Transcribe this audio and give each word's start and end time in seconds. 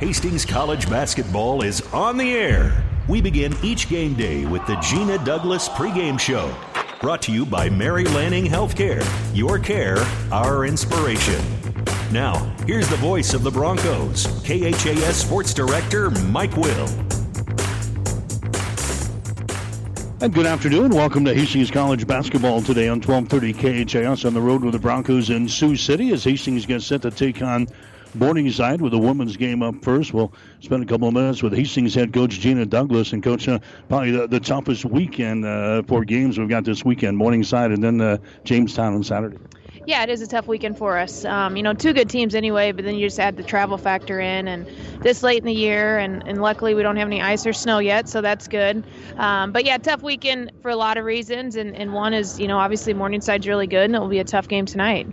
Hastings 0.00 0.44
College 0.44 0.90
basketball 0.90 1.62
is 1.62 1.80
on 1.94 2.18
the 2.18 2.34
air. 2.34 2.84
We 3.08 3.22
begin 3.22 3.56
each 3.62 3.88
game 3.88 4.12
day 4.12 4.44
with 4.44 4.66
the 4.66 4.76
Gina 4.76 5.16
Douglas 5.24 5.70
pregame 5.70 6.20
show. 6.20 6.54
Brought 7.00 7.22
to 7.22 7.32
you 7.32 7.46
by 7.46 7.70
Mary 7.70 8.04
Lanning 8.04 8.44
Healthcare. 8.44 9.02
Your 9.34 9.58
care, 9.58 9.96
our 10.30 10.66
inspiration. 10.66 11.42
Now, 12.12 12.34
here's 12.66 12.90
the 12.90 12.98
voice 12.98 13.32
of 13.32 13.42
the 13.42 13.50
Broncos, 13.50 14.26
KHAS 14.42 15.16
Sports 15.16 15.54
Director 15.54 16.10
Mike 16.10 16.54
Will. 16.58 16.88
And 20.20 20.34
good 20.34 20.46
afternoon. 20.46 20.90
Welcome 20.90 21.24
to 21.24 21.32
Hastings 21.32 21.70
College 21.70 22.06
basketball 22.06 22.60
today 22.60 22.88
on 22.88 23.00
1230 23.00 23.86
KHAS 23.86 24.26
on 24.26 24.34
the 24.34 24.42
road 24.42 24.62
with 24.62 24.74
the 24.74 24.78
Broncos 24.78 25.30
in 25.30 25.48
Sioux 25.48 25.74
City 25.74 26.12
as 26.12 26.22
Hastings 26.22 26.66
gets 26.66 26.84
set 26.84 27.00
to 27.00 27.10
take 27.10 27.40
on 27.40 27.66
Morningside 28.14 28.80
with 28.80 28.92
the 28.92 28.98
women's 28.98 29.36
game 29.36 29.62
up 29.62 29.82
first. 29.82 30.14
We'll 30.14 30.32
spend 30.60 30.82
a 30.82 30.86
couple 30.86 31.08
of 31.08 31.14
minutes 31.14 31.42
with 31.42 31.52
Hastings 31.52 31.94
head 31.94 32.12
coach 32.12 32.40
Gina 32.40 32.66
Douglas 32.66 33.12
and 33.12 33.22
coach 33.22 33.48
uh, 33.48 33.58
probably 33.88 34.12
the, 34.12 34.26
the, 34.26 34.40
toughest 34.40 34.84
weekend 34.84 35.44
uh, 35.44 35.82
for 35.82 36.04
games 36.04 36.38
we've 36.38 36.48
got 36.48 36.64
this 36.64 36.84
weekend, 36.84 37.16
Morningside 37.16 37.72
and 37.72 37.82
then 37.82 38.00
uh, 38.00 38.18
Jamestown 38.44 38.94
on 38.94 39.02
Saturday. 39.02 39.38
Yeah, 39.86 40.02
it 40.02 40.10
is 40.10 40.20
a 40.20 40.26
tough 40.26 40.48
weekend 40.48 40.76
for 40.76 40.98
us. 40.98 41.24
Um, 41.24 41.56
you 41.56 41.62
know, 41.62 41.72
two 41.72 41.92
good 41.92 42.10
teams 42.10 42.34
anyway, 42.34 42.72
but 42.72 42.84
then 42.84 42.96
you 42.96 43.06
just 43.06 43.20
add 43.20 43.36
the 43.36 43.44
travel 43.44 43.78
factor 43.78 44.18
in, 44.18 44.48
and 44.48 44.66
this 45.00 45.22
late 45.22 45.38
in 45.38 45.44
the 45.44 45.54
year, 45.54 45.98
and, 45.98 46.26
and 46.26 46.42
luckily 46.42 46.74
we 46.74 46.82
don't 46.82 46.96
have 46.96 47.06
any 47.06 47.22
ice 47.22 47.46
or 47.46 47.52
snow 47.52 47.78
yet, 47.78 48.08
so 48.08 48.20
that's 48.20 48.48
good. 48.48 48.82
Um, 49.16 49.52
but 49.52 49.64
yeah, 49.64 49.78
tough 49.78 50.02
weekend 50.02 50.50
for 50.60 50.72
a 50.72 50.76
lot 50.76 50.96
of 50.96 51.04
reasons, 51.04 51.54
and, 51.54 51.76
and 51.76 51.92
one 51.92 52.14
is, 52.14 52.40
you 52.40 52.48
know, 52.48 52.58
obviously 52.58 52.94
Morningside's 52.94 53.46
really 53.46 53.68
good, 53.68 53.84
and 53.84 53.94
it 53.94 54.00
will 54.00 54.08
be 54.08 54.18
a 54.18 54.24
tough 54.24 54.48
game 54.48 54.66
tonight. 54.66 55.06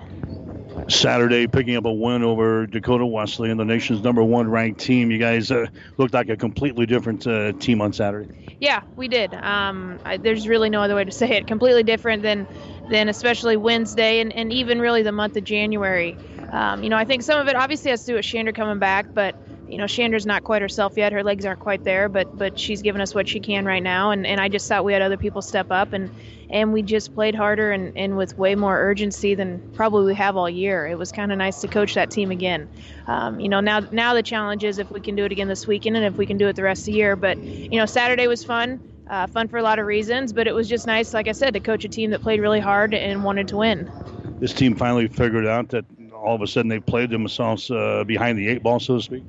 Saturday, 0.89 1.47
picking 1.47 1.75
up 1.75 1.85
a 1.85 1.93
win 1.93 2.23
over 2.23 2.67
Dakota 2.67 3.05
Wesleyan, 3.05 3.57
the 3.57 3.65
nation's 3.65 4.01
number 4.01 4.23
one 4.23 4.49
ranked 4.49 4.79
team. 4.79 5.11
You 5.11 5.17
guys 5.17 5.51
uh, 5.51 5.67
looked 5.97 6.13
like 6.13 6.29
a 6.29 6.37
completely 6.37 6.85
different 6.85 7.25
uh, 7.25 7.53
team 7.53 7.81
on 7.81 7.93
Saturday. 7.93 8.57
Yeah, 8.59 8.81
we 8.95 9.07
did. 9.07 9.33
Um, 9.33 9.99
I, 10.05 10.17
there's 10.17 10.47
really 10.47 10.69
no 10.69 10.81
other 10.81 10.95
way 10.95 11.03
to 11.03 11.11
say 11.11 11.31
it. 11.37 11.47
Completely 11.47 11.83
different 11.83 12.23
than, 12.23 12.47
than 12.89 13.09
especially 13.09 13.57
Wednesday 13.57 14.19
and, 14.19 14.33
and 14.33 14.51
even 14.51 14.79
really 14.79 15.03
the 15.03 15.11
month 15.11 15.35
of 15.37 15.43
January. 15.43 16.17
Um, 16.51 16.83
you 16.83 16.89
know, 16.89 16.97
I 16.97 17.05
think 17.05 17.23
some 17.23 17.39
of 17.39 17.47
it 17.47 17.55
obviously 17.55 17.91
has 17.91 18.01
to 18.01 18.11
do 18.11 18.15
with 18.15 18.25
Chandra 18.25 18.53
coming 18.53 18.79
back, 18.79 19.07
but 19.13 19.35
you 19.73 19.79
know, 19.79 19.87
Chandra's 19.87 20.27
not 20.27 20.43
quite 20.43 20.61
herself 20.61 20.93
yet. 20.97 21.11
Her 21.11 21.23
legs 21.23 21.47
aren't 21.47 21.59
quite 21.59 21.83
there, 21.83 22.07
but 22.07 22.37
but 22.37 22.59
she's 22.59 22.83
given 22.83 23.01
us 23.01 23.15
what 23.15 23.27
she 23.27 23.39
can 23.39 23.65
right 23.65 23.81
now. 23.81 24.11
And, 24.11 24.23
and 24.23 24.39
I 24.39 24.47
just 24.47 24.67
thought 24.67 24.85
we 24.85 24.93
had 24.93 25.01
other 25.01 25.17
people 25.17 25.41
step 25.41 25.71
up 25.71 25.93
and 25.93 26.11
and 26.51 26.71
we 26.71 26.83
just 26.83 27.15
played 27.15 27.33
harder 27.33 27.71
and, 27.71 27.97
and 27.97 28.15
with 28.15 28.37
way 28.37 28.53
more 28.53 28.77
urgency 28.77 29.33
than 29.33 29.59
probably 29.73 30.05
we 30.05 30.13
have 30.13 30.37
all 30.37 30.47
year. 30.47 30.85
It 30.85 30.99
was 30.99 31.11
kind 31.11 31.31
of 31.31 31.39
nice 31.39 31.59
to 31.61 31.67
coach 31.67 31.95
that 31.95 32.11
team 32.11 32.29
again. 32.29 32.69
Um, 33.07 33.39
you 33.39 33.49
know, 33.49 33.61
now 33.61 33.79
now 33.91 34.13
the 34.13 34.21
challenge 34.21 34.63
is 34.63 34.77
if 34.77 34.91
we 34.91 34.99
can 34.99 35.15
do 35.15 35.25
it 35.25 35.31
again 35.31 35.47
this 35.47 35.65
weekend 35.65 35.97
and 35.97 36.05
if 36.05 36.17
we 36.17 36.27
can 36.27 36.37
do 36.37 36.47
it 36.47 36.55
the 36.55 36.61
rest 36.61 36.81
of 36.81 36.85
the 36.85 36.91
year. 36.93 37.15
But 37.15 37.39
you 37.39 37.79
know, 37.79 37.87
Saturday 37.87 38.27
was 38.27 38.43
fun. 38.43 38.79
Uh, 39.09 39.25
fun 39.25 39.47
for 39.47 39.57
a 39.57 39.63
lot 39.63 39.79
of 39.79 39.87
reasons, 39.87 40.31
but 40.31 40.47
it 40.47 40.53
was 40.53 40.69
just 40.69 40.85
nice, 40.85 41.15
like 41.15 41.27
I 41.27 41.33
said, 41.33 41.53
to 41.55 41.59
coach 41.59 41.83
a 41.83 41.89
team 41.89 42.11
that 42.11 42.21
played 42.21 42.39
really 42.39 42.59
hard 42.59 42.93
and 42.93 43.23
wanted 43.23 43.47
to 43.49 43.57
win. 43.57 43.91
This 44.39 44.53
team 44.53 44.75
finally 44.75 45.07
figured 45.07 45.47
out 45.47 45.69
that 45.69 45.85
all 46.13 46.35
of 46.35 46.41
a 46.41 46.47
sudden 46.47 46.69
they 46.69 46.79
played 46.79 47.09
themselves 47.09 47.69
uh, 47.69 48.03
behind 48.05 48.37
the 48.37 48.47
eight 48.47 48.63
ball, 48.63 48.79
so 48.79 48.97
to 48.97 49.01
speak. 49.01 49.23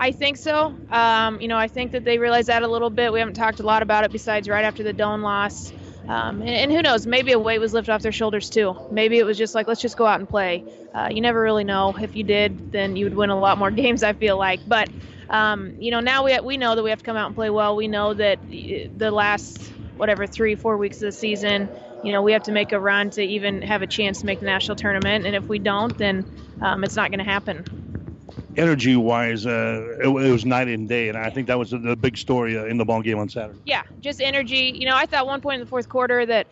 I 0.00 0.12
think 0.12 0.38
so. 0.38 0.74
Um, 0.90 1.42
you 1.42 1.46
know, 1.46 1.58
I 1.58 1.68
think 1.68 1.92
that 1.92 2.04
they 2.04 2.16
realize 2.16 2.46
that 2.46 2.62
a 2.62 2.66
little 2.66 2.88
bit. 2.88 3.12
We 3.12 3.18
haven't 3.18 3.34
talked 3.34 3.60
a 3.60 3.62
lot 3.62 3.82
about 3.82 4.04
it 4.04 4.10
besides 4.10 4.48
right 4.48 4.64
after 4.64 4.82
the 4.82 4.94
Doane 4.94 5.20
loss. 5.20 5.72
Um, 6.08 6.40
and, 6.40 6.48
and, 6.48 6.72
who 6.72 6.80
knows? 6.80 7.06
Maybe 7.06 7.32
a 7.32 7.38
weight 7.38 7.58
was 7.58 7.74
lifted 7.74 7.92
off 7.92 8.00
their 8.00 8.10
shoulders 8.10 8.48
too. 8.48 8.74
Maybe 8.90 9.18
it 9.18 9.24
was 9.24 9.36
just 9.36 9.54
like, 9.54 9.68
let's 9.68 9.82
just 9.82 9.98
go 9.98 10.06
out 10.06 10.18
and 10.18 10.26
play. 10.26 10.64
Uh, 10.94 11.10
you 11.12 11.20
never 11.20 11.40
really 11.40 11.64
know. 11.64 11.94
If 12.00 12.16
you 12.16 12.24
did, 12.24 12.72
then 12.72 12.96
you 12.96 13.04
would 13.04 13.14
win 13.14 13.28
a 13.28 13.38
lot 13.38 13.58
more 13.58 13.70
games. 13.82 14.02
I 14.02 14.14
feel 14.14 14.38
like. 14.38 14.60
But 14.66 14.88
um, 15.28 15.74
you 15.78 15.90
know, 15.90 16.00
now 16.00 16.24
we 16.24 16.40
we 16.40 16.56
know 16.56 16.74
that 16.74 16.82
we 16.82 16.88
have 16.88 17.00
to 17.00 17.04
come 17.04 17.18
out 17.18 17.26
and 17.26 17.34
play 17.34 17.50
well. 17.50 17.76
We 17.76 17.86
know 17.86 18.14
that 18.14 18.38
the 18.48 19.10
last 19.10 19.70
whatever 19.98 20.26
three 20.26 20.54
four 20.54 20.78
weeks 20.78 20.96
of 20.96 21.02
the 21.02 21.12
season, 21.12 21.68
you 22.02 22.12
know, 22.12 22.22
we 22.22 22.32
have 22.32 22.44
to 22.44 22.52
make 22.52 22.72
a 22.72 22.80
run 22.80 23.10
to 23.10 23.22
even 23.22 23.60
have 23.60 23.82
a 23.82 23.86
chance 23.86 24.20
to 24.20 24.26
make 24.26 24.40
the 24.40 24.46
national 24.46 24.76
tournament. 24.76 25.26
And 25.26 25.36
if 25.36 25.46
we 25.46 25.58
don't, 25.58 25.96
then 25.98 26.24
um, 26.62 26.84
it's 26.84 26.96
not 26.96 27.10
going 27.10 27.18
to 27.18 27.30
happen 27.30 27.89
energy 28.56 28.96
wise, 28.96 29.46
uh, 29.46 29.96
it, 30.00 30.06
it, 30.06 30.30
was 30.30 30.44
night 30.44 30.68
and 30.68 30.88
day, 30.88 31.08
and 31.08 31.16
I 31.16 31.30
think 31.30 31.46
that 31.48 31.58
was 31.58 31.70
the 31.70 31.96
big 31.96 32.16
story 32.16 32.58
uh, 32.58 32.64
in 32.64 32.78
the 32.78 32.84
ball 32.84 33.02
game 33.02 33.18
on 33.18 33.28
Saturday. 33.28 33.58
Yeah, 33.64 33.82
just 34.00 34.20
energy. 34.20 34.72
You 34.74 34.86
know, 34.86 34.96
I 34.96 35.06
thought 35.06 35.26
one 35.26 35.40
point 35.40 35.54
in 35.54 35.60
the 35.60 35.66
fourth 35.70 35.88
quarter 35.88 36.24
that 36.26 36.46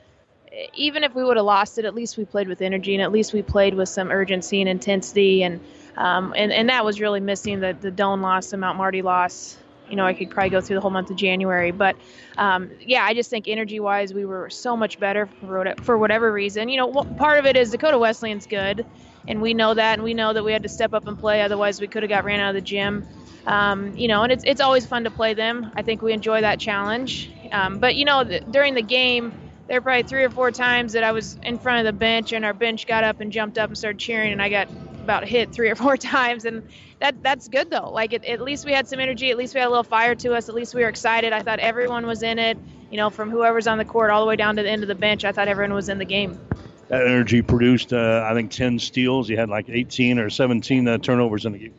eh, 0.53 0.67
even 0.75 1.05
if 1.05 1.15
we 1.15 1.25
would 1.25 1.37
have 1.37 1.47
lost 1.47 1.79
it, 1.79 1.85
at 1.85 1.95
least 1.95 2.17
we 2.17 2.25
played 2.25 2.49
with 2.49 2.63
energy, 2.63 2.95
and 2.95 3.03
at 3.03 3.13
least 3.13 3.33
we 3.33 3.43
played 3.43 3.75
with 3.75 3.89
some 3.89 4.11
urgency 4.11 4.61
and 4.61 4.69
intensity, 4.69 5.43
and 5.43 5.61
um, 5.97 6.35
and 6.37 6.53
and 6.53 6.69
that 6.69 6.85
was 6.85 7.01
really 7.01 7.21
missing. 7.21 7.61
The 7.61 7.77
the 7.79 7.91
Doane 7.91 8.21
loss, 8.21 8.51
the 8.51 8.57
Mount 8.57 8.79
Marty 8.79 9.03
loss. 9.03 9.59
You 9.89 9.97
know, 9.97 10.05
I 10.05 10.13
could 10.13 10.31
probably 10.31 10.51
go 10.51 10.61
through 10.61 10.77
the 10.77 10.83
whole 10.83 10.91
month 10.91 11.09
of 11.09 11.17
January, 11.17 11.71
but 11.71 11.97
um, 12.37 12.71
yeah, 12.81 13.05
I 13.05 13.15
just 13.15 13.31
think 13.31 13.49
energy-wise, 13.49 14.13
we 14.13 14.27
were 14.27 14.51
so 14.51 14.77
much 14.77 15.01
better 15.01 15.27
for 15.41 15.75
for 15.81 15.97
whatever 15.97 16.31
reason. 16.31 16.69
You 16.69 16.77
know, 16.77 17.05
part 17.17 17.39
of 17.39 17.47
it 17.47 17.57
is 17.57 17.71
Dakota 17.71 17.99
Wesleyan's 17.99 18.47
good 18.47 18.85
and 19.29 19.43
we 19.43 19.55
know 19.55 19.75
that, 19.75 19.95
and 19.95 20.03
we 20.03 20.15
know 20.15 20.33
that 20.33 20.43
we 20.43 20.53
had 20.53 20.63
to 20.63 20.69
step 20.69 20.95
up 20.95 21.07
and 21.07 21.19
play. 21.19 21.43
Otherwise, 21.43 21.81
we 21.81 21.87
could 21.87 22.03
have 22.03 22.11
got 22.11 22.25
ran 22.25 22.41
out 22.41 22.49
of 22.49 22.55
the 22.55 22.61
gym. 22.63 23.07
Um, 23.47 23.97
you 23.97 24.09
know, 24.09 24.23
and 24.23 24.33
it's 24.33 24.43
it's 24.45 24.61
always 24.61 24.87
fun 24.87 25.05
to 25.05 25.11
play 25.11 25.35
them. 25.35 25.71
I 25.77 25.83
think 25.83 26.03
we 26.03 26.13
enjoy 26.13 26.41
that 26.41 26.59
challenge. 26.59 27.31
Um, 27.53 27.79
but 27.79 27.95
you 27.95 28.05
know, 28.05 28.25
th- 28.25 28.43
during 28.51 28.75
the 28.75 28.83
game, 28.83 29.33
there 29.69 29.79
were 29.79 29.83
probably 29.83 30.03
three 30.03 30.25
or 30.25 30.31
four 30.31 30.51
times 30.51 30.95
that 30.95 31.05
I 31.05 31.13
was 31.13 31.39
in 31.43 31.59
front 31.59 31.87
of 31.87 31.95
the 31.95 31.97
bench, 31.99 32.33
and 32.33 32.45
our 32.45 32.55
bench 32.55 32.87
got 32.87 33.05
up 33.05 33.21
and 33.21 33.31
jumped 33.31 33.59
up 33.59 33.69
and 33.69 33.79
started 33.79 33.99
cheering, 33.99 34.33
and 34.33 34.43
I 34.43 34.49
got 34.49 34.69
about 35.03 35.27
hit 35.27 35.53
three 35.53 35.69
or 35.69 35.77
four 35.77 35.97
times, 36.15 36.47
and 36.47 36.63
that 36.99 37.23
that's 37.23 37.49
good 37.49 37.71
though. 37.71 37.91
Like 37.91 38.15
it, 38.15 38.25
at 38.25 38.41
least 38.41 38.65
we 38.65 38.73
had 38.73 38.89
some 38.89 38.99
energy, 38.99 39.31
at 39.31 39.37
least 39.37 39.55
we 39.55 39.61
had 39.61 39.67
a 39.67 39.71
little 39.71 39.85
fire 39.85 40.15
to 40.17 40.35
us, 40.35 40.49
at 40.49 40.55
least 40.55 40.75
we 40.75 40.83
were 40.83 40.89
excited. 40.89 41.35
I 41.35 41.43
thought 41.43 41.59
everyone 41.59 42.07
was 42.07 42.23
in 42.23 42.39
it. 42.39 42.59
You 42.91 42.97
know, 42.97 43.11
from 43.11 43.31
whoever's 43.31 43.67
on 43.67 43.77
the 43.77 43.85
court 43.85 44.11
all 44.11 44.23
the 44.23 44.27
way 44.27 44.37
down 44.37 44.57
to 44.57 44.63
the 44.63 44.71
end 44.71 44.83
of 44.83 44.89
the 44.89 44.95
bench, 44.95 45.27
I 45.27 45.33
thought 45.33 45.49
everyone 45.49 45.75
was 45.75 45.91
in 45.91 45.99
the 45.99 46.07
game 46.07 46.41
that 46.89 47.07
energy 47.07 47.43
produced, 47.43 47.93
uh, 47.93 48.27
I 48.29 48.35
think, 48.35 48.51
10 48.51 48.79
steals. 48.79 49.29
He 49.29 49.37
had 49.37 49.49
like 49.49 49.69
18 49.69 50.19
or 50.19 50.31
17 50.31 50.89
uh, 50.89 50.99
turnovers 50.99 51.45
in 51.45 51.53
the 51.53 51.59
game. 51.59 51.75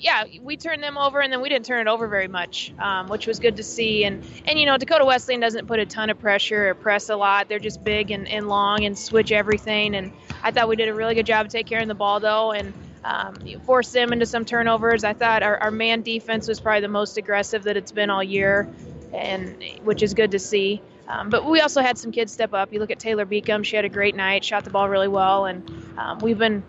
Yeah, 0.00 0.24
we 0.42 0.56
turned 0.56 0.80
them 0.80 0.96
over, 0.96 1.20
and 1.20 1.32
then 1.32 1.40
we 1.40 1.48
didn't 1.48 1.66
turn 1.66 1.86
it 1.86 1.90
over 1.90 2.06
very 2.06 2.28
much, 2.28 2.72
um, 2.78 3.08
which 3.08 3.26
was 3.26 3.40
good 3.40 3.56
to 3.56 3.64
see. 3.64 4.04
And 4.04 4.24
and 4.46 4.56
you 4.56 4.64
know, 4.64 4.78
Dakota 4.78 5.04
Wesleyan 5.04 5.40
doesn't 5.40 5.66
put 5.66 5.80
a 5.80 5.86
ton 5.86 6.08
of 6.08 6.20
pressure 6.20 6.68
or 6.68 6.74
press 6.74 7.08
a 7.08 7.16
lot. 7.16 7.48
They're 7.48 7.58
just 7.58 7.82
big 7.82 8.12
and, 8.12 8.28
and 8.28 8.48
long 8.48 8.84
and 8.84 8.96
switch 8.96 9.32
everything. 9.32 9.96
And 9.96 10.12
I 10.40 10.52
thought 10.52 10.68
we 10.68 10.76
did 10.76 10.88
a 10.88 10.94
really 10.94 11.16
good 11.16 11.26
job 11.26 11.46
of 11.46 11.52
taking 11.52 11.68
care 11.68 11.80
of 11.80 11.88
the 11.88 11.96
ball, 11.96 12.20
though, 12.20 12.52
and 12.52 12.72
um, 13.02 13.34
forced 13.66 13.92
them 13.92 14.12
into 14.12 14.24
some 14.24 14.44
turnovers. 14.44 15.02
I 15.02 15.14
thought 15.14 15.42
our, 15.42 15.58
our 15.58 15.70
man 15.72 16.02
defense 16.02 16.46
was 16.46 16.60
probably 16.60 16.82
the 16.82 16.88
most 16.88 17.16
aggressive 17.16 17.64
that 17.64 17.76
it's 17.76 17.90
been 17.90 18.08
all 18.08 18.22
year, 18.22 18.68
and 19.12 19.64
which 19.82 20.04
is 20.04 20.14
good 20.14 20.30
to 20.30 20.38
see. 20.38 20.80
Um, 21.08 21.30
but 21.30 21.48
we 21.48 21.60
also 21.60 21.80
had 21.80 21.96
some 21.96 22.12
kids 22.12 22.32
step 22.32 22.52
up. 22.52 22.72
You 22.72 22.80
look 22.80 22.90
at 22.90 22.98
Taylor 22.98 23.24
Beacom; 23.24 23.64
she 23.64 23.76
had 23.76 23.84
a 23.84 23.88
great 23.88 24.14
night, 24.14 24.44
shot 24.44 24.64
the 24.64 24.70
ball 24.70 24.88
really 24.88 25.08
well, 25.08 25.46
and 25.46 25.68
um, 25.96 26.18
we've 26.18 26.38
been 26.38 26.62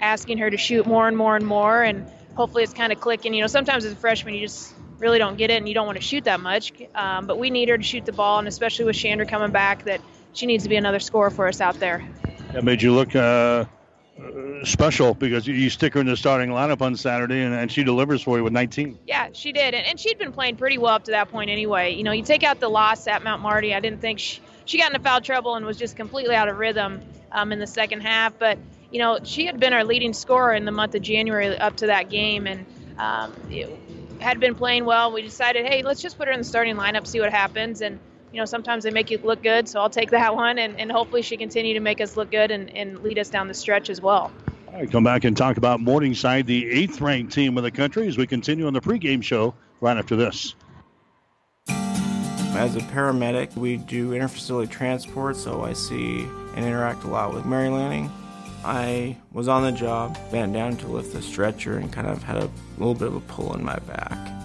asking 0.00 0.38
her 0.38 0.50
to 0.50 0.56
shoot 0.56 0.86
more 0.86 1.06
and 1.06 1.16
more 1.16 1.36
and 1.36 1.46
more, 1.46 1.82
and 1.82 2.06
hopefully 2.34 2.64
it's 2.64 2.72
kind 2.72 2.92
of 2.92 3.00
clicking. 3.00 3.34
You 3.34 3.42
know, 3.42 3.46
sometimes 3.46 3.84
as 3.84 3.92
a 3.92 3.96
freshman, 3.96 4.34
you 4.34 4.40
just 4.40 4.74
really 4.98 5.18
don't 5.18 5.36
get 5.36 5.50
it, 5.50 5.58
and 5.58 5.68
you 5.68 5.74
don't 5.74 5.86
want 5.86 5.98
to 5.98 6.04
shoot 6.04 6.24
that 6.24 6.40
much. 6.40 6.72
Um, 6.94 7.26
but 7.26 7.38
we 7.38 7.50
need 7.50 7.68
her 7.68 7.76
to 7.76 7.84
shoot 7.84 8.06
the 8.06 8.12
ball, 8.12 8.38
and 8.38 8.48
especially 8.48 8.86
with 8.86 8.96
Chandra 8.96 9.26
coming 9.26 9.50
back, 9.50 9.84
that 9.84 10.00
she 10.32 10.46
needs 10.46 10.62
to 10.64 10.70
be 10.70 10.76
another 10.76 10.98
scorer 10.98 11.30
for 11.30 11.46
us 11.46 11.60
out 11.60 11.78
there. 11.78 12.02
That 12.54 12.64
made 12.64 12.80
you 12.80 12.94
look 12.94 13.14
uh, 13.14 13.66
special 14.64 15.14
because 15.14 15.46
you 15.46 15.68
stick 15.70 15.94
her 15.94 16.00
in 16.00 16.06
the 16.06 16.16
starting 16.16 16.50
lineup 16.50 16.80
on 16.82 16.96
Saturday 16.96 17.42
and, 17.42 17.52
and 17.54 17.70
she 17.70 17.82
delivers 17.82 18.22
for 18.22 18.36
you 18.36 18.44
with 18.44 18.52
19. 18.52 18.98
Yeah, 19.06 19.28
she 19.32 19.52
did. 19.52 19.74
And, 19.74 19.86
and 19.86 20.00
she'd 20.00 20.18
been 20.18 20.32
playing 20.32 20.56
pretty 20.56 20.78
well 20.78 20.94
up 20.94 21.04
to 21.04 21.10
that 21.12 21.30
point 21.30 21.50
anyway. 21.50 21.94
You 21.94 22.04
know, 22.04 22.12
you 22.12 22.22
take 22.22 22.44
out 22.44 22.60
the 22.60 22.68
loss 22.68 23.06
at 23.08 23.24
Mount 23.24 23.42
Marty, 23.42 23.74
I 23.74 23.80
didn't 23.80 24.00
think 24.00 24.20
she, 24.20 24.40
she 24.64 24.78
got 24.78 24.92
into 24.92 25.02
foul 25.02 25.20
trouble 25.20 25.56
and 25.56 25.66
was 25.66 25.76
just 25.76 25.96
completely 25.96 26.34
out 26.34 26.48
of 26.48 26.58
rhythm 26.58 27.02
um, 27.32 27.52
in 27.52 27.58
the 27.58 27.66
second 27.66 28.00
half. 28.00 28.38
But, 28.38 28.58
you 28.90 29.00
know, 29.00 29.18
she 29.24 29.46
had 29.46 29.58
been 29.58 29.72
our 29.72 29.84
leading 29.84 30.12
scorer 30.12 30.54
in 30.54 30.64
the 30.64 30.72
month 30.72 30.94
of 30.94 31.02
January 31.02 31.56
up 31.58 31.76
to 31.78 31.88
that 31.88 32.08
game 32.08 32.46
and 32.46 32.64
um, 32.98 33.32
had 34.20 34.38
been 34.38 34.54
playing 34.54 34.84
well. 34.84 35.12
We 35.12 35.22
decided, 35.22 35.66
hey, 35.66 35.82
let's 35.82 36.00
just 36.00 36.16
put 36.16 36.28
her 36.28 36.32
in 36.32 36.38
the 36.38 36.44
starting 36.44 36.76
lineup, 36.76 37.06
see 37.06 37.20
what 37.20 37.32
happens. 37.32 37.80
And, 37.82 37.98
you 38.34 38.40
know, 38.40 38.44
sometimes 38.44 38.82
they 38.82 38.90
make 38.90 39.12
you 39.12 39.18
look 39.18 39.44
good, 39.44 39.68
so 39.68 39.80
I'll 39.80 39.88
take 39.88 40.10
that 40.10 40.34
one, 40.44 40.58
and, 40.58 40.78
and 40.78 40.90
hopefully 40.90 41.22
she 41.22 41.36
continue 41.36 41.72
to 41.72 41.80
make 41.80 42.00
us 42.00 42.16
look 42.16 42.32
good 42.32 42.50
and, 42.50 42.68
and 42.76 42.98
lead 42.98 43.16
us 43.18 43.30
down 43.30 43.46
the 43.46 43.54
stretch 43.54 43.88
as 43.88 44.00
well. 44.00 44.32
All 44.66 44.80
right, 44.80 44.90
come 44.90 45.04
back 45.04 45.22
and 45.22 45.36
talk 45.36 45.56
about 45.56 45.80
Morningside, 45.80 46.48
the 46.48 46.68
eighth 46.68 47.00
ranked 47.00 47.32
team 47.32 47.56
of 47.56 47.62
the 47.62 47.70
country, 47.70 48.08
as 48.08 48.18
we 48.18 48.26
continue 48.26 48.66
on 48.66 48.72
the 48.72 48.80
pregame 48.80 49.22
show 49.22 49.54
right 49.80 49.96
after 49.96 50.16
this. 50.16 50.56
As 51.68 52.74
a 52.74 52.80
paramedic, 52.80 53.56
we 53.56 53.76
do 53.76 54.10
interfacility 54.10 54.68
transport, 54.68 55.36
so 55.36 55.62
I 55.62 55.72
see 55.72 56.22
and 56.56 56.64
interact 56.64 57.04
a 57.04 57.08
lot 57.08 57.32
with 57.32 57.44
Mary 57.44 57.68
Lanning. 57.68 58.10
I 58.64 59.16
was 59.32 59.46
on 59.46 59.62
the 59.62 59.72
job, 59.72 60.18
bent 60.32 60.52
down 60.54 60.76
to 60.78 60.88
lift 60.88 61.12
the 61.12 61.22
stretcher, 61.22 61.78
and 61.78 61.92
kind 61.92 62.08
of 62.08 62.22
had 62.24 62.38
a 62.38 62.50
little 62.78 62.94
bit 62.94 63.08
of 63.08 63.14
a 63.14 63.20
pull 63.20 63.54
in 63.54 63.64
my 63.64 63.78
back. 63.80 64.43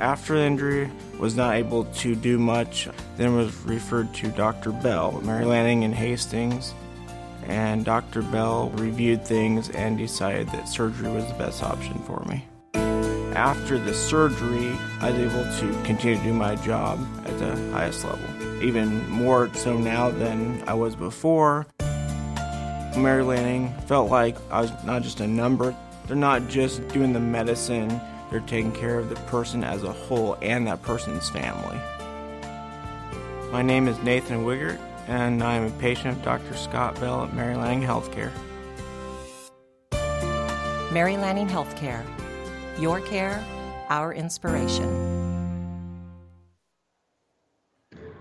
After 0.00 0.34
the 0.34 0.44
injury, 0.44 0.90
was 1.18 1.34
not 1.34 1.56
able 1.56 1.84
to 1.84 2.14
do 2.14 2.38
much, 2.38 2.88
then 3.16 3.34
was 3.34 3.54
referred 3.64 4.14
to 4.14 4.28
Dr. 4.28 4.70
Bell, 4.70 5.20
Mary 5.24 5.44
Lanning 5.44 5.82
in 5.82 5.92
Hastings, 5.92 6.72
and 7.48 7.84
Dr. 7.84 8.22
Bell 8.22 8.70
reviewed 8.70 9.24
things 9.24 9.70
and 9.70 9.98
decided 9.98 10.48
that 10.48 10.68
surgery 10.68 11.10
was 11.10 11.26
the 11.26 11.34
best 11.34 11.62
option 11.64 11.98
for 12.04 12.24
me. 12.28 12.44
after 13.34 13.78
the 13.78 13.94
surgery, 13.94 14.72
I 15.00 15.10
was 15.10 15.32
able 15.32 15.44
to 15.58 15.82
continue 15.84 16.16
to 16.18 16.24
do 16.24 16.32
my 16.32 16.56
job 16.56 16.98
at 17.24 17.38
the 17.38 17.56
highest 17.70 18.04
level. 18.04 18.62
Even 18.62 19.08
more 19.08 19.48
so 19.54 19.78
now 19.78 20.10
than 20.10 20.62
I 20.66 20.74
was 20.74 20.96
before. 20.96 21.66
Mary 22.96 23.22
Lanning 23.22 23.72
felt 23.86 24.10
like 24.10 24.36
I 24.50 24.62
was 24.62 24.72
not 24.84 25.02
just 25.02 25.20
a 25.20 25.26
number. 25.26 25.74
They're 26.06 26.16
not 26.16 26.48
just 26.48 26.86
doing 26.88 27.12
the 27.12 27.20
medicine, 27.20 28.00
they're 28.30 28.40
taking 28.40 28.72
care 28.72 28.98
of 28.98 29.08
the 29.08 29.16
person 29.26 29.64
as 29.64 29.84
a 29.84 29.92
whole 29.92 30.36
and 30.42 30.66
that 30.66 30.82
person's 30.82 31.28
family. 31.30 31.78
My 33.50 33.62
name 33.62 33.88
is 33.88 33.98
Nathan 34.00 34.44
Wiggert, 34.44 34.78
and 35.06 35.42
I 35.42 35.54
am 35.54 35.66
a 35.66 35.70
patient 35.78 36.18
of 36.18 36.22
Dr. 36.22 36.54
Scott 36.54 37.00
Bell 37.00 37.24
at 37.24 37.34
Mary 37.34 37.56
Lanning 37.56 37.80
Healthcare. 37.80 38.30
Mary 40.92 41.16
Lanning 41.16 41.48
Healthcare. 41.48 42.04
Your 42.78 43.00
care, 43.00 43.42
our 43.88 44.12
inspiration. 44.12 45.14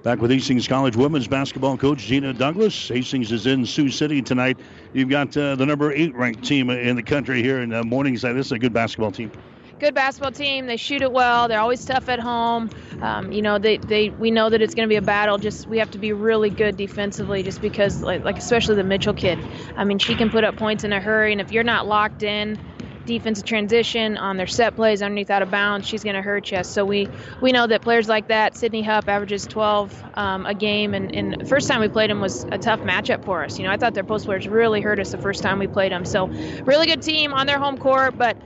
Back 0.04 0.22
with 0.22 0.32
Hastings 0.32 0.70
College 0.70 0.96
women's 0.96 1.28
basketball 1.28 1.76
coach 1.76 2.00
Gina 2.00 2.34
Douglas. 2.34 2.88
Hastings 2.88 3.34
is 3.34 3.46
in 3.46 3.66
Sioux 3.66 3.90
City 3.90 4.22
tonight. 4.22 4.58
You've 4.94 5.10
got 5.10 5.36
uh, 5.36 5.56
the 5.56 5.66
number 5.66 5.92
eight 5.92 6.16
ranked 6.16 6.46
team 6.46 6.70
in 6.70 6.96
the 6.96 7.04
country 7.04 7.44
here 7.44 7.60
in 7.60 7.74
uh, 7.74 7.84
Morningside. 7.84 8.38
This 8.38 8.46
is 8.46 8.52
a 8.54 8.60
good 8.60 8.72
basketball 8.72 9.12
team 9.12 9.32
good 9.80 9.94
basketball 9.94 10.32
team. 10.32 10.66
They 10.66 10.78
shoot 10.78 11.02
it 11.02 11.12
well. 11.12 11.48
They're 11.48 11.60
always 11.60 11.86
tough 11.86 12.10
at 12.10 12.20
home. 12.20 12.70
Um, 13.02 13.32
you 13.32 13.42
know, 13.42 13.60
they, 13.60 13.78
they 13.78 14.10
we 14.10 14.32
know 14.32 14.50
that 14.50 14.62
it's 14.62 14.74
going 14.76 14.88
to 14.88 14.92
be 14.92 14.98
a 14.98 15.02
battle. 15.02 15.38
Just 15.38 15.68
we 15.68 15.80
have 15.80 15.92
to 15.92 16.00
be 16.00 16.14
really 16.14 16.50
good 16.50 16.78
defensively, 16.78 17.44
just 17.44 17.62
because 17.62 18.02
like, 18.02 18.24
like 18.24 18.38
especially 18.38 18.76
the 18.76 18.84
Mitchell 18.84 19.14
kid. 19.14 19.40
I 19.76 19.84
mean, 19.84 20.00
she 20.00 20.16
can 20.16 20.30
put 20.30 20.44
up 20.44 20.58
points 20.58 20.84
in 20.84 20.94
a 20.94 21.00
hurry, 21.00 21.32
and 21.32 21.42
if 21.42 21.52
you're 21.52 21.64
not 21.64 21.88
locked 21.88 22.24
in, 22.24 22.60
defensive 23.06 23.46
transition 23.46 24.18
on 24.18 24.38
their 24.38 24.48
set 24.48 24.76
plays 24.76 25.02
underneath 25.02 25.30
out 25.30 25.42
of 25.42 25.50
bounds, 25.50 25.88
she's 25.88 26.04
going 26.04 26.16
to 26.16 26.22
hurt 26.22 26.52
you. 26.52 26.64
So 26.64 26.86
we 26.86 27.08
we 27.42 27.52
know 27.52 27.68
that 27.68 27.82
players 27.82 28.08
like 28.08 28.28
that, 28.28 28.56
Sydney 28.58 28.84
Hupp 28.84 29.08
averages 29.08 29.48
12 29.48 30.04
um, 30.16 30.46
a 30.46 30.54
game, 30.54 30.94
and, 30.94 31.16
and 31.16 31.48
first 31.48 31.68
time 31.68 31.82
we 31.82 31.88
played 31.88 32.10
them 32.10 32.20
was 32.20 32.46
a 32.52 32.58
tough 32.58 32.82
matchup 32.82 33.24
for 33.24 33.44
us. 33.44 33.58
You 33.58 33.66
know, 33.66 33.72
I 33.72 33.78
thought 33.78 33.94
their 33.94 34.04
post 34.04 34.26
players 34.26 34.48
really 34.48 34.82
hurt 34.82 35.00
us 35.00 35.12
the 35.12 35.18
first 35.18 35.42
time 35.42 35.60
we 35.60 35.68
played 35.68 35.92
them. 35.92 36.06
So 36.06 36.28
really 36.66 36.88
good 36.88 37.02
team 37.02 37.34
on 37.34 37.48
their 37.48 37.60
home 37.60 37.78
court, 37.78 38.18
but 38.18 38.38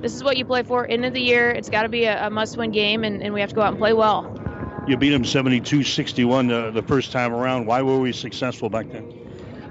this 0.00 0.14
is 0.14 0.22
what 0.22 0.36
you 0.36 0.44
play 0.44 0.62
for. 0.62 0.86
End 0.86 1.04
of 1.04 1.14
the 1.14 1.20
year, 1.20 1.50
it's 1.50 1.68
got 1.68 1.82
to 1.82 1.88
be 1.88 2.04
a, 2.04 2.26
a 2.26 2.30
must-win 2.30 2.70
game, 2.70 3.04
and, 3.04 3.22
and 3.22 3.32
we 3.32 3.40
have 3.40 3.50
to 3.50 3.54
go 3.54 3.62
out 3.62 3.70
and 3.70 3.78
play 3.78 3.92
well. 3.92 4.32
You 4.86 4.96
beat 4.96 5.10
them 5.10 5.24
72-61 5.24 6.52
uh, 6.52 6.70
the 6.70 6.82
first 6.82 7.10
time 7.10 7.34
around. 7.34 7.66
Why 7.66 7.82
were 7.82 7.98
we 7.98 8.12
successful 8.12 8.70
back 8.70 8.90
then? 8.90 9.12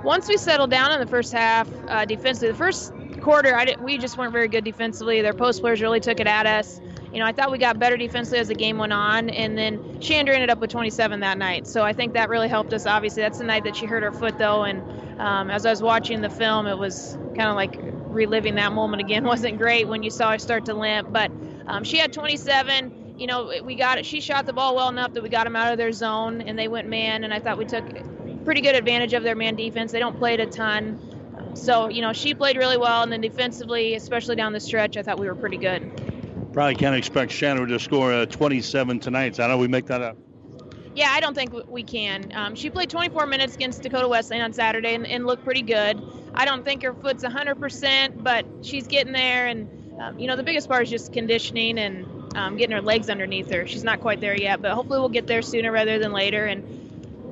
Once 0.04 0.28
we 0.28 0.38
settled 0.38 0.70
down 0.70 0.92
in 0.92 1.00
the 1.00 1.08
first 1.08 1.32
half 1.32 1.70
uh, 1.88 2.06
defensively, 2.06 2.50
the 2.50 2.58
first 2.58 2.94
quarter, 3.22 3.56
I 3.56 3.66
did, 3.66 3.82
we 3.82 3.98
just 3.98 4.18
weren't 4.18 4.34
very 4.34 4.48
good 4.48 4.64
defensively. 4.64 5.22
Their 5.22 5.34
post 5.34 5.62
players 5.62 5.82
really 5.82 6.00
took 6.00 6.20
it 6.20 6.28
at 6.28 6.46
us. 6.46 6.80
You 7.16 7.22
know, 7.22 7.28
I 7.28 7.32
thought 7.32 7.50
we 7.50 7.58
got 7.58 7.80
better 7.80 7.96
defensively 7.96 8.40
as 8.40 8.50
the 8.50 8.56
game 8.56 8.78
went 8.78 8.92
on, 8.92 9.30
and 9.30 9.58
then 9.58 10.02
Chandra 10.02 10.36
ended 10.36 10.50
up 10.50 10.60
with 10.60 10.70
27 10.70 11.22
that 11.22 11.38
night. 11.38 11.66
So 11.66 11.82
I 11.82 11.94
think 11.94 12.12
that 12.14 12.28
really 12.28 12.50
helped 12.50 12.74
us. 12.74 12.86
Obviously, 12.86 13.22
that's 13.22 13.38
the 13.38 13.46
night 13.46 13.64
that 13.64 13.78
she 13.78 13.86
hurt 13.86 14.04
her 14.04 14.12
foot, 14.12 14.38
though, 14.38 14.66
and 14.66 14.82
um, 15.18 15.50
as 15.50 15.66
I 15.66 15.70
was 15.70 15.82
watching 15.82 16.20
the 16.20 16.30
film, 16.30 16.68
it 16.68 16.78
was 16.78 17.18
kind 17.38 17.50
of 17.50 17.56
like 17.56 17.80
reliving 17.80 18.56
that 18.56 18.74
moment 18.74 19.02
again 19.02 19.24
wasn't 19.36 19.58
great 19.58 19.88
when 19.88 20.04
you 20.04 20.10
saw 20.10 20.32
her 20.32 20.40
start 20.40 20.66
to 20.66 20.74
limp. 20.74 21.14
But 21.14 21.32
um, 21.68 21.86
she 21.86 22.00
had 22.00 22.12
27. 22.12 23.16
You 23.18 23.28
know, 23.28 23.50
we 23.64 23.76
got 23.76 23.98
it. 23.98 24.06
She 24.06 24.20
shot 24.20 24.46
the 24.46 24.52
ball 24.52 24.76
well 24.76 24.90
enough 24.90 25.14
that 25.14 25.24
we 25.24 25.30
got 25.30 25.46
them 25.46 25.56
out 25.56 25.72
of 25.72 25.78
their 25.78 25.94
zone 25.94 26.42
and 26.42 26.60
they 26.60 26.68
went 26.68 26.90
man. 26.90 27.24
And 27.24 27.34
I 27.34 27.40
thought 27.40 27.58
we 27.58 27.64
took 27.64 27.86
pretty 28.44 28.60
good 28.60 28.76
advantage 28.76 29.14
of 29.14 29.24
their 29.24 29.36
man 29.36 29.56
defense. 29.56 29.94
They 29.94 30.00
don't 30.00 30.18
play 30.18 30.34
it 30.34 30.42
a 30.42 30.48
ton. 30.48 31.56
So, 31.56 31.88
you 31.88 32.02
know, 32.02 32.12
she 32.12 32.34
played 32.34 32.58
really 32.58 32.78
well. 32.78 33.04
And 33.04 33.12
then 33.12 33.22
defensively, 33.22 33.94
especially 33.94 34.36
down 34.36 34.52
the 34.52 34.60
stretch, 34.60 34.98
I 34.98 35.02
thought 35.02 35.18
we 35.18 35.28
were 35.28 35.36
pretty 35.36 35.58
good. 35.58 36.15
Probably 36.56 36.76
can't 36.76 36.96
expect 36.96 37.34
Shannon 37.34 37.68
to 37.68 37.78
score 37.80 38.14
uh, 38.14 38.26
27 38.28 39.02
tonight. 39.02 39.36
So 39.36 39.44
how 39.44 39.50
do 39.50 39.58
we 39.58 39.68
make 39.68 39.88
that 39.88 40.02
up? 40.02 40.16
Yeah, 40.96 41.10
I 41.12 41.20
don't 41.20 41.34
think 41.34 41.54
we 41.68 41.84
can. 41.84 42.32
Um, 42.34 42.56
she 42.56 42.70
played 42.70 42.90
24 42.90 43.26
minutes 43.26 43.56
against 43.56 43.82
Dakota 43.82 44.08
Wesleyan 44.08 44.42
on 44.42 44.54
Saturday 44.54 44.96
and, 44.96 45.06
and, 45.06 45.26
looked 45.26 45.44
pretty 45.44 45.64
good. 45.64 46.02
I 46.34 46.46
don't 46.46 46.64
think 46.64 46.84
her 46.84 46.94
foot's 46.94 47.26
100%, 47.26 48.24
but 48.24 48.46
she's 48.62 48.88
getting 48.88 49.12
there. 49.12 49.48
And, 49.48 50.00
um, 50.00 50.18
you 50.18 50.28
know, 50.28 50.38
the 50.38 50.44
biggest 50.44 50.70
part 50.70 50.84
is 50.84 50.90
just 50.90 51.12
conditioning 51.12 51.78
and 51.78 52.34
um, 52.38 52.56
getting 52.56 52.74
her 52.74 52.82
legs 52.82 53.10
underneath 53.10 53.52
her. 53.52 53.68
She's 53.68 53.84
not 53.84 54.00
quite 54.00 54.22
there 54.22 54.38
yet, 54.42 54.62
but 54.62 54.72
hopefully 54.72 55.00
we'll 55.00 55.10
get 55.10 55.28
there 55.28 55.42
sooner 55.42 55.74
rather 55.74 56.00
than 56.00 56.14
later. 56.14 56.46
And, 56.46 56.85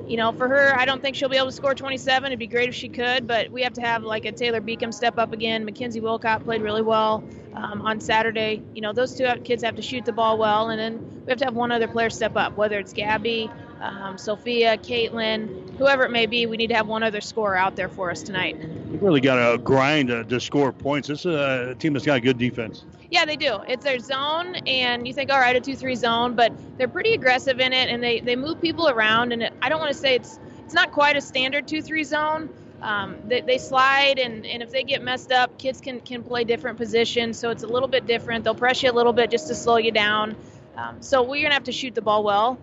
you 0.06 0.16
know, 0.16 0.32
for 0.32 0.48
her, 0.48 0.74
I 0.74 0.84
don't 0.84 1.00
think 1.00 1.16
she'll 1.16 1.28
be 1.28 1.36
able 1.36 1.46
to 1.46 1.52
score 1.52 1.74
27. 1.74 2.26
It'd 2.26 2.38
be 2.38 2.46
great 2.46 2.68
if 2.68 2.74
she 2.74 2.88
could, 2.88 3.26
but 3.26 3.50
we 3.50 3.62
have 3.62 3.72
to 3.74 3.80
have 3.80 4.02
like 4.02 4.24
a 4.24 4.32
Taylor 4.32 4.60
Beacom 4.60 4.92
step 4.92 5.18
up 5.18 5.32
again. 5.32 5.64
Mackenzie 5.64 6.00
Wilcott 6.00 6.44
played 6.44 6.62
really 6.62 6.82
well 6.82 7.24
um, 7.54 7.82
on 7.82 8.00
Saturday. 8.00 8.62
You 8.74 8.82
know, 8.82 8.92
those 8.92 9.14
two 9.14 9.26
kids 9.44 9.62
have 9.62 9.76
to 9.76 9.82
shoot 9.82 10.04
the 10.04 10.12
ball 10.12 10.38
well, 10.38 10.68
and 10.70 10.78
then 10.78 11.22
we 11.24 11.30
have 11.30 11.38
to 11.38 11.44
have 11.44 11.54
one 11.54 11.72
other 11.72 11.88
player 11.88 12.10
step 12.10 12.36
up, 12.36 12.56
whether 12.56 12.78
it's 12.78 12.92
Gabby, 12.92 13.50
um, 13.84 14.18
Sophia, 14.18 14.76
Caitlin, 14.78 15.76
whoever 15.78 16.04
it 16.04 16.10
may 16.10 16.26
be. 16.26 16.46
We 16.46 16.56
need 16.56 16.68
to 16.68 16.74
have 16.74 16.86
one 16.86 17.02
other 17.02 17.20
scorer 17.20 17.56
out 17.56 17.76
there 17.76 17.88
for 17.88 18.10
us 18.10 18.22
tonight. 18.22 18.56
You 18.58 18.98
really 19.00 19.20
got 19.20 19.52
to 19.52 19.58
grind 19.58 20.08
to, 20.08 20.24
to 20.24 20.40
score 20.40 20.72
points. 20.72 21.08
This 21.08 21.20
is 21.20 21.34
a 21.34 21.74
team 21.78 21.92
that's 21.92 22.06
got 22.06 22.18
a 22.18 22.20
good 22.20 22.38
defense. 22.38 22.84
Yeah, 23.10 23.24
they 23.24 23.36
do. 23.36 23.60
It's 23.68 23.84
their 23.84 23.98
zone, 23.98 24.56
and 24.66 25.06
you 25.06 25.14
think, 25.14 25.30
all 25.30 25.38
right, 25.38 25.54
a 25.54 25.60
two-three 25.60 25.94
zone, 25.94 26.34
but 26.34 26.52
they're 26.78 26.88
pretty 26.88 27.12
aggressive 27.12 27.60
in 27.60 27.72
it, 27.72 27.88
and 27.88 28.02
they, 28.02 28.20
they 28.20 28.34
move 28.34 28.60
people 28.60 28.88
around. 28.88 29.32
And 29.32 29.42
it, 29.42 29.52
I 29.62 29.68
don't 29.68 29.78
want 29.78 29.92
to 29.92 29.98
say 29.98 30.16
it's 30.16 30.38
it's 30.64 30.74
not 30.74 30.92
quite 30.92 31.14
a 31.14 31.20
standard 31.20 31.68
two-three 31.68 32.04
zone, 32.04 32.48
um, 32.84 33.16
they, 33.26 33.40
they, 33.40 33.58
slide 33.58 34.18
and, 34.18 34.44
and 34.44 34.62
if 34.62 34.70
they 34.70 34.82
get 34.82 35.02
messed 35.02 35.32
up 35.32 35.56
kids 35.58 35.80
can, 35.80 36.00
can 36.00 36.22
play 36.22 36.44
different 36.44 36.76
positions 36.76 37.38
so 37.38 37.48
it's 37.48 37.62
a 37.62 37.66
little 37.66 37.88
bit 37.88 38.06
different 38.06 38.44
they'll 38.44 38.54
press 38.54 38.82
you 38.82 38.90
a 38.90 38.92
little 38.92 39.14
bit 39.14 39.30
just 39.30 39.48
to 39.48 39.54
slow 39.54 39.78
you 39.78 39.90
down 39.90 40.36
um, 40.76 41.00
so 41.00 41.22
we're 41.22 41.40
going 41.40 41.46
to 41.46 41.54
have 41.54 41.64
to 41.64 41.72
shoot 41.72 41.94
the 41.94 42.02
ball 42.02 42.22
well 42.22 42.58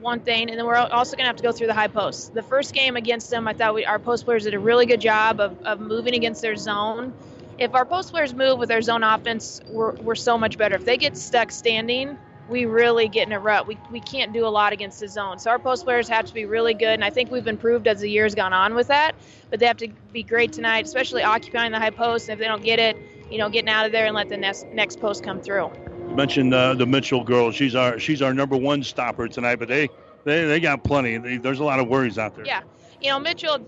one 0.00 0.20
thing 0.20 0.48
and 0.50 0.58
then 0.58 0.66
we're 0.66 0.76
also 0.76 1.16
going 1.16 1.24
to 1.24 1.28
have 1.28 1.36
to 1.36 1.42
go 1.42 1.52
through 1.52 1.66
the 1.66 1.74
high 1.74 1.88
posts 1.88 2.28
the 2.30 2.42
first 2.42 2.74
game 2.74 2.96
against 2.96 3.30
them 3.30 3.46
i 3.48 3.52
thought 3.52 3.74
we, 3.74 3.84
our 3.84 3.98
post 3.98 4.24
players 4.24 4.44
did 4.44 4.54
a 4.54 4.58
really 4.58 4.86
good 4.86 5.00
job 5.00 5.40
of, 5.40 5.60
of 5.62 5.80
moving 5.80 6.14
against 6.14 6.42
their 6.42 6.56
zone 6.56 7.12
if 7.58 7.74
our 7.74 7.84
post 7.84 8.10
players 8.10 8.34
move 8.34 8.58
with 8.58 8.68
their 8.68 8.82
zone 8.82 9.02
offense 9.02 9.60
we're, 9.68 9.92
we're 9.92 10.14
so 10.14 10.38
much 10.38 10.56
better 10.56 10.76
if 10.76 10.84
they 10.84 10.96
get 10.96 11.16
stuck 11.16 11.50
standing 11.50 12.16
we 12.48 12.64
really 12.64 13.08
get 13.08 13.26
in 13.26 13.32
a 13.32 13.38
rut. 13.38 13.66
We, 13.66 13.78
we 13.90 14.00
can't 14.00 14.32
do 14.32 14.46
a 14.46 14.48
lot 14.48 14.72
against 14.72 15.00
the 15.00 15.08
zone. 15.08 15.38
So 15.38 15.50
our 15.50 15.58
post 15.58 15.84
players 15.84 16.08
have 16.08 16.24
to 16.26 16.34
be 16.34 16.46
really 16.46 16.74
good, 16.74 16.94
and 16.94 17.04
I 17.04 17.10
think 17.10 17.30
we've 17.30 17.46
improved 17.46 17.86
as 17.86 18.00
the 18.00 18.10
year's 18.10 18.34
gone 18.34 18.52
on 18.52 18.74
with 18.74 18.88
that. 18.88 19.14
But 19.50 19.60
they 19.60 19.66
have 19.66 19.76
to 19.78 19.88
be 20.12 20.22
great 20.22 20.52
tonight, 20.52 20.86
especially 20.86 21.22
occupying 21.22 21.72
the 21.72 21.78
high 21.78 21.90
post. 21.90 22.28
And 22.28 22.32
if 22.34 22.38
they 22.38 22.48
don't 22.48 22.64
get 22.64 22.78
it, 22.78 22.96
you 23.30 23.38
know, 23.38 23.50
getting 23.50 23.68
out 23.68 23.86
of 23.86 23.92
there 23.92 24.06
and 24.06 24.14
let 24.14 24.28
the 24.28 24.36
next 24.36 24.66
next 24.72 25.00
post 25.00 25.22
come 25.22 25.40
through. 25.40 25.70
Mentioned 26.14 26.52
the 26.52 26.86
Mitchell 26.86 27.22
girl. 27.22 27.52
She's 27.52 27.74
our 27.74 27.98
she's 27.98 28.22
our 28.22 28.34
number 28.34 28.56
one 28.56 28.82
stopper 28.82 29.28
tonight, 29.28 29.56
but 29.56 29.68
they 29.68 29.88
they, 30.24 30.44
they 30.44 30.60
got 30.60 30.84
plenty. 30.84 31.16
They, 31.18 31.36
there's 31.36 31.60
a 31.60 31.64
lot 31.64 31.78
of 31.78 31.88
worries 31.88 32.18
out 32.18 32.34
there. 32.34 32.44
Yeah, 32.44 32.62
you 33.00 33.10
know 33.10 33.18
Mitchell 33.18 33.64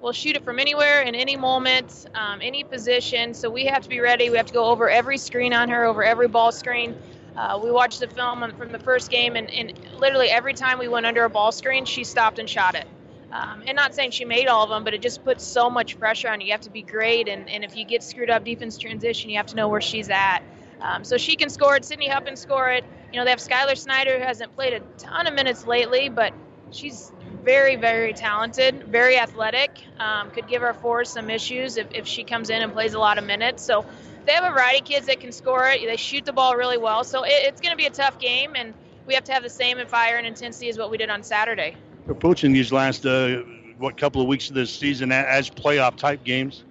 will 0.00 0.12
shoot 0.12 0.36
it 0.36 0.44
from 0.44 0.58
anywhere 0.58 1.02
in 1.02 1.14
any 1.14 1.36
moment, 1.36 2.06
um, 2.14 2.40
any 2.40 2.62
position. 2.64 3.34
So 3.34 3.50
we 3.50 3.66
have 3.66 3.82
to 3.82 3.88
be 3.88 4.00
ready. 4.00 4.30
We 4.30 4.36
have 4.36 4.46
to 4.46 4.52
go 4.52 4.66
over 4.66 4.88
every 4.88 5.18
screen 5.18 5.52
on 5.52 5.68
her, 5.70 5.84
over 5.84 6.04
every 6.04 6.28
ball 6.28 6.52
screen. 6.52 6.96
Uh, 7.36 7.58
we 7.62 7.70
watched 7.70 8.00
the 8.00 8.08
film 8.08 8.40
from 8.56 8.72
the 8.72 8.78
first 8.80 9.10
game, 9.10 9.36
and, 9.36 9.48
and, 9.50 9.72
literally 9.96 10.28
every 10.28 10.54
time 10.54 10.78
we 10.78 10.88
went 10.88 11.06
under 11.06 11.24
a 11.24 11.30
ball 11.30 11.52
screen, 11.52 11.84
she 11.84 12.02
stopped 12.02 12.38
and 12.38 12.50
shot 12.50 12.74
it. 12.74 12.86
Um, 13.30 13.62
and 13.66 13.76
not 13.76 13.94
saying 13.94 14.12
she 14.12 14.24
made 14.24 14.48
all 14.48 14.64
of 14.64 14.70
them, 14.70 14.84
but 14.84 14.94
it 14.94 15.02
just 15.02 15.24
puts 15.24 15.44
so 15.44 15.68
much 15.68 15.98
pressure 15.98 16.28
on 16.28 16.40
you. 16.40 16.46
You 16.46 16.52
have 16.52 16.62
to 16.62 16.70
be 16.70 16.82
great, 16.82 17.28
and, 17.28 17.48
and 17.48 17.62
if 17.62 17.76
you 17.76 17.84
get 17.84 18.02
screwed 18.02 18.30
up 18.30 18.44
defense 18.44 18.78
transition, 18.78 19.30
you 19.30 19.36
have 19.36 19.46
to 19.46 19.56
know 19.56 19.68
where 19.68 19.80
she's 19.80 20.08
at. 20.08 20.40
Um, 20.80 21.04
so 21.04 21.16
she 21.16 21.36
can 21.36 21.50
score 21.50 21.76
it. 21.76 21.84
Sydney 21.84 22.08
Hupp 22.08 22.26
can 22.26 22.36
score 22.36 22.70
it. 22.70 22.84
You 23.12 23.18
know, 23.18 23.24
they 23.24 23.30
have 23.30 23.40
Skylar 23.40 23.76
Snyder, 23.76 24.18
who 24.18 24.24
hasn't 24.24 24.54
played 24.54 24.74
a 24.74 24.80
ton 24.98 25.26
of 25.26 25.34
minutes 25.34 25.66
lately, 25.66 26.08
but 26.08 26.32
she's 26.70 27.12
very, 27.42 27.76
very 27.76 28.12
talented, 28.12 28.84
very 28.84 29.18
athletic. 29.18 29.70
Um, 29.98 30.30
could 30.30 30.46
give 30.48 30.62
our 30.62 30.74
force 30.74 31.10
some 31.10 31.30
issues 31.30 31.76
if, 31.76 31.88
if 31.92 32.06
she 32.06 32.24
comes 32.24 32.50
in 32.50 32.62
and 32.62 32.72
plays 32.72 32.94
a 32.94 32.98
lot 32.98 33.18
of 33.18 33.24
minutes. 33.24 33.62
So 33.62 33.86
they 34.26 34.32
have 34.32 34.44
a 34.44 34.50
variety 34.50 34.78
of 34.78 34.84
kids 34.84 35.06
that 35.06 35.20
can 35.20 35.32
score 35.32 35.68
it. 35.68 35.80
They 35.86 35.96
shoot 35.96 36.24
the 36.24 36.32
ball 36.32 36.56
really 36.56 36.78
well. 36.78 37.04
So 37.04 37.22
it, 37.22 37.32
it's 37.32 37.60
going 37.60 37.72
to 37.72 37.76
be 37.76 37.86
a 37.86 37.90
tough 37.90 38.18
game, 38.18 38.52
and 38.54 38.74
we 39.06 39.14
have 39.14 39.24
to 39.24 39.32
have 39.32 39.42
the 39.42 39.50
same 39.50 39.78
fire 39.86 40.16
and 40.16 40.26
intensity 40.26 40.68
as 40.68 40.78
what 40.78 40.90
we 40.90 40.98
did 40.98 41.10
on 41.10 41.22
Saturday. 41.22 41.76
We're 42.06 42.12
approaching 42.12 42.52
these 42.52 42.72
last 42.72 43.06
uh, 43.06 43.42
what 43.78 43.96
couple 43.96 44.20
of 44.20 44.28
weeks 44.28 44.48
of 44.48 44.54
this 44.54 44.74
season 44.74 45.12
as 45.12 45.48
playoff 45.48 45.96
type 45.96 46.24
games. 46.24 46.64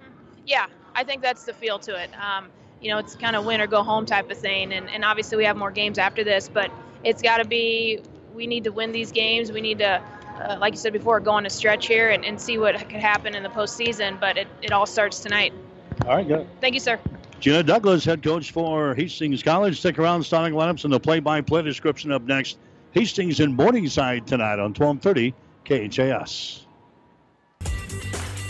Yeah, 0.46 0.66
I 0.94 1.04
think 1.04 1.22
that's 1.22 1.44
the 1.44 1.52
feel 1.52 1.78
to 1.80 2.00
it. 2.00 2.10
Um, 2.14 2.48
you 2.80 2.90
know, 2.90 2.98
it's 2.98 3.14
kind 3.14 3.36
of 3.36 3.44
win 3.44 3.60
or 3.60 3.66
go 3.66 3.82
home 3.82 4.06
type 4.06 4.30
of 4.30 4.38
thing, 4.38 4.72
and, 4.72 4.88
and 4.90 5.04
obviously 5.04 5.36
we 5.36 5.44
have 5.44 5.56
more 5.56 5.70
games 5.70 5.98
after 5.98 6.24
this, 6.24 6.48
but 6.48 6.70
it's 7.04 7.22
got 7.22 7.38
to 7.38 7.44
be. 7.44 8.00
We 8.34 8.46
need 8.46 8.64
to 8.64 8.70
win 8.70 8.92
these 8.92 9.10
games. 9.10 9.50
We 9.50 9.60
need 9.60 9.78
to 9.78 10.00
uh, 10.40 10.56
like 10.60 10.72
you 10.72 10.78
said 10.78 10.92
before, 10.92 11.20
go 11.20 11.32
on 11.32 11.46
a 11.46 11.50
stretch 11.50 11.86
here 11.86 12.10
and, 12.10 12.24
and 12.24 12.40
see 12.40 12.58
what 12.58 12.78
could 12.88 13.00
happen 13.00 13.34
in 13.34 13.42
the 13.42 13.48
postseason. 13.48 14.20
But 14.20 14.38
it, 14.38 14.48
it 14.62 14.72
all 14.72 14.86
starts 14.86 15.20
tonight. 15.20 15.52
All 16.04 16.16
right, 16.16 16.26
good. 16.26 16.46
Thank 16.60 16.74
you, 16.74 16.80
sir. 16.80 16.98
Gina 17.40 17.62
Douglas, 17.62 18.04
head 18.04 18.22
coach 18.22 18.50
for 18.50 18.94
Hastings 18.94 19.42
College. 19.42 19.78
Stick 19.78 19.98
around, 19.98 20.22
starting 20.24 20.56
lineups 20.56 20.84
and 20.84 20.92
the 20.92 21.00
play-by-play 21.00 21.62
description 21.62 22.12
up 22.12 22.22
next. 22.22 22.58
Hastings 22.92 23.40
in 23.40 23.54
Morningside 23.54 24.26
tonight 24.26 24.58
on 24.58 24.74
1230 24.74 25.34
KHAS. 25.64 26.66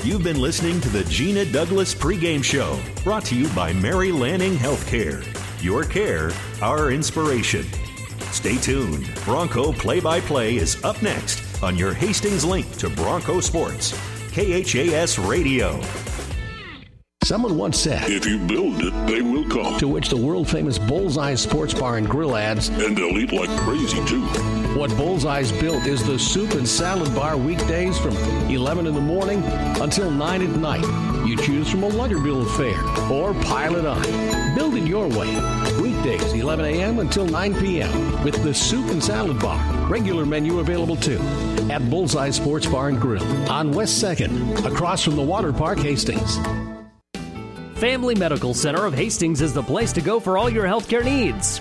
You've 0.04 0.22
been 0.22 0.40
listening 0.40 0.80
to 0.82 0.88
the 0.88 1.02
Gina 1.04 1.44
Douglas 1.44 1.92
pregame 1.92 2.42
show, 2.42 2.78
brought 3.02 3.24
to 3.26 3.34
you 3.34 3.48
by 3.48 3.72
Mary 3.72 4.12
Lanning 4.12 4.54
Healthcare. 4.54 5.26
Your 5.60 5.82
care, 5.82 6.30
our 6.62 6.92
inspiration. 6.92 7.64
Stay 8.30 8.56
tuned. 8.58 9.12
Bronco 9.24 9.72
Play 9.72 9.98
by 9.98 10.20
Play 10.20 10.54
is 10.54 10.82
up 10.84 11.02
next 11.02 11.62
on 11.64 11.76
your 11.76 11.92
Hastings 11.92 12.44
link 12.44 12.70
to 12.78 12.88
Bronco 12.88 13.40
Sports, 13.40 13.90
KHAS 14.30 15.18
Radio. 15.18 15.80
Someone 17.24 17.58
once 17.58 17.76
said, 17.76 18.08
If 18.08 18.24
you 18.24 18.38
build 18.38 18.76
it, 18.80 19.06
they 19.08 19.20
will 19.20 19.48
come. 19.48 19.80
To 19.80 19.88
which 19.88 20.10
the 20.10 20.16
world 20.16 20.48
famous 20.48 20.78
Bullseye 20.78 21.34
Sports 21.34 21.74
Bar 21.74 21.96
and 21.96 22.08
Grill 22.08 22.36
adds, 22.36 22.68
And 22.68 22.96
they'll 22.96 23.18
eat 23.18 23.32
like 23.32 23.50
crazy, 23.60 24.02
too. 24.06 24.24
What 24.78 24.96
Bullseye's 24.96 25.50
built 25.50 25.86
is 25.86 26.06
the 26.06 26.16
soup 26.16 26.52
and 26.52 26.66
salad 26.66 27.12
bar 27.12 27.36
weekdays 27.36 27.98
from 27.98 28.16
11 28.48 28.86
in 28.86 28.94
the 28.94 29.00
morning 29.00 29.42
until 29.82 30.08
9 30.08 30.40
at 30.40 30.56
night. 30.56 31.26
You 31.26 31.36
choose 31.36 31.68
from 31.68 31.82
a 31.82 31.88
Luggerville 31.88 32.46
fare 32.56 33.12
or 33.12 33.34
pile 33.42 33.74
it 33.74 33.84
on. 33.84 34.54
Build 34.54 34.76
it 34.76 34.84
your 34.84 35.08
way. 35.08 35.34
Weekdays, 35.82 36.32
11 36.32 36.64
a.m. 36.64 37.00
until 37.00 37.26
9 37.26 37.56
p.m. 37.56 38.22
with 38.22 38.40
the 38.44 38.54
soup 38.54 38.88
and 38.90 39.02
salad 39.02 39.40
bar. 39.40 39.60
Regular 39.88 40.24
menu 40.24 40.60
available 40.60 40.94
too 40.94 41.18
at 41.72 41.90
Bullseye 41.90 42.30
Sports 42.30 42.66
Bar 42.66 42.90
and 42.90 43.00
Grill 43.00 43.50
on 43.50 43.72
West 43.72 44.00
2nd, 44.00 44.64
across 44.64 45.02
from 45.02 45.16
the 45.16 45.22
Water 45.22 45.52
Park, 45.52 45.80
Hastings. 45.80 46.38
Family 47.80 48.14
Medical 48.14 48.54
Center 48.54 48.86
of 48.86 48.94
Hastings 48.94 49.42
is 49.42 49.52
the 49.52 49.62
place 49.62 49.92
to 49.94 50.00
go 50.00 50.20
for 50.20 50.38
all 50.38 50.48
your 50.48 50.66
healthcare 50.66 51.04
needs. 51.04 51.60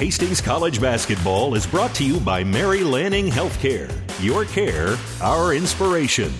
Hastings 0.00 0.40
College 0.40 0.80
basketball 0.80 1.54
is 1.54 1.66
brought 1.66 1.94
to 1.96 2.04
you 2.06 2.18
by 2.20 2.42
Mary 2.42 2.82
Lanning 2.82 3.26
Healthcare. 3.26 3.92
Your 4.18 4.46
care, 4.46 4.96
our 5.20 5.52
inspiration. 5.52 6.32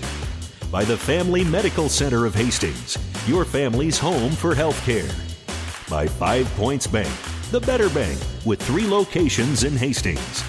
By 0.73 0.83
the 0.83 0.97
Family 0.97 1.45
Medical 1.45 1.91
Center 1.91 2.25
of 2.25 2.35
Hastings, 2.35 2.97
your 3.29 3.45
family's 3.45 3.99
home 3.99 4.33
for 4.33 4.55
healthcare. 4.55 5.13
By 5.91 6.07
Five 6.07 6.47
Points 6.55 6.87
Bank, 6.87 7.13
the 7.51 7.61
better 7.61 7.91
bank 7.91 8.19
with 8.47 8.63
three 8.63 8.87
locations 8.87 9.63
in 9.63 9.77
Hastings. 9.77 10.43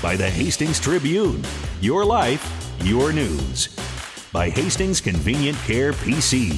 By 0.00 0.14
the 0.14 0.30
Hastings 0.30 0.78
Tribune, 0.78 1.42
your 1.80 2.04
life, 2.04 2.48
your 2.84 3.12
news. 3.12 3.74
By 4.32 4.48
Hastings 4.48 5.00
Convenient 5.00 5.58
Care 5.66 5.92
PC, 5.92 6.52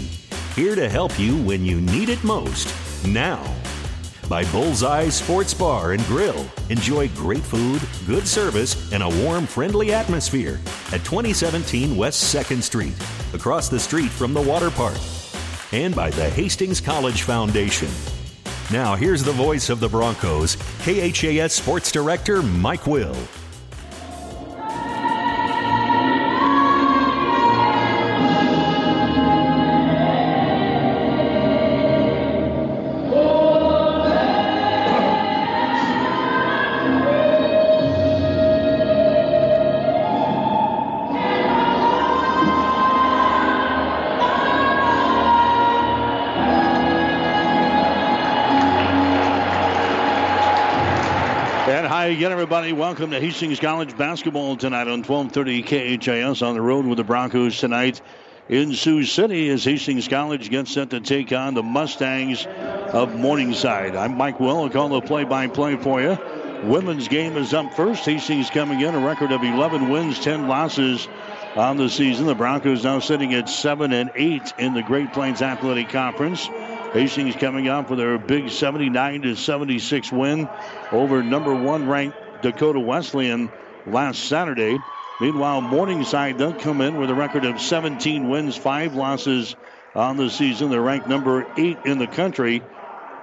here 0.54 0.74
to 0.74 0.90
help 0.90 1.18
you 1.18 1.42
when 1.44 1.64
you 1.64 1.80
need 1.80 2.10
it 2.10 2.22
most, 2.22 2.70
now 3.06 3.42
by 4.28 4.44
Bullseye 4.52 5.08
Sports 5.08 5.54
Bar 5.54 5.92
and 5.92 6.04
Grill. 6.06 6.46
Enjoy 6.68 7.08
great 7.10 7.42
food, 7.42 7.80
good 8.06 8.26
service, 8.26 8.92
and 8.92 9.02
a 9.02 9.08
warm, 9.24 9.46
friendly 9.46 9.92
atmosphere 9.92 10.60
at 10.92 11.04
2017 11.04 11.96
West 11.96 12.34
2nd 12.34 12.62
Street, 12.62 12.94
across 13.34 13.68
the 13.68 13.78
street 13.78 14.10
from 14.10 14.34
the 14.34 14.40
water 14.40 14.70
park. 14.70 14.96
And 15.72 15.94
by 15.94 16.10
the 16.10 16.30
Hastings 16.30 16.80
College 16.80 17.22
Foundation. 17.22 17.88
Now, 18.72 18.96
here's 18.96 19.22
the 19.22 19.32
voice 19.32 19.70
of 19.70 19.80
the 19.80 19.88
Broncos, 19.88 20.56
KHAS 20.82 21.52
Sports 21.52 21.92
Director 21.92 22.42
Mike 22.42 22.86
Will. 22.86 23.16
Everybody. 52.66 52.82
Welcome 52.82 53.10
to 53.12 53.20
Hastings 53.20 53.60
College 53.60 53.96
basketball 53.96 54.56
tonight 54.56 54.88
on 54.88 55.04
1230 55.04 55.98
KHAS 55.98 56.42
on 56.42 56.54
the 56.54 56.60
road 56.60 56.84
with 56.84 56.98
the 56.98 57.04
Broncos 57.04 57.60
tonight 57.60 58.00
in 58.48 58.74
Sioux 58.74 59.04
City 59.04 59.48
as 59.50 59.62
Hastings 59.62 60.08
College 60.08 60.50
gets 60.50 60.72
set 60.72 60.90
to 60.90 61.00
take 61.00 61.32
on 61.32 61.54
the 61.54 61.62
Mustangs 61.62 62.44
of 62.92 63.14
Morningside. 63.14 63.94
I'm 63.94 64.16
Mike 64.16 64.40
Will. 64.40 64.62
I'll 64.62 64.70
call 64.70 64.88
the 64.88 65.00
play-by-play 65.00 65.76
for 65.76 66.00
you. 66.00 66.18
Women's 66.64 67.06
game 67.06 67.36
is 67.36 67.54
up 67.54 67.72
first. 67.74 68.04
Hastings 68.04 68.50
coming 68.50 68.80
in 68.80 68.96
a 68.96 69.06
record 69.06 69.30
of 69.30 69.44
11 69.44 69.88
wins, 69.88 70.18
10 70.18 70.48
losses 70.48 71.06
on 71.54 71.76
the 71.76 71.88
season. 71.88 72.26
The 72.26 72.34
Broncos 72.34 72.82
now 72.82 72.98
sitting 72.98 73.32
at 73.34 73.48
7 73.48 73.92
and 73.92 74.10
8 74.16 74.54
in 74.58 74.74
the 74.74 74.82
Great 74.82 75.12
Plains 75.12 75.40
Athletic 75.40 75.90
Conference. 75.90 76.48
Hastings 76.92 77.36
coming 77.36 77.68
out 77.68 77.86
for 77.86 77.94
their 77.94 78.18
big 78.18 78.50
79 78.50 79.22
to 79.22 79.36
76 79.36 80.10
win 80.10 80.48
over 80.90 81.22
number 81.22 81.54
one 81.54 81.88
ranked 81.88 82.25
Dakota 82.46 82.78
Wesleyan 82.78 83.50
last 83.86 84.28
Saturday. 84.28 84.78
Meanwhile, 85.20 85.62
Morningside 85.62 86.38
does 86.38 86.62
come 86.62 86.80
in 86.80 86.96
with 86.96 87.10
a 87.10 87.14
record 87.14 87.44
of 87.44 87.60
17 87.60 88.28
wins, 88.28 88.56
five 88.56 88.94
losses 88.94 89.56
on 89.96 90.16
the 90.16 90.30
season. 90.30 90.70
They're 90.70 90.80
ranked 90.80 91.08
number 91.08 91.44
eight 91.56 91.78
in 91.84 91.98
the 91.98 92.06
country. 92.06 92.62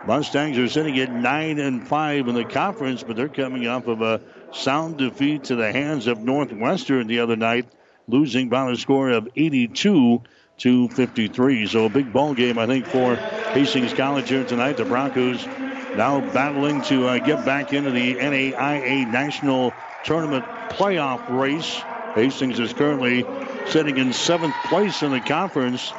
Mustangs 0.06 0.58
are 0.58 0.68
sitting 0.68 1.00
at 1.00 1.10
nine 1.10 1.58
and 1.58 1.88
five 1.88 2.27
in 2.27 2.36
the 2.36 2.44
conference, 2.44 3.01
but 3.01 3.15
they're 3.15 3.30
coming 3.30 3.65
off 3.65 3.88
of 3.88 4.01
a 4.01 4.20
sound 4.51 4.98
defeat 4.98 5.46
to 5.46 5.56
the 5.56 5.72
hands 5.72 6.08
of 6.08 6.20
Northwestern 6.20 7.08
the 7.08 7.20
other 7.20 7.38
night, 7.38 7.65
losing 8.10 8.50
by 8.50 8.70
a 8.70 8.75
score 8.75 9.10
of 9.12 9.30
82 9.38 10.22
to 10.58 10.89
53. 10.89 11.68
So 11.68 11.86
a 11.86 11.89
big 11.89 12.12
ball 12.12 12.34
game, 12.34 12.60
I 12.60 12.68
think, 12.68 12.88
for 12.88 13.15
Hastings 13.15 13.94
College 13.94 14.27
here 14.27 14.44
tonight. 14.44 14.75
The 14.75 14.84
Broncos 14.84 15.48
now 15.96 16.22
battling 16.34 16.82
to 16.84 17.08
uh, 17.08 17.18
get 17.20 17.46
back 17.46 17.74
into 17.74 17.92
the 17.92 18.16
NAIA 18.16 19.10
National 19.12 19.74
Tournament 20.04 20.46
playoff 20.70 21.30
race. 21.30 21.82
Hastings 22.16 22.60
is 22.60 22.74
currently 22.74 23.26
sitting 23.68 23.98
in 23.98 24.14
seventh 24.14 24.56
place 24.66 25.02
in 25.02 25.12
the 25.12 25.20
conference. 25.20 25.92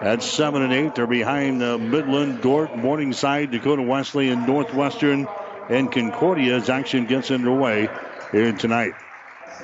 At 0.00 0.22
seven 0.22 0.62
and 0.62 0.72
eight, 0.72 0.94
they're 0.94 1.06
behind 1.06 1.62
uh, 1.62 1.78
Midland, 1.78 2.42
Dordt, 2.42 2.76
Morningside, 2.76 3.50
Dakota 3.50 3.82
Wesleyan, 3.82 4.38
and 4.38 4.46
Northwestern, 4.46 5.28
and 5.68 5.90
Concordia 5.90 6.56
as 6.56 6.68
action 6.68 7.06
gets 7.06 7.30
underway 7.30 7.88
here 8.32 8.52
tonight. 8.52 8.92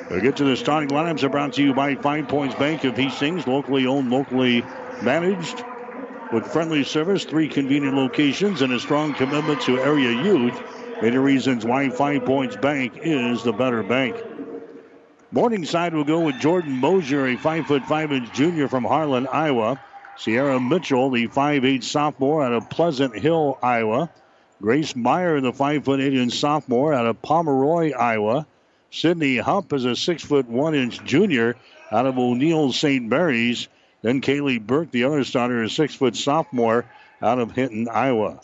We'll 0.09 0.21
get 0.21 0.37
to 0.37 0.45
the 0.45 0.57
starting 0.57 0.91
lineups. 0.91 1.23
Are 1.23 1.29
brought 1.29 1.55
to 1.55 1.63
you 1.63 1.75
by 1.75 1.95
Five 1.95 2.29
Points 2.29 2.55
Bank 2.55 2.85
of 2.85 2.97
Hastings, 2.97 3.47
locally 3.47 3.87
owned, 3.87 4.11
locally 4.11 4.65
managed, 5.03 5.63
with 6.33 6.47
friendly 6.47 6.85
service, 6.85 7.25
three 7.25 7.49
convenient 7.49 7.97
locations, 7.97 8.63
and 8.63 8.73
a 8.73 8.81
strong 8.81 9.15
commitment 9.15 9.61
to 9.63 9.79
area 9.79 10.11
youth. 10.11 10.61
Many 11.03 11.17
reasons 11.19 11.65
why 11.65 11.91
Five 11.91 12.25
Points 12.25 12.57
Bank 12.57 12.99
is 13.03 13.43
the 13.43 13.53
better 13.53 13.83
bank. 13.83 14.17
Morningside 15.33 15.95
will 15.95 16.05
go 16.05 16.21
with 16.21 16.41
Jordan 16.41 16.73
Mosier, 16.73 17.27
a 17.27 17.37
five 17.37 17.67
foot 17.67 17.85
five 17.85 18.13
inch 18.13 18.33
junior 18.33 18.69
from 18.69 18.85
Harlan, 18.85 19.27
Iowa. 19.27 19.81
Sierra 20.17 20.61
Mitchell, 20.61 21.11
the 21.11 21.29
five 21.29 21.65
eight 21.65 21.85
sophomore 21.85 22.45
out 22.45 22.53
of 22.53 22.69
Pleasant 22.69 23.17
Hill, 23.17 23.59
Iowa. 23.63 24.11
Grace 24.61 24.95
Meyer, 24.95 25.41
the 25.41 25.53
five 25.53 25.85
foot 25.85 26.01
eight 26.01 26.15
inch 26.15 26.39
sophomore 26.39 26.93
out 26.93 27.07
of 27.07 27.23
Pomeroy, 27.23 27.93
Iowa. 27.93 28.47
Sydney 28.91 29.39
Hupp 29.39 29.73
is 29.73 29.85
a 29.85 29.97
six 29.97 30.23
foot 30.23 30.49
one 30.49 30.75
inch 30.75 31.03
junior 31.05 31.57
out 31.91 32.07
of 32.07 32.19
O'Neill 32.19 32.73
St. 32.73 33.05
Mary's. 33.07 33.69
Then 34.03 34.21
Kaylee 34.21 34.65
Burke, 34.65 34.91
the 34.91 35.05
other 35.05 35.25
starter, 35.25 35.63
is 35.63 35.73
six 35.73 35.95
foot 35.95 36.17
sophomore 36.17 36.87
out 37.21 37.39
of 37.39 37.53
Hinton, 37.53 37.89
Iowa. 37.89 38.41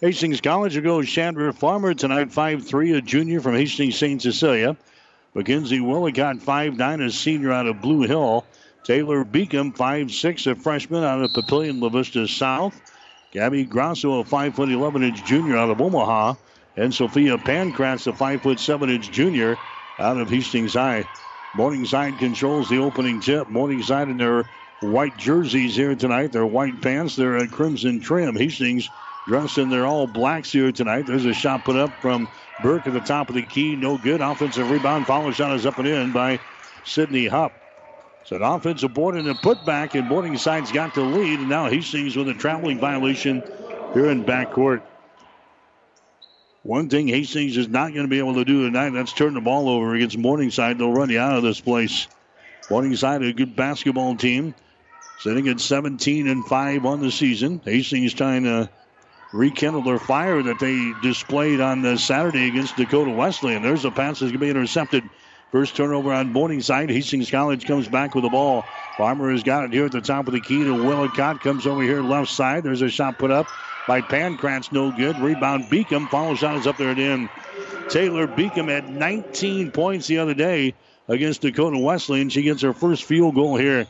Hastings 0.00 0.40
College 0.40 0.76
will 0.76 0.82
go 0.82 1.02
Chandra 1.02 1.52
Farmer 1.52 1.92
tonight, 1.92 2.28
5'3, 2.28 2.96
a 2.96 3.02
junior 3.02 3.40
from 3.40 3.54
Hastings 3.54 3.96
St. 3.96 4.22
Cecilia. 4.22 4.76
Mackenzie 5.34 5.80
Willicott, 5.80 6.40
5'9, 6.40 7.04
a 7.04 7.10
senior 7.10 7.52
out 7.52 7.66
of 7.66 7.80
Blue 7.80 8.02
Hill. 8.02 8.46
Taylor 8.82 9.24
Beacom, 9.24 9.76
5'6, 9.76 10.50
a 10.50 10.54
freshman 10.54 11.04
out 11.04 11.22
of 11.22 11.32
Papillion 11.32 11.82
La 11.82 11.90
Vista 11.90 12.26
South. 12.26 12.80
Gabby 13.32 13.64
Grasso, 13.64 14.20
a 14.20 14.24
5'11 14.24 15.04
inch 15.04 15.24
junior 15.24 15.56
out 15.56 15.70
of 15.70 15.80
Omaha. 15.80 16.34
And 16.76 16.94
Sophia 16.94 17.36
Pankratz, 17.36 18.06
a 18.06 18.12
5'7 18.12 18.90
inch 18.90 19.10
junior 19.10 19.58
out 19.98 20.16
of 20.16 20.30
Hastings 20.30 20.74
High. 20.74 21.04
Morningside 21.52 22.18
controls 22.18 22.68
the 22.68 22.78
opening 22.78 23.20
tip. 23.20 23.48
Morningside 23.48 24.08
in 24.08 24.16
their 24.18 24.50
white 24.80 25.16
jerseys 25.16 25.76
here 25.76 25.96
tonight. 25.96 26.32
Their 26.32 26.46
white 26.46 26.80
pants, 26.80 27.16
their 27.16 27.38
uh, 27.38 27.46
crimson 27.48 28.00
trim. 28.00 28.36
Hastings 28.36 28.90
dressed 29.26 29.58
in 29.58 29.68
their 29.68 29.86
all 29.86 30.06
blacks 30.06 30.52
here 30.52 30.72
tonight. 30.72 31.06
There's 31.06 31.26
a 31.26 31.34
shot 31.34 31.64
put 31.64 31.76
up 31.76 32.00
from 32.00 32.28
Burke 32.58 32.86
at 32.86 32.92
the 32.92 33.00
top 33.00 33.30
of 33.30 33.34
the 33.36 33.42
key. 33.42 33.76
No 33.76 33.98
good. 33.98 34.20
Offensive 34.20 34.70
rebound. 34.70 35.06
Follow 35.06 35.32
shot 35.32 35.54
is 35.54 35.66
up 35.66 35.78
and 35.78 35.88
in 35.88 36.12
by 36.12 36.40
Sydney 36.84 37.26
Hupp. 37.26 37.58
So 38.22 38.36
an 38.36 38.42
offensive 38.42 38.94
board 38.94 39.16
and 39.16 39.28
a 39.28 39.34
putback, 39.34 39.98
and 39.98 40.08
Morningside's 40.08 40.72
got 40.72 40.94
the 40.94 41.02
lead. 41.04 41.40
And 41.40 41.48
now 41.48 41.68
Hastings 41.68 42.16
with 42.16 42.28
a 42.28 42.34
traveling 42.34 42.78
violation 42.78 43.44
here 43.92 44.10
in 44.10 44.24
backcourt. 44.24 44.82
One 46.62 46.90
thing 46.90 47.08
Hastings 47.08 47.56
is 47.56 47.68
not 47.68 47.94
going 47.94 48.04
to 48.04 48.08
be 48.08 48.18
able 48.18 48.34
to 48.34 48.44
do 48.44 48.64
tonight, 48.64 48.90
that's 48.90 49.14
turn 49.14 49.32
the 49.32 49.40
ball 49.40 49.68
over 49.70 49.94
against 49.94 50.18
Morningside. 50.18 50.78
They'll 50.78 50.92
run 50.92 51.08
you 51.08 51.18
out 51.18 51.38
of 51.38 51.42
this 51.42 51.60
place. 51.60 52.06
Morningside, 52.68 53.22
a 53.22 53.32
good 53.32 53.56
basketball 53.56 54.16
team, 54.16 54.54
sitting 55.20 55.48
at 55.48 55.58
17 55.58 56.28
and 56.28 56.44
5 56.44 56.84
on 56.84 57.00
the 57.00 57.10
season. 57.10 57.62
Hastings 57.64 58.12
trying 58.12 58.44
to 58.44 58.68
rekindle 59.32 59.82
their 59.82 59.98
fire 59.98 60.42
that 60.42 60.58
they 60.58 60.92
displayed 61.02 61.60
on 61.60 61.80
the 61.80 61.96
Saturday 61.96 62.48
against 62.48 62.76
Dakota 62.76 63.10
Wesleyan. 63.10 63.62
There's 63.62 63.86
a 63.86 63.90
pass 63.90 64.20
that's 64.20 64.30
going 64.30 64.32
to 64.32 64.38
be 64.38 64.50
intercepted. 64.50 65.08
First 65.52 65.76
turnover 65.76 66.12
on 66.12 66.32
Morningside. 66.32 66.90
Hastings 66.90 67.30
College 67.30 67.66
comes 67.66 67.88
back 67.88 68.14
with 68.14 68.22
the 68.22 68.30
ball. 68.30 68.64
Farmer 68.98 69.32
has 69.32 69.42
got 69.42 69.64
it 69.64 69.72
here 69.72 69.86
at 69.86 69.92
the 69.92 70.00
top 70.00 70.26
of 70.28 70.34
the 70.34 70.40
key 70.40 70.62
to 70.62 70.74
Willicott. 70.74 71.40
Comes 71.40 71.66
over 71.66 71.82
here 71.82 72.02
left 72.02 72.30
side. 72.30 72.62
There's 72.64 72.82
a 72.82 72.90
shot 72.90 73.18
put 73.18 73.30
up 73.30 73.46
by 73.90 74.02
Pankratz. 74.02 74.70
No 74.70 74.92
good. 74.92 75.18
Rebound 75.18 75.64
Beacom. 75.64 76.08
Follow 76.08 76.36
shot 76.36 76.54
is 76.54 76.68
up 76.68 76.76
there 76.76 76.90
and 76.90 77.00
in. 77.00 77.28
Taylor 77.88 78.28
Beacom 78.28 78.68
had 78.68 78.88
19 78.88 79.72
points 79.72 80.06
the 80.06 80.18
other 80.18 80.32
day 80.32 80.76
against 81.08 81.42
Dakota 81.42 81.76
Wesleyan. 81.76 82.28
She 82.28 82.42
gets 82.42 82.62
her 82.62 82.72
first 82.72 83.02
field 83.02 83.34
goal 83.34 83.56
here. 83.56 83.88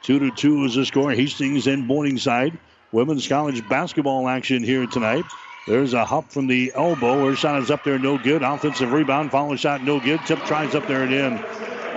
Two 0.00 0.18
to 0.20 0.30
two 0.30 0.64
is 0.64 0.74
the 0.74 0.86
score. 0.86 1.10
Hastings 1.10 1.66
and 1.66 1.86
Morningside. 1.86 2.58
Women's 2.92 3.28
college 3.28 3.68
basketball 3.68 4.26
action 4.26 4.62
here 4.62 4.86
tonight. 4.86 5.26
There's 5.66 5.92
a 5.92 6.06
Hupp 6.06 6.32
from 6.32 6.46
the 6.46 6.72
elbow. 6.74 7.26
Her 7.26 7.36
shot 7.36 7.60
is 7.60 7.70
up 7.70 7.84
there, 7.84 7.98
no 7.98 8.16
good. 8.16 8.42
Offensive 8.42 8.90
rebound, 8.90 9.32
follow 9.32 9.54
shot, 9.56 9.82
no 9.82 10.00
good. 10.00 10.24
Tip 10.24 10.46
tries 10.46 10.74
up 10.74 10.86
there 10.86 11.02
and 11.02 11.12
in. 11.12 11.44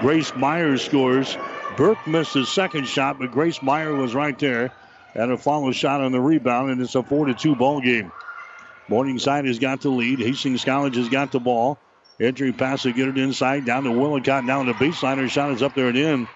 Grace 0.01 0.35
Myers 0.35 0.83
scores. 0.83 1.37
Burke 1.77 2.05
missed 2.05 2.33
his 2.33 2.49
second 2.49 2.85
shot, 2.85 3.17
but 3.17 3.31
Grace 3.31 3.61
Meyer 3.61 3.95
was 3.95 4.13
right 4.13 4.37
there. 4.37 4.73
And 5.15 5.31
a 5.31 5.37
follow 5.37 5.71
shot 5.71 6.01
on 6.01 6.11
the 6.11 6.21
rebound, 6.21 6.71
and 6.71 6.81
it's 6.81 6.95
a 6.95 7.03
4 7.03 7.27
to 7.27 7.33
2 7.33 7.55
ball 7.55 7.81
game. 7.81 8.11
Morningside 8.87 9.45
has 9.45 9.59
got 9.59 9.81
the 9.81 9.89
lead. 9.89 10.19
Hastings 10.19 10.65
College 10.65 10.95
has 10.95 11.09
got 11.09 11.31
the 11.31 11.39
ball. 11.39 11.79
Entry 12.19 12.51
pass 12.51 12.83
to 12.83 12.91
get 12.91 13.07
it 13.07 13.17
inside, 13.17 13.65
down 13.65 13.83
to 13.83 13.91
Willicott, 13.91 14.45
down 14.45 14.65
the 14.65 14.73
baseline. 14.73 15.17
Her 15.17 15.29
shot 15.29 15.51
is 15.51 15.63
up 15.63 15.73
there 15.73 15.87
and 15.87 15.97
in. 15.97 16.27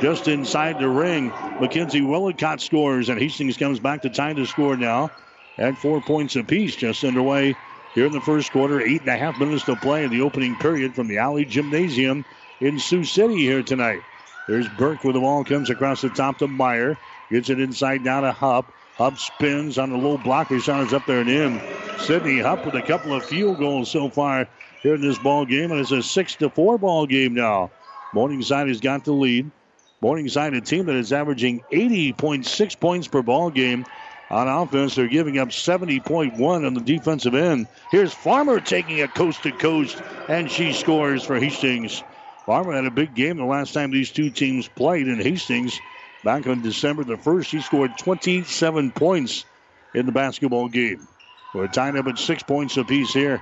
Just 0.00 0.28
inside 0.28 0.78
the 0.78 0.88
ring, 0.88 1.28
Mackenzie 1.60 2.02
Willicott 2.02 2.60
scores, 2.60 3.08
and 3.08 3.18
Hastings 3.18 3.56
comes 3.56 3.80
back 3.80 4.02
to 4.02 4.10
tie 4.10 4.32
the 4.32 4.46
score 4.46 4.76
now 4.76 5.10
at 5.56 5.78
four 5.78 6.00
points 6.00 6.36
apiece. 6.36 6.76
Just 6.76 7.02
underway 7.04 7.56
here 7.94 8.06
in 8.06 8.12
the 8.12 8.20
first 8.20 8.52
quarter. 8.52 8.80
Eight 8.80 9.00
and 9.00 9.10
a 9.10 9.16
half 9.16 9.40
minutes 9.40 9.64
to 9.64 9.76
play 9.76 10.04
in 10.04 10.10
the 10.10 10.20
opening 10.20 10.56
period 10.56 10.94
from 10.94 11.08
the 11.08 11.18
Allee 11.18 11.44
Gymnasium 11.44 12.24
in 12.60 12.78
Sioux 12.78 13.04
City 13.04 13.38
here 13.38 13.62
tonight. 13.62 14.00
There's 14.46 14.68
Burke 14.68 15.04
with 15.04 15.14
the 15.14 15.20
ball, 15.20 15.44
comes 15.44 15.70
across 15.70 16.00
the 16.00 16.10
top 16.10 16.38
to 16.38 16.48
Meyer. 16.48 16.96
Gets 17.30 17.50
it 17.50 17.60
inside 17.60 18.04
down 18.04 18.22
to 18.22 18.32
Hupp. 18.32 18.72
Hupp 18.96 19.18
spins 19.18 19.78
on 19.78 19.90
the 19.90 19.96
low 19.96 20.18
blocker 20.18 20.58
shot 20.58 20.86
is 20.86 20.92
up 20.92 21.06
there 21.06 21.20
and 21.20 21.30
in. 21.30 21.60
Sydney 22.00 22.40
Hupp 22.40 22.64
with 22.64 22.74
a 22.74 22.82
couple 22.82 23.14
of 23.14 23.24
field 23.24 23.58
goals 23.58 23.90
so 23.90 24.08
far 24.08 24.48
here 24.82 24.94
in 24.94 25.00
this 25.00 25.18
ball 25.18 25.44
game, 25.44 25.70
and 25.70 25.80
it's 25.80 25.92
a 25.92 26.02
six 26.02 26.36
to 26.36 26.48
four 26.50 26.78
ball 26.78 27.06
game 27.06 27.34
now. 27.34 27.70
Morningside 28.14 28.68
has 28.68 28.80
got 28.80 29.04
the 29.04 29.12
lead. 29.12 29.50
Morningside, 30.00 30.54
a 30.54 30.60
team 30.60 30.86
that 30.86 30.96
is 30.96 31.12
averaging 31.12 31.62
80.6 31.72 32.80
points 32.80 33.08
per 33.08 33.20
ball 33.20 33.50
game 33.50 33.84
on 34.30 34.48
offense. 34.48 34.94
They're 34.94 35.08
giving 35.08 35.38
up 35.38 35.48
70.1 35.48 36.40
on 36.40 36.74
the 36.74 36.80
defensive 36.80 37.34
end. 37.34 37.66
Here's 37.90 38.14
Farmer 38.14 38.60
taking 38.60 39.00
a 39.02 39.08
coast 39.08 39.42
to 39.42 39.52
coast, 39.52 40.00
and 40.28 40.50
she 40.50 40.72
scores 40.72 41.24
for 41.24 41.38
Hastings. 41.38 42.02
Farmer 42.46 42.72
had 42.72 42.86
a 42.86 42.90
big 42.90 43.14
game 43.14 43.36
the 43.36 43.44
last 43.44 43.74
time 43.74 43.90
these 43.90 44.10
two 44.10 44.30
teams 44.30 44.68
played 44.68 45.08
in 45.08 45.20
Hastings. 45.20 45.78
Back 46.24 46.46
on 46.46 46.62
December 46.62 47.04
the 47.04 47.16
1st, 47.16 47.50
he 47.50 47.60
scored 47.60 47.96
27 47.96 48.90
points 48.90 49.44
in 49.94 50.06
the 50.06 50.12
basketball 50.12 50.68
game. 50.68 51.06
We're 51.54 51.68
tied 51.68 51.96
up 51.96 52.06
at 52.06 52.18
six 52.18 52.42
points 52.42 52.76
apiece 52.76 53.12
here. 53.12 53.40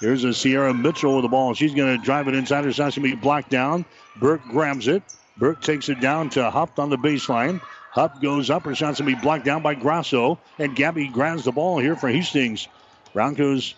Here's 0.00 0.22
a 0.24 0.32
Sierra 0.32 0.72
Mitchell 0.72 1.16
with 1.16 1.24
the 1.24 1.28
ball. 1.28 1.54
She's 1.54 1.74
going 1.74 1.98
to 1.98 2.04
drive 2.04 2.28
it 2.28 2.34
inside 2.34 2.64
her 2.64 2.72
shot's 2.72 2.96
going 2.96 3.10
to 3.10 3.16
be 3.16 3.20
blocked 3.20 3.50
down. 3.50 3.84
Burke 4.20 4.42
grabs 4.44 4.86
it. 4.86 5.02
Burke 5.38 5.60
takes 5.60 5.88
it 5.88 6.00
down 6.00 6.30
to 6.30 6.50
Hupp 6.50 6.78
on 6.78 6.90
the 6.90 6.98
baseline. 6.98 7.60
Hupp 7.90 8.22
goes 8.22 8.50
up. 8.50 8.64
Her 8.64 8.74
shot's 8.74 9.00
going 9.00 9.10
to 9.10 9.16
be 9.16 9.22
blocked 9.22 9.44
down 9.44 9.62
by 9.62 9.74
Grasso. 9.74 10.38
And 10.58 10.76
Gabby 10.76 11.08
grabs 11.08 11.44
the 11.44 11.52
ball 11.52 11.78
here 11.78 11.96
for 11.96 12.08
Hastings. 12.08 12.68
Broncos 13.12 13.74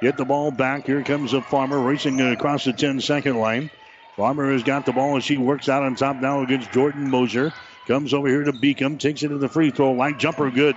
get 0.00 0.16
the 0.16 0.24
ball 0.24 0.50
back. 0.50 0.86
Here 0.86 1.04
comes 1.04 1.32
the 1.32 1.42
Farmer 1.42 1.78
racing 1.78 2.20
across 2.20 2.64
the 2.64 2.72
10 2.72 3.00
second 3.00 3.36
line. 3.36 3.70
Farmer 4.16 4.50
has 4.52 4.64
got 4.64 4.86
the 4.86 4.92
ball 4.92 5.16
as 5.16 5.24
she 5.24 5.36
works 5.36 5.68
out 5.68 5.84
on 5.84 5.94
top 5.94 6.16
now 6.16 6.42
against 6.42 6.72
Jordan 6.72 7.10
Mosier. 7.10 7.52
Comes 7.90 8.14
over 8.14 8.28
here 8.28 8.44
to 8.44 8.52
Beacom. 8.52 9.00
Takes 9.00 9.24
it 9.24 9.30
to 9.30 9.38
the 9.38 9.48
free 9.48 9.72
throw 9.72 9.90
line. 9.90 10.16
Jumper 10.16 10.48
good. 10.52 10.76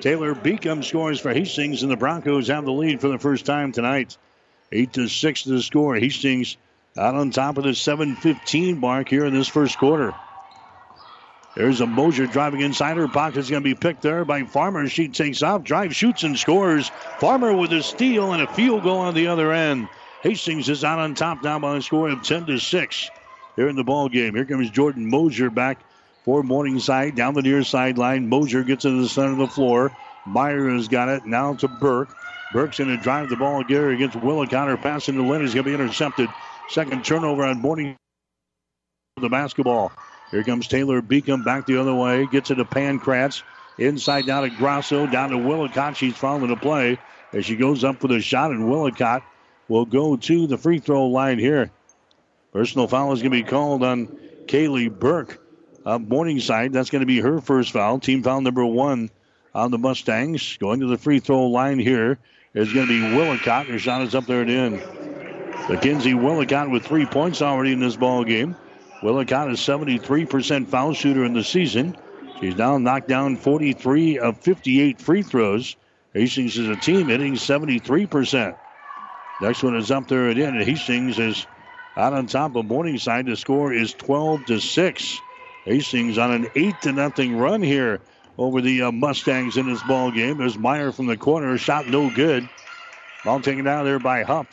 Taylor 0.00 0.34
Beacom 0.34 0.82
scores 0.82 1.20
for 1.20 1.32
Hastings, 1.32 1.84
and 1.84 1.92
the 1.92 1.96
Broncos 1.96 2.48
have 2.48 2.64
the 2.64 2.72
lead 2.72 3.00
for 3.00 3.06
the 3.06 3.18
first 3.20 3.46
time 3.46 3.70
tonight. 3.70 4.18
8 4.72 4.92
to 4.94 5.06
6 5.06 5.42
to 5.44 5.50
the 5.50 5.62
score. 5.62 5.94
Hastings 5.94 6.56
out 6.98 7.14
on 7.14 7.30
top 7.30 7.58
of 7.58 7.62
the 7.62 7.70
7-15 7.70 8.78
mark 8.78 9.08
here 9.08 9.24
in 9.24 9.34
this 9.34 9.46
first 9.46 9.78
quarter. 9.78 10.16
There's 11.54 11.80
a 11.80 11.86
Mosier 11.86 12.26
driving 12.26 12.62
inside 12.62 12.96
her 12.96 13.06
pocket's 13.06 13.48
going 13.48 13.62
to 13.62 13.68
be 13.68 13.76
picked 13.76 14.02
there 14.02 14.24
by 14.24 14.42
Farmer. 14.42 14.88
She 14.88 15.06
takes 15.06 15.44
off, 15.44 15.62
drives, 15.62 15.94
shoots, 15.94 16.24
and 16.24 16.36
scores. 16.36 16.90
Farmer 17.20 17.54
with 17.54 17.72
a 17.72 17.84
steal 17.84 18.32
and 18.32 18.42
a 18.42 18.52
field 18.52 18.82
goal 18.82 18.98
on 18.98 19.14
the 19.14 19.28
other 19.28 19.52
end. 19.52 19.88
Hastings 20.24 20.68
is 20.68 20.82
out 20.82 20.98
on 20.98 21.14
top 21.14 21.44
now 21.44 21.60
by 21.60 21.76
a 21.76 21.82
score 21.82 22.08
of 22.08 22.24
10 22.24 22.46
to 22.46 22.58
6 22.58 23.10
here 23.56 23.68
in 23.68 23.76
the 23.76 23.84
ball 23.84 24.08
game. 24.08 24.34
Here 24.34 24.44
comes 24.44 24.70
Jordan 24.70 25.08
Mosier 25.08 25.50
back 25.50 25.80
for 26.24 26.42
Morningside 26.42 27.16
down 27.16 27.34
the 27.34 27.42
near 27.42 27.64
sideline. 27.64 28.28
Mosier 28.28 28.62
gets 28.62 28.84
into 28.84 29.02
the 29.02 29.08
center 29.08 29.32
of 29.32 29.38
the 29.38 29.48
floor. 29.48 29.96
Meyer 30.26 30.70
has 30.70 30.88
got 30.88 31.08
it 31.08 31.24
now 31.24 31.54
to 31.54 31.68
Burke. 31.68 32.14
Burke's 32.52 32.78
going 32.78 32.90
to 32.90 33.02
drive 33.02 33.28
the 33.28 33.36
ball 33.36 33.60
again 33.60 33.90
against 33.90 34.16
Willicott. 34.16 34.68
Her 34.68 34.76
pass 34.76 35.08
into 35.08 35.22
is 35.34 35.54
going 35.54 35.64
to 35.64 35.70
be 35.70 35.74
intercepted. 35.74 36.28
Second 36.68 37.04
turnover 37.04 37.44
on 37.44 37.60
Morning. 37.60 37.96
The 39.16 39.28
basketball. 39.28 39.92
Here 40.30 40.42
comes 40.42 40.68
Taylor 40.68 41.00
Beacom 41.00 41.44
back 41.44 41.66
the 41.66 41.80
other 41.80 41.94
way. 41.94 42.26
Gets 42.26 42.50
it 42.50 42.56
to 42.56 42.64
Pankratz. 42.64 43.42
Inside 43.78 44.26
down 44.26 44.48
to 44.48 44.54
Grasso. 44.56 45.06
Down 45.06 45.30
to 45.30 45.38
Willicott. 45.38 45.96
She's 45.96 46.16
following 46.16 46.48
the 46.48 46.56
play 46.56 46.98
as 47.32 47.46
she 47.46 47.56
goes 47.56 47.84
up 47.84 48.00
for 48.00 48.08
the 48.08 48.20
shot. 48.20 48.50
And 48.50 48.68
Willicott 48.68 49.22
will 49.68 49.86
go 49.86 50.16
to 50.16 50.46
the 50.46 50.58
free 50.58 50.80
throw 50.80 51.06
line 51.06 51.38
here. 51.38 51.70
Personal 52.56 52.88
foul 52.88 53.12
is 53.12 53.20
going 53.20 53.32
to 53.32 53.44
be 53.44 53.46
called 53.46 53.82
on 53.82 54.06
Kaylee 54.46 54.88
Burke 54.88 55.42
of 55.84 56.08
Morningside. 56.08 56.72
That's 56.72 56.88
going 56.88 57.00
to 57.00 57.06
be 57.06 57.20
her 57.20 57.42
first 57.42 57.70
foul. 57.70 58.00
Team 58.00 58.22
foul 58.22 58.40
number 58.40 58.64
one 58.64 59.10
on 59.54 59.70
the 59.70 59.76
Mustangs. 59.76 60.56
Going 60.56 60.80
to 60.80 60.86
the 60.86 60.96
free 60.96 61.18
throw 61.18 61.48
line 61.48 61.78
here 61.78 62.18
is 62.54 62.72
going 62.72 62.86
to 62.86 63.10
be 63.10 63.14
Willicott. 63.14 63.66
Her 63.66 63.78
shot 63.78 64.00
is 64.00 64.14
up 64.14 64.24
there 64.24 64.40
and 64.40 64.50
in. 64.50 64.72
Mackenzie 65.68 66.14
Willicott 66.14 66.70
with 66.70 66.86
three 66.86 67.04
points 67.04 67.42
already 67.42 67.72
in 67.72 67.80
this 67.80 67.94
ball 67.94 68.24
game. 68.24 68.56
Willicott 69.02 69.50
is 69.50 69.60
73% 69.60 70.66
foul 70.66 70.94
shooter 70.94 71.26
in 71.26 71.34
the 71.34 71.44
season. 71.44 71.94
She's 72.40 72.56
now 72.56 72.78
knocked 72.78 73.08
down 73.08 73.36
43 73.36 74.18
of 74.18 74.40
58 74.40 74.98
free 74.98 75.22
throws. 75.22 75.76
Hastings 76.14 76.56
is 76.56 76.70
a 76.70 76.76
team 76.76 77.08
hitting 77.08 77.34
73%. 77.34 78.56
Next 79.42 79.62
one 79.62 79.76
is 79.76 79.90
up 79.90 80.08
there 80.08 80.30
and 80.30 80.38
in. 80.38 80.58
Hastings 80.58 81.18
is 81.18 81.46
out 81.96 82.12
on 82.12 82.26
top 82.26 82.56
of 82.56 82.66
Morningside. 82.66 83.26
The 83.26 83.36
score 83.36 83.72
is 83.72 83.94
12 83.94 84.46
to 84.46 84.60
6. 84.60 85.20
Hastings 85.64 86.18
on 86.18 86.30
an 86.30 86.48
8 86.54 86.80
to 86.82 86.92
nothing 86.92 87.36
run 87.36 87.62
here 87.62 88.00
over 88.38 88.60
the 88.60 88.82
uh, 88.82 88.92
Mustangs 88.92 89.56
in 89.56 89.66
this 89.66 89.82
ball 89.82 90.10
game. 90.10 90.38
There's 90.38 90.58
Meyer 90.58 90.92
from 90.92 91.06
the 91.06 91.16
corner. 91.16 91.56
Shot 91.58 91.88
no 91.88 92.10
good. 92.10 92.48
Ball 93.24 93.40
taken 93.40 93.66
out 93.66 93.84
there 93.84 93.98
by 93.98 94.22
Hupp 94.22 94.46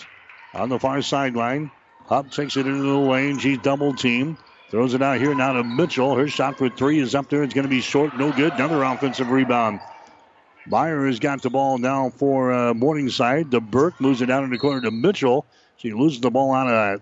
on 0.54 0.70
the 0.70 0.80
far 0.80 1.02
sideline. 1.02 1.70
Hupp 2.06 2.32
takes 2.32 2.58
it 2.58 2.66
into 2.66 2.84
the 2.84 2.98
lane. 2.98 3.38
She's 3.38 3.60
double 3.60 3.94
teamed. 3.94 4.38
Throws 4.70 4.96
it 4.96 5.04
out 5.04 5.20
here 5.20 5.36
now 5.36 5.54
to 5.54 5.64
Mitchell. 5.64 6.16
Her 6.16 6.28
shot 6.28 6.58
for 6.58 6.70
three 6.70 7.00
is 7.00 7.14
up 7.14 7.30
there. 7.30 7.44
It's 7.44 7.54
going 7.54 7.66
to 7.66 7.70
be 7.70 7.82
short. 7.82 8.18
No 8.18 8.32
good. 8.32 8.54
Another 8.54 8.82
offensive 8.82 9.30
rebound. 9.30 9.80
Meyer 10.66 11.06
has 11.06 11.20
got 11.20 11.42
the 11.42 11.50
ball 11.50 11.78
now 11.78 12.10
for 12.10 12.52
uh, 12.52 12.74
Morningside. 12.74 13.52
The 13.52 13.62
Burke 13.62 14.00
moves 14.02 14.22
it 14.22 14.28
down 14.28 14.44
in 14.44 14.50
the 14.50 14.58
corner 14.58 14.82
to 14.82 14.92
Mitchell. 14.92 15.46
She 15.78 15.92
loses 15.94 16.22
the 16.22 16.32
ball 16.32 16.54
out 16.54 16.68
of 16.68 17.02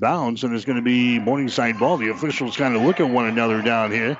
bounds, 0.00 0.44
and 0.44 0.54
it's 0.54 0.64
going 0.64 0.76
to 0.76 0.82
be 0.82 1.18
Morningside 1.18 1.78
ball. 1.78 1.96
The 1.96 2.10
officials 2.10 2.56
kind 2.56 2.74
of 2.76 2.82
look 2.82 3.00
at 3.00 3.08
one 3.08 3.26
another 3.26 3.62
down 3.62 3.90
here, 3.90 4.16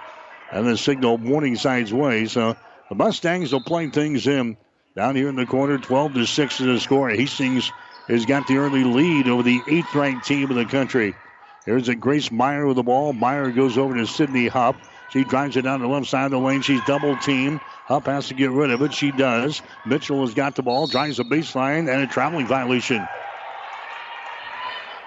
and 0.51 0.67
then 0.67 0.77
signal 0.77 1.19
Morningside's 1.19 1.93
way. 1.93 2.27
So 2.27 2.57
the 2.89 2.95
Mustangs 2.95 3.53
will 3.53 3.61
play 3.61 3.89
things 3.89 4.27
in 4.27 4.57
down 4.97 5.17
here 5.17 5.29
in 5.29 5.37
the 5.37 5.47
corner. 5.47 5.79
12 5.79 6.15
to 6.15 6.27
6 6.27 6.61
is 6.61 6.67
the 6.67 6.81
score. 6.81 7.09
Hastings 7.11 7.73
has 8.09 8.27
got 8.27 8.47
the 8.47 8.59
early 8.59 8.85
lead 8.85 9.29
over 9.29 9.43
the 9.43 9.63
eighth 9.67 9.95
ranked 9.95 10.27
team 10.27 10.51
in 10.51 10.57
the 10.57 10.67
country. 10.67 11.17
Here's 11.65 11.89
a 11.89 11.95
Grace 11.95 12.31
Meyer 12.33 12.67
with 12.67 12.77
the 12.77 12.83
ball. 12.83 13.13
Meyer 13.13 13.51
goes 13.53 13.79
over 13.79 13.95
to 13.95 14.07
Sydney 14.07 14.49
Hupp. 14.49 14.77
She 15.09 15.25
drives 15.25 15.57
it 15.57 15.63
down 15.63 15.81
the 15.81 15.87
left 15.87 16.07
side 16.07 16.25
of 16.25 16.31
the 16.33 16.39
lane. 16.41 16.63
She's 16.63 16.81
double 16.83 17.17
teamed. 17.17 17.61
Hupp 17.87 18.07
has 18.07 18.29
to 18.29 18.35
get 18.35 18.51
rid 18.51 18.71
of 18.71 18.83
it. 18.83 18.93
She 18.95 19.13
does. 19.13 19.63
Mitchell 19.85 20.23
has 20.23 20.35
got 20.35 20.57
the 20.57 20.63
ball, 20.63 20.87
drives 20.87 21.19
the 21.19 21.25
baseline, 21.25 21.93
and 21.93 22.03
a 22.03 22.07
traveling 22.07 22.47
violation. 22.47 23.09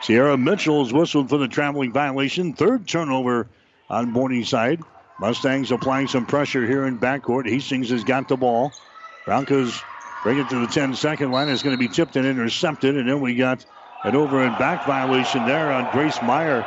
Sierra 0.06 0.38
Mitchell 0.38 0.84
is 0.86 0.94
whistled 0.94 1.30
for 1.30 1.40
the 1.40 1.48
traveling 1.48 1.92
violation. 1.92 2.54
Third 2.54 2.88
turnover 2.88 3.48
on 3.90 4.12
Morningside. 4.12 4.80
Mustangs 5.20 5.72
applying 5.72 6.08
some 6.08 6.28
pressure 6.28 6.64
here 6.64 6.86
in 6.86 7.00
backcourt. 7.00 7.50
Hastings 7.50 7.90
has 7.90 8.04
got 8.04 8.28
the 8.28 8.38
ball. 8.38 8.72
Broncos 9.26 9.82
bring 10.22 10.38
it 10.38 10.48
to 10.50 10.60
the 10.60 10.68
10 10.68 10.94
second 10.94 11.32
line. 11.32 11.50
It's 11.50 11.64
going 11.64 11.76
to 11.76 11.80
be 11.80 11.88
tipped 11.88 12.18
and 12.18 12.28
intercepted. 12.28 12.96
And 12.96 13.10
then 13.10 13.20
we 13.20 13.34
got 13.34 13.66
an 14.04 14.16
over 14.16 14.44
and 14.44 14.56
back 14.60 14.86
violation 14.86 15.44
there 15.48 15.72
on 15.72 15.92
Grace 15.92 16.22
Meyer. 16.22 16.64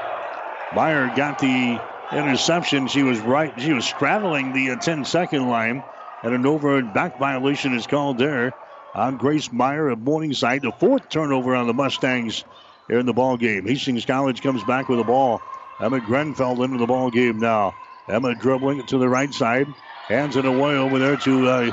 Meyer 0.75 1.09
got 1.15 1.39
the 1.39 1.81
interception. 2.11 2.89
She 2.89 3.05
was 3.05 3.21
right. 3.21 3.53
She 3.61 3.73
was 3.73 3.85
straddling 3.85 4.53
the 4.53 4.73
uh, 4.73 4.77
10 4.81 5.05
second 5.05 5.49
line. 5.49 5.85
And 6.25 6.35
an 6.35 6.45
over 6.45 6.77
and 6.77 6.93
back 6.93 7.21
violation 7.21 7.73
is 7.77 7.87
called 7.87 8.19
there 8.19 8.53
on 8.97 9.17
Grace 9.17 9.53
Meyer 9.53 9.91
of 9.91 10.01
Morningside. 10.01 10.63
The 10.63 10.73
fourth 10.73 11.09
turnover 11.09 11.55
on 11.55 11.69
the 11.69 11.75
Mustangs 11.75 12.43
in 12.89 13.07
the 13.07 13.13
ball 13.13 13.37
game. 13.37 13.67
Hastings 13.67 14.05
College 14.05 14.43
comes 14.43 14.65
back 14.65 14.89
with 14.89 14.99
the 14.99 15.05
ball. 15.05 15.43
Emma 15.81 16.01
Grenfell 16.01 16.63
into 16.63 16.79
the 16.79 16.87
ball 16.87 17.11
game 17.11 17.39
now. 17.39 17.75
Emma 18.09 18.35
dribbling 18.35 18.81
it 18.81 18.89
to 18.89 18.99
the 18.99 19.09
right 19.09 19.33
side. 19.33 19.67
Hands 20.07 20.35
it 20.35 20.45
away 20.45 20.77
over 20.77 20.99
there 20.99 21.17
to 21.19 21.49
uh, 21.49 21.73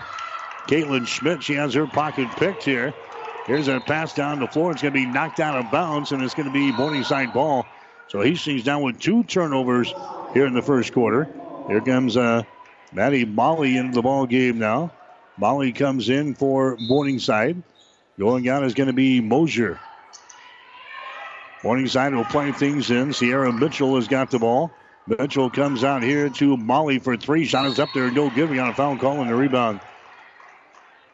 Caitlin 0.67 1.07
Schmidt. 1.07 1.41
She 1.41 1.53
has 1.53 1.73
her 1.73 1.87
pocket 1.87 2.29
picked 2.35 2.63
here. 2.63 2.93
Here's 3.45 3.67
a 3.67 3.79
pass 3.79 4.13
down 4.13 4.39
the 4.39 4.47
floor. 4.47 4.71
It's 4.71 4.81
going 4.81 4.93
to 4.93 4.99
be 4.99 5.05
knocked 5.05 5.39
out 5.39 5.55
of 5.63 5.71
bounds, 5.71 6.11
and 6.11 6.21
it's 6.21 6.33
going 6.33 6.47
to 6.47 6.53
be 6.53 6.71
Morningside 6.71 7.33
ball. 7.33 7.65
So 8.07 8.21
Hastings 8.21 8.63
down 8.63 8.81
with 8.81 8.99
two 8.99 9.23
turnovers 9.23 9.93
here 10.33 10.45
in 10.45 10.53
the 10.53 10.61
first 10.61 10.93
quarter. 10.93 11.27
Here 11.67 11.81
comes 11.81 12.17
uh, 12.17 12.43
Maddie 12.91 13.25
Molly 13.25 13.77
into 13.77 13.93
the 13.93 14.01
ball 14.01 14.25
game 14.25 14.59
now. 14.59 14.91
Molly 15.37 15.71
comes 15.71 16.09
in 16.09 16.35
for 16.35 16.77
Morningside. 16.79 17.61
Going 18.17 18.47
out 18.49 18.63
is 18.63 18.73
going 18.73 18.87
to 18.87 18.93
be 18.93 19.21
Mosier. 19.21 19.79
Morningside 21.65 22.13
will 22.13 22.25
play 22.25 22.51
things 22.51 22.91
in. 22.91 23.11
Sierra 23.11 23.51
Mitchell 23.51 23.95
has 23.95 24.07
got 24.07 24.29
the 24.29 24.37
ball. 24.37 24.69
Mitchell 25.07 25.49
comes 25.49 25.83
out 25.83 26.03
here 26.03 26.29
to 26.29 26.55
Molly 26.57 26.99
for 26.99 27.17
three. 27.17 27.43
Shot 27.43 27.65
is 27.65 27.79
up 27.79 27.89
there, 27.91 28.11
no 28.11 28.29
good. 28.29 28.51
We 28.51 28.55
got 28.55 28.69
a 28.69 28.73
foul 28.75 28.95
call 28.97 29.19
in 29.23 29.27
the 29.27 29.33
rebound. 29.33 29.79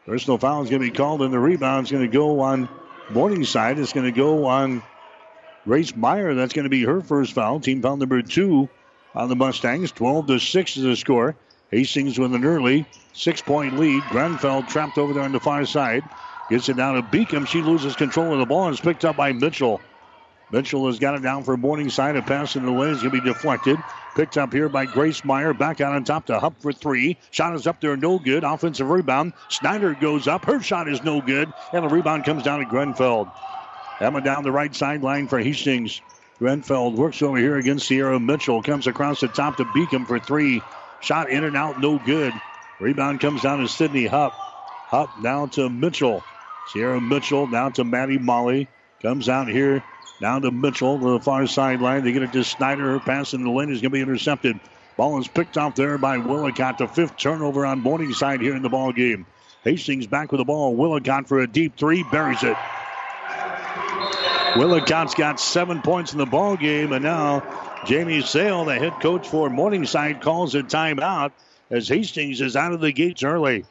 Personal 0.04 0.36
foul 0.36 0.62
is 0.62 0.68
going 0.68 0.82
to 0.82 0.90
be 0.90 0.94
called, 0.94 1.22
and 1.22 1.32
the 1.32 1.38
rebound 1.38 1.86
is 1.86 1.90
going 1.90 2.04
to 2.04 2.12
go 2.12 2.40
on 2.40 2.68
Morningside. 3.08 3.78
It's 3.78 3.94
going 3.94 4.04
to 4.04 4.12
go 4.12 4.44
on 4.44 4.82
Grace 5.64 5.96
Meyer. 5.96 6.34
That's 6.34 6.52
going 6.52 6.64
to 6.64 6.70
be 6.70 6.84
her 6.84 7.00
first 7.00 7.32
foul. 7.32 7.58
Team 7.58 7.80
foul 7.80 7.96
number 7.96 8.20
two 8.20 8.68
on 9.14 9.30
the 9.30 9.36
Mustangs. 9.36 9.90
12 9.92 10.26
to 10.26 10.38
6 10.38 10.76
is 10.76 10.82
the 10.82 10.96
score. 10.96 11.34
Hastings 11.70 12.18
with 12.18 12.34
an 12.34 12.44
early 12.44 12.84
six 13.14 13.40
point 13.40 13.78
lead. 13.78 14.02
Grenfell 14.10 14.64
trapped 14.64 14.98
over 14.98 15.14
there 15.14 15.22
on 15.22 15.32
the 15.32 15.40
far 15.40 15.64
side. 15.64 16.04
Gets 16.50 16.68
it 16.68 16.76
down 16.76 16.96
to 16.96 17.02
Beacom. 17.02 17.46
She 17.46 17.62
loses 17.62 17.96
control 17.96 18.34
of 18.34 18.38
the 18.38 18.44
ball 18.44 18.66
and 18.66 18.74
is 18.74 18.80
picked 18.80 19.06
up 19.06 19.16
by 19.16 19.32
Mitchell. 19.32 19.80
Mitchell 20.52 20.86
has 20.86 20.98
got 20.98 21.14
it 21.14 21.22
down 21.22 21.44
for 21.44 21.56
Morningside. 21.56 22.14
A 22.16 22.22
pass 22.22 22.56
in 22.56 22.66
the 22.66 22.70
lane 22.70 22.90
is 22.90 23.02
going 23.02 23.14
to 23.14 23.22
be 23.22 23.26
deflected. 23.26 23.78
Picked 24.14 24.36
up 24.36 24.52
here 24.52 24.68
by 24.68 24.84
Grace 24.84 25.24
Meyer. 25.24 25.54
Back 25.54 25.80
out 25.80 25.94
on 25.94 26.04
top 26.04 26.26
to 26.26 26.38
Hupp 26.38 26.60
for 26.60 26.74
three. 26.74 27.16
Shot 27.30 27.54
is 27.54 27.66
up 27.66 27.80
there, 27.80 27.96
no 27.96 28.18
good. 28.18 28.44
Offensive 28.44 28.90
rebound. 28.90 29.32
Snyder 29.48 29.94
goes 29.94 30.28
up. 30.28 30.44
Her 30.44 30.60
shot 30.60 30.88
is 30.88 31.02
no 31.02 31.22
good. 31.22 31.50
And 31.72 31.82
the 31.82 31.88
rebound 31.88 32.24
comes 32.24 32.42
down 32.42 32.58
to 32.58 32.66
Grenfell. 32.66 33.32
Emma 33.98 34.20
down 34.20 34.42
the 34.42 34.52
right 34.52 34.74
sideline 34.74 35.26
for 35.26 35.38
Hastings. 35.38 36.02
Grenfell 36.38 36.92
works 36.92 37.22
over 37.22 37.38
here 37.38 37.56
against 37.56 37.86
Sierra 37.86 38.20
Mitchell. 38.20 38.62
Comes 38.62 38.86
across 38.86 39.20
the 39.20 39.28
top 39.28 39.56
to 39.56 39.64
Beacom 39.64 40.06
for 40.06 40.18
three. 40.18 40.60
Shot 41.00 41.30
in 41.30 41.44
and 41.44 41.56
out, 41.56 41.80
no 41.80 41.98
good. 41.98 42.34
Rebound 42.78 43.20
comes 43.20 43.42
down 43.42 43.60
to 43.60 43.68
Sydney 43.68 44.06
Hupp. 44.06 44.34
Hupp 44.34 45.22
down 45.22 45.48
to 45.50 45.70
Mitchell. 45.70 46.22
Sierra 46.68 47.00
Mitchell 47.00 47.46
down 47.46 47.72
to 47.74 47.84
Maddie 47.84 48.18
Molly. 48.18 48.68
Comes 49.00 49.28
out 49.28 49.48
here 49.48 49.82
down 50.22 50.42
to 50.42 50.52
Mitchell 50.52 50.98
to 51.00 51.10
the 51.10 51.20
far 51.20 51.46
sideline. 51.48 52.04
They 52.04 52.12
get 52.12 52.22
it 52.22 52.32
to 52.32 52.44
Snyder. 52.44 52.92
Her 52.92 53.00
pass 53.00 53.34
in 53.34 53.42
the 53.42 53.50
lane 53.50 53.70
is 53.70 53.80
going 53.82 53.90
to 53.90 53.96
be 53.96 54.00
intercepted. 54.00 54.58
Ball 54.96 55.18
is 55.18 55.26
picked 55.26 55.58
off 55.58 55.74
there 55.74 55.98
by 55.98 56.16
Willicott. 56.16 56.78
The 56.78 56.86
fifth 56.86 57.16
turnover 57.16 57.66
on 57.66 57.80
Morningside 57.80 58.40
here 58.40 58.54
in 58.54 58.62
the 58.62 58.68
ball 58.68 58.92
game. 58.92 59.26
Hastings 59.64 60.06
back 60.06 60.30
with 60.30 60.38
the 60.38 60.44
ball. 60.44 60.76
Willicott 60.76 61.26
for 61.26 61.40
a 61.40 61.46
deep 61.46 61.76
three. 61.76 62.04
Buries 62.04 62.42
it. 62.44 62.56
Willicott's 64.56 65.14
got 65.14 65.40
seven 65.40 65.82
points 65.82 66.12
in 66.12 66.18
the 66.18 66.26
ball 66.26 66.56
game, 66.56 66.92
and 66.92 67.02
now 67.02 67.42
Jamie 67.84 68.22
Sale, 68.22 68.66
the 68.66 68.74
head 68.74 68.92
coach 69.00 69.26
for 69.26 69.50
Morningside, 69.50 70.20
calls 70.20 70.54
a 70.54 70.62
timeout 70.62 71.32
as 71.70 71.88
Hastings 71.88 72.40
is 72.40 72.54
out 72.54 72.72
of 72.72 72.80
the 72.80 72.92
gates 72.92 73.24
early. 73.24 73.64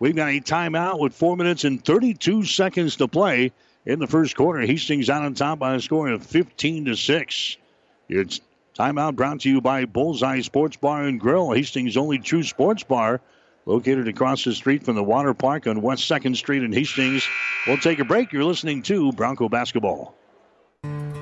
We've 0.00 0.16
got 0.16 0.30
a 0.30 0.40
timeout 0.40 0.98
with 0.98 1.14
four 1.14 1.36
minutes 1.36 1.62
and 1.62 1.84
32 1.84 2.44
seconds 2.46 2.96
to 2.96 3.06
play 3.06 3.52
in 3.84 3.98
the 3.98 4.06
first 4.06 4.36
quarter. 4.36 4.60
Hastings 4.60 5.10
out 5.10 5.22
on 5.22 5.34
top 5.34 5.58
by 5.58 5.74
a 5.74 5.80
score 5.80 6.08
of 6.08 6.24
15 6.24 6.86
to 6.86 6.96
6. 6.96 7.56
It's 8.08 8.40
timeout 8.78 9.16
brought 9.16 9.40
to 9.40 9.50
you 9.50 9.60
by 9.60 9.84
Bullseye 9.84 10.40
Sports 10.40 10.76
Bar 10.76 11.04
and 11.04 11.20
Grill, 11.20 11.52
Hastings' 11.52 11.96
only 11.96 12.18
true 12.18 12.42
sports 12.42 12.82
bar, 12.82 13.20
located 13.66 14.08
across 14.08 14.44
the 14.44 14.54
street 14.54 14.84
from 14.84 14.96
the 14.96 15.02
water 15.02 15.34
park 15.34 15.66
on 15.66 15.82
West 15.82 16.10
2nd 16.10 16.36
Street 16.36 16.62
in 16.62 16.72
Hastings. 16.72 17.26
We'll 17.66 17.78
take 17.78 17.98
a 18.00 18.04
break. 18.04 18.32
You're 18.32 18.44
listening 18.44 18.82
to 18.82 19.12
Bronco 19.12 19.48
Basketball. 19.48 20.14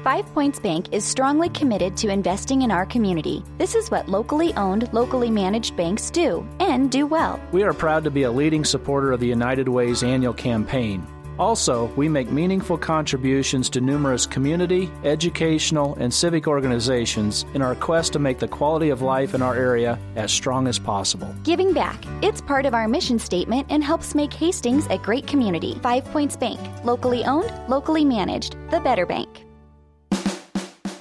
Five 0.03 0.25
Points 0.33 0.59
Bank 0.59 0.95
is 0.95 1.05
strongly 1.05 1.51
committed 1.51 1.95
to 1.99 2.09
investing 2.09 2.63
in 2.63 2.71
our 2.71 2.87
community. 2.87 3.45
This 3.59 3.75
is 3.75 3.91
what 3.91 4.09
locally 4.09 4.55
owned, 4.55 4.91
locally 4.95 5.29
managed 5.29 5.77
banks 5.77 6.11
do, 6.11 6.49
and 6.59 6.91
do 6.91 7.07
well. 7.07 7.39
We 7.53 7.65
are 7.65 7.75
proud 7.75 8.05
to 8.05 8.11
be 8.11 8.23
a 8.23 8.31
leading 8.31 8.65
supporter 8.65 9.13
of 9.13 9.21
the 9.21 9.27
United 9.27 9.69
Way's 9.69 10.03
annual 10.03 10.33
campaign. 10.33 11.07
Also, 11.41 11.87
we 11.97 12.07
make 12.07 12.31
meaningful 12.31 12.77
contributions 12.77 13.71
to 13.71 13.81
numerous 13.81 14.27
community, 14.27 14.91
educational, 15.05 15.95
and 15.95 16.13
civic 16.13 16.47
organizations 16.47 17.47
in 17.55 17.63
our 17.63 17.75
quest 17.75 18.13
to 18.13 18.19
make 18.19 18.39
the 18.39 18.47
quality 18.47 18.91
of 18.91 19.01
life 19.01 19.35
in 19.35 19.41
our 19.41 19.55
area 19.55 19.99
as 20.17 20.31
strong 20.31 20.69
as 20.69 20.79
possible. 20.79 21.35
Giving 21.43 21.73
back. 21.73 22.05
It's 22.21 22.43
part 22.43 22.67
of 22.67 22.75
our 22.75 22.87
mission 22.87 23.19
statement 23.19 23.67
and 23.71 23.83
helps 23.83 24.15
make 24.15 24.35
Hastings 24.35 24.87
a 24.89 24.99
great 24.99 25.27
community. 25.27 25.79
Five 25.83 26.05
Points 26.05 26.37
Bank. 26.37 26.61
Locally 26.85 27.25
owned, 27.25 27.51
locally 27.71 28.05
managed. 28.05 28.59
The 28.71 28.81
better 28.81 29.07
bank. 29.07 29.47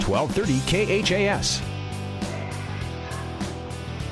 1230 0.08 1.04
KHAS. 1.04 1.62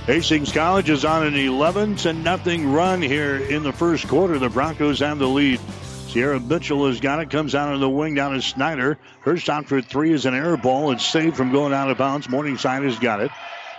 Hastings 0.07 0.51
College 0.51 0.89
is 0.89 1.05
on 1.05 1.25
an 1.25 1.35
11 1.35 1.95
to 1.97 2.11
nothing 2.11 2.73
run 2.73 3.01
here 3.01 3.37
in 3.37 3.63
the 3.63 3.71
first 3.71 4.09
quarter. 4.09 4.37
The 4.39 4.49
Broncos 4.49 4.99
have 4.99 5.19
the 5.19 5.27
lead. 5.27 5.61
Sierra 6.17 6.39
Mitchell 6.39 6.87
has 6.87 6.99
got 6.99 7.19
it, 7.19 7.29
comes 7.29 7.53
out 7.53 7.71
of 7.71 7.79
the 7.79 7.87
wing 7.87 8.15
down 8.15 8.33
to 8.33 8.41
Snyder. 8.41 8.97
Her 9.21 9.37
shot 9.37 9.67
for 9.67 9.83
three 9.83 10.11
is 10.11 10.25
an 10.25 10.33
air 10.33 10.57
ball. 10.57 10.89
It's 10.89 11.05
saved 11.05 11.37
from 11.37 11.51
going 11.51 11.73
out 11.73 11.91
of 11.91 11.99
bounds. 11.99 12.27
Morningside 12.27 12.81
has 12.81 12.97
got 12.97 13.21
it. 13.21 13.29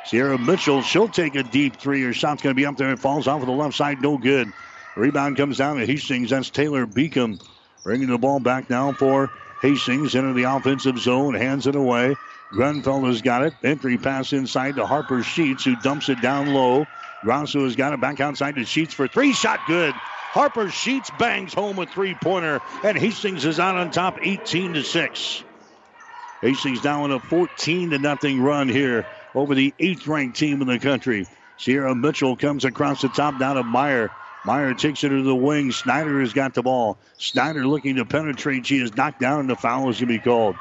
Sierra 0.06 0.38
Mitchell, 0.38 0.80
she'll 0.82 1.08
take 1.08 1.34
a 1.34 1.42
deep 1.42 1.80
three. 1.80 2.00
Her 2.04 2.12
shot's 2.12 2.40
going 2.40 2.54
to 2.54 2.56
be 2.56 2.64
up 2.64 2.76
there. 2.76 2.92
It 2.92 3.00
falls 3.00 3.26
off 3.26 3.40
of 3.40 3.48
the 3.48 3.52
left 3.52 3.74
side. 3.74 4.00
No 4.00 4.18
good. 4.18 4.52
Rebound 4.96 5.36
comes 5.36 5.58
down 5.58 5.78
to 5.78 5.86
Hastings. 5.86 6.30
That's 6.30 6.48
Taylor 6.48 6.86
Beacom. 6.86 7.44
Bringing 7.82 8.06
the 8.06 8.18
ball 8.18 8.38
back 8.38 8.70
now 8.70 8.92
for 8.92 9.32
Hastings 9.60 10.14
into 10.14 10.32
the 10.32 10.44
offensive 10.44 11.00
zone. 11.00 11.34
Hands 11.34 11.66
it 11.66 11.74
away. 11.74 12.14
Grenfell 12.52 13.04
has 13.06 13.20
got 13.20 13.42
it. 13.42 13.54
Entry 13.64 13.98
pass 13.98 14.32
inside 14.32 14.76
to 14.76 14.86
Harper 14.86 15.24
Sheets, 15.24 15.64
who 15.64 15.74
dumps 15.74 16.08
it 16.08 16.22
down 16.22 16.54
low. 16.54 16.86
Grasso 17.24 17.64
has 17.64 17.74
got 17.74 17.94
it 17.94 18.00
back 18.00 18.20
outside 18.20 18.54
to 18.54 18.64
Sheets 18.64 18.94
for 18.94 19.08
three. 19.08 19.32
Shot 19.32 19.58
good. 19.66 19.92
Harper 20.32 20.68
Sheets 20.68 21.10
bangs 21.10 21.54
home 21.54 21.78
a 21.78 21.86
three 21.86 22.14
pointer, 22.14 22.60
and 22.82 22.98
Hastings 22.98 23.44
is 23.44 23.58
out 23.58 23.76
on 23.76 23.90
top 23.90 24.18
18 24.20 24.74
to 24.74 24.82
6. 24.82 25.44
Hastings 26.42 26.84
now 26.84 27.04
in 27.06 27.10
a 27.10 27.18
14 27.18 27.90
to 27.90 27.98
nothing 27.98 28.40
run 28.40 28.68
here 28.68 29.06
over 29.34 29.54
the 29.54 29.74
eighth 29.78 30.06
ranked 30.06 30.38
team 30.38 30.60
in 30.60 30.68
the 30.68 30.78
country. 30.78 31.26
Sierra 31.56 31.94
Mitchell 31.94 32.36
comes 32.36 32.64
across 32.64 33.00
the 33.00 33.08
top 33.08 33.38
down 33.38 33.56
to 33.56 33.64
Meyer. 33.64 34.12
Meyer 34.44 34.74
takes 34.74 35.02
it 35.02 35.08
to 35.08 35.22
the 35.22 35.34
wing. 35.34 35.72
Snyder 35.72 36.20
has 36.20 36.32
got 36.32 36.54
the 36.54 36.62
ball. 36.62 36.98
Snyder 37.18 37.66
looking 37.66 37.96
to 37.96 38.04
penetrate. 38.04 38.66
She 38.66 38.78
is 38.78 38.94
knocked 38.94 39.20
down, 39.20 39.40
and 39.40 39.50
the 39.50 39.56
foul 39.56 39.88
is 39.90 39.98
going 39.98 40.08
to 40.08 40.14
be 40.14 40.20
called. 40.20 40.56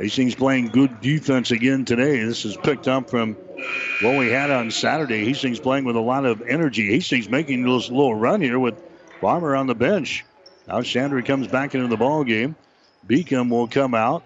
Hastings 0.00 0.34
playing 0.34 0.68
good 0.68 1.02
defense 1.02 1.50
again 1.50 1.84
today. 1.84 2.24
This 2.24 2.46
is 2.46 2.56
picked 2.56 2.88
up 2.88 3.10
from 3.10 3.34
what 4.00 4.18
we 4.18 4.30
had 4.30 4.50
on 4.50 4.70
Saturday. 4.70 5.26
Hastings 5.26 5.60
playing 5.60 5.84
with 5.84 5.94
a 5.94 6.00
lot 6.00 6.24
of 6.24 6.40
energy. 6.40 6.86
Hastings 6.86 7.28
making 7.28 7.64
this 7.64 7.90
little 7.90 8.14
run 8.14 8.40
here 8.40 8.58
with 8.58 8.82
Farmer 9.20 9.54
on 9.54 9.66
the 9.66 9.74
bench. 9.74 10.24
Now 10.66 10.80
Chandra 10.80 11.22
comes 11.22 11.48
back 11.48 11.74
into 11.74 11.88
the 11.88 11.98
ball 11.98 12.24
game. 12.24 12.56
Beacom 13.06 13.50
will 13.50 13.68
come 13.68 13.94
out 13.94 14.24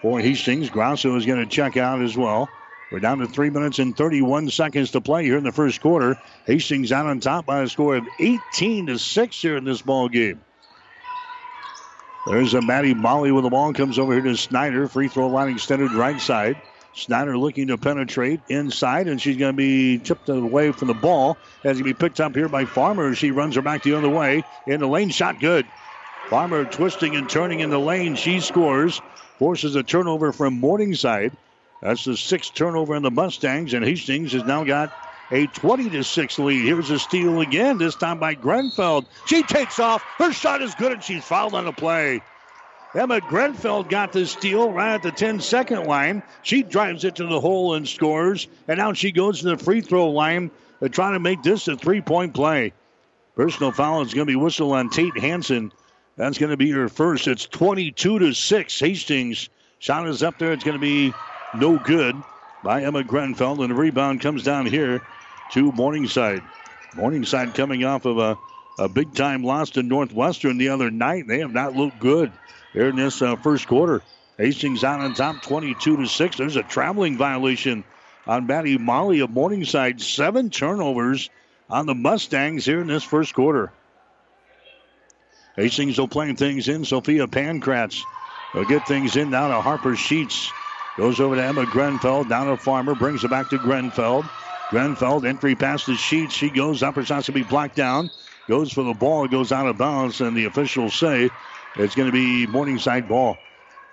for 0.00 0.18
Hastings. 0.18 0.70
Grasso 0.70 1.14
is 1.16 1.26
going 1.26 1.40
to 1.40 1.46
check 1.46 1.76
out 1.76 2.00
as 2.00 2.16
well. 2.16 2.48
We're 2.90 3.00
down 3.00 3.18
to 3.18 3.26
three 3.26 3.50
minutes 3.50 3.80
and 3.80 3.94
31 3.94 4.48
seconds 4.48 4.92
to 4.92 5.02
play 5.02 5.24
here 5.24 5.36
in 5.36 5.44
the 5.44 5.52
first 5.52 5.82
quarter. 5.82 6.18
Hastings 6.46 6.90
out 6.90 7.04
on 7.04 7.20
top 7.20 7.44
by 7.44 7.60
a 7.60 7.68
score 7.68 7.96
of 7.96 8.06
18 8.18 8.86
to 8.86 8.98
6 8.98 9.42
here 9.42 9.58
in 9.58 9.64
this 9.64 9.82
ball 9.82 10.08
game. 10.08 10.40
There's 12.26 12.54
a 12.54 12.60
Maddie 12.60 12.92
Molly 12.92 13.30
with 13.30 13.44
the 13.44 13.50
ball. 13.50 13.72
Comes 13.72 14.00
over 14.00 14.12
here 14.12 14.22
to 14.22 14.36
Snyder. 14.36 14.88
Free 14.88 15.06
throw 15.06 15.28
line 15.28 15.54
extended 15.54 15.92
right 15.92 16.20
side. 16.20 16.60
Snyder 16.92 17.38
looking 17.38 17.68
to 17.68 17.78
penetrate 17.78 18.40
inside, 18.48 19.06
and 19.06 19.22
she's 19.22 19.36
going 19.36 19.52
to 19.52 19.56
be 19.56 19.98
tipped 19.98 20.28
away 20.28 20.72
from 20.72 20.88
the 20.88 20.94
ball. 20.94 21.38
As 21.62 21.78
to 21.78 21.84
be 21.84 21.94
picked 21.94 22.20
up 22.20 22.34
here 22.34 22.48
by 22.48 22.64
Farmer. 22.64 23.14
She 23.14 23.30
runs 23.30 23.54
her 23.54 23.62
back 23.62 23.82
the 23.82 23.94
other 23.94 24.08
way. 24.08 24.42
In 24.66 24.80
the 24.80 24.88
lane, 24.88 25.10
shot 25.10 25.38
good. 25.38 25.66
Farmer 26.28 26.64
twisting 26.64 27.14
and 27.14 27.30
turning 27.30 27.60
in 27.60 27.70
the 27.70 27.78
lane. 27.78 28.16
She 28.16 28.40
scores. 28.40 29.00
Forces 29.38 29.76
a 29.76 29.84
turnover 29.84 30.32
from 30.32 30.58
Morningside. 30.58 31.36
That's 31.80 32.04
the 32.04 32.16
sixth 32.16 32.54
turnover 32.54 32.96
in 32.96 33.04
the 33.04 33.10
Mustangs, 33.10 33.72
and 33.74 33.84
Hastings 33.84 34.32
has 34.32 34.44
now 34.44 34.64
got 34.64 34.90
a 35.30 35.46
20 35.46 35.90
to 35.90 36.04
6 36.04 36.38
lead. 36.38 36.64
Here's 36.64 36.90
a 36.90 36.98
steal 36.98 37.40
again, 37.40 37.78
this 37.78 37.94
time 37.94 38.18
by 38.18 38.34
Grenfell. 38.34 39.04
She 39.26 39.42
takes 39.42 39.78
off. 39.78 40.02
Her 40.18 40.32
shot 40.32 40.62
is 40.62 40.74
good, 40.74 40.92
and 40.92 41.02
she's 41.02 41.24
fouled 41.24 41.54
on 41.54 41.64
the 41.64 41.72
play. 41.72 42.22
Emma 42.94 43.20
Grenfell 43.20 43.82
got 43.84 44.12
the 44.12 44.26
steal 44.26 44.70
right 44.70 44.94
at 44.94 45.02
the 45.02 45.10
10 45.10 45.40
second 45.40 45.84
line. 45.84 46.22
She 46.42 46.62
drives 46.62 47.04
it 47.04 47.16
to 47.16 47.26
the 47.26 47.40
hole 47.40 47.74
and 47.74 47.86
scores. 47.86 48.48
And 48.68 48.78
now 48.78 48.94
she 48.94 49.12
goes 49.12 49.40
to 49.40 49.50
the 49.50 49.58
free 49.58 49.82
throw 49.82 50.10
line 50.10 50.50
uh, 50.80 50.86
to 50.86 50.88
try 50.88 51.12
to 51.12 51.18
make 51.18 51.42
this 51.42 51.68
a 51.68 51.76
three 51.76 52.00
point 52.00 52.32
play. 52.32 52.72
Personal 53.34 53.72
foul 53.72 54.00
is 54.00 54.14
going 54.14 54.26
to 54.26 54.32
be 54.32 54.36
whistled 54.36 54.72
on 54.72 54.88
Tate 54.88 55.18
Hanson. 55.18 55.72
That's 56.16 56.38
going 56.38 56.50
to 56.50 56.56
be 56.56 56.70
her 56.70 56.88
first. 56.88 57.28
It's 57.28 57.44
22 57.44 58.18
to 58.18 58.32
6. 58.32 58.80
Hastings 58.80 59.50
shot 59.78 60.08
is 60.08 60.22
up 60.22 60.38
there. 60.38 60.52
It's 60.52 60.64
going 60.64 60.78
to 60.78 60.80
be 60.80 61.12
no 61.54 61.78
good 61.78 62.16
by 62.66 62.82
Emma 62.82 63.04
Grenfell. 63.04 63.62
And 63.62 63.70
the 63.70 63.76
rebound 63.76 64.20
comes 64.20 64.42
down 64.42 64.66
here 64.66 65.00
to 65.52 65.70
Morningside. 65.70 66.42
Morningside 66.96 67.54
coming 67.54 67.84
off 67.84 68.04
of 68.04 68.18
a, 68.18 68.36
a 68.78 68.88
big 68.88 69.14
time 69.14 69.44
loss 69.44 69.70
to 69.70 69.84
Northwestern 69.84 70.58
the 70.58 70.70
other 70.70 70.90
night. 70.90 71.28
They 71.28 71.38
have 71.38 71.52
not 71.52 71.76
looked 71.76 72.00
good 72.00 72.32
here 72.72 72.88
in 72.88 72.96
this 72.96 73.22
uh, 73.22 73.36
first 73.36 73.68
quarter. 73.68 74.02
Hastings 74.36 74.82
out 74.82 75.00
on 75.00 75.14
top 75.14 75.42
22 75.42 75.96
to 75.98 76.06
6. 76.06 76.36
There's 76.36 76.56
a 76.56 76.64
traveling 76.64 77.16
violation 77.16 77.84
on 78.26 78.48
Maddie 78.48 78.78
Molly 78.78 79.20
of 79.20 79.30
Morningside. 79.30 80.00
Seven 80.00 80.50
turnovers 80.50 81.30
on 81.70 81.86
the 81.86 81.94
Mustangs 81.94 82.64
here 82.64 82.80
in 82.80 82.88
this 82.88 83.04
first 83.04 83.32
quarter. 83.32 83.70
Hastings 85.54 85.98
will 85.98 86.08
play 86.08 86.32
things 86.32 86.66
in. 86.66 86.84
Sophia 86.84 87.28
Pankratz 87.28 88.02
will 88.54 88.64
get 88.64 88.88
things 88.88 89.16
in 89.16 89.30
now 89.30 89.48
to 89.48 89.60
Harper 89.60 89.94
Sheets. 89.94 90.50
Goes 90.96 91.20
over 91.20 91.36
to 91.36 91.42
Emma 91.42 91.66
Grenfell, 91.66 92.24
Down 92.24 92.46
to 92.46 92.56
Farmer. 92.56 92.94
Brings 92.94 93.22
it 93.22 93.28
back 93.28 93.50
to 93.50 93.58
Grenfell. 93.58 94.24
Grenfell, 94.70 95.24
entry 95.26 95.54
past 95.54 95.86
the 95.86 95.94
sheet. 95.94 96.32
She 96.32 96.48
goes 96.48 96.82
up. 96.82 96.94
Her 96.94 97.04
shot's 97.04 97.26
to 97.26 97.32
be 97.32 97.42
blocked 97.42 97.76
down. 97.76 98.10
Goes 98.48 98.72
for 98.72 98.82
the 98.82 98.94
ball. 98.94 99.28
Goes 99.28 99.52
out 99.52 99.66
of 99.66 99.76
bounds. 99.76 100.20
And 100.20 100.36
the 100.36 100.46
officials 100.46 100.94
say 100.94 101.30
it's 101.76 101.94
going 101.94 102.08
to 102.08 102.12
be 102.12 102.46
Morningside 102.46 103.08
ball. 103.08 103.36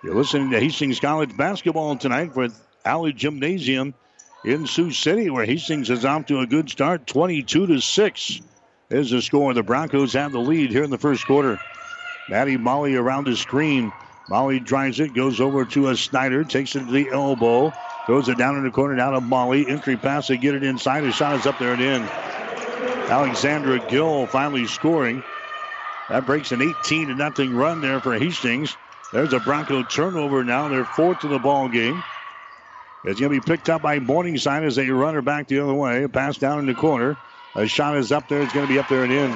You're 0.02 0.16
listening 0.16 0.52
to 0.52 0.60
Hastings 0.60 1.00
College 1.00 1.36
basketball 1.36 1.96
tonight 1.98 2.36
with 2.36 2.60
Allee 2.86 3.13
Gymnasium 3.13 3.94
in 4.46 4.68
Sioux 4.68 4.92
City, 4.92 5.30
where 5.30 5.46
Hastings 5.46 5.89
is 5.89 6.06
off 6.06 6.26
to 6.28 6.39
a 6.39 6.48
good 6.48 6.70
start, 6.70 7.08
22 7.08 7.68
to 7.68 7.80
six 7.80 8.42
is 8.89 9.12
the 9.12 9.22
score. 9.22 9.54
The 9.54 9.63
Broncos 9.63 10.13
have 10.13 10.32
the 10.32 10.39
lead 10.39 10.72
here 10.72 10.84
in 10.84 10.89
the 10.89 10.98
first 10.98 11.26
quarter. 11.26 11.60
Maddie 12.30 12.58
Molly 12.58 12.96
around 12.96 13.26
the 13.26 13.36
screen. 13.36 13.92
Molly 14.30 14.60
drives 14.60 15.00
it, 15.00 15.14
goes 15.14 15.42
over 15.42 15.66
to 15.66 15.90
a 15.90 15.96
Snyder, 15.96 16.44
takes 16.44 16.76
it 16.76 16.86
to 16.86 16.92
the 16.92 17.10
elbow, 17.12 17.74
throws 18.06 18.30
it 18.30 18.38
down 18.38 18.56
in 18.56 18.64
the 18.64 18.72
corner, 18.72 18.96
down 18.96 19.14
to 19.14 19.22
Molly. 19.22 19.68
Entry 19.68 19.98
pass 19.98 20.28
to 20.28 20.38
get 20.38 20.56
it 20.56 20.64
inside. 20.64 21.04
His 21.04 21.16
shot 21.16 21.36
is 21.40 21.46
up 21.46 21.60
there 21.60 21.74
and 21.74 21.82
in. 21.82 22.02
Alexandra 23.10 23.80
Gill 23.90 24.28
finally 24.28 24.66
scoring. 24.66 25.24
That 26.10 26.26
breaks 26.26 26.52
an 26.52 26.62
18 26.62 27.08
to 27.08 27.16
nothing 27.16 27.56
run 27.56 27.82
there 27.82 28.00
for 28.00 28.18
Hastings. 28.18 28.76
There's 29.12 29.34
a 29.34 29.40
Bronco 29.40 29.84
turnover 29.84 30.44
now. 30.44 30.70
They're 30.70 30.86
fourth 30.86 31.24
in 31.24 31.30
the 31.30 31.40
ball 31.40 31.70
game. 31.70 32.02
It's 33.04 33.20
going 33.20 33.32
to 33.34 33.42
be 33.42 33.46
picked 33.46 33.70
up 33.70 33.82
by 33.82 34.00
Morningside 34.00 34.64
as 34.64 34.76
they 34.78 34.90
run 34.90 35.14
her 35.14 35.22
back 35.22 35.48
the 35.48 35.60
other 35.60 35.74
way. 35.74 36.04
A 36.04 36.10
pass 36.10 36.38
down 36.38 36.60
in 36.60 36.66
the 36.66 36.74
corner. 36.74 37.18
A 37.56 37.68
shot 37.68 37.98
is 37.98 38.12
up 38.12 38.30
there. 38.30 38.42
It's 38.42 38.54
going 38.54 38.66
to 38.66 38.74
be 38.74 38.80
up 38.80 38.88
there 38.88 39.04
and 39.04 39.14
in. 39.14 39.36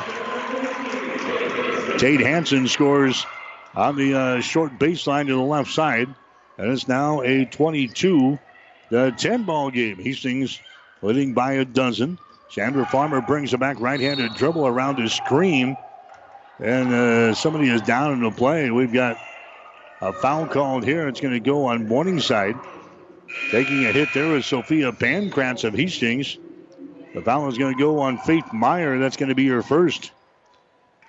Tate 2.00 2.21
Hanson 2.21 2.67
scores 2.67 3.26
on 3.77 3.95
the 3.95 4.15
uh, 4.15 4.41
short 4.41 4.79
baseline 4.79 5.27
to 5.27 5.33
the 5.33 5.41
left 5.41 5.71
side. 5.71 6.09
And 6.57 6.71
it's 6.71 6.87
now 6.87 7.21
a 7.21 7.45
22 7.45 8.39
to 8.89 9.11
10 9.11 9.43
ball 9.43 9.69
game. 9.69 9.97
Hastings 9.97 10.59
leading 11.03 11.33
by 11.33 11.53
a 11.53 11.65
dozen. 11.65 12.17
Chandra 12.49 12.87
Farmer 12.87 13.21
brings 13.21 13.53
it 13.53 13.59
back 13.59 13.79
right 13.79 13.99
handed 13.99 14.33
dribble 14.33 14.65
around 14.65 14.97
the 14.97 15.07
screen. 15.07 15.77
And 16.59 16.91
uh, 16.91 17.33
somebody 17.35 17.69
is 17.69 17.83
down 17.83 18.13
in 18.13 18.23
the 18.23 18.31
play. 18.31 18.71
We've 18.71 18.91
got 18.91 19.17
a 20.01 20.11
foul 20.11 20.47
called 20.47 20.83
here. 20.83 21.07
It's 21.07 21.21
going 21.21 21.35
to 21.35 21.39
go 21.39 21.65
on 21.65 21.87
Morningside. 21.87 22.55
Taking 23.51 23.85
a 23.85 23.91
hit 23.91 24.09
there 24.15 24.35
is 24.35 24.47
Sophia 24.47 24.91
Pankratz 24.91 25.65
of 25.65 25.75
Hastings. 25.75 26.39
The 27.13 27.21
foul 27.21 27.47
is 27.47 27.59
going 27.59 27.75
to 27.75 27.79
go 27.79 27.99
on 27.99 28.17
Faith 28.17 28.51
Meyer. 28.53 28.97
That's 28.97 29.17
going 29.17 29.29
to 29.29 29.35
be 29.35 29.47
her 29.49 29.61
first. 29.61 30.11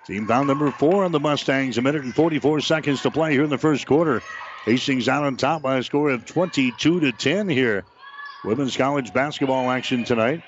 Team 0.09 0.27
foul 0.27 0.47
number 0.47 0.71
four 0.71 1.05
on 1.05 1.13
the 1.13 1.21
Mustangs. 1.21 1.77
A 1.77 1.83
minute 1.83 2.03
and 2.03 2.15
44 2.15 2.61
seconds 2.61 3.03
to 3.03 3.11
play 3.11 3.33
here 3.33 3.45
in 3.45 3.51
the 3.51 3.59
first 3.59 3.87
quarter. 3.87 4.23
Hastings 4.65 5.07
out 5.07 5.23
on 5.23 5.37
top 5.37 5.61
by 5.61 5.77
a 5.77 5.83
score 5.83 6.09
of 6.09 6.25
22 6.25 7.01
to 7.01 7.13
10 7.13 7.47
here. 7.51 7.85
Women's 8.43 8.75
college 8.75 9.13
basketball 9.13 9.71
action 9.71 10.05
tonight. 10.05 10.43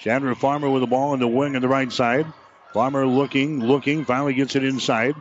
Chandra 0.00 0.36
Farmer 0.36 0.68
with 0.68 0.82
the 0.82 0.86
ball 0.86 1.14
in 1.14 1.20
the 1.20 1.26
wing 1.26 1.56
on 1.56 1.62
the 1.62 1.68
right 1.68 1.90
side. 1.90 2.26
Farmer 2.74 3.06
looking, 3.06 3.60
looking, 3.60 4.04
finally 4.04 4.34
gets 4.34 4.56
it 4.56 4.64
inside. 4.64 5.14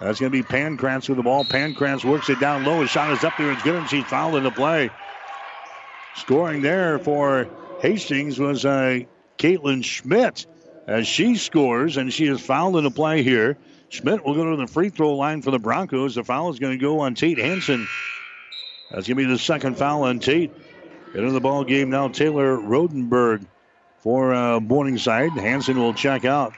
That's 0.00 0.18
going 0.18 0.32
to 0.32 0.42
be 0.42 0.42
Pankratz 0.42 1.06
with 1.06 1.18
the 1.18 1.22
ball. 1.22 1.44
Pankratz 1.44 2.06
works 2.06 2.30
it 2.30 2.40
down 2.40 2.64
low. 2.64 2.80
His 2.80 2.88
shot 2.88 3.12
is 3.12 3.22
up 3.24 3.34
there. 3.36 3.52
It's 3.52 3.62
good, 3.62 3.74
and 3.74 3.90
she's 3.90 4.04
fouled 4.04 4.36
in 4.36 4.44
the 4.44 4.50
play. 4.50 4.88
Scoring 6.16 6.62
there 6.62 6.98
for 6.98 7.46
Hastings 7.82 8.38
was 8.38 8.64
uh, 8.64 9.00
Caitlin 9.36 9.84
Schmidt 9.84 10.46
as 10.86 11.06
she 11.06 11.36
scores, 11.36 11.96
and 11.96 12.12
she 12.12 12.26
is 12.26 12.40
fouled 12.40 12.76
in 12.76 12.84
the 12.84 12.90
play 12.90 13.22
here. 13.22 13.56
Schmidt 13.88 14.24
will 14.24 14.34
go 14.34 14.50
to 14.50 14.56
the 14.56 14.66
free 14.66 14.88
throw 14.88 15.14
line 15.14 15.42
for 15.42 15.50
the 15.50 15.58
Broncos. 15.58 16.14
The 16.14 16.24
foul 16.24 16.50
is 16.50 16.58
going 16.58 16.78
to 16.78 16.82
go 16.82 17.00
on 17.00 17.14
Tate 17.14 17.38
Hanson. 17.38 17.86
That's 18.90 19.06
going 19.06 19.18
to 19.18 19.24
be 19.26 19.32
the 19.32 19.38
second 19.38 19.76
foul 19.76 20.04
on 20.04 20.18
Tate. 20.18 20.52
Into 21.14 21.30
the 21.30 21.40
ball 21.40 21.64
game 21.64 21.90
now, 21.90 22.08
Taylor 22.08 22.56
Rodenberg 22.56 23.44
for 23.98 24.32
uh, 24.32 24.60
Morningside. 24.60 25.32
Hanson 25.32 25.78
will 25.78 25.92
check 25.92 26.24
out. 26.24 26.54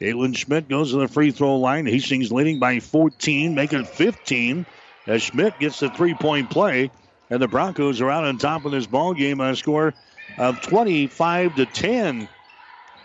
Caitlin 0.00 0.36
Schmidt 0.36 0.68
goes 0.68 0.92
to 0.92 0.98
the 0.98 1.08
free 1.08 1.30
throw 1.30 1.56
line. 1.56 1.84
Hastings 1.84 2.32
leading 2.32 2.58
by 2.58 2.80
14, 2.80 3.54
making 3.54 3.84
15 3.84 4.64
as 5.06 5.22
Schmidt 5.22 5.58
gets 5.58 5.80
the 5.80 5.90
three 5.90 6.14
point 6.14 6.50
play. 6.50 6.90
And 7.30 7.42
the 7.42 7.48
Broncos 7.48 8.00
are 8.00 8.10
out 8.10 8.24
on 8.24 8.38
top 8.38 8.64
of 8.64 8.72
this 8.72 8.86
ball 8.86 9.12
game 9.12 9.40
on 9.40 9.50
a 9.50 9.56
score 9.56 9.92
of 10.38 10.62
25 10.62 11.56
to 11.56 11.66
10. 11.66 12.28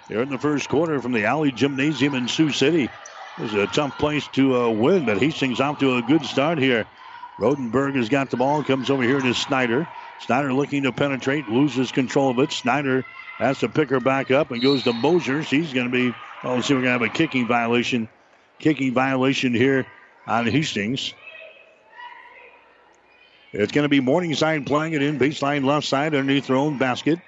They're 0.07 0.21
in 0.21 0.29
the 0.29 0.37
first 0.37 0.67
quarter 0.67 1.01
from 1.01 1.13
the 1.13 1.25
Allee 1.25 1.51
Gymnasium 1.51 2.13
in 2.13 2.27
Sioux 2.27 2.51
City. 2.51 2.89
This 3.37 3.53
is 3.53 3.55
a 3.55 3.67
tough 3.67 3.97
place 3.97 4.27
to 4.33 4.55
uh, 4.55 4.69
win, 4.69 5.05
but 5.05 5.17
Hastings 5.17 5.59
off 5.59 5.79
to 5.79 5.97
a 5.97 6.01
good 6.01 6.25
start 6.25 6.57
here. 6.57 6.85
Rodenberg 7.39 7.95
has 7.95 8.09
got 8.09 8.29
the 8.29 8.37
ball, 8.37 8.63
comes 8.63 8.89
over 8.89 9.01
here 9.01 9.19
to 9.19 9.33
Snyder. 9.33 9.87
Snyder 10.19 10.53
looking 10.53 10.83
to 10.83 10.91
penetrate, 10.91 11.47
loses 11.49 11.91
control 11.91 12.29
of 12.29 12.39
it. 12.39 12.51
Snyder 12.51 13.03
has 13.39 13.59
to 13.59 13.69
pick 13.69 13.89
her 13.89 13.99
back 13.99 14.29
up 14.29 14.51
and 14.51 14.61
goes 14.61 14.83
to 14.83 14.93
Mosier. 14.93 15.41
She's 15.41 15.73
going 15.73 15.89
to 15.89 15.91
be, 15.91 16.15
oh, 16.43 16.55
let's 16.55 16.67
see, 16.67 16.73
we're 16.73 16.81
going 16.81 16.99
to 16.99 17.05
have 17.05 17.09
a 17.09 17.09
kicking 17.09 17.47
violation. 17.47 18.07
Kicking 18.59 18.93
violation 18.93 19.53
here 19.53 19.85
on 20.27 20.45
Hastings. 20.45 21.13
It's 23.51 23.71
going 23.71 23.83
to 23.83 23.89
be 23.89 23.99
Morningside 23.99 24.65
playing 24.65 24.93
it 24.93 25.01
in 25.01 25.19
baseline 25.19 25.63
left 25.63 25.87
side 25.87 26.13
underneath 26.15 26.47
their 26.47 26.55
own 26.55 26.77
basket. 26.77 27.19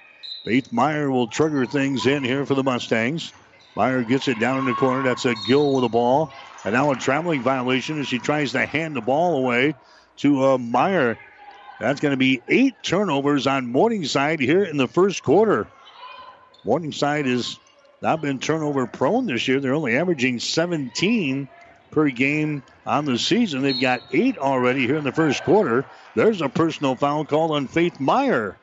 Faith 0.46 0.72
Meyer 0.72 1.10
will 1.10 1.26
trigger 1.26 1.66
things 1.66 2.06
in 2.06 2.22
here 2.22 2.46
for 2.46 2.54
the 2.54 2.62
Mustangs. 2.62 3.32
Meyer 3.74 4.04
gets 4.04 4.28
it 4.28 4.38
down 4.38 4.60
in 4.60 4.64
the 4.64 4.74
corner. 4.74 5.02
That's 5.02 5.24
a 5.24 5.34
Gill 5.48 5.72
with 5.72 5.82
the 5.82 5.88
ball. 5.88 6.30
And 6.64 6.72
now 6.72 6.92
a 6.92 6.94
traveling 6.94 7.42
violation 7.42 7.98
as 7.98 8.06
she 8.06 8.20
tries 8.20 8.52
to 8.52 8.64
hand 8.64 8.94
the 8.94 9.00
ball 9.00 9.38
away 9.38 9.74
to 10.18 10.44
uh, 10.44 10.58
Meyer. 10.58 11.18
That's 11.80 11.98
going 11.98 12.12
to 12.12 12.16
be 12.16 12.40
eight 12.46 12.80
turnovers 12.84 13.48
on 13.48 13.72
Morningside 13.72 14.38
here 14.38 14.62
in 14.62 14.76
the 14.76 14.86
first 14.86 15.24
quarter. 15.24 15.66
Morningside 16.64 17.26
has 17.26 17.58
not 18.00 18.22
been 18.22 18.38
turnover 18.38 18.86
prone 18.86 19.26
this 19.26 19.48
year. 19.48 19.58
They're 19.58 19.74
only 19.74 19.96
averaging 19.96 20.38
17 20.38 21.48
per 21.90 22.08
game 22.10 22.62
on 22.86 23.04
the 23.04 23.18
season. 23.18 23.62
They've 23.62 23.80
got 23.80 24.00
eight 24.12 24.38
already 24.38 24.86
here 24.86 24.96
in 24.96 25.04
the 25.04 25.10
first 25.10 25.42
quarter. 25.42 25.84
There's 26.14 26.40
a 26.40 26.48
personal 26.48 26.94
foul 26.94 27.24
called 27.24 27.50
on 27.50 27.66
Faith 27.66 27.98
Meyer. 27.98 28.56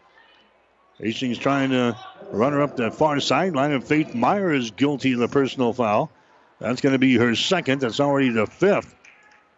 Hastings 0.99 1.37
trying 1.37 1.71
to 1.71 1.97
run 2.31 2.53
her 2.53 2.61
up 2.61 2.75
the 2.75 2.91
far 2.91 3.19
sideline, 3.19 3.71
and 3.71 3.83
Faith 3.83 4.13
Meyer 4.13 4.53
is 4.53 4.71
guilty 4.71 5.13
of 5.13 5.19
the 5.19 5.27
personal 5.27 5.73
foul. 5.73 6.11
That's 6.59 6.81
going 6.81 6.93
to 6.93 6.99
be 6.99 7.15
her 7.15 7.35
second. 7.35 7.81
That's 7.81 7.99
already 7.99 8.29
the 8.29 8.47
fifth 8.47 8.95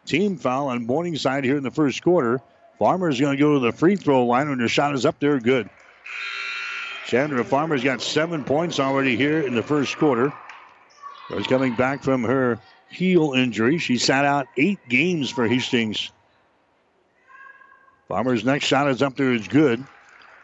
team 0.05 0.37
foul 0.37 0.67
on 0.67 0.85
Morningside 0.85 1.43
here 1.43 1.57
in 1.57 1.63
the 1.63 1.71
first 1.71 2.01
quarter. 2.03 2.41
Farmer 2.79 3.09
is 3.09 3.19
going 3.19 3.37
to 3.37 3.41
go 3.41 3.53
to 3.53 3.59
the 3.59 3.71
free 3.71 3.95
throw 3.95 4.25
line, 4.25 4.47
and 4.47 4.59
her 4.61 4.67
shot 4.67 4.93
is 4.95 5.05
up 5.05 5.19
there 5.19 5.39
good. 5.39 5.69
Chandra 7.05 7.43
Farmer's 7.43 7.83
got 7.83 8.01
seven 8.01 8.43
points 8.43 8.79
already 8.79 9.15
here 9.15 9.41
in 9.41 9.53
the 9.53 9.61
first 9.61 9.97
quarter. 9.97 10.33
She's 11.29 11.47
coming 11.47 11.75
back 11.75 12.03
from 12.03 12.23
her 12.23 12.59
heel 12.89 13.33
injury. 13.33 13.77
She 13.77 13.97
sat 13.97 14.25
out 14.25 14.47
eight 14.57 14.79
games 14.89 15.29
for 15.29 15.47
Hastings. 15.47 16.11
Farmer's 18.07 18.43
next 18.43 18.65
shot 18.65 18.89
is 18.89 19.01
up 19.01 19.15
there. 19.15 19.33
It's 19.33 19.47
good. 19.47 19.85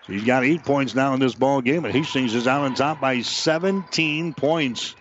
He's 0.07 0.23
got 0.23 0.43
eight 0.43 0.63
points 0.63 0.95
now 0.95 1.13
in 1.13 1.19
this 1.19 1.35
ball 1.35 1.61
game, 1.61 1.85
and 1.85 1.93
Hastings 1.93 2.33
is 2.33 2.47
out 2.47 2.61
on 2.61 2.73
top 2.73 2.99
by 2.99 3.21
17 3.21 4.33
points. 4.33 4.95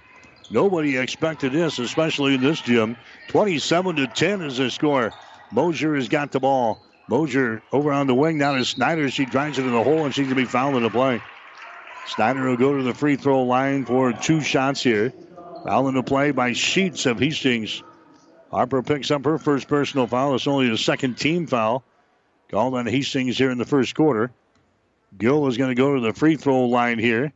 Nobody 0.51 0.97
expected 0.97 1.53
this, 1.53 1.79
especially 1.79 2.35
in 2.35 2.41
this 2.41 2.61
gym. 2.61 2.97
27 3.29 3.97
to 3.97 4.07
10 4.07 4.43
is 4.43 4.59
the 4.59 4.71
score. 4.71 5.13
Mosier 5.53 5.95
has 5.95 6.09
got 6.09 6.33
the 6.33 6.41
ball. 6.41 6.85
Mosier 7.09 7.63
over 7.73 7.93
on 7.93 8.07
the 8.07 8.15
wing 8.15 8.39
now 8.39 8.55
to 8.55 8.65
Snyder. 8.65 9.11
She 9.11 9.25
drives 9.25 9.59
it 9.59 9.65
in 9.65 9.73
the 9.73 9.83
hole, 9.83 10.05
and 10.05 10.15
she's 10.15 10.27
going 10.27 10.37
to 10.37 10.43
be 10.43 10.45
fouled 10.45 10.77
in 10.77 10.83
the 10.83 10.91
play. 10.91 11.23
Snyder 12.07 12.49
will 12.49 12.57
go 12.57 12.77
to 12.77 12.83
the 12.83 12.95
free 12.95 13.17
throw 13.17 13.45
line 13.45 13.85
for 13.85 14.13
two 14.13 14.41
shots 14.41 14.83
here. 14.83 15.13
Foul 15.65 15.89
in 15.89 15.95
the 15.95 16.03
play 16.03 16.33
by 16.33 16.53
Sheets 16.53 17.07
of 17.07 17.19
Hastings. 17.19 17.83
Harper 18.51 18.83
picks 18.83 19.11
up 19.11 19.25
her 19.25 19.39
first 19.39 19.69
personal 19.69 20.07
foul. 20.07 20.35
It's 20.35 20.47
only 20.47 20.69
the 20.69 20.79
second 20.79 21.17
team 21.17 21.47
foul. 21.47 21.85
Called 22.51 22.75
on 22.75 22.87
Hastings 22.87 23.39
here 23.39 23.51
in 23.51 23.59
the 23.59 23.65
first 23.65 23.95
quarter. 23.95 24.33
Gill 25.17 25.47
is 25.47 25.57
going 25.57 25.71
to 25.71 25.75
go 25.75 25.95
to 25.95 26.01
the 26.01 26.13
free 26.13 26.37
throw 26.37 26.67
line 26.67 26.99
here 26.99 27.33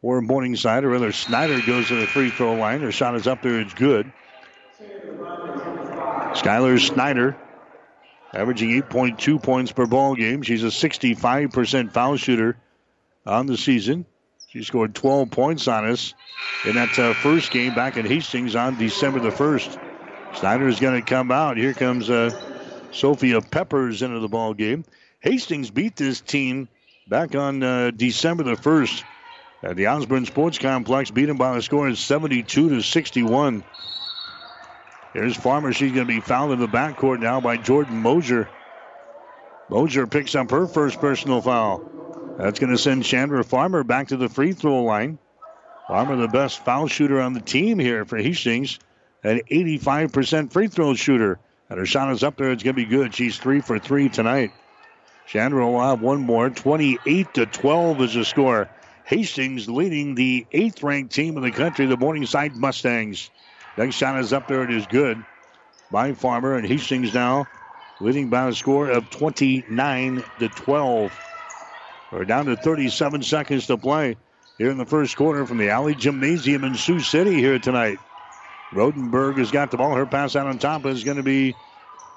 for 0.00 0.20
Morningside, 0.20 0.84
or 0.84 0.90
rather, 0.90 1.12
Snyder 1.12 1.60
goes 1.66 1.88
to 1.88 1.96
the 1.96 2.06
free 2.06 2.30
throw 2.30 2.54
line. 2.54 2.80
Her 2.80 2.92
shot 2.92 3.14
is 3.16 3.26
up 3.26 3.42
there, 3.42 3.60
it's 3.60 3.74
good. 3.74 4.10
Skylar 6.34 6.78
Snyder 6.80 7.36
averaging 8.32 8.70
8.2 8.82 9.42
points 9.42 9.72
per 9.72 9.86
ball 9.86 10.14
game. 10.14 10.42
She's 10.42 10.62
a 10.62 10.68
65% 10.68 11.92
foul 11.92 12.16
shooter 12.16 12.56
on 13.26 13.46
the 13.46 13.56
season. 13.56 14.06
She 14.48 14.62
scored 14.62 14.94
12 14.94 15.30
points 15.30 15.68
on 15.68 15.88
us 15.88 16.14
in 16.64 16.74
that 16.76 16.98
uh, 16.98 17.14
first 17.14 17.50
game 17.50 17.74
back 17.74 17.96
at 17.96 18.06
Hastings 18.06 18.54
on 18.56 18.78
December 18.78 19.20
the 19.20 19.30
1st. 19.30 19.78
Snyder 20.36 20.68
is 20.68 20.80
going 20.80 21.00
to 21.00 21.06
come 21.06 21.30
out. 21.30 21.56
Here 21.56 21.74
comes 21.74 22.08
uh, 22.08 22.30
Sophia 22.92 23.40
Peppers 23.40 24.02
into 24.02 24.20
the 24.20 24.28
ball 24.28 24.54
game. 24.54 24.84
Hastings 25.20 25.70
beat 25.70 25.96
this 25.96 26.20
team 26.20 26.68
back 27.08 27.34
on 27.34 27.62
uh, 27.62 27.90
December 27.90 28.42
the 28.42 28.52
1st 28.52 29.02
at 29.62 29.76
the 29.76 29.86
Osborne 29.86 30.26
Sports 30.26 30.58
Complex. 30.58 31.10
Beat 31.10 31.24
them 31.26 31.38
by 31.38 31.56
a 31.56 31.62
score 31.62 31.88
of 31.88 31.98
72 31.98 32.68
to 32.68 32.82
61. 32.82 33.64
Here's 35.14 35.36
Farmer. 35.36 35.72
She's 35.72 35.92
going 35.92 36.06
to 36.06 36.12
be 36.12 36.20
fouled 36.20 36.52
in 36.52 36.58
the 36.58 36.68
backcourt 36.68 37.20
now 37.20 37.40
by 37.40 37.56
Jordan 37.56 37.96
Mosier. 37.96 38.48
Mosier 39.70 40.06
picks 40.06 40.34
up 40.34 40.50
her 40.50 40.66
first 40.66 41.00
personal 41.00 41.40
foul. 41.40 42.36
That's 42.38 42.58
going 42.58 42.72
to 42.72 42.78
send 42.78 43.04
Chandra 43.04 43.42
Farmer 43.42 43.84
back 43.84 44.08
to 44.08 44.16
the 44.16 44.28
free 44.28 44.52
throw 44.52 44.82
line. 44.84 45.18
Farmer, 45.88 46.16
the 46.16 46.28
best 46.28 46.64
foul 46.64 46.86
shooter 46.86 47.20
on 47.20 47.32
the 47.32 47.40
team 47.40 47.78
here 47.78 48.04
for 48.04 48.18
Hastings, 48.18 48.78
an 49.24 49.40
85% 49.50 50.52
free 50.52 50.68
throw 50.68 50.94
shooter. 50.94 51.40
And 51.70 51.78
her 51.78 51.86
shot 51.86 52.12
is 52.12 52.22
up 52.22 52.36
there. 52.36 52.50
It's 52.50 52.62
going 52.62 52.76
to 52.76 52.82
be 52.82 52.88
good. 52.88 53.14
She's 53.14 53.38
three 53.38 53.60
for 53.60 53.78
three 53.78 54.08
tonight. 54.08 54.52
Chandra 55.28 55.70
will 55.70 55.80
have 55.80 56.00
one 56.00 56.20
more. 56.20 56.48
28 56.48 57.34
to 57.34 57.46
12 57.46 58.00
is 58.02 58.14
the 58.14 58.24
score. 58.24 58.68
Hastings 59.04 59.68
leading 59.68 60.14
the 60.14 60.46
eighth 60.52 60.82
ranked 60.82 61.14
team 61.14 61.36
in 61.36 61.42
the 61.42 61.50
country, 61.50 61.84
the 61.84 61.98
Morningside 61.98 62.56
Mustangs. 62.56 63.30
Next 63.76 63.94
shot 63.96 64.18
is 64.20 64.32
up 64.32 64.48
there. 64.48 64.64
It 64.64 64.72
is 64.72 64.86
good 64.86 65.22
by 65.90 66.14
Farmer. 66.14 66.54
And 66.54 66.66
Hastings 66.66 67.12
now 67.12 67.46
leading 68.00 68.30
by 68.30 68.48
a 68.48 68.54
score 68.54 68.88
of 68.88 69.10
29 69.10 70.24
to 70.38 70.48
12. 70.48 71.20
We're 72.10 72.24
down 72.24 72.46
to 72.46 72.56
37 72.56 73.22
seconds 73.22 73.66
to 73.66 73.76
play 73.76 74.16
here 74.56 74.70
in 74.70 74.78
the 74.78 74.86
first 74.86 75.14
quarter 75.14 75.44
from 75.44 75.58
the 75.58 75.68
Allee 75.68 75.94
Gymnasium 75.94 76.64
in 76.64 76.74
Sioux 76.74 77.00
City 77.00 77.34
here 77.34 77.58
tonight. 77.58 77.98
Rodenberg 78.72 79.36
has 79.38 79.50
got 79.50 79.70
the 79.70 79.76
ball. 79.76 79.94
Her 79.94 80.06
pass 80.06 80.36
out 80.36 80.46
on 80.46 80.58
top 80.58 80.86
is 80.86 81.04
going 81.04 81.18
to 81.18 81.22
be 81.22 81.54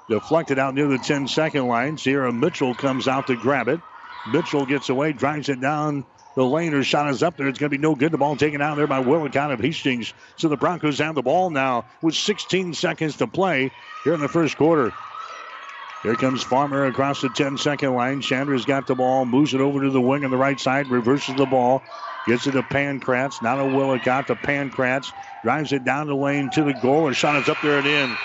deflected 0.08 0.58
out 0.58 0.74
near 0.74 0.88
the 0.88 0.98
10 0.98 1.28
second 1.28 1.66
line. 1.66 1.96
Sierra 1.96 2.32
Mitchell 2.32 2.74
comes 2.74 3.08
out 3.08 3.26
to 3.28 3.36
grab 3.36 3.68
it. 3.68 3.80
Mitchell 4.24 4.66
gets 4.66 4.88
away, 4.88 5.12
drives 5.12 5.48
it 5.48 5.60
down 5.60 6.04
the 6.34 6.44
lane. 6.44 6.72
Her 6.72 6.82
shot 6.82 7.10
is 7.10 7.22
up 7.22 7.36
there. 7.36 7.48
It's 7.48 7.58
going 7.58 7.70
to 7.70 7.76
be 7.76 7.82
no 7.82 7.94
good. 7.94 8.12
The 8.12 8.18
ball 8.18 8.36
taken 8.36 8.62
out 8.62 8.76
there 8.76 8.86
by 8.86 9.00
Willicott 9.00 9.52
of 9.52 9.60
Hastings. 9.60 10.14
So 10.36 10.48
the 10.48 10.56
Broncos 10.56 10.98
have 10.98 11.14
the 11.14 11.22
ball 11.22 11.50
now 11.50 11.86
with 12.00 12.14
16 12.14 12.74
seconds 12.74 13.16
to 13.18 13.26
play 13.26 13.70
here 14.04 14.14
in 14.14 14.20
the 14.20 14.28
first 14.28 14.56
quarter. 14.56 14.92
Here 16.02 16.16
comes 16.16 16.42
Farmer 16.42 16.86
across 16.86 17.20
the 17.20 17.28
10 17.28 17.58
second 17.58 17.94
line. 17.94 18.20
Chandra's 18.20 18.64
got 18.64 18.86
the 18.86 18.96
ball, 18.96 19.24
moves 19.24 19.54
it 19.54 19.60
over 19.60 19.82
to 19.82 19.90
the 19.90 20.00
wing 20.00 20.24
on 20.24 20.30
the 20.30 20.36
right 20.36 20.58
side, 20.58 20.88
reverses 20.90 21.36
the 21.36 21.46
ball, 21.46 21.84
gets 22.26 22.46
it 22.46 22.52
to 22.52 22.62
Pankratz. 22.64 23.40
Now 23.40 23.56
to 23.56 23.66
Willicott 23.66 24.26
to 24.26 24.34
Pankratz. 24.34 25.12
Drives 25.42 25.72
it 25.72 25.84
down 25.84 26.08
the 26.08 26.16
lane 26.16 26.50
to 26.50 26.64
the 26.64 26.74
goal. 26.74 27.06
Her 27.06 27.14
shot 27.14 27.36
is 27.36 27.48
up 27.48 27.60
there 27.62 27.78
and 27.78 27.86
in. 27.86 28.18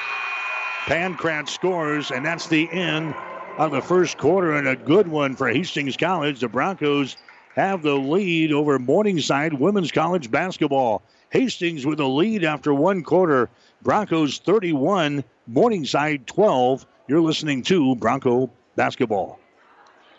Pankratz 0.87 1.49
scores, 1.49 2.11
and 2.11 2.25
that's 2.25 2.47
the 2.47 2.71
end 2.71 3.13
of 3.57 3.71
the 3.71 3.81
first 3.81 4.17
quarter, 4.17 4.53
and 4.53 4.69
a 4.69 4.75
good 4.77 5.09
one 5.09 5.35
for 5.35 5.49
Hastings 5.49 5.97
College. 5.97 6.39
The 6.39 6.47
Broncos 6.47 7.17
have 7.55 7.81
the 7.81 7.95
lead 7.95 8.53
over 8.53 8.79
Morningside 8.79 9.51
Women's 9.51 9.91
College 9.91 10.31
basketball. 10.31 11.01
Hastings 11.29 11.85
with 11.85 11.99
a 11.99 12.07
lead 12.07 12.45
after 12.45 12.73
one 12.73 13.03
quarter. 13.03 13.49
Broncos 13.81 14.39
31, 14.39 15.25
Morningside 15.45 16.25
12. 16.25 16.85
You're 17.09 17.19
listening 17.19 17.63
to 17.63 17.93
Bronco 17.97 18.49
Basketball. 18.77 19.41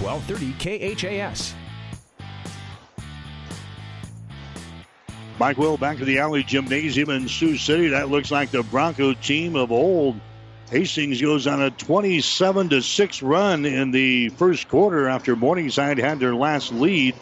1230 0.00 0.96
KHAS. 0.96 1.54
Mike 5.38 5.56
Will 5.56 5.76
back 5.76 5.96
to 5.98 6.04
the 6.04 6.18
Allee 6.18 6.42
Gymnasium 6.42 7.10
in 7.10 7.26
Sioux 7.26 7.56
City. 7.56 7.88
That 7.88 8.10
looks 8.10 8.30
like 8.30 8.50
the 8.50 8.62
Bronco 8.62 9.14
team 9.14 9.56
of 9.56 9.72
old. 9.72 10.20
Hastings 10.70 11.20
goes 11.20 11.46
on 11.46 11.62
a 11.62 11.70
27 11.70 12.68
to 12.68 12.82
6 12.82 13.22
run 13.22 13.64
in 13.64 13.90
the 13.90 14.28
first 14.30 14.68
quarter 14.68 15.08
after 15.08 15.34
Morningside 15.34 15.98
had 15.98 16.20
their 16.20 16.34
last 16.34 16.72
lead 16.72 17.14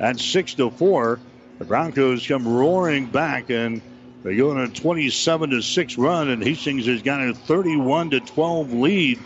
at 0.00 0.18
6 0.18 0.54
to 0.54 0.70
4. 0.70 1.20
The 1.58 1.64
Broncos 1.64 2.26
come 2.26 2.46
roaring 2.46 3.06
back 3.06 3.50
and 3.50 3.82
they 4.22 4.36
go 4.36 4.50
on 4.50 4.58
a 4.58 4.68
27 4.68 5.50
to 5.50 5.62
6 5.62 5.98
run, 5.98 6.30
and 6.30 6.42
Hastings 6.42 6.86
has 6.86 7.00
got 7.02 7.20
a 7.20 7.32
31 7.32 8.10
to 8.10 8.20
12 8.20 8.72
lead 8.72 9.20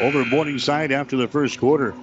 over 0.00 0.24
Morningside 0.24 0.92
after 0.92 1.16
the 1.16 1.28
first 1.28 1.58
quarter. 1.58 1.94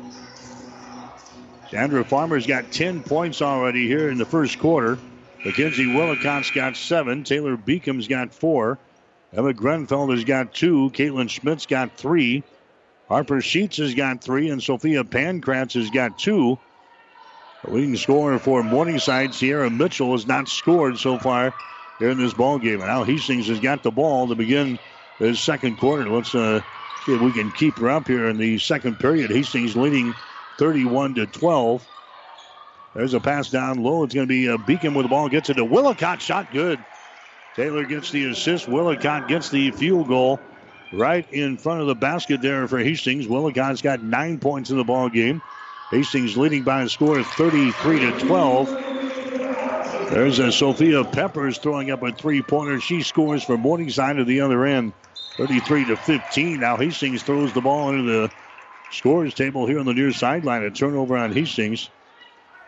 Chandra 1.70 2.04
Farmer's 2.04 2.48
got 2.48 2.72
10 2.72 3.04
points 3.04 3.42
already 3.42 3.88
here 3.88 4.10
in 4.10 4.18
the 4.18 4.26
first 4.26 4.60
quarter. 4.60 4.98
Mackenzie 5.46 5.94
Willicott's 5.94 6.52
got 6.52 6.76
seven. 6.76 7.24
Taylor 7.24 7.56
Beacom's 7.56 8.08
got 8.08 8.34
four. 8.34 8.78
Emma 9.32 9.54
Grenfell 9.54 10.10
has 10.12 10.24
got 10.24 10.54
two. 10.54 10.90
Caitlin 10.90 11.30
Schmidt's 11.30 11.66
got 11.66 11.96
three. 11.96 12.44
Harper 13.08 13.42
Sheets 13.42 13.78
has 13.78 13.94
got 13.94 14.24
three. 14.24 14.50
And 14.50 14.62
Sophia 14.62 15.04
Pankratz 15.04 15.74
has 15.74 15.90
got 15.92 16.18
two. 16.18 16.58
The 17.64 17.72
leading 17.72 17.98
scorer 17.98 18.40
for 18.40 18.64
Morningside, 18.64 19.34
Sierra 19.34 19.70
Mitchell, 19.70 20.14
has 20.14 20.26
not 20.26 20.48
scored 20.48 20.98
so 20.98 21.20
far 21.20 21.54
here 22.00 22.10
in 22.10 22.18
this 22.18 22.34
ball 22.34 22.58
game. 22.58 22.80
Now 22.80 23.04
Hastings 23.04 23.48
has 23.48 23.60
got 23.60 23.84
the 23.84 23.92
ball 23.92 24.28
to 24.30 24.36
begin 24.36 24.80
his 25.20 25.40
second 25.40 25.78
quarter. 25.78 26.10
Let's 26.10 26.34
uh, 26.34 26.62
if 27.08 27.20
we 27.20 27.32
can 27.32 27.52
keep 27.52 27.80
her 27.80 27.90
up 27.90 28.08
here 28.08 28.28
in 28.28 28.38
the 28.38 28.58
second 28.60 29.00
period. 29.00 29.32
Hastings 29.32 29.76
leading 29.76 30.14
31 30.58 31.16
to 31.16 31.26
12. 31.28 31.88
There's 32.96 33.14
a 33.14 33.20
pass 33.20 33.50
down 33.50 33.82
low. 33.82 34.04
It's 34.04 34.14
going 34.14 34.28
to 34.28 34.30
be 34.30 34.48
a 34.48 34.58
Beacom 34.58 34.96
with 34.96 35.06
the 35.06 35.10
ball. 35.10 35.30
Gets 35.30 35.50
it 35.50 35.56
to 35.56 35.66
Willicott. 35.66 36.22
Shot 36.22 36.52
good. 36.52 36.84
Taylor 37.56 37.86
gets 37.86 38.12
the 38.12 38.26
assist. 38.26 38.68
Willicott 38.68 39.28
gets 39.28 39.50
the 39.50 39.72
field 39.72 40.08
goal 40.08 40.40
right 40.92 41.28
in 41.32 41.58
front 41.58 41.82
of 41.82 41.88
the 41.88 41.96
basket 41.96 42.42
there 42.42 42.68
for 42.68 42.80
Hastings. 42.80 43.28
Willicott's 43.28 43.82
got 43.82 44.02
nine 44.02 44.40
points 44.40 44.70
in 44.70 44.78
the 44.78 44.84
ball 44.84 45.10
game. 45.10 45.42
Hastings 45.92 46.38
leading 46.38 46.64
by 46.64 46.84
a 46.84 46.90
score 46.90 47.20
of 47.20 47.28
33 47.28 48.00
to 48.00 48.20
12. 48.20 48.70
There's 50.10 50.40
a 50.40 50.52
Sophia 50.52 51.04
Peppers 51.04 51.60
throwing 51.60 51.92
up 51.92 52.02
a 52.02 52.12
three-pointer. 52.12 52.80
She 52.80 53.04
scores 53.04 53.44
for 53.44 53.58
Morningside 53.58 54.20
at 54.20 54.26
the 54.26 54.42
other 54.42 54.66
end. 54.66 54.94
33 55.40 55.86
to 55.86 55.96
15. 55.96 56.60
Now 56.60 56.76
Hastings 56.76 57.24
throws 57.24 57.54
the 57.54 57.62
ball 57.62 57.90
into 57.90 58.04
the 58.04 58.32
scores 58.92 59.34
table 59.34 59.66
here 59.66 59.80
on 59.80 59.86
the 59.86 59.94
near 59.94 60.12
sideline. 60.12 60.64
A 60.64 60.70
turnover 60.70 61.18
on 61.18 61.32
Hastings. 61.32 61.90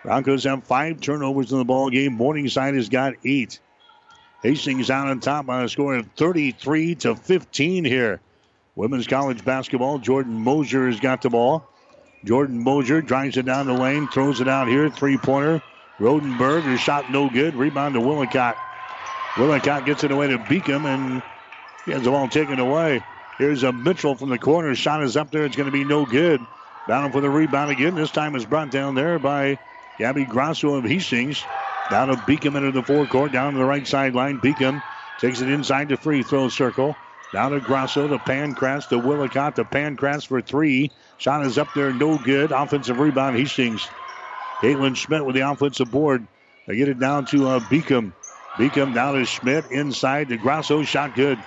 Broncos 0.04 0.46
have 0.46 0.64
five 0.64 1.02
turnovers 1.02 1.52
in 1.52 1.58
the 1.58 1.66
ball 1.66 1.90
game. 1.90 2.14
Morningside 2.14 2.76
has 2.76 2.88
got 2.88 3.14
eight. 3.26 3.60
Hastings 4.42 4.90
out 4.90 5.08
on 5.08 5.20
top 5.20 5.46
by 5.46 5.64
a 5.64 5.70
score 5.70 5.96
of 5.96 6.08
33 6.16 6.96
to 6.96 7.16
15 7.16 7.84
here 7.84 8.22
Women's 8.76 9.06
college 9.06 9.44
basketball. 9.44 10.00
Jordan 10.00 10.34
Mosier 10.34 10.88
has 10.88 11.00
got 11.00 11.22
the 11.22 11.30
ball. 11.30 11.68
Jordan 12.24 12.64
Mosier 12.64 13.02
drives 13.02 13.36
it 13.36 13.46
down 13.46 13.68
the 13.68 13.74
lane, 13.74 14.08
throws 14.08 14.40
it 14.40 14.48
out 14.48 14.68
here. 14.68 14.90
Three 14.90 15.18
pointer. 15.18 15.62
Rodenberg, 16.00 16.64
her 16.64 16.78
shot 16.78 17.12
no 17.12 17.30
good. 17.30 17.54
Rebound 17.54 17.96
to 17.96 18.00
Willicott. 18.00 18.56
Willicott 19.38 19.86
gets 19.86 20.04
it 20.04 20.12
away 20.12 20.28
to 20.28 20.38
Beacom, 20.38 20.86
and 20.86 21.22
he 21.86 21.92
has 21.92 22.04
the 22.04 22.12
ball 22.12 22.28
taken 22.28 22.60
away. 22.60 23.04
Here's 23.38 23.64
a 23.64 23.72
Mitchell 23.72 24.16
from 24.16 24.30
the 24.30 24.38
corner. 24.38 24.76
Shot 24.76 25.04
is 25.04 25.18
up 25.18 25.32
there. 25.32 25.46
It's 25.46 25.56
going 25.56 25.66
to 25.66 25.72
be 25.72 25.84
no 25.84 26.06
good. 26.06 26.46
Down 26.88 27.12
for 27.12 27.22
the 27.22 27.30
rebound 27.30 27.72
again. 27.72 27.96
This 27.96 28.12
time 28.12 28.36
is 28.36 28.46
brought 28.46 28.70
down 28.70 28.96
there 28.96 29.20
by 29.20 29.58
Gabby 29.98 30.26
Grasso 30.26 30.76
of 30.76 30.86
Hastings. 30.86 31.48
Down 31.90 32.10
to 32.10 32.16
Beacom 32.16 32.56
into 32.56 32.72
the 32.72 32.84
forecourt. 32.84 33.32
Down 33.32 33.54
to 33.54 33.60
the 33.60 33.66
right 33.66 33.86
sideline. 33.88 34.40
Beacom 34.40 34.82
takes 35.18 35.42
it 35.42 35.50
inside 35.50 35.90
the 35.90 35.98
free 35.98 36.24
throw 36.24 36.50
circle. 36.50 36.98
Down 37.34 37.52
to 37.52 37.62
Grasso, 37.62 38.08
to 38.10 38.20
Pankratz, 38.20 38.90
to 38.90 39.00
Willicott, 39.00 39.56
to 39.56 39.66
Pankratz 39.66 40.28
for 40.28 40.42
three. 40.42 40.92
Shot 41.18 41.46
is 41.46 41.58
up 41.58 41.74
there, 41.74 41.94
no 41.94 42.18
good. 42.18 42.52
Offensive 42.52 43.00
rebound, 43.00 43.38
Hastings. 43.38 43.90
Caitlin 44.62 44.96
Schmidt 44.96 45.26
with 45.26 45.36
the 45.36 45.50
offensive 45.50 45.90
board. 45.90 46.28
They 46.68 46.76
get 46.76 46.90
it 46.90 47.00
down 47.00 47.26
to 47.28 47.48
uh, 47.48 47.60
Beacom. 47.60 48.14
Beacom 48.60 48.94
down 48.94 49.16
to 49.16 49.26
Schmidt 49.26 49.72
inside 49.72 50.30
to 50.30 50.38
Grasso. 50.38 50.84
Shot 50.84 51.16
good. 51.16 51.40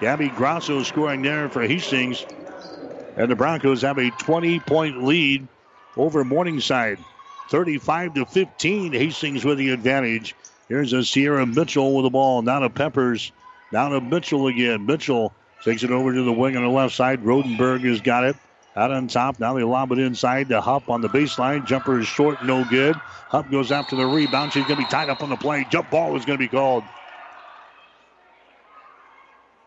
Gabby 0.00 0.28
Grasso 0.28 0.82
scoring 0.82 1.22
there 1.22 1.48
for 1.48 1.62
Hastings. 1.62 2.24
And 3.16 3.30
the 3.30 3.36
Broncos 3.36 3.82
have 3.82 3.98
a 3.98 4.10
20 4.10 4.60
point 4.60 5.02
lead 5.02 5.48
over 5.96 6.24
Morningside. 6.24 6.98
35 7.50 8.14
to 8.14 8.26
15. 8.26 8.92
Hastings 8.92 9.44
with 9.44 9.58
the 9.58 9.70
advantage. 9.70 10.34
Here's 10.68 10.92
a 10.92 11.02
Sierra 11.02 11.46
Mitchell 11.46 11.94
with 11.94 12.04
the 12.04 12.10
ball. 12.10 12.42
Now 12.42 12.60
to 12.60 12.70
Peppers. 12.70 13.32
Down 13.72 13.90
to 13.90 14.00
Mitchell 14.00 14.46
again. 14.46 14.86
Mitchell 14.86 15.32
takes 15.64 15.82
it 15.82 15.90
over 15.90 16.12
to 16.14 16.22
the 16.22 16.32
wing 16.32 16.56
on 16.56 16.62
the 16.62 16.68
left 16.68 16.94
side. 16.94 17.22
Rodenberg 17.22 17.80
has 17.84 18.00
got 18.00 18.24
it. 18.24 18.36
Out 18.76 18.92
on 18.92 19.08
top. 19.08 19.40
Now 19.40 19.54
they 19.54 19.64
lob 19.64 19.90
it 19.90 19.98
inside 19.98 20.50
to 20.50 20.60
Hupp 20.60 20.88
on 20.88 21.00
the 21.00 21.08
baseline. 21.08 21.66
Jumper 21.66 21.98
is 21.98 22.06
short, 22.06 22.44
no 22.44 22.64
good. 22.64 22.94
Hupp 22.94 23.50
goes 23.50 23.72
after 23.72 23.96
the 23.96 24.06
rebound. 24.06 24.52
She's 24.52 24.64
going 24.64 24.76
to 24.76 24.86
be 24.86 24.90
tied 24.90 25.08
up 25.08 25.22
on 25.22 25.30
the 25.30 25.36
play. 25.36 25.66
Jump 25.68 25.90
ball 25.90 26.16
is 26.16 26.24
going 26.24 26.38
to 26.38 26.44
be 26.44 26.48
called. 26.48 26.84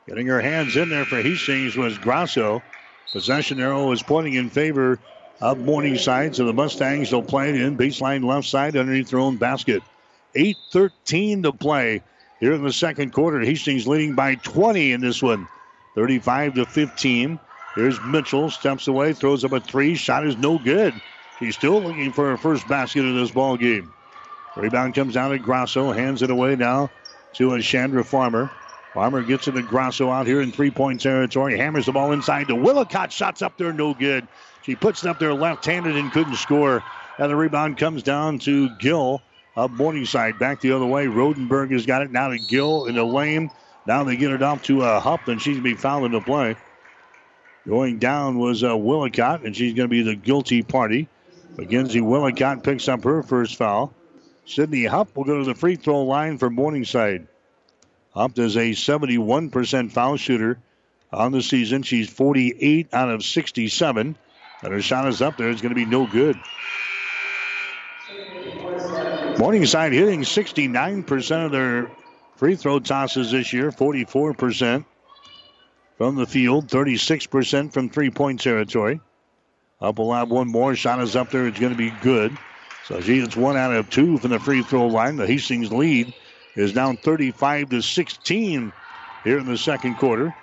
Getting 0.08 0.28
her 0.28 0.42
hands 0.42 0.76
in 0.76 0.90
there 0.90 1.06
for 1.06 1.22
Hastings 1.22 1.78
was 1.78 1.98
Grasso. 1.98 2.62
Possession 3.12 3.60
arrow 3.60 3.92
is 3.92 4.02
pointing 4.02 4.34
in 4.34 4.50
favor 4.50 5.00
of 5.42 5.60
Morningside, 5.60 6.36
so 6.36 6.46
the 6.46 6.54
Mustangs 6.54 7.12
will 7.12 7.24
play 7.24 7.50
it 7.50 7.56
in 7.56 7.78
baseline 7.78 8.24
left 8.24 8.48
side 8.48 8.76
underneath 8.76 9.10
their 9.10 9.20
own 9.20 9.38
basket. 9.38 9.84
8-13 10.36 11.44
to 11.44 11.52
play 11.52 12.02
here 12.40 12.54
in 12.54 12.64
the 12.64 12.74
second 12.74 13.12
quarter. 13.12 13.40
Hastings 13.42 13.88
leading 13.88 14.16
by 14.16 14.36
20 14.36 14.94
in 14.94 15.02
this 15.02 15.22
one, 15.22 15.48
35 15.96 16.56
to 16.56 16.66
15. 16.66 17.40
Here's 17.76 18.02
Mitchell, 18.02 18.50
steps 18.50 18.88
away, 18.88 19.14
throws 19.14 19.44
up 19.44 19.54
a 19.54 19.60
three. 19.60 19.96
Shot 19.96 20.26
is 20.26 20.38
no 20.38 20.58
good. 20.58 20.94
She's 21.40 21.56
still 21.56 21.82
looking 21.82 22.12
for 22.12 22.30
her 22.30 22.38
first 22.38 22.68
basket 22.68 23.02
in 23.02 23.16
this 23.16 23.32
ball 23.32 23.58
game. 23.58 23.94
Rebound 24.56 24.94
comes 24.94 25.14
down 25.14 25.32
to 25.32 25.40
Grasso, 25.40 25.92
hands 25.92 26.22
it 26.22 26.30
away 26.30 26.56
now 26.56 26.90
to 27.36 27.54
a 27.54 27.62
Chandra 27.62 28.04
Farmer. 28.04 28.52
Farmer 28.94 29.24
gets 29.24 29.48
it 29.48 29.54
to 29.54 29.62
Grasso 29.62 30.10
out 30.10 30.28
here 30.28 30.42
in 30.42 30.52
three-point 30.52 31.00
territory. 31.00 31.58
Hammers 31.58 31.86
the 31.86 31.94
ball 31.94 32.12
inside 32.12 32.48
to 32.50 32.56
Willicott. 32.56 33.12
Shots 33.12 33.42
up 33.42 33.58
there, 33.58 33.72
no 33.72 33.94
good. 33.94 34.28
She 34.64 34.76
puts 34.76 35.04
it 35.04 35.10
up 35.10 35.18
there 35.18 35.34
left-handed 35.34 35.96
and 35.96 36.12
couldn't 36.12 36.36
score. 36.36 36.84
And 37.18 37.32
the 37.32 37.36
rebound 37.36 37.78
comes 37.78 38.04
down 38.04 38.40
to 38.40 38.70
Gill 38.78 39.22
of 39.56 39.72
Morningside. 39.72 40.40
Back 40.40 40.60
the 40.60 40.74
other 40.74 40.86
way. 40.86 41.06
Rodenberg 41.06 41.72
has 41.72 41.86
got 41.86 42.02
it 42.02 42.12
now 42.12 42.30
to 42.30 42.38
Gill 42.38 42.86
in 42.86 42.96
the 42.96 43.04
lane. 43.04 43.50
Now 43.88 44.04
they 44.04 44.18
get 44.18 44.32
it 44.32 44.44
off 44.44 44.64
to 44.64 44.82
uh, 44.82 45.00
Hupp, 45.00 45.28
and 45.28 45.42
she's 45.42 45.56
going 45.56 45.64
to 45.64 45.76
be 45.76 45.76
fouled 45.76 46.06
in 46.06 46.12
the 46.12 46.22
play. 46.22 46.56
Going 47.68 47.98
down 47.98 48.40
was 48.40 48.64
uh, 48.64 48.76
Willicott, 48.76 49.46
and 49.46 49.56
she's 49.56 49.74
going 49.74 49.88
to 49.88 49.92
be 49.92 50.02
the 50.02 50.16
guilty 50.16 50.64
party. 50.64 51.08
Mackenzie 51.58 52.02
Willicott 52.02 52.64
picks 52.64 52.88
up 52.88 53.04
her 53.04 53.24
first 53.24 53.56
foul. 53.56 53.94
Sydney 54.46 54.86
Hupp 54.86 55.16
will 55.16 55.24
go 55.24 55.40
to 55.40 55.46
the 55.46 55.56
free 55.56 55.76
throw 55.76 56.04
line 56.04 56.38
for 56.38 56.50
Morningside. 56.50 57.28
Is 58.14 58.58
a 58.58 58.72
71% 58.72 59.92
foul 59.92 60.18
shooter 60.18 60.60
on 61.14 61.32
the 61.32 61.42
season. 61.42 61.84
She's 61.84 62.10
48 62.10 62.94
out 62.94 63.10
of 63.10 63.24
67. 63.24 64.18
And 64.64 64.74
her 64.74 64.82
shot 64.82 65.08
is 65.08 65.22
up 65.22 65.38
there. 65.38 65.50
It's 65.50 65.62
going 65.62 65.74
to 65.74 65.76
be 65.76 65.86
no 65.86 66.06
good. 66.06 66.38
Morningside 69.40 69.94
hitting 69.94 70.22
69% 70.22 71.46
of 71.46 71.52
their 71.52 71.90
free 72.36 72.56
throw 72.56 72.80
tosses 72.80 73.32
this 73.32 73.54
year, 73.54 73.72
44% 73.72 74.86
from 75.98 76.16
the 76.16 76.26
field, 76.26 76.68
36% 76.68 77.72
from 77.72 77.90
three 77.90 78.10
point 78.10 78.42
territory. 78.42 79.00
Hupp 79.80 79.98
will 79.98 80.14
have 80.14 80.30
one 80.30 80.48
more. 80.48 80.76
Shot 80.76 81.02
is 81.02 81.16
up 81.16 81.32
there. 81.32 81.48
It's 81.48 81.60
going 81.60 81.72
to 81.72 81.78
be 81.78 81.92
good. 82.02 82.38
So 82.86 83.00
she 83.00 83.22
gets 83.22 83.36
one 83.36 83.58
out 83.58 83.74
of 83.74 83.90
two 83.90 84.18
from 84.18 84.32
the 84.32 84.40
free 84.40 84.64
throw 84.64 84.88
line. 84.88 85.16
The 85.16 85.26
Hastings 85.26 85.72
lead 85.72 86.14
is 86.56 86.74
down 86.74 86.98
35 86.98 87.70
to 87.70 87.82
16 87.82 88.74
here 89.24 89.40
in 89.40 89.46
the 89.46 89.58
second 89.58 89.96
quarter. 89.96 90.36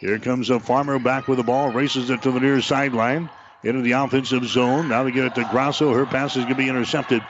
Here 0.00 0.18
comes 0.18 0.50
a 0.50 0.60
farmer 0.60 0.98
back 0.98 1.28
with 1.28 1.38
the 1.38 1.44
ball, 1.44 1.72
races 1.72 2.10
it 2.10 2.22
to 2.22 2.30
the 2.30 2.40
near 2.40 2.60
sideline 2.60 3.30
into 3.62 3.82
the 3.82 3.92
offensive 3.92 4.44
zone. 4.44 4.88
Now 4.88 5.02
they 5.02 5.10
get 5.10 5.24
it 5.24 5.34
to 5.36 5.44
Grasso. 5.44 5.92
Her 5.92 6.06
pass 6.06 6.36
is 6.36 6.44
going 6.44 6.54
to 6.54 6.54
be 6.54 6.68
intercepted. 6.68 7.22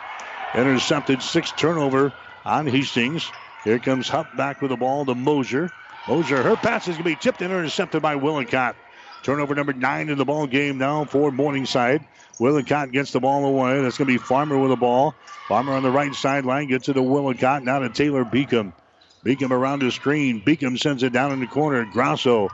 Intercepted, 0.54 1.22
six 1.22 1.52
turnover 1.52 2.12
on 2.44 2.66
Hastings. 2.66 3.30
Here 3.64 3.78
comes 3.78 4.08
Hupp 4.08 4.36
back 4.36 4.62
with 4.62 4.70
the 4.70 4.76
ball 4.76 5.04
to 5.06 5.14
Mosier. 5.14 5.70
Mosier, 6.08 6.42
her 6.42 6.56
pass 6.56 6.88
is 6.88 6.96
going 6.96 7.04
to 7.04 7.10
be 7.10 7.16
tipped 7.16 7.42
and 7.42 7.52
intercepted 7.52 8.02
by 8.02 8.16
Willicott. 8.16 8.76
Turnover 9.22 9.54
number 9.54 9.72
nine 9.72 10.08
in 10.08 10.18
the 10.18 10.24
ball 10.24 10.46
game 10.46 10.78
now 10.78 11.04
for 11.04 11.32
Morningside. 11.32 12.04
Willicott 12.38 12.92
gets 12.92 13.12
the 13.12 13.20
ball 13.20 13.44
away. 13.46 13.80
That's 13.82 13.98
going 13.98 14.08
to 14.08 14.12
be 14.12 14.18
Farmer 14.18 14.58
with 14.58 14.70
the 14.70 14.76
ball. 14.76 15.14
Farmer 15.48 15.72
on 15.74 15.82
the 15.82 15.90
right 15.90 16.14
sideline 16.14 16.68
gets 16.68 16.88
it 16.88 16.94
to 16.94 17.02
Willicott. 17.02 17.64
Now 17.64 17.78
to 17.78 17.88
Taylor 17.88 18.24
Beacom. 18.24 18.72
Beacom 19.24 19.50
around 19.50 19.80
the 19.80 19.90
screen. 19.90 20.42
Beacom 20.42 20.78
sends 20.78 21.02
it 21.02 21.12
down 21.12 21.32
in 21.32 21.40
the 21.40 21.46
corner. 21.46 21.84
Grasso. 21.84 22.48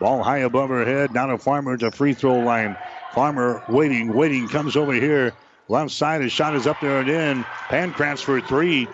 Ball 0.00 0.22
high 0.22 0.38
above 0.38 0.70
her 0.70 0.84
head. 0.84 1.12
Now 1.12 1.26
to 1.26 1.38
Farmer 1.38 1.74
at 1.74 1.80
the 1.80 1.90
free 1.90 2.14
throw 2.14 2.38
line. 2.40 2.76
Farmer 3.14 3.62
waiting, 3.68 4.12
waiting, 4.14 4.48
comes 4.48 4.76
over 4.76 4.92
here. 4.92 5.34
Left 5.68 5.90
side, 5.90 6.22
his 6.22 6.32
shot 6.32 6.54
is 6.54 6.66
up 6.66 6.80
there 6.80 7.00
and 7.00 7.08
in. 7.08 7.44
Pankratz 7.68 8.22
for 8.22 8.40
three. 8.40 8.88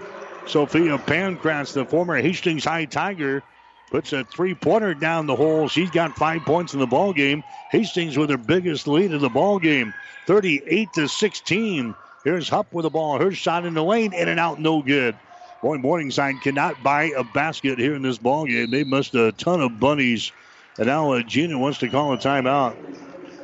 Sophia 0.47 0.99
Pankratz, 0.99 1.73
the 1.73 1.85
former 1.85 2.17
Hastings 2.17 2.65
High 2.65 2.85
Tiger, 2.85 3.43
puts 3.95 4.13
a 4.13 4.25
three-pointer 4.25 4.93
down 4.93 5.25
the 5.29 5.37
hole. 5.37 5.69
She's 5.69 5.89
got 5.89 6.17
five 6.17 6.43
points 6.45 6.75
in 6.75 6.81
the 6.81 6.87
ball 6.87 7.13
game. 7.13 7.45
Hastings 7.71 8.19
with 8.19 8.29
her 8.29 8.37
biggest 8.37 8.89
lead 8.89 9.13
in 9.13 9.21
the 9.21 9.29
ball 9.29 9.61
game, 9.61 9.95
38 10.27 10.93
to 10.95 11.07
16. 11.07 11.95
Here's 12.25 12.49
Hupp 12.49 12.73
with 12.73 12.83
the 12.83 12.91
ball. 12.91 13.21
Her 13.21 13.31
shot 13.31 13.65
in 13.65 13.75
the 13.75 13.85
lane, 13.85 14.13
in 14.13 14.27
and 14.27 14.41
out, 14.41 14.59
no 14.59 14.83
good. 14.83 15.15
Boy, 15.63 15.79
Morningside 15.79 16.41
cannot 16.43 16.83
buy 16.83 17.13
a 17.17 17.23
basket 17.23 17.79
here 17.79 17.95
in 17.95 18.03
this 18.03 18.19
ball 18.19 18.47
game. 18.47 18.69
They 18.73 18.83
must 18.83 19.15
a 19.15 19.31
ton 19.31 19.61
of 19.61 19.79
bunnies. 19.79 20.33
And 20.77 20.89
now 20.89 21.13
uh, 21.13 21.23
Gina 21.23 21.57
wants 21.57 21.79
to 21.79 21.89
call 21.89 22.15
a 22.15 22.19
timeout. 22.19 22.75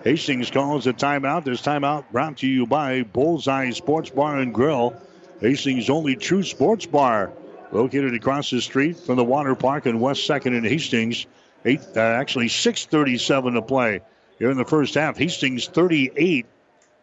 Hastings 0.03 0.51
calls 0.51 0.84
a 0.88 0.92
timeout. 0.92 1.44
This 1.44 1.62
timeout 1.62 2.11
brought 2.11 2.38
to 2.38 2.48
you 2.48 2.66
by 2.66 3.05
Bullseye 3.05 3.70
Sports 3.70 4.11
Bar 4.11 4.38
and 4.38 4.53
Grill. 4.53 5.01
Hastings' 5.40 5.88
only 5.88 6.16
true 6.16 6.42
sports 6.42 6.86
bar, 6.86 7.30
located 7.72 8.14
across 8.14 8.50
the 8.50 8.60
street 8.60 8.96
from 8.98 9.16
the 9.16 9.24
water 9.24 9.54
park 9.54 9.86
in 9.86 10.00
West 10.00 10.26
Second 10.26 10.54
and 10.54 10.66
Hastings. 10.66 11.26
Eight, 11.64 11.80
uh, 11.96 12.00
actually 12.00 12.48
6:37 12.48 13.54
to 13.54 13.62
play 13.62 14.00
here 14.38 14.50
in 14.50 14.56
the 14.56 14.64
first 14.64 14.94
half. 14.94 15.18
Hastings 15.18 15.68
38, 15.68 16.46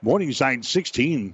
Morningside 0.02 0.66
16. 0.66 1.34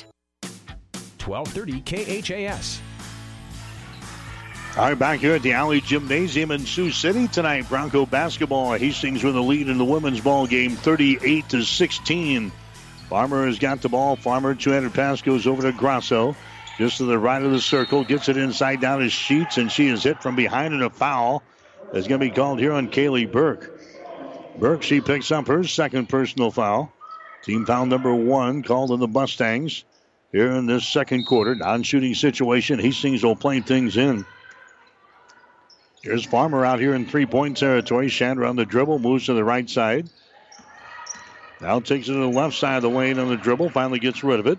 1230 1.25 2.21
KHAS. 2.21 2.81
All 4.77 4.85
right, 4.85 4.97
back 4.97 5.19
here 5.19 5.35
at 5.35 5.41
the 5.41 5.51
Allee 5.51 5.81
Gymnasium 5.81 6.49
in 6.51 6.65
Sioux 6.65 6.91
City 6.91 7.27
tonight. 7.27 7.67
Bronco 7.67 8.05
basketball. 8.05 8.71
Hastings 8.71 9.21
with 9.21 9.33
the 9.33 9.43
lead 9.43 9.67
in 9.67 9.77
the 9.77 9.83
women's 9.83 10.21
ball 10.21 10.47
game, 10.47 10.71
38 10.77 11.49
to 11.49 11.63
16. 11.63 12.51
Farmer 13.09 13.47
has 13.47 13.59
got 13.59 13.81
the 13.81 13.89
ball. 13.89 14.15
Farmer, 14.15 14.55
200 14.55 14.93
pass 14.93 15.21
goes 15.21 15.45
over 15.45 15.61
to 15.63 15.73
Grasso. 15.73 16.37
Just 16.77 16.97
to 16.97 17.03
the 17.03 17.19
right 17.19 17.43
of 17.43 17.51
the 17.51 17.59
circle, 17.59 18.05
gets 18.05 18.29
it 18.29 18.37
inside 18.37 18.79
down 18.79 19.01
his 19.01 19.11
sheets, 19.11 19.57
and 19.57 19.69
she 19.69 19.89
is 19.89 20.03
hit 20.03 20.23
from 20.23 20.37
behind 20.37 20.73
in 20.73 20.81
a 20.81 20.89
foul. 20.89 21.43
is 21.93 22.07
going 22.07 22.21
to 22.21 22.25
be 22.25 22.33
called 22.33 22.59
here 22.59 22.71
on 22.71 22.87
Kaylee 22.87 23.29
Burke. 23.29 23.77
Burke, 24.57 24.83
she 24.83 25.01
picks 25.01 25.31
up 25.31 25.47
her 25.47 25.65
second 25.65 26.07
personal 26.07 26.49
foul. 26.49 26.93
Team 27.43 27.65
foul 27.65 27.87
number 27.87 28.15
one 28.15 28.63
called 28.63 28.91
on 28.91 29.01
the 29.01 29.07
Mustangs 29.07 29.83
here 30.31 30.51
in 30.51 30.65
this 30.65 30.87
second 30.87 31.25
quarter. 31.25 31.55
Non 31.55 31.83
shooting 31.83 32.15
situation. 32.15 32.79
Hastings 32.79 33.23
will 33.23 33.35
play 33.35 33.59
things 33.59 33.97
in. 33.97 34.25
Here's 36.01 36.25
Farmer 36.25 36.65
out 36.65 36.79
here 36.79 36.95
in 36.95 37.05
three 37.05 37.25
point 37.25 37.57
territory. 37.57 38.09
Chandra 38.09 38.49
on 38.49 38.55
the 38.55 38.65
dribble, 38.65 38.99
moves 38.99 39.27
to 39.27 39.33
the 39.33 39.43
right 39.43 39.69
side. 39.69 40.09
Now 41.59 41.79
takes 41.79 42.07
it 42.07 42.13
to 42.13 42.19
the 42.19 42.27
left 42.27 42.55
side 42.55 42.77
of 42.77 42.81
the 42.83 42.89
lane 42.89 43.19
on 43.19 43.29
the 43.29 43.37
dribble, 43.37 43.69
finally 43.69 43.99
gets 43.99 44.23
rid 44.23 44.39
of 44.39 44.47
it. 44.47 44.57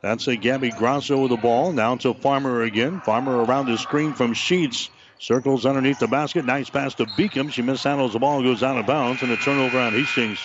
That's 0.00 0.26
a 0.28 0.36
Gabby 0.36 0.70
Grasso 0.70 1.20
with 1.20 1.30
the 1.30 1.36
ball. 1.36 1.72
Now 1.72 1.96
to 1.96 2.14
Farmer 2.14 2.62
again. 2.62 3.00
Farmer 3.00 3.44
around 3.44 3.66
the 3.66 3.76
screen 3.76 4.14
from 4.14 4.32
Sheets. 4.32 4.88
Circles 5.18 5.66
underneath 5.66 5.98
the 5.98 6.06
basket. 6.06 6.44
Nice 6.44 6.70
pass 6.70 6.94
to 6.94 7.06
Beacom. 7.06 7.50
She 7.50 7.62
mishandles 7.62 8.12
the 8.12 8.18
ball, 8.18 8.42
goes 8.42 8.62
out 8.62 8.78
of 8.78 8.86
bounds, 8.86 9.22
and 9.22 9.32
a 9.32 9.36
turnover 9.36 9.78
on 9.78 9.92
Hastings. 9.92 10.38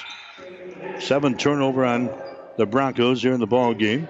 Seven 0.99 1.37
turnover 1.37 1.85
on 1.85 2.09
the 2.57 2.65
Broncos 2.65 3.21
here 3.21 3.33
in 3.33 3.39
the 3.39 3.47
ball 3.47 3.73
game. 3.73 4.07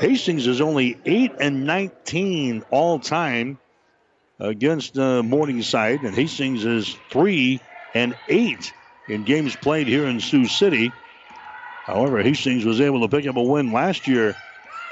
Hastings 0.00 0.46
is 0.46 0.60
only 0.60 0.98
8 1.04 1.32
and 1.40 1.66
19 1.66 2.64
all 2.70 2.98
time 2.98 3.58
against 4.40 4.98
uh, 4.98 5.22
Morningside, 5.22 6.02
and 6.02 6.14
Hastings 6.14 6.64
is 6.64 6.96
3 7.10 7.60
and 7.94 8.16
8 8.28 8.72
in 9.08 9.24
games 9.24 9.54
played 9.56 9.86
here 9.86 10.06
in 10.06 10.20
Sioux 10.20 10.46
City. 10.46 10.92
However, 11.84 12.22
Hastings 12.22 12.64
was 12.64 12.80
able 12.80 13.02
to 13.02 13.16
pick 13.16 13.26
up 13.26 13.36
a 13.36 13.42
win 13.42 13.72
last 13.72 14.08
year 14.08 14.34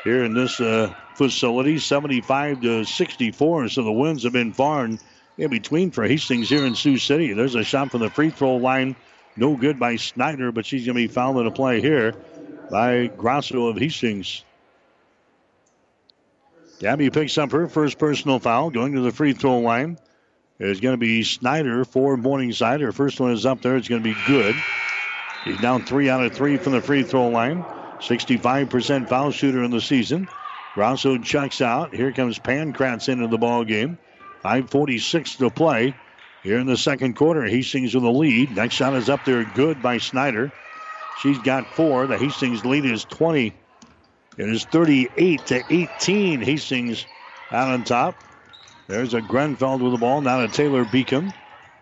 here 0.05 0.25
in 0.25 0.35
this 0.35 0.61
uh, 0.61 0.95
facility, 1.15 1.79
75 1.79 2.61
to 2.63 2.85
64. 2.85 3.69
So 3.69 3.83
the 3.83 3.93
wins 3.93 4.23
have 4.23 4.33
been 4.33 4.53
far 4.53 4.85
and 4.85 4.99
in 5.37 5.51
between 5.51 5.91
for 5.91 6.05
Hastings 6.05 6.49
here 6.49 6.65
in 6.65 6.75
Sioux 6.75 6.99
City. 6.99 7.33
There's 7.33 7.55
a 7.55 7.65
shot 7.65 7.91
from 7.91 8.01
the 8.01 8.11
free 8.11 8.31
throw 8.31 8.57
line, 8.57 8.97
no 9.37 9.57
good 9.57 9.79
by 9.79 9.97
Snyder, 9.97 10.53
but 10.53 10.67
she's 10.67 10.87
going 10.87 10.97
to 10.97 11.09
be 11.09 11.13
fouled 11.13 11.39
in 11.39 11.47
a 11.47 11.51
play 11.51 11.81
here 11.81 12.15
by 12.71 13.07
Grasso 13.07 13.67
of 13.67 13.77
Hastings. 13.77 14.45
Gabby 16.83 17.11
picks 17.11 17.39
up 17.39 17.53
her 17.53 17.69
first 17.69 17.97
personal 17.97 18.41
foul, 18.41 18.71
going 18.71 18.95
to 18.95 19.03
the 19.03 19.13
free 19.13 19.35
throw 19.35 19.61
line. 19.61 19.99
It's 20.59 20.81
going 20.81 20.95
to 20.95 20.99
be 20.99 21.23
Snyder 21.23 21.85
for 21.85 22.17
Morningside. 22.17 22.81
Her 22.81 22.91
first 22.91 23.21
one 23.21 23.31
is 23.31 23.47
up 23.47 23.63
there. 23.63 23.77
It's 23.77 23.87
going 23.87 24.03
to 24.03 24.13
be 24.13 24.19
good. 24.27 24.57
He's 25.45 25.61
down 25.61 25.85
three 25.85 26.11
out 26.11 26.25
of 26.25 26.35
three 26.35 26.57
from 26.57 26.73
the 26.73 26.81
free 26.81 27.05
throw 27.05 27.29
line. 27.29 27.65
65% 28.01 29.09
foul 29.09 29.31
shooter 29.31 29.63
in 29.63 29.71
the 29.71 29.81
season. 29.81 30.27
Grasso 30.75 31.19
checks 31.19 31.61
out. 31.61 31.95
Here 31.95 32.11
comes 32.11 32.41
Pankratz 32.41 33.09
into 33.09 33.29
the 33.29 33.39
ball 33.39 33.63
game. 33.63 33.97
5:46 34.43 35.37
to 35.37 35.51
play 35.51 35.95
here 36.43 36.59
in 36.59 36.67
the 36.67 36.77
second 36.77 37.15
quarter. 37.15 37.45
Hastings 37.45 37.95
with 37.95 38.03
the 38.03 38.11
lead. 38.11 38.57
Next 38.57 38.75
shot 38.75 38.95
is 38.95 39.09
up 39.09 39.25
there, 39.25 39.45
good 39.45 39.81
by 39.83 39.99
Snyder. 39.99 40.51
She's 41.21 41.39
got 41.39 41.77
four. 41.77 42.09
The 42.09 42.19
Hastings 42.19 42.65
lead 42.65 42.85
is 42.85 43.05
20. 43.05 43.55
It 44.39 44.49
is 44.49 44.65
38 44.65 45.47
to 45.47 45.75
18. 45.75 46.41
Hastings 46.43 47.07
out 47.51 47.69
on 47.69 47.85
top. 47.85 48.25
There's 48.89 49.15
a 49.15 49.23
Grenfell 49.23 49.79
with 49.79 49.93
the 49.93 49.99
ball. 49.99 50.21
Now 50.23 50.41
to 50.41 50.49
Taylor 50.49 50.85
Beacom. 50.85 51.33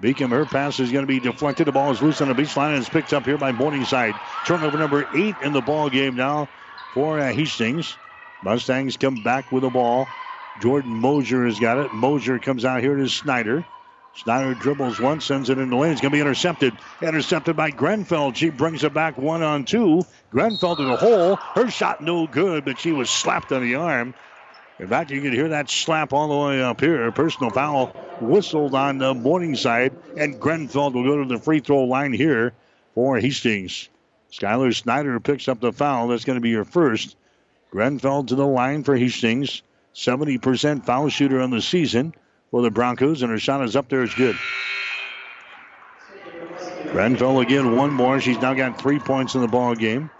Beacom, 0.02 0.30
her 0.30 0.46
pass 0.46 0.80
is 0.80 0.92
going 0.92 1.02
to 1.02 1.06
be 1.06 1.20
deflected. 1.20 1.66
The 1.66 1.72
ball 1.72 1.92
is 1.92 2.02
loose 2.02 2.20
on 2.20 2.28
the 2.28 2.34
baseline 2.34 2.70
and 2.70 2.78
it's 2.78 2.88
picked 2.88 3.12
up 3.12 3.26
here 3.26 3.38
by 3.38 3.52
Morningside. 3.52 4.20
Turnover 4.44 4.78
number 4.78 5.06
eight 5.12 5.38
in 5.40 5.52
the 5.52 5.62
ball 5.62 5.90
game 5.90 6.16
now 6.16 6.50
for 6.92 7.18
uh, 7.18 7.32
Hastings. 7.32 7.98
Mustangs 8.42 8.96
come 8.96 9.22
back 9.22 9.52
with 9.52 9.62
the 9.62 9.70
ball. 9.70 10.16
Jordan 10.58 10.94
Mosier 10.96 11.44
has 11.46 11.58
got 11.60 11.78
it. 11.78 11.92
Mosier 11.92 12.38
comes 12.38 12.64
out 12.64 12.82
here 12.82 12.96
to 12.96 13.08
Snyder. 13.08 13.66
Snyder 14.14 14.54
dribbles 14.54 15.00
once, 15.00 15.24
sends 15.24 15.50
it 15.50 15.58
in 15.58 15.70
the 15.70 15.76
lane. 15.76 15.92
It's 15.92 16.00
going 16.00 16.10
to 16.10 16.16
be 16.16 16.20
intercepted. 16.20 16.76
Intercepted 17.00 17.56
by 17.56 17.70
Grenfell. 17.70 18.32
She 18.32 18.50
brings 18.50 18.82
it 18.84 18.92
back 18.92 19.16
one 19.16 19.42
on 19.42 19.64
two. 19.64 20.02
Grenfell 20.30 20.76
to 20.76 20.84
the 20.84 20.96
hole. 20.96 21.36
Her 21.36 21.70
shot 21.70 22.00
no 22.00 22.26
good, 22.26 22.64
but 22.64 22.78
she 22.78 22.92
was 22.92 23.08
slapped 23.08 23.52
on 23.52 23.62
the 23.62 23.76
arm. 23.76 24.14
In 24.78 24.88
fact, 24.88 25.10
you 25.10 25.20
can 25.20 25.32
hear 25.32 25.48
that 25.48 25.70
slap 25.70 26.12
all 26.12 26.28
the 26.28 26.48
way 26.48 26.62
up 26.62 26.80
here. 26.80 27.10
Personal 27.12 27.50
foul 27.50 27.86
whistled 28.20 28.74
on 28.74 28.98
the 28.98 29.14
Morningside, 29.14 29.94
and 30.16 30.40
Grenfell 30.40 30.90
will 30.90 31.04
go 31.04 31.22
to 31.22 31.28
the 31.28 31.38
free 31.38 31.60
throw 31.60 31.84
line 31.84 32.12
here 32.12 32.52
for 32.94 33.18
Hastings. 33.18 33.88
Skylar 34.32 34.74
Snyder 34.74 35.20
picks 35.20 35.48
up 35.48 35.60
the 35.60 35.72
foul. 35.72 36.08
That's 36.08 36.24
going 36.24 36.36
to 36.36 36.42
be 36.42 36.50
your 36.50 36.64
first. 36.64 37.16
Grenfell 37.70 38.24
to 38.24 38.34
the 38.34 38.46
line 38.46 38.82
for 38.82 38.96
Hastings. 38.96 39.62
70% 39.94 40.84
foul 40.84 41.08
shooter 41.08 41.40
on 41.40 41.50
the 41.50 41.62
season 41.62 42.14
for 42.50 42.62
the 42.62 42.70
Broncos, 42.70 43.22
and 43.22 43.30
her 43.30 43.38
shot 43.38 43.64
is 43.64 43.76
up 43.76 43.88
there. 43.88 44.02
It's 44.02 44.14
good. 44.14 44.36
Grenfell 46.92 47.40
again, 47.40 47.76
one 47.76 47.92
more. 47.92 48.20
She's 48.20 48.40
now 48.40 48.54
got 48.54 48.80
three 48.80 48.98
points 48.98 49.34
in 49.34 49.40
the 49.40 49.48
ball 49.48 49.74
game. 49.74 50.10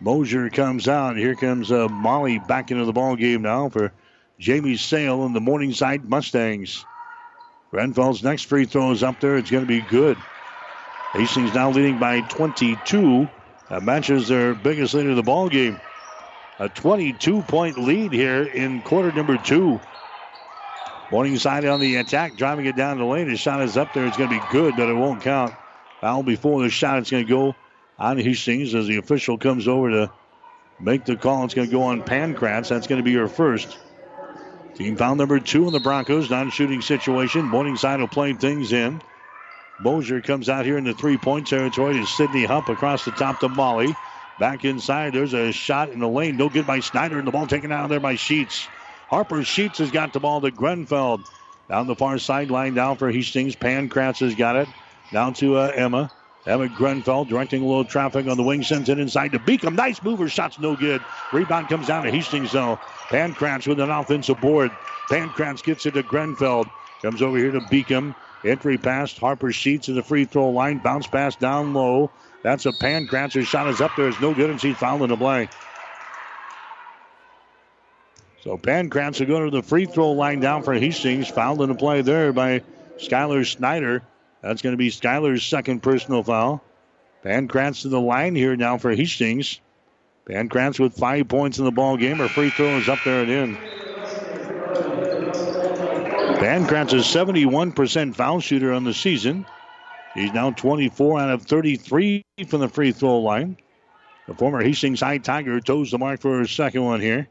Mosier 0.00 0.48
comes 0.50 0.86
out. 0.86 1.16
Here 1.16 1.34
comes 1.34 1.72
uh, 1.72 1.88
Molly 1.88 2.38
back 2.38 2.70
into 2.70 2.84
the 2.84 2.92
ball 2.92 3.16
game 3.16 3.42
now 3.42 3.68
for 3.68 3.92
Jamie 4.38 4.76
Sale 4.76 5.24
and 5.24 5.34
the 5.34 5.40
Morningside 5.40 6.08
Mustangs. 6.08 6.84
Grenfell's 7.70 8.22
next 8.22 8.44
free 8.44 8.66
throw 8.66 8.92
is 8.92 9.02
up 9.02 9.18
there. 9.20 9.36
It's 9.36 9.50
going 9.50 9.64
to 9.64 9.68
be 9.68 9.80
good. 9.80 10.16
Hastings 11.12 11.54
now 11.54 11.70
leading 11.70 11.98
by 11.98 12.20
22. 12.20 13.28
That 13.70 13.82
matches 13.82 14.28
their 14.28 14.54
biggest 14.54 14.94
lead 14.94 15.06
of 15.06 15.16
the 15.16 15.22
ball 15.22 15.48
game. 15.48 15.80
A 16.60 16.68
22 16.68 17.42
point 17.42 17.78
lead 17.78 18.12
here 18.12 18.44
in 18.44 18.82
quarter 18.82 19.10
number 19.10 19.36
two. 19.36 19.80
Morningside 21.10 21.64
on 21.66 21.80
the 21.80 21.96
attack, 21.96 22.36
driving 22.36 22.66
it 22.66 22.76
down 22.76 22.98
the 22.98 23.04
lane. 23.04 23.28
His 23.28 23.40
shot 23.40 23.62
is 23.62 23.76
up 23.76 23.92
there. 23.92 24.06
It's 24.06 24.16
going 24.16 24.30
to 24.30 24.40
be 24.40 24.40
good, 24.40 24.76
but 24.76 24.88
it 24.88 24.94
won't 24.94 25.22
count. 25.22 25.56
Foul 26.00 26.22
before 26.22 26.62
the 26.62 26.70
shot. 26.70 26.98
It's 26.98 27.10
going 27.10 27.24
to 27.24 27.30
go 27.30 27.56
on 27.98 28.18
Hastings 28.18 28.74
as 28.74 28.86
the 28.86 28.96
official 28.98 29.38
comes 29.38 29.68
over 29.68 29.90
to 29.90 30.12
make 30.80 31.04
the 31.04 31.16
call. 31.16 31.44
It's 31.44 31.54
going 31.54 31.68
to 31.68 31.72
go 31.72 31.84
on 31.84 32.02
Pankratz. 32.02 32.68
That's 32.68 32.86
going 32.86 32.98
to 32.98 33.04
be 33.04 33.12
your 33.12 33.28
first. 33.28 33.78
Team 34.74 34.96
foul 34.96 35.14
number 35.14 35.38
two 35.40 35.66
in 35.66 35.72
the 35.72 35.80
Broncos. 35.80 36.30
Non 36.30 36.50
shooting 36.50 36.82
situation. 36.82 37.48
Morningside 37.48 38.00
will 38.00 38.08
play 38.08 38.32
things 38.32 38.72
in. 38.72 39.00
Mosier 39.78 40.20
comes 40.20 40.48
out 40.48 40.64
here 40.64 40.78
in 40.78 40.84
the 40.84 40.94
three 40.94 41.18
point 41.18 41.46
territory 41.46 41.94
to 41.94 42.06
Sydney 42.06 42.44
Hupp 42.44 42.68
across 42.68 43.04
the 43.04 43.12
top 43.12 43.40
to 43.40 43.48
Molly. 43.48 43.98
Back 44.38 44.64
inside, 44.64 45.12
there's 45.12 45.34
a 45.34 45.52
shot 45.52 45.90
in 45.90 46.00
the 46.00 46.08
lane. 46.08 46.36
No 46.36 46.48
good 46.48 46.66
by 46.66 46.80
Snyder, 46.80 47.18
and 47.18 47.26
the 47.26 47.32
ball 47.32 47.46
taken 47.46 47.70
out 47.72 47.84
of 47.84 47.90
there 47.90 48.00
by 48.00 48.16
Sheets. 48.16 48.70
Harper 49.08 49.44
Sheets 49.44 49.78
has 49.78 49.90
got 49.90 50.12
the 50.12 50.20
ball 50.20 50.40
to 50.42 50.50
Grenfell. 50.50 51.24
Down 51.68 51.86
the 51.86 51.96
far 51.96 52.18
sideline, 52.18 52.74
down 52.74 52.98
for 52.98 53.10
Hastings. 53.10 53.56
Pankratz 53.56 54.20
has 54.20 54.34
got 54.34 54.56
it. 54.56 54.70
Down 55.12 55.34
to 55.34 55.56
uh, 55.56 55.72
Emma. 55.74 56.12
Emma 56.46 56.68
Grenfell 56.68 57.24
directing 57.26 57.62
a 57.62 57.66
little 57.66 57.86
traffic 57.86 58.28
on 58.28 58.36
the 58.36 58.42
wing, 58.42 58.62
sends 58.62 58.88
it 58.90 58.98
inside 58.98 59.32
to 59.32 59.40
Beacom. 59.40 59.74
Nice 59.74 60.02
mover, 60.02 60.28
shot's 60.28 60.58
no 60.58 60.76
good. 60.76 61.06
Rebound 61.32 61.68
comes 61.68 61.86
down 61.88 62.04
to 62.04 62.10
Hastings 62.10 62.52
though. 62.52 62.80
Pankratz 63.10 63.66
with 63.66 63.80
an 63.80 63.90
offensive 63.90 64.40
board. 64.40 64.76
Pankratz 65.10 65.62
gets 65.62 65.86
it 65.86 65.92
to 65.92 66.02
Grenfell. 66.02 66.74
Comes 67.02 67.22
over 67.22 67.38
here 67.38 67.52
to 67.52 67.60
Beacom. 67.62 68.14
Entry 68.44 68.78
pass, 68.78 69.16
Harper 69.18 69.52
Sheets 69.52 69.86
to 69.86 69.94
the 69.94 70.02
free 70.02 70.26
throw 70.26 70.50
line. 70.50 70.78
Bounce 70.80 71.06
pass 71.08 71.36
down 71.36 71.72
low. 71.72 72.12
That's 72.42 72.66
a 72.66 72.72
Pankratz. 72.72 73.34
Her 73.34 73.44
shot 73.44 73.68
is 73.68 73.80
up 73.80 73.96
there. 73.96 74.08
It's 74.08 74.20
no 74.20 74.34
good, 74.34 74.50
and 74.50 74.60
she's 74.60 74.78
fouled 74.78 75.02
in 75.02 75.10
the 75.10 75.16
play. 75.16 75.48
So 78.44 78.58
Pankratz 78.58 79.20
will 79.20 79.26
go 79.26 79.44
to 79.46 79.50
the 79.50 79.62
free 79.62 79.86
throw 79.86 80.12
line 80.12 80.40
down 80.40 80.64
for 80.64 80.74
Hastings. 80.74 81.28
Fouled 81.28 81.62
in 81.62 81.70
the 81.70 81.74
play 81.74 82.02
there 82.02 82.30
by 82.30 82.60
Skylar 82.98 83.50
Snyder. 83.50 84.02
That's 84.42 84.60
going 84.60 84.74
to 84.74 84.78
be 84.78 84.90
Skylar's 84.90 85.42
second 85.42 85.82
personal 85.82 86.22
foul. 86.22 86.62
Pankratz 87.24 87.80
to 87.82 87.88
the 87.88 88.00
line 88.00 88.34
here 88.34 88.54
now 88.54 88.76
for 88.76 88.94
Hastings. 88.94 89.60
Pankratz 90.26 90.78
with 90.78 90.94
five 90.94 91.26
points 91.26 91.58
in 91.58 91.64
the 91.64 91.70
ball 91.70 91.96
game. 91.96 92.18
Her 92.18 92.28
free 92.28 92.50
throw 92.50 92.76
is 92.76 92.86
up 92.86 92.98
there 93.02 93.22
and 93.22 93.30
in. 93.30 93.56
Pankratz 96.36 96.92
is 96.92 97.06
71% 97.06 98.14
foul 98.14 98.40
shooter 98.40 98.74
on 98.74 98.84
the 98.84 98.92
season. 98.92 99.46
He's 100.12 100.34
now 100.34 100.50
24 100.50 101.18
out 101.18 101.30
of 101.30 101.42
33 101.44 102.22
from 102.46 102.60
the 102.60 102.68
free 102.68 102.92
throw 102.92 103.20
line. 103.20 103.56
The 104.28 104.34
former 104.34 104.62
Hastings 104.62 105.00
High 105.00 105.16
Tiger 105.16 105.60
toes 105.60 105.90
the 105.90 105.98
mark 105.98 106.20
for 106.20 106.36
her 106.40 106.46
second 106.46 106.84
one 106.84 107.00
here. 107.00 107.28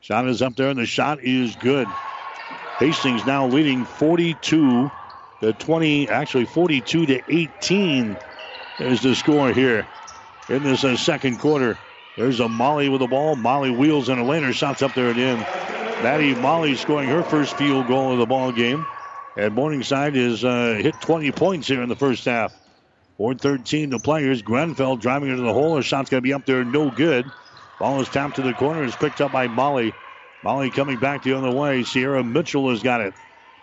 Shot 0.00 0.28
is 0.28 0.40
up 0.42 0.56
there, 0.56 0.70
and 0.70 0.78
the 0.78 0.86
shot 0.86 1.22
is 1.22 1.56
good. 1.56 1.86
Hastings 2.78 3.26
now 3.26 3.46
leading 3.46 3.84
42 3.84 4.90
to 5.40 5.52
20, 5.52 6.08
actually 6.08 6.46
42 6.46 7.06
to 7.06 7.22
18 7.28 8.16
is 8.80 9.02
the 9.02 9.14
score 9.14 9.52
here 9.52 9.86
in 10.48 10.62
this 10.62 10.84
uh, 10.84 10.96
second 10.96 11.38
quarter. 11.38 11.78
There's 12.16 12.40
a 12.40 12.48
Molly 12.48 12.88
with 12.88 13.00
the 13.00 13.06
ball. 13.06 13.36
Molly 13.36 13.70
wheels 13.70 14.08
in 14.08 14.18
a 14.18 14.24
lane. 14.24 14.50
Shot's 14.52 14.82
up 14.82 14.94
there 14.94 15.10
and 15.10 15.18
in. 15.18 15.38
Maddie 16.02 16.34
Molly 16.34 16.76
scoring 16.76 17.08
her 17.08 17.22
first 17.22 17.56
field 17.56 17.86
goal 17.86 18.12
of 18.12 18.18
the 18.18 18.26
ball 18.26 18.52
game. 18.52 18.86
And 19.36 19.54
Morningside 19.54 20.14
has 20.16 20.44
uh, 20.44 20.78
hit 20.80 20.94
20 21.00 21.30
points 21.32 21.68
here 21.68 21.82
in 21.82 21.88
the 21.88 21.96
first 21.96 22.24
half. 22.24 22.52
4-13 23.18 23.90
to 23.90 23.98
players. 23.98 24.40
Grenfell 24.40 24.96
driving 24.96 25.28
into 25.28 25.42
the 25.42 25.52
hole. 25.52 25.76
Her 25.76 25.82
shot's 25.82 26.08
going 26.08 26.22
to 26.22 26.26
be 26.26 26.32
up 26.32 26.46
there, 26.46 26.64
no 26.64 26.90
good. 26.90 27.30
Ball 27.80 28.02
is 28.02 28.10
tapped 28.10 28.36
to 28.36 28.42
the 28.42 28.52
corner. 28.52 28.84
It's 28.84 28.94
picked 28.94 29.22
up 29.22 29.32
by 29.32 29.48
Molly. 29.48 29.94
Molly 30.44 30.68
coming 30.68 30.98
back 30.98 31.22
the 31.22 31.32
other 31.32 31.50
way. 31.50 31.82
Sierra 31.82 32.22
Mitchell 32.22 32.68
has 32.68 32.82
got 32.82 33.00
it. 33.00 33.14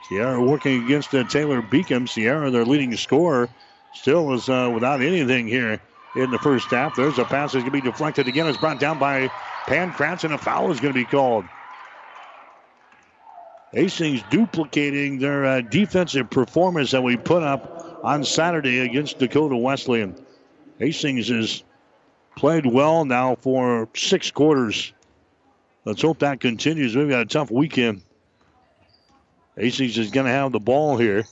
Sierra 0.02 0.42
working 0.42 0.84
against 0.84 1.14
uh, 1.14 1.24
Taylor 1.26 1.62
Beacom. 1.62 2.10
Sierra, 2.10 2.50
their 2.50 2.66
leading 2.66 2.96
scorer, 2.98 3.48
still 3.94 4.34
is 4.34 4.50
uh, 4.50 4.72
without 4.74 5.02
anything 5.02 5.48
here 5.48 5.80
in 6.16 6.32
the 6.32 6.40
first 6.40 6.72
half. 6.72 6.96
There's 6.96 7.20
a 7.20 7.26
pass 7.26 7.54
that's 7.54 7.64
going 7.64 7.66
to 7.66 7.72
be 7.72 7.82
deflected 7.82 8.28
again. 8.28 8.48
It's 8.48 8.58
brought 8.58 8.80
down 8.80 8.98
by 8.98 9.30
Pankratz, 9.68 10.24
and 10.24 10.34
a 10.34 10.38
foul 10.40 10.72
is 10.72 10.80
going 10.80 10.94
to 10.96 11.00
be 11.00 11.06
called. 11.06 11.46
Hastings 13.72 14.24
duplicating 14.32 15.20
their 15.20 15.46
uh, 15.46 15.62
defensive 15.62 16.32
performance 16.32 16.90
that 16.90 17.04
we 17.04 17.18
put 17.18 17.44
up 17.44 18.02
on 18.04 18.24
Saturday 18.24 18.80
against 18.80 19.20
Dakota 19.20 19.56
Wesleyan. 19.56 20.16
Hastings 20.80 21.28
has 21.28 21.64
played 22.38 22.68
well 22.68 23.04
now 23.04 23.36
for 23.36 23.90
six 23.96 24.32
quarters. 24.32 24.94
Let's 25.86 26.02
hope 26.02 26.20
that 26.20 26.40
continues. 26.40 26.96
We've 26.96 27.10
got 27.10 27.22
a 27.22 27.26
tough 27.26 27.50
weekend. 27.50 28.04
Hastings 29.58 29.98
is 29.98 30.12
going 30.12 30.28
to 30.28 30.32
have 30.32 30.52
the 30.52 30.60
ball 30.60 30.98
here. 30.98 31.26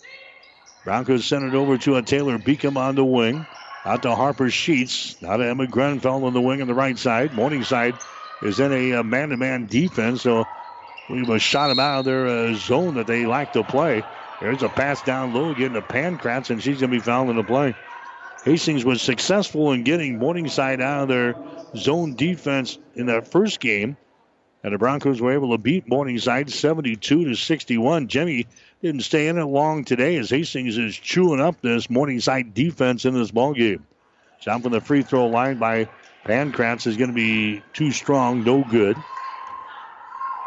Broncos 0.84 1.26
send 1.26 1.46
it 1.46 1.56
over 1.56 1.78
to 1.78 1.98
a 1.98 2.02
Taylor 2.02 2.40
Beacom 2.40 2.78
on 2.78 2.96
the 2.96 3.06
wing. 3.06 3.46
Out 3.86 4.02
to 4.02 4.16
Harper 4.16 4.50
Sheets. 4.50 5.22
Now 5.22 5.38
to 5.38 5.48
Emma 5.48 5.68
Grenfell 5.68 6.26
on 6.26 6.34
the 6.34 6.42
wing 6.42 6.62
on 6.62 6.68
the 6.68 6.74
right 6.74 6.98
side. 6.98 7.34
Morningside 7.34 8.00
is 8.42 8.60
in 8.60 8.74
a 8.74 9.04
man 9.04 9.30
to 9.30 9.38
man 9.38 9.68
defense, 9.68 10.24
so 10.24 10.48
we've 11.08 11.42
shot 11.42 11.68
them 11.68 11.80
out 11.80 12.00
of 12.00 12.06
their 12.06 12.26
uh, 12.26 12.54
zone 12.56 12.96
that 12.96 13.06
they 13.06 13.28
like 13.28 13.52
to 13.52 13.64
play. 13.64 14.04
There's 14.40 14.64
a 14.64 14.70
pass 14.70 15.04
down 15.04 15.34
low 15.34 15.52
again 15.52 15.74
to 15.74 15.84
Pankratz, 15.84 16.50
and 16.50 16.62
she's 16.62 16.80
going 16.80 16.90
to 16.90 16.98
be 16.98 17.00
fouled 17.00 17.30
in 17.30 17.36
the 17.36 17.44
play. 17.44 17.76
Hastings 18.46 18.86
was 18.86 19.02
successful 19.02 19.72
in 19.72 19.84
getting 19.84 20.20
Morningside 20.20 20.80
out 20.80 21.04
of 21.04 21.08
their 21.10 21.36
zone 21.76 22.14
defense 22.14 22.78
in 22.94 23.08
that 23.08 23.28
first 23.28 23.60
game. 23.60 23.98
And 24.64 24.72
the 24.72 24.78
Broncos 24.78 25.20
were 25.20 25.34
able 25.34 25.52
to 25.52 25.58
beat 25.58 25.88
Morningside 25.88 26.52
72 26.52 27.26
to 27.26 27.36
61. 27.36 28.08
Jimmy 28.08 28.46
didn't 28.84 29.02
stay 29.02 29.28
in 29.28 29.40
it 29.40 29.46
long 29.46 29.84
today 29.84 30.18
as 30.18 30.30
Hastings 30.30 30.78
is 30.78 30.96
chewing 30.96 31.42
up 31.42 31.60
this 31.62 31.90
Morningside 31.90 32.54
defense 32.54 33.06
in 33.06 33.16
this 33.16 33.32
ball 33.32 33.54
game. 33.54 33.86
Shot 34.42 34.62
from 34.62 34.74
the 34.74 34.82
free 34.82 35.02
throw 35.02 35.26
line 35.26 35.58
by 35.58 35.88
Pankratz 36.24 36.86
is 36.86 36.98
going 36.98 37.10
to 37.10 37.16
be 37.16 37.64
too 37.74 37.92
strong, 37.92 38.44
no 38.44 38.64
good. 38.64 38.96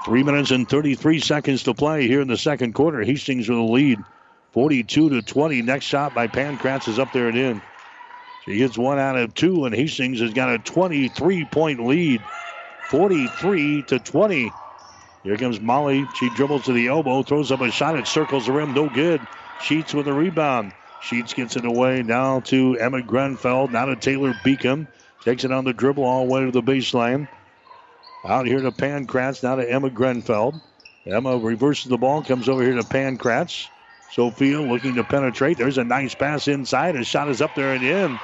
Three 0.04 0.22
minutes 0.22 0.52
and 0.52 0.68
33 0.68 1.18
seconds 1.18 1.64
to 1.64 1.74
play 1.74 2.06
here 2.06 2.20
in 2.20 2.28
the 2.28 2.36
second 2.36 2.74
quarter. 2.74 3.02
Hastings 3.02 3.48
with 3.48 3.58
a 3.58 3.62
lead, 3.62 3.98
42 4.52 5.10
to 5.10 5.22
20. 5.22 5.62
Next 5.62 5.84
shot 5.84 6.14
by 6.14 6.28
Pankratz 6.28 6.86
is 6.86 7.00
up 7.00 7.12
there 7.12 7.26
and 7.26 7.36
in. 7.36 7.62
She 8.48 8.56
gets 8.56 8.78
one 8.78 8.98
out 8.98 9.18
of 9.18 9.34
two, 9.34 9.66
and 9.66 9.74
Hastings 9.74 10.20
has 10.20 10.32
got 10.32 10.50
a 10.50 10.58
23 10.58 11.44
point 11.44 11.84
lead. 11.84 12.22
43 12.88 13.82
to 13.82 13.98
20. 13.98 14.50
Here 15.22 15.36
comes 15.36 15.60
Molly. 15.60 16.06
She 16.14 16.30
dribbles 16.30 16.64
to 16.64 16.72
the 16.72 16.88
elbow, 16.88 17.22
throws 17.22 17.52
up 17.52 17.60
a 17.60 17.70
shot. 17.70 17.98
It 17.98 18.06
circles 18.06 18.46
the 18.46 18.52
rim. 18.52 18.72
No 18.72 18.88
good. 18.88 19.20
Sheets 19.60 19.92
with 19.92 20.08
a 20.08 20.14
rebound. 20.14 20.72
Sheets 21.02 21.34
gets 21.34 21.56
it 21.56 21.66
away 21.66 22.02
now 22.02 22.40
to 22.40 22.78
Emma 22.78 23.02
Grenfell. 23.02 23.68
Now 23.68 23.84
to 23.84 23.96
Taylor 23.96 24.32
Beacom. 24.32 24.86
Takes 25.20 25.44
it 25.44 25.52
on 25.52 25.66
the 25.66 25.74
dribble 25.74 26.04
all 26.04 26.26
the 26.26 26.32
way 26.32 26.46
to 26.46 26.50
the 26.50 26.62
baseline. 26.62 27.28
Out 28.24 28.46
here 28.46 28.62
to 28.62 28.72
Pankratz. 28.72 29.42
Now 29.42 29.56
to 29.56 29.70
Emma 29.70 29.90
Grenfell. 29.90 30.58
Emma 31.04 31.36
reverses 31.36 31.90
the 31.90 31.98
ball. 31.98 32.22
Comes 32.22 32.48
over 32.48 32.62
here 32.62 32.76
to 32.76 32.82
Pankratz. 32.82 33.68
Sophia 34.10 34.62
looking 34.62 34.94
to 34.94 35.04
penetrate. 35.04 35.58
There's 35.58 35.76
a 35.76 35.84
nice 35.84 36.14
pass 36.14 36.48
inside. 36.48 36.96
A 36.96 37.04
shot 37.04 37.28
is 37.28 37.42
up 37.42 37.54
there 37.54 37.74
and 37.74 37.84
in. 37.84 38.18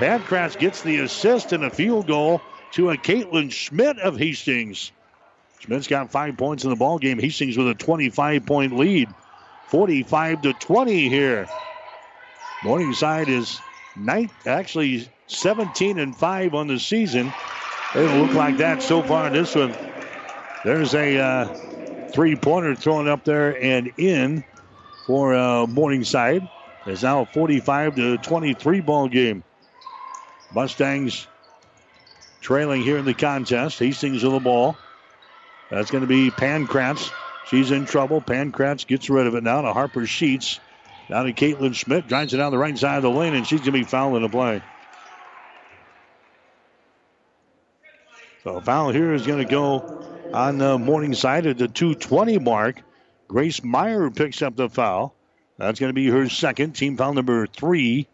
Pankratz 0.00 0.58
gets 0.58 0.80
the 0.80 1.00
assist 1.00 1.52
and 1.52 1.62
a 1.62 1.68
field 1.68 2.06
goal 2.06 2.40
to 2.72 2.88
a 2.88 2.96
Caitlin 2.96 3.52
Schmidt 3.52 3.98
of 3.98 4.16
Hastings. 4.16 4.92
Schmidt's 5.58 5.88
got 5.88 6.10
five 6.10 6.38
points 6.38 6.64
in 6.64 6.70
the 6.70 6.76
ball 6.76 6.98
game. 6.98 7.18
Hastings 7.18 7.58
with 7.58 7.68
a 7.68 7.74
25 7.74 8.46
point 8.46 8.74
lead, 8.74 9.10
45 9.66 10.40
to 10.40 10.52
20 10.54 11.10
here. 11.10 11.46
Morningside 12.64 13.28
is 13.28 13.60
ninth, 13.94 14.32
actually 14.46 15.06
17 15.26 15.98
and 15.98 16.16
five 16.16 16.54
on 16.54 16.66
the 16.66 16.78
season. 16.78 17.30
It'll 17.94 18.20
look 18.20 18.32
like 18.32 18.56
that 18.56 18.82
so 18.82 19.02
far 19.02 19.26
in 19.26 19.34
this 19.34 19.54
one. 19.54 19.76
There's 20.64 20.94
a 20.94 21.18
uh, 21.18 22.08
three 22.08 22.36
pointer 22.36 22.74
thrown 22.74 23.06
up 23.06 23.24
there 23.24 23.62
and 23.62 23.92
in 23.98 24.44
for 25.06 25.34
uh, 25.34 25.66
Morningside. 25.66 26.48
It's 26.86 27.02
now 27.02 27.20
a 27.20 27.26
45 27.26 27.96
to 27.96 28.16
23 28.16 28.80
ball 28.80 29.06
game. 29.06 29.44
Mustangs 30.52 31.26
trailing 32.40 32.82
here 32.82 32.98
in 32.98 33.04
the 33.04 33.14
contest. 33.14 33.78
Hastings 33.78 34.22
with 34.22 34.32
the 34.32 34.40
ball. 34.40 34.76
That's 35.70 35.90
going 35.90 36.02
to 36.02 36.08
be 36.08 36.30
Pankratz. 36.30 37.10
She's 37.46 37.70
in 37.70 37.84
trouble. 37.84 38.20
Pankratz 38.20 38.86
gets 38.86 39.08
rid 39.08 39.26
of 39.26 39.34
it 39.34 39.44
now 39.44 39.62
to 39.62 39.72
Harper 39.72 40.06
Sheets. 40.06 40.58
Now 41.08 41.22
to 41.22 41.32
Caitlin 41.32 41.74
Schmidt. 41.74 42.08
Drives 42.08 42.34
it 42.34 42.38
down 42.38 42.52
the 42.52 42.58
right 42.58 42.76
side 42.76 42.96
of 42.96 43.02
the 43.02 43.10
lane, 43.10 43.34
and 43.34 43.46
she's 43.46 43.60
going 43.60 43.72
to 43.72 43.78
be 43.78 43.84
fouled 43.84 44.16
in 44.16 44.22
the 44.22 44.28
play. 44.28 44.62
So 48.42 48.56
a 48.56 48.60
foul 48.60 48.90
here 48.90 49.12
is 49.12 49.26
going 49.26 49.44
to 49.44 49.50
go 49.50 50.02
on 50.32 50.58
the 50.58 50.78
morning 50.78 51.14
side 51.14 51.46
at 51.46 51.58
the 51.58 51.68
220 51.68 52.38
mark. 52.38 52.80
Grace 53.28 53.62
Meyer 53.62 54.10
picks 54.10 54.42
up 54.42 54.56
the 54.56 54.68
foul. 54.68 55.14
That's 55.58 55.78
going 55.78 55.90
to 55.90 55.94
be 55.94 56.08
her 56.08 56.28
second. 56.28 56.72
Team 56.72 56.96
foul 56.96 57.14
number 57.14 57.46
three. 57.46 58.08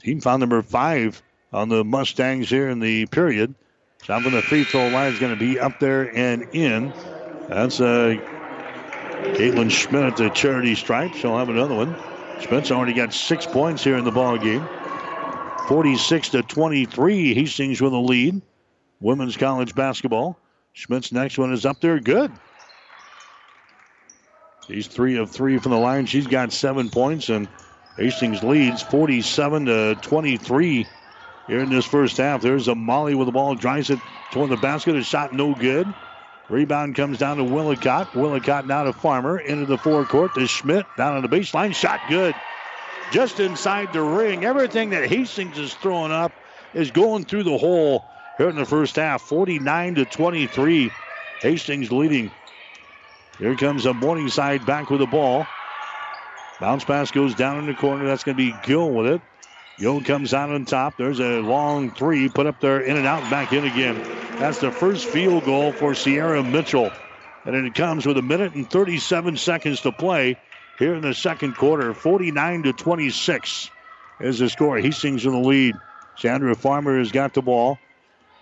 Team 0.00 0.20
foul 0.20 0.38
number 0.38 0.60
five 0.62 1.22
on 1.52 1.68
the 1.68 1.84
Mustangs 1.84 2.48
here 2.48 2.68
in 2.68 2.80
the 2.80 3.06
period. 3.06 3.54
So 4.04 4.14
I'm 4.14 4.22
going 4.22 4.34
to 4.34 4.42
free 4.42 4.64
throw 4.64 4.88
line 4.88 5.12
is 5.12 5.18
going 5.18 5.32
to 5.32 5.38
be 5.38 5.60
up 5.60 5.78
there 5.78 6.14
and 6.16 6.48
in. 6.52 6.92
That's 7.48 7.80
uh, 7.80 8.16
Caitlin 9.34 9.70
Schmidt 9.70 10.04
at 10.04 10.16
the 10.16 10.30
charity 10.30 10.74
stripe. 10.74 11.14
She'll 11.14 11.36
have 11.36 11.48
another 11.48 11.74
one. 11.74 11.96
Schmidt's 12.40 12.72
already 12.72 12.94
got 12.94 13.14
six 13.14 13.46
points 13.46 13.84
here 13.84 13.96
in 13.96 14.04
the 14.04 14.10
ball 14.10 14.38
game. 14.38 14.66
46 15.68 16.30
to 16.30 16.42
23. 16.42 17.34
Hastings 17.34 17.80
with 17.80 17.92
a 17.92 17.98
lead. 17.98 18.42
Women's 19.00 19.36
college 19.36 19.74
basketball. 19.74 20.38
Schmidt's 20.72 21.12
next 21.12 21.38
one 21.38 21.52
is 21.52 21.64
up 21.64 21.80
there. 21.80 22.00
Good. 22.00 22.32
She's 24.66 24.86
three 24.86 25.16
of 25.18 25.30
three 25.30 25.58
from 25.58 25.72
the 25.72 25.78
line. 25.78 26.06
She's 26.06 26.26
got 26.26 26.52
seven 26.52 26.88
points, 26.88 27.28
and 27.28 27.48
Hastings 27.96 28.42
leads 28.42 28.82
47 28.82 29.66
to 29.66 29.94
23 30.00 30.86
here 31.46 31.60
in 31.60 31.70
this 31.70 31.84
first 31.84 32.16
half. 32.16 32.42
There's 32.42 32.68
a 32.68 32.74
Molly 32.74 33.14
with 33.14 33.26
the 33.26 33.32
ball, 33.32 33.54
drives 33.54 33.90
it 33.90 33.98
toward 34.30 34.50
the 34.50 34.56
basket. 34.56 34.96
A 34.96 35.02
shot 35.02 35.32
no 35.32 35.54
good. 35.54 35.92
Rebound 36.48 36.94
comes 36.94 37.18
down 37.18 37.38
to 37.38 37.44
Willicott. 37.44 38.14
Willicott 38.14 38.66
now 38.66 38.84
to 38.84 38.92
Farmer 38.92 39.38
into 39.38 39.66
the 39.66 39.78
forecourt 39.78 40.34
to 40.34 40.46
Schmidt 40.46 40.86
down 40.96 41.16
on 41.16 41.22
the 41.22 41.28
baseline. 41.28 41.74
Shot 41.74 42.00
good. 42.08 42.34
Just 43.10 43.40
inside 43.40 43.92
the 43.92 44.02
ring. 44.02 44.44
Everything 44.44 44.90
that 44.90 45.08
Hastings 45.08 45.58
is 45.58 45.74
throwing 45.74 46.12
up 46.12 46.32
is 46.74 46.90
going 46.90 47.24
through 47.24 47.44
the 47.44 47.56
hole 47.56 48.04
here 48.38 48.48
in 48.48 48.56
the 48.56 48.64
first 48.64 48.96
half. 48.96 49.22
49 49.22 49.96
to 49.96 50.04
23. 50.04 50.90
Hastings 51.40 51.90
leading. 51.90 52.30
Here 53.38 53.56
comes 53.56 53.86
a 53.86 53.94
Morningside 53.94 54.64
back 54.66 54.90
with 54.90 55.00
the 55.00 55.06
ball. 55.06 55.46
Bounce 56.60 56.84
pass 56.84 57.10
goes 57.10 57.34
down 57.34 57.58
in 57.58 57.66
the 57.66 57.74
corner. 57.74 58.06
That's 58.06 58.24
going 58.24 58.36
to 58.36 58.52
be 58.52 58.54
Gill 58.64 58.90
with 58.90 59.06
it. 59.06 59.20
Gill 59.78 60.02
comes 60.02 60.34
out 60.34 60.50
on 60.50 60.64
top. 60.64 60.96
There's 60.96 61.20
a 61.20 61.40
long 61.40 61.90
three 61.90 62.28
put 62.28 62.46
up 62.46 62.60
there, 62.60 62.80
in 62.80 62.96
and 62.96 63.06
out, 63.06 63.28
back 63.30 63.52
in 63.52 63.64
again. 63.64 64.00
That's 64.38 64.58
the 64.58 64.70
first 64.70 65.06
field 65.06 65.44
goal 65.44 65.72
for 65.72 65.94
Sierra 65.94 66.42
Mitchell. 66.42 66.90
And 67.44 67.56
it 67.56 67.74
comes 67.74 68.06
with 68.06 68.18
a 68.18 68.22
minute 68.22 68.54
and 68.54 68.70
37 68.70 69.36
seconds 69.36 69.80
to 69.80 69.92
play 69.92 70.36
here 70.78 70.94
in 70.94 71.02
the 71.02 71.14
second 71.14 71.56
quarter. 71.56 71.94
49 71.94 72.64
to 72.64 72.72
26 72.72 73.70
is 74.20 74.38
the 74.38 74.48
score. 74.48 74.78
Hastings 74.78 75.24
in 75.24 75.32
the 75.32 75.38
lead. 75.38 75.74
Chandra 76.16 76.54
Farmer 76.54 76.98
has 76.98 77.10
got 77.10 77.34
the 77.34 77.42
ball. 77.42 77.78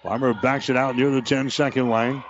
Farmer 0.03 0.35
backs 0.35 0.69
it 0.69 0.77
out 0.77 0.97
near 0.97 1.11
the 1.11 1.23
10 1.23 1.51
second 1.51 1.89
line. 1.89 2.23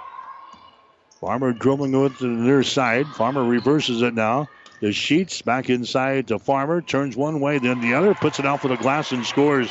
Farmer 1.20 1.52
dribbling 1.52 1.94
it 1.94 2.16
to 2.18 2.24
the 2.24 2.28
near 2.28 2.62
side. 2.62 3.06
Farmer 3.08 3.44
reverses 3.44 4.02
it 4.02 4.14
now. 4.14 4.48
The 4.80 4.92
Sheets 4.92 5.42
back 5.42 5.68
inside 5.68 6.28
to 6.28 6.38
Farmer. 6.38 6.80
Turns 6.80 7.16
one 7.16 7.40
way, 7.40 7.58
then 7.58 7.80
the 7.80 7.94
other. 7.94 8.14
Puts 8.14 8.38
it 8.38 8.46
out 8.46 8.60
for 8.60 8.68
the 8.68 8.76
glass 8.76 9.12
and 9.12 9.26
scores. 9.26 9.68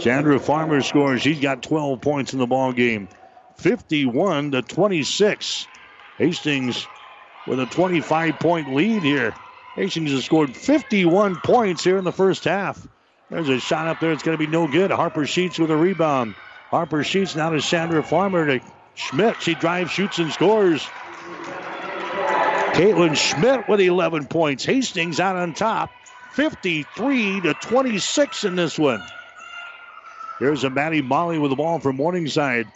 Chandra 0.00 0.38
Farmer 0.38 0.80
scores. 0.80 1.22
He's 1.22 1.40
got 1.40 1.62
12 1.62 2.00
points 2.00 2.32
in 2.32 2.38
the 2.38 2.46
ball 2.46 2.72
game. 2.72 3.08
51 3.56 4.52
to 4.52 4.62
26. 4.62 5.66
Hastings 6.16 6.86
with 7.46 7.60
a 7.60 7.66
25 7.66 8.38
point 8.38 8.74
lead 8.74 9.02
here. 9.02 9.34
Hastings 9.74 10.12
has 10.12 10.24
scored 10.24 10.56
51 10.56 11.36
points 11.36 11.84
here 11.84 11.98
in 11.98 12.04
the 12.04 12.12
first 12.12 12.44
half. 12.44 12.86
There's 13.30 13.48
a 13.48 13.60
shot 13.60 13.86
up 13.86 14.00
there. 14.00 14.12
It's 14.12 14.22
going 14.22 14.36
to 14.36 14.44
be 14.44 14.50
no 14.50 14.66
good. 14.66 14.90
Harper 14.90 15.26
Sheets 15.26 15.58
with 15.58 15.70
a 15.70 15.76
rebound. 15.76 16.34
Harper 16.70 17.04
Sheets 17.04 17.36
now 17.36 17.50
to 17.50 17.60
Chandra 17.60 18.02
Farmer 18.02 18.46
to 18.46 18.60
Schmidt. 18.94 19.40
She 19.42 19.54
drives, 19.54 19.90
shoots, 19.90 20.18
and 20.18 20.32
scores. 20.32 20.88
Caitlin 22.72 23.16
Schmidt 23.16 23.68
with 23.68 23.80
11 23.80 24.26
points. 24.26 24.64
Hastings 24.64 25.20
out 25.20 25.36
on 25.36 25.54
top, 25.54 25.90
53 26.32 27.42
to 27.42 27.54
26 27.54 28.44
in 28.44 28.56
this 28.56 28.78
one. 28.78 29.02
Here's 30.38 30.64
a 30.64 30.70
Maddie 30.70 31.02
Molly 31.02 31.38
with 31.38 31.50
the 31.50 31.56
ball 31.56 31.80
from 31.80 31.96
Morningside. 31.96 32.66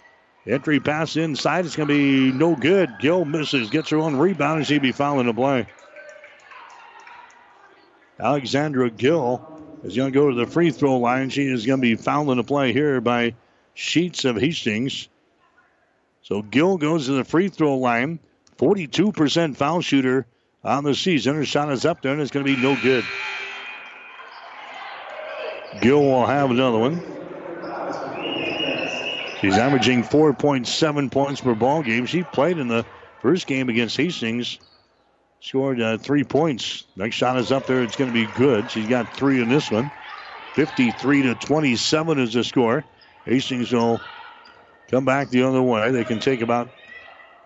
Entry 0.47 0.80
pass 0.80 1.16
inside. 1.16 1.64
It's 1.64 1.76
going 1.76 1.88
to 1.88 1.95
be 1.95 2.36
no 2.36 2.55
good. 2.55 2.90
Gill 3.01 3.24
misses, 3.24 3.70
gets 3.70 3.88
her 3.90 3.97
own 3.97 4.16
rebound, 4.16 4.59
and 4.59 4.66
she'll 4.66 4.80
be 4.80 4.92
fouling 4.92 5.26
the 5.26 5.32
play. 5.32 5.66
Alexandra 8.20 8.90
Gill 8.90 9.62
is 9.82 9.97
going 9.97 10.12
to 10.12 10.18
go 10.18 10.28
to 10.28 10.36
the 10.36 10.47
free 10.47 10.70
throw 10.70 10.99
line. 10.99 11.30
She 11.30 11.47
is 11.47 11.64
going 11.64 11.80
to 11.80 11.82
be 11.82 11.95
fouled 11.97 12.30
in 12.30 12.36
the 12.36 12.45
play 12.45 12.72
here 12.72 13.01
by 13.01 13.34
Sheets 13.72 14.24
of 14.24 14.36
Hastings. 14.36 15.09
So 16.22 16.42
Gill 16.42 16.76
goes 16.76 17.07
to 17.07 17.12
the 17.12 17.24
free 17.24 17.49
throw 17.49 17.78
line. 17.78 18.18
42% 18.65 19.59
foul 19.59 19.83
shooter 19.83 20.27
on 20.62 20.85
the 20.85 20.95
season. 20.95 21.35
Her 21.35 21.45
shot 21.45 21.71
is 21.71 21.85
up 21.85 22.01
there 22.01 22.12
and 22.12 22.23
it's 22.23 22.31
going 22.31 22.47
to 22.47 22.57
be 22.57 22.62
no 22.62 22.75
good. 22.83 23.05
Gill 25.83 26.01
will 26.01 26.25
have 26.25 26.51
another 26.51 26.79
one. 26.79 26.99
She's 29.43 29.59
averaging 29.59 30.03
4.7 30.03 31.12
points 31.12 31.43
per 31.43 31.55
ball 31.55 31.83
game. 31.83 32.07
She 32.07 32.23
played 32.23 32.57
in 32.57 32.69
the 32.69 32.87
first 33.21 33.47
game 33.47 33.69
against 33.69 33.99
Hastings. 33.99 34.59
Scored 35.41 35.83
uh, 35.83 35.99
three 35.99 36.25
points. 36.25 36.85
Next 36.97 37.17
shot 37.17 37.37
is 37.37 37.53
up 37.53 37.67
there. 37.67 37.83
It's 37.83 37.97
going 37.97 38.09
to 38.09 38.15
be 38.15 38.27
good. 38.27 38.71
She's 38.71 38.89
got 38.89 39.12
three 39.12 39.43
in 39.43 39.51
this 39.51 39.71
one. 39.71 39.91
53 40.55 41.23
to 41.25 41.35
27 41.35 42.19
is 42.19 42.33
the 42.33 42.43
score. 42.43 42.83
Hastings 43.27 43.71
will 43.71 44.01
come 44.91 45.05
back 45.05 45.29
the 45.29 45.43
other 45.43 45.61
way. 45.61 45.91
They 45.91 46.05
can 46.05 46.19
take 46.19 46.41
about 46.41 46.71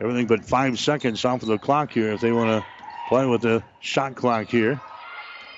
everything 0.00 0.26
but 0.26 0.44
five 0.44 0.78
seconds 0.78 1.24
off 1.24 1.42
of 1.42 1.48
the 1.48 1.58
clock 1.58 1.92
here 1.92 2.12
if 2.12 2.20
they 2.20 2.32
want 2.32 2.62
to 2.62 3.08
play 3.08 3.26
with 3.26 3.42
the 3.42 3.62
shot 3.80 4.14
clock 4.14 4.48
here. 4.48 4.80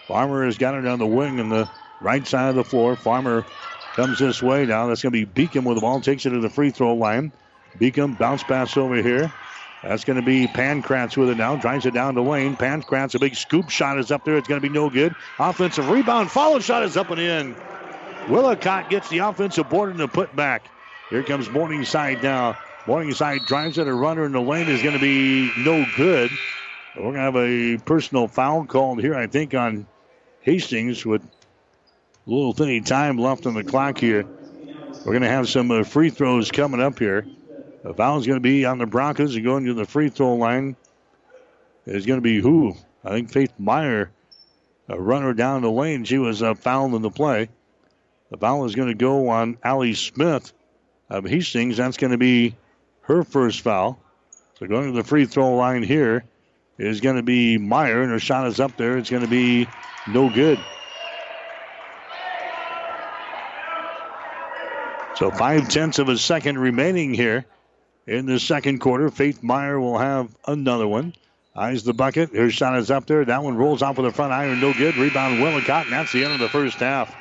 Farmer 0.07 0.45
has 0.45 0.59
got 0.59 0.75
it 0.75 0.87
on 0.87 0.99
the 0.99 1.07
wing 1.07 1.41
on 1.41 1.49
the 1.49 1.69
right 2.01 2.27
side 2.27 2.51
of 2.51 2.57
the 2.57 2.65
floor. 2.65 2.97
Farmer 2.97 3.45
comes 3.95 4.19
this 4.19 4.43
way 4.43 4.67
now. 4.67 4.87
That's 4.87 5.03
going 5.03 5.13
to 5.13 5.27
be 5.27 5.47
Beacom 5.49 5.65
with 5.65 5.77
the 5.77 5.81
ball. 5.81 6.01
Takes 6.01 6.27
it 6.27 6.31
to 6.31 6.41
the 6.41 6.51
free 6.51 6.71
throw 6.71 6.95
line. 6.95 7.33
Beacom 7.79 8.19
bounce 8.19 8.43
pass 8.43 8.77
over 8.77 8.97
here. 8.97 9.31
That's 9.83 10.05
going 10.05 10.17
to 10.17 10.23
be 10.23 10.47
Pankratz 10.47 11.17
with 11.17 11.31
it 11.31 11.37
now. 11.37 11.57
Drives 11.57 11.87
it 11.87 11.95
down 11.95 12.15
the 12.15 12.23
lane. 12.23 12.57
Pankratz, 12.57 13.15
a 13.15 13.19
big 13.19 13.35
scoop 13.35 13.71
shot 13.71 13.99
is 13.99 14.11
up 14.11 14.25
there. 14.25 14.37
It's 14.37 14.49
going 14.49 14.61
to 14.61 14.69
be 14.69 14.73
no 14.73 14.91
good. 14.91 15.15
Offensive 15.39 15.89
rebound. 15.89 16.31
Follow 16.31 16.59
shot 16.59 16.83
is 16.83 16.97
up 16.97 17.11
and 17.11 17.21
in. 17.21 17.57
Willicott 18.29 18.91
gets 18.91 19.09
the 19.09 19.19
offensive 19.19 19.69
board 19.71 19.91
and 19.91 20.01
the 20.01 20.09
putback. 20.09 20.61
Here 21.09 21.23
comes 21.23 21.49
Morningside 21.49 22.23
now. 22.23 22.59
Morningside 22.87 23.45
drives 23.47 23.79
it. 23.79 23.87
A 23.87 23.95
runner 23.95 24.25
in 24.25 24.33
the 24.33 24.41
lane 24.41 24.69
is 24.69 24.83
going 24.83 24.95
to 24.95 25.01
be 25.01 25.53
no 25.59 25.85
good. 25.97 26.31
We're 26.97 27.03
going 27.03 27.15
to 27.15 27.21
have 27.21 27.37
a 27.37 27.79
personal 27.79 28.27
foul 28.27 28.65
called 28.65 29.01
here, 29.01 29.15
I 29.15 29.27
think, 29.27 29.55
on 29.55 29.87
Hastings 30.41 31.05
with 31.05 31.23
a 31.23 32.31
little 32.31 32.53
tiny 32.53 32.81
time 32.81 33.19
left 33.19 33.47
on 33.47 33.55
the 33.55 33.65
clock 33.65 33.99
here. 33.99 34.25
We're 35.05 35.13
going 35.13 35.23
to 35.23 35.29
have 35.29 35.49
some 35.49 35.71
uh, 35.71 35.85
free 35.85 36.11
throws 36.11 36.51
coming 36.51 36.81
up 36.81 36.99
here. 36.99 37.27
The 37.83 37.95
foul 37.95 38.19
is 38.19 38.27
going 38.27 38.39
to 38.39 38.43
be 38.43 38.65
on 38.65 38.79
the 38.79 38.87
Broncos 38.87 39.35
and 39.35 39.45
going 39.45 39.67
to 39.67 39.75
the 39.75 39.87
free 39.87 40.09
throw 40.09 40.35
line. 40.35 40.77
It's 41.87 42.07
going 42.07 42.19
to 42.19 42.23
be 42.23 42.41
who? 42.41 42.75
I 43.05 43.11
think 43.11 43.31
Faith 43.31 43.53
Meyer, 43.59 44.11
a 44.89 45.01
runner 45.01 45.33
down 45.33 45.63
the 45.63 45.71
lane. 45.71 46.05
She 46.05 46.19
was 46.19 46.43
uh, 46.43 46.55
fouled 46.55 46.95
in 46.95 47.03
the 47.03 47.11
play. 47.11 47.49
The 48.31 48.37
foul 48.37 48.65
is 48.65 48.75
going 48.75 48.89
to 48.89 48.95
go 48.95 49.29
on 49.29 49.59
Allie 49.63 49.95
Smith 49.95 50.53
of 51.09 51.25
Hastings. 51.25 51.79
That's 51.79 51.97
going 51.97 52.13
to 52.13 52.19
be 52.19 52.55
her 53.11 53.25
first 53.25 53.63
foul. 53.63 54.01
So 54.59 54.67
going 54.67 54.87
to 54.87 54.93
the 54.93 55.05
free 55.05 55.27
throw 55.27 55.57
line 55.57 55.83
here 55.83 56.25
is 56.79 57.01
going 57.01 57.17
to 57.17 57.23
be 57.23 57.59
Meyer, 57.59 58.03
and 58.03 58.11
her 58.13 58.21
shot 58.21 58.47
is 58.47 58.61
up 58.61 58.77
there. 58.77 58.99
It's 58.99 59.11
going 59.11 59.25
to 59.25 59.29
be 59.29 59.67
no 60.07 60.31
good. 60.31 60.59
So 65.17 65.31
five 65.31 65.69
tenths 65.69 65.99
of 65.99 66.09
a 66.09 66.17
second 66.17 66.59
remaining 66.59 67.13
here 67.13 67.45
in 68.07 68.27
the 68.27 68.39
second 68.39 68.79
quarter. 68.79 69.11
Faith 69.11 69.43
Meyer 69.43 69.79
will 69.79 69.99
have 69.99 70.35
another 70.47 70.89
one. 70.89 71.15
Eyes 71.55 71.83
the 71.83 71.93
bucket. 71.93 72.35
Her 72.35 72.51
shot 72.51 72.79
is 72.79 72.91
up 72.91 73.07
there. 73.07 73.25
That 73.25 73.43
one 73.43 73.57
rolls 73.57 73.83
off 73.83 73.99
with 73.99 74.07
the 74.07 74.13
front 74.13 74.33
iron. 74.33 74.61
No 74.61 74.73
good. 74.73 74.97
Rebound 74.97 75.43
Willicott, 75.43 75.87
and 75.87 75.93
that's 75.93 76.13
the 76.13 76.25
end 76.25 76.33
of 76.33 76.39
the 76.39 76.49
first 76.49 76.77
half. 76.77 77.15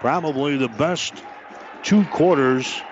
Probably 0.00 0.56
the 0.56 0.68
best 0.68 1.14
two 1.82 2.04
quarters 2.06 2.82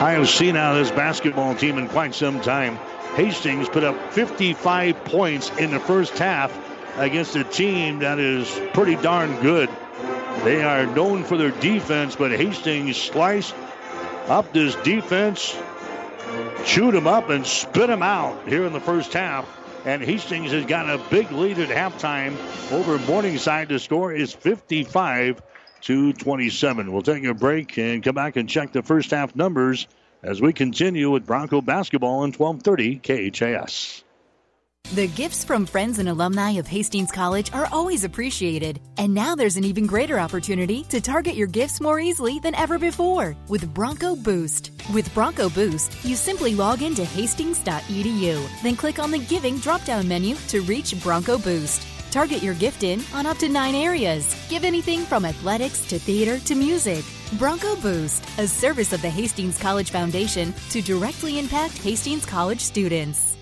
I 0.00 0.12
have 0.12 0.30
seen 0.30 0.56
out 0.56 0.78
of 0.78 0.86
this 0.86 0.96
basketball 0.96 1.54
team 1.54 1.76
in 1.76 1.86
quite 1.86 2.14
some 2.14 2.40
time. 2.40 2.76
Hastings 3.16 3.68
put 3.68 3.84
up 3.84 4.14
55 4.14 5.04
points 5.04 5.50
in 5.58 5.70
the 5.72 5.78
first 5.78 6.16
half 6.16 6.58
against 6.96 7.36
a 7.36 7.44
team 7.44 7.98
that 7.98 8.18
is 8.18 8.48
pretty 8.72 8.96
darn 8.96 9.38
good. 9.42 9.68
They 10.42 10.62
are 10.62 10.86
known 10.86 11.22
for 11.22 11.36
their 11.36 11.50
defense, 11.50 12.16
but 12.16 12.30
Hastings 12.30 12.96
sliced 12.96 13.54
up 14.28 14.54
this 14.54 14.74
defense, 14.76 15.54
chewed 16.64 16.94
them 16.94 17.06
up, 17.06 17.28
and 17.28 17.46
spit 17.46 17.88
them 17.88 18.02
out 18.02 18.48
here 18.48 18.64
in 18.64 18.72
the 18.72 18.80
first 18.80 19.12
half. 19.12 19.46
And 19.84 20.02
Hastings 20.02 20.52
has 20.52 20.64
got 20.64 20.88
a 20.88 20.96
big 21.10 21.30
lead 21.30 21.58
at 21.58 21.68
halftime 21.68 22.38
over 22.72 22.98
Morningside. 23.00 23.68
The 23.68 23.78
score 23.78 24.14
is 24.14 24.32
55 24.32 25.42
to 25.82 26.12
27. 26.12 26.92
We'll 26.92 27.02
take 27.02 27.24
a 27.24 27.34
break 27.34 27.78
and 27.78 28.02
come 28.02 28.14
back 28.14 28.36
and 28.36 28.48
check 28.48 28.72
the 28.72 28.82
first 28.82 29.10
half 29.10 29.34
numbers 29.34 29.86
as 30.22 30.40
we 30.40 30.52
continue 30.52 31.10
with 31.10 31.26
Bronco 31.26 31.60
basketball 31.60 32.24
in 32.24 32.32
1230 32.32 33.30
KHAS. 33.30 34.04
The 34.94 35.06
gifts 35.06 35.44
from 35.44 35.66
friends 35.66 36.00
and 36.00 36.08
alumni 36.08 36.52
of 36.52 36.66
Hastings 36.66 37.12
College 37.12 37.52
are 37.52 37.68
always 37.70 38.02
appreciated. 38.02 38.80
And 38.98 39.14
now 39.14 39.36
there's 39.36 39.56
an 39.56 39.62
even 39.62 39.86
greater 39.86 40.18
opportunity 40.18 40.82
to 40.84 41.00
target 41.00 41.36
your 41.36 41.46
gifts 41.46 41.80
more 41.80 42.00
easily 42.00 42.40
than 42.40 42.56
ever 42.56 42.76
before 42.76 43.36
with 43.48 43.72
Bronco 43.72 44.16
Boost. 44.16 44.72
With 44.92 45.12
Bronco 45.14 45.48
Boost, 45.48 46.04
you 46.04 46.16
simply 46.16 46.56
log 46.56 46.82
into 46.82 47.04
hastings.edu, 47.04 48.62
then 48.64 48.74
click 48.74 48.98
on 48.98 49.12
the 49.12 49.20
Giving 49.20 49.58
drop 49.58 49.84
down 49.84 50.08
menu 50.08 50.34
to 50.48 50.60
reach 50.62 51.00
Bronco 51.04 51.38
Boost. 51.38 51.86
Target 52.10 52.42
your 52.42 52.54
gift 52.54 52.82
in 52.82 53.02
on 53.14 53.24
up 53.24 53.38
to 53.38 53.48
nine 53.48 53.74
areas. 53.74 54.34
Give 54.48 54.64
anything 54.64 55.00
from 55.00 55.24
athletics 55.24 55.86
to 55.86 55.98
theater 55.98 56.38
to 56.40 56.54
music. 56.56 57.04
Bronco 57.38 57.76
Boost, 57.76 58.24
a 58.38 58.48
service 58.48 58.92
of 58.92 59.00
the 59.00 59.10
Hastings 59.10 59.58
College 59.58 59.90
Foundation 59.90 60.52
to 60.70 60.82
directly 60.82 61.38
impact 61.38 61.78
Hastings 61.78 62.26
College 62.26 62.60
students. 62.60 63.36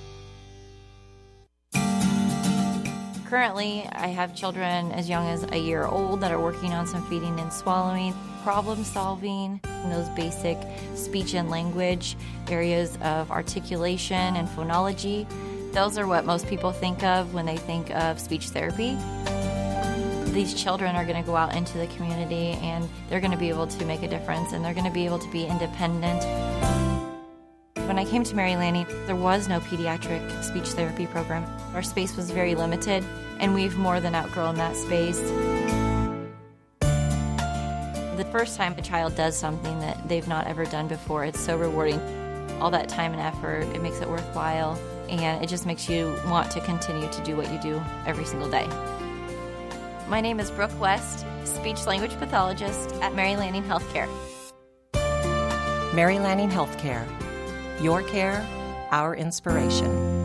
Currently, 3.28 3.86
I 3.92 4.08
have 4.08 4.34
children 4.34 4.90
as 4.92 5.08
young 5.08 5.26
as 5.26 5.44
a 5.52 5.58
year 5.58 5.84
old 5.84 6.20
that 6.20 6.32
are 6.32 6.40
working 6.40 6.72
on 6.72 6.86
some 6.86 7.06
feeding 7.08 7.38
and 7.40 7.52
swallowing, 7.52 8.14
problem 8.42 8.84
solving, 8.84 9.60
those 9.90 10.08
basic 10.10 10.58
speech 10.94 11.34
and 11.34 11.50
language 11.50 12.16
areas 12.48 12.96
of 13.02 13.30
articulation 13.30 14.36
and 14.36 14.48
phonology. 14.48 15.26
Those 15.72 15.98
are 15.98 16.06
what 16.06 16.24
most 16.24 16.48
people 16.48 16.72
think 16.72 17.02
of 17.02 17.34
when 17.34 17.46
they 17.46 17.56
think 17.56 17.90
of 17.90 18.18
speech 18.18 18.48
therapy. 18.48 18.96
These 20.32 20.54
children 20.54 20.96
are 20.96 21.04
going 21.04 21.20
to 21.20 21.26
go 21.26 21.36
out 21.36 21.54
into 21.54 21.78
the 21.78 21.86
community 21.88 22.58
and 22.62 22.88
they're 23.08 23.20
going 23.20 23.32
to 23.32 23.38
be 23.38 23.48
able 23.48 23.66
to 23.66 23.84
make 23.84 24.02
a 24.02 24.08
difference 24.08 24.52
and 24.52 24.64
they're 24.64 24.74
going 24.74 24.86
to 24.86 24.90
be 24.92 25.04
able 25.04 25.18
to 25.18 25.30
be 25.30 25.44
independent. 25.46 26.24
When 27.86 27.98
I 27.98 28.04
came 28.04 28.22
to 28.24 28.34
Mary 28.36 28.54
Lanning, 28.54 28.86
there 29.06 29.16
was 29.16 29.48
no 29.48 29.60
pediatric 29.60 30.42
speech 30.44 30.68
therapy 30.68 31.06
program. 31.06 31.44
Our 31.74 31.82
space 31.82 32.16
was 32.16 32.30
very 32.30 32.54
limited, 32.54 33.02
and 33.40 33.54
we've 33.54 33.78
more 33.78 33.98
than 33.98 34.14
outgrown 34.14 34.56
that 34.56 34.76
space. 34.76 35.18
The 38.18 38.28
first 38.30 38.58
time 38.58 38.74
a 38.76 38.82
child 38.82 39.16
does 39.16 39.36
something 39.36 39.80
that 39.80 40.06
they've 40.06 40.28
not 40.28 40.46
ever 40.46 40.66
done 40.66 40.86
before, 40.86 41.24
it's 41.24 41.40
so 41.40 41.56
rewarding. 41.56 41.98
All 42.60 42.70
that 42.72 42.90
time 42.90 43.12
and 43.12 43.22
effort, 43.22 43.62
it 43.74 43.80
makes 43.80 44.00
it 44.00 44.08
worthwhile, 44.08 44.78
and 45.08 45.42
it 45.42 45.48
just 45.48 45.66
makes 45.66 45.88
you 45.88 46.14
want 46.26 46.50
to 46.52 46.60
continue 46.60 47.08
to 47.10 47.22
do 47.24 47.36
what 47.36 47.50
you 47.52 47.58
do 47.60 47.82
every 48.06 48.24
single 48.24 48.48
day. 48.48 48.66
My 50.08 50.20
name 50.20 50.40
is 50.40 50.50
Brooke 50.50 50.78
West, 50.80 51.26
speech 51.44 51.86
language 51.86 52.12
pathologist 52.18 52.92
at 53.02 53.14
Mary 53.14 53.36
Lanning 53.36 53.62
Healthcare. 53.62 54.08
Mary 55.94 56.18
Lanning 56.18 56.48
Healthcare. 56.48 57.06
Your 57.82 58.02
care, 58.02 58.46
our 58.90 59.14
inspiration. 59.16 60.18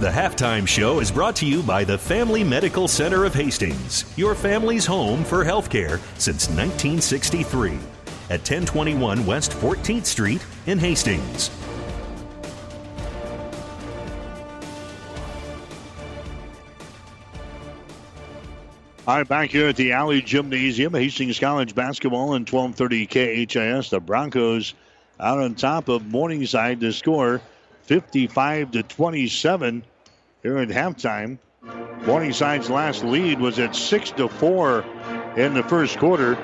The 0.00 0.08
halftime 0.08 0.66
show 0.66 1.00
is 1.00 1.10
brought 1.10 1.34
to 1.36 1.46
you 1.46 1.62
by 1.62 1.82
the 1.82 1.98
Family 1.98 2.44
Medical 2.44 2.86
Center 2.86 3.24
of 3.24 3.34
Hastings, 3.34 4.04
your 4.16 4.36
family's 4.36 4.86
home 4.86 5.24
for 5.24 5.44
healthcare 5.44 5.98
since 6.18 6.48
1963 6.48 7.78
at 8.30 8.40
1021 8.40 9.24
West 9.24 9.52
14th 9.52 10.04
Street 10.04 10.44
in 10.66 10.78
Hastings. 10.78 11.50
All 19.06 19.16
right, 19.16 19.26
back 19.26 19.48
here 19.48 19.68
at 19.68 19.76
the 19.76 19.92
Allee 19.92 20.20
Gymnasium, 20.20 20.92
Hastings 20.92 21.38
College 21.38 21.74
basketball 21.74 22.34
in 22.34 22.44
1230 22.44 23.06
KHAS. 23.46 23.88
The 23.88 24.00
Broncos 24.00 24.74
out 25.18 25.38
on 25.38 25.54
top 25.54 25.88
of 25.88 26.06
Morningside 26.06 26.80
to 26.80 26.92
score 26.92 27.40
55 27.84 28.72
to 28.72 28.82
27 28.82 29.82
here 30.42 30.58
at 30.58 30.68
halftime. 30.68 31.38
Morningside's 32.02 32.68
last 32.68 33.02
lead 33.02 33.40
was 33.40 33.58
at 33.58 33.74
6 33.74 34.10
to 34.10 34.28
4 34.28 34.84
in 35.38 35.54
the 35.54 35.62
first 35.62 35.98
quarter. 35.98 36.36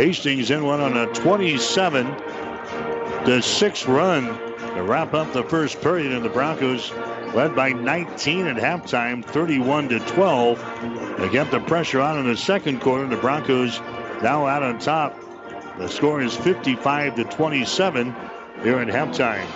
Hastings 0.00 0.48
then 0.48 0.64
went 0.64 0.80
on 0.80 0.96
a 0.96 1.06
27 1.08 2.06
to 3.26 3.42
6 3.42 3.86
run 3.86 4.24
to 4.74 4.82
wrap 4.82 5.12
up 5.12 5.30
the 5.34 5.42
first 5.42 5.82
period, 5.82 6.12
and 6.12 6.24
the 6.24 6.30
Broncos 6.30 6.90
led 7.34 7.54
by 7.54 7.72
19 7.72 8.46
at 8.46 8.56
halftime, 8.56 9.22
31 9.22 9.90
to 9.90 9.98
12. 10.00 11.18
They 11.18 11.28
kept 11.28 11.50
the 11.50 11.60
pressure 11.60 12.00
on 12.00 12.18
in 12.18 12.26
the 12.26 12.36
second 12.38 12.80
quarter. 12.80 13.06
The 13.08 13.18
Broncos 13.18 13.78
now 14.22 14.46
out 14.46 14.62
on 14.62 14.78
top. 14.78 15.20
The 15.76 15.86
score 15.86 16.22
is 16.22 16.34
55 16.34 17.16
to 17.16 17.24
27 17.24 18.16
here 18.62 18.78
at 18.78 18.88
halftime. 18.88 19.46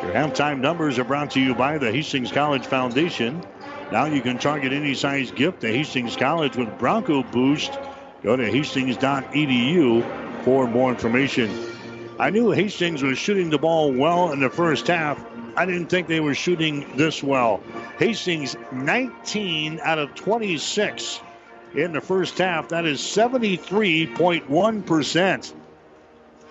Your 0.00 0.12
halftime 0.12 0.60
numbers 0.60 1.00
are 1.00 1.04
brought 1.04 1.32
to 1.32 1.40
you 1.40 1.56
by 1.56 1.78
the 1.78 1.90
Hastings 1.90 2.30
College 2.30 2.66
Foundation. 2.66 3.44
Now 3.90 4.04
you 4.04 4.22
can 4.22 4.38
target 4.38 4.72
any 4.72 4.94
size 4.94 5.32
gift 5.32 5.62
to 5.62 5.66
Hastings 5.66 6.14
College 6.14 6.56
with 6.56 6.78
Bronco 6.78 7.24
Boost. 7.24 7.76
Go 8.22 8.36
to 8.36 8.50
hastings.edu 8.50 10.44
for 10.44 10.66
more 10.68 10.90
information. 10.90 11.50
I 12.18 12.28
knew 12.30 12.50
Hastings 12.52 13.02
was 13.02 13.18
shooting 13.18 13.50
the 13.50 13.58
ball 13.58 13.92
well 13.92 14.32
in 14.32 14.40
the 14.40 14.50
first 14.50 14.86
half. 14.86 15.22
I 15.56 15.66
didn't 15.66 15.86
think 15.86 16.06
they 16.06 16.20
were 16.20 16.34
shooting 16.34 16.86
this 16.96 17.20
well. 17.22 17.60
Hastings 17.98 18.56
19 18.70 19.80
out 19.82 19.98
of 19.98 20.14
26 20.14 21.20
in 21.74 21.92
the 21.92 22.00
first 22.00 22.38
half. 22.38 22.68
That 22.68 22.86
is 22.86 23.00
73.1%. 23.00 25.52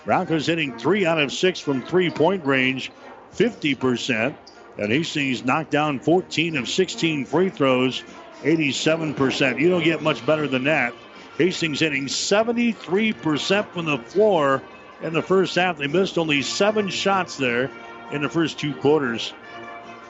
Broncos 0.04 0.48
hitting 0.48 0.78
three 0.78 1.06
out 1.06 1.20
of 1.20 1.32
six 1.32 1.60
from 1.60 1.84
three 1.84 2.10
point 2.10 2.44
range, 2.46 2.92
50%. 3.34 4.36
And 4.78 4.92
Hastings 4.92 5.46
knocked 5.46 5.72
down 5.72 6.00
14 6.00 6.58
of 6.58 6.68
16 6.68 7.26
free 7.26 7.50
throws, 7.50 8.04
87%. 8.42 9.60
You 9.60 9.70
don't 9.70 9.84
get 9.84 10.02
much 10.02 10.26
better 10.26 10.48
than 10.48 10.64
that. 10.66 10.94
Hastings 11.42 11.80
hitting 11.80 12.06
73% 12.06 13.68
from 13.70 13.86
the 13.86 13.98
floor 13.98 14.62
in 15.02 15.12
the 15.12 15.24
first 15.24 15.56
half. 15.56 15.76
They 15.76 15.88
missed 15.88 16.20
only 16.20 16.44
seven 16.44 16.88
shots 16.88 17.36
there 17.36 17.72
in 18.12 18.22
the 18.22 18.30
first 18.30 18.60
two 18.60 18.76
quarters. 18.76 19.34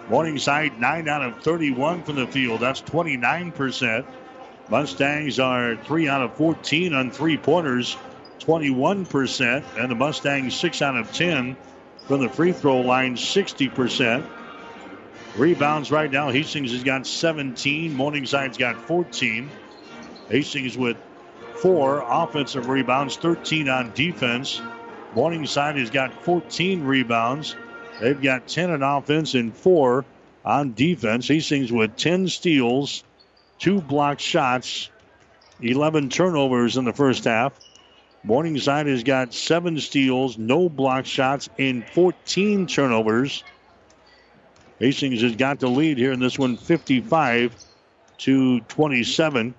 Morningside, 0.09 0.77
9 0.77 1.07
out 1.07 1.21
of 1.21 1.41
31 1.41 2.03
from 2.03 2.17
the 2.17 2.27
field. 2.27 2.59
That's 2.59 2.81
29%. 2.81 4.05
Mustangs 4.67 5.39
are 5.39 5.77
3 5.77 6.09
out 6.09 6.21
of 6.21 6.35
14 6.35 6.93
on 6.93 7.11
three 7.11 7.37
pointers, 7.37 7.95
21%. 8.39 9.63
And 9.77 9.89
the 9.89 9.95
Mustangs, 9.95 10.53
6 10.53 10.81
out 10.81 10.97
of 10.97 11.13
10 11.13 11.55
from 12.07 12.19
the 12.19 12.27
free 12.27 12.51
throw 12.51 12.81
line, 12.81 13.15
60%. 13.15 14.29
Rebounds 15.37 15.91
right 15.91 16.11
now, 16.11 16.29
Hastings 16.29 16.73
has 16.73 16.83
got 16.83 17.07
17. 17.07 17.95
Morningside's 17.95 18.57
got 18.57 18.75
14. 18.81 19.49
Hastings 20.27 20.77
with 20.77 20.97
four 21.61 22.03
offensive 22.07 22.69
rebounds, 22.69 23.17
13 23.17 23.69
on 23.69 23.91
defense. 23.93 24.61
Morningside 25.13 25.77
has 25.77 25.91
got 25.91 26.23
14 26.23 26.83
rebounds. 26.83 27.55
They've 27.99 28.19
got 28.19 28.47
10 28.47 28.71
on 28.71 28.81
offense 28.81 29.35
and 29.35 29.55
four 29.55 30.03
on 30.43 30.73
defense. 30.73 31.27
Hastings 31.27 31.71
with 31.71 31.95
10 31.97 32.29
steals, 32.29 33.03
two 33.59 33.79
blocked 33.79 34.21
shots, 34.21 34.89
11 35.61 36.09
turnovers 36.09 36.77
in 36.77 36.85
the 36.85 36.93
first 36.93 37.25
half. 37.25 37.53
Morningside 38.23 38.87
has 38.87 39.03
got 39.03 39.31
seven 39.31 39.79
steals, 39.79 40.39
no 40.39 40.67
blocked 40.67 41.07
shots, 41.07 41.47
and 41.59 41.87
14 41.89 42.65
turnovers. 42.65 43.43
Hastings 44.79 45.21
has 45.21 45.35
got 45.35 45.59
the 45.59 45.67
lead 45.67 45.99
here 45.99 46.11
in 46.11 46.19
this 46.19 46.39
one, 46.39 46.57
55 46.57 47.55
to 48.19 48.59
27. 48.61 49.53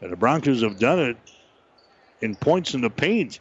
And 0.00 0.12
the 0.12 0.16
Broncos 0.16 0.62
have 0.62 0.78
done 0.78 1.00
it 1.00 1.16
in 2.20 2.34
points 2.34 2.74
in 2.74 2.80
the 2.80 2.90
paint. 2.90 3.40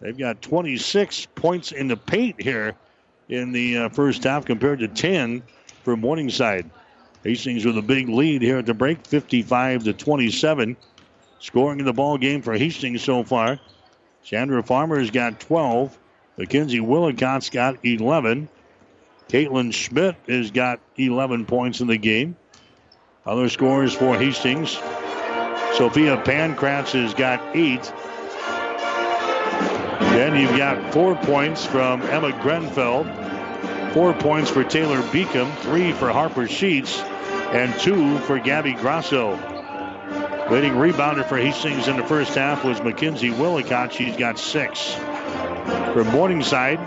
They've 0.00 0.16
got 0.16 0.42
26 0.42 1.26
points 1.34 1.72
in 1.72 1.88
the 1.88 1.96
paint 1.96 2.40
here 2.40 2.74
in 3.28 3.52
the 3.52 3.78
uh, 3.78 3.88
first 3.88 4.24
half 4.24 4.44
compared 4.44 4.80
to 4.80 4.88
10 4.88 5.42
for 5.82 5.96
Morningside. 5.96 6.70
Hastings 7.24 7.64
with 7.64 7.76
a 7.76 7.82
big 7.82 8.08
lead 8.08 8.42
here 8.42 8.58
at 8.58 8.66
the 8.66 8.74
break, 8.74 9.04
55 9.06 9.84
to 9.84 9.92
27. 9.92 10.76
Scoring 11.38 11.80
in 11.80 11.86
the 11.86 11.92
ball 11.92 12.18
game 12.18 12.42
for 12.42 12.56
Hastings 12.56 13.02
so 13.02 13.24
far. 13.24 13.58
Chandra 14.22 14.62
Farmer's 14.62 15.10
got 15.10 15.40
12. 15.40 15.96
Mackenzie 16.36 16.80
Willicott's 16.80 17.50
got 17.50 17.84
11. 17.84 18.48
Caitlin 19.28 19.72
Schmidt 19.72 20.16
has 20.28 20.50
got 20.50 20.80
11 20.96 21.46
points 21.46 21.80
in 21.80 21.88
the 21.88 21.96
game. 21.96 22.36
Other 23.24 23.48
scores 23.48 23.94
for 23.94 24.16
Hastings. 24.16 24.78
Sophia 25.76 26.16
Pankratz 26.16 26.92
has 26.92 27.12
got 27.12 27.54
eight. 27.54 27.92
Then 30.16 30.34
you've 30.40 30.56
got 30.56 30.94
four 30.94 31.14
points 31.16 31.66
from 31.66 32.00
Emma 32.04 32.32
Grenfell, 32.40 33.04
four 33.92 34.14
points 34.14 34.48
for 34.48 34.64
Taylor 34.64 35.02
Beacom, 35.02 35.54
three 35.58 35.92
for 35.92 36.08
Harper 36.10 36.48
Sheets, 36.48 36.98
and 36.98 37.78
two 37.78 38.16
for 38.20 38.38
Gabby 38.38 38.72
Grasso. 38.72 39.32
Leading 40.50 40.72
rebounder 40.72 41.28
for 41.28 41.36
Hastings 41.36 41.88
in 41.88 41.98
the 41.98 42.06
first 42.06 42.34
half 42.34 42.64
was 42.64 42.82
Mackenzie 42.82 43.30
Willicott. 43.30 43.92
She's 43.92 44.16
got 44.16 44.38
six. 44.38 44.94
For 45.92 46.04
Morningside, 46.04 46.80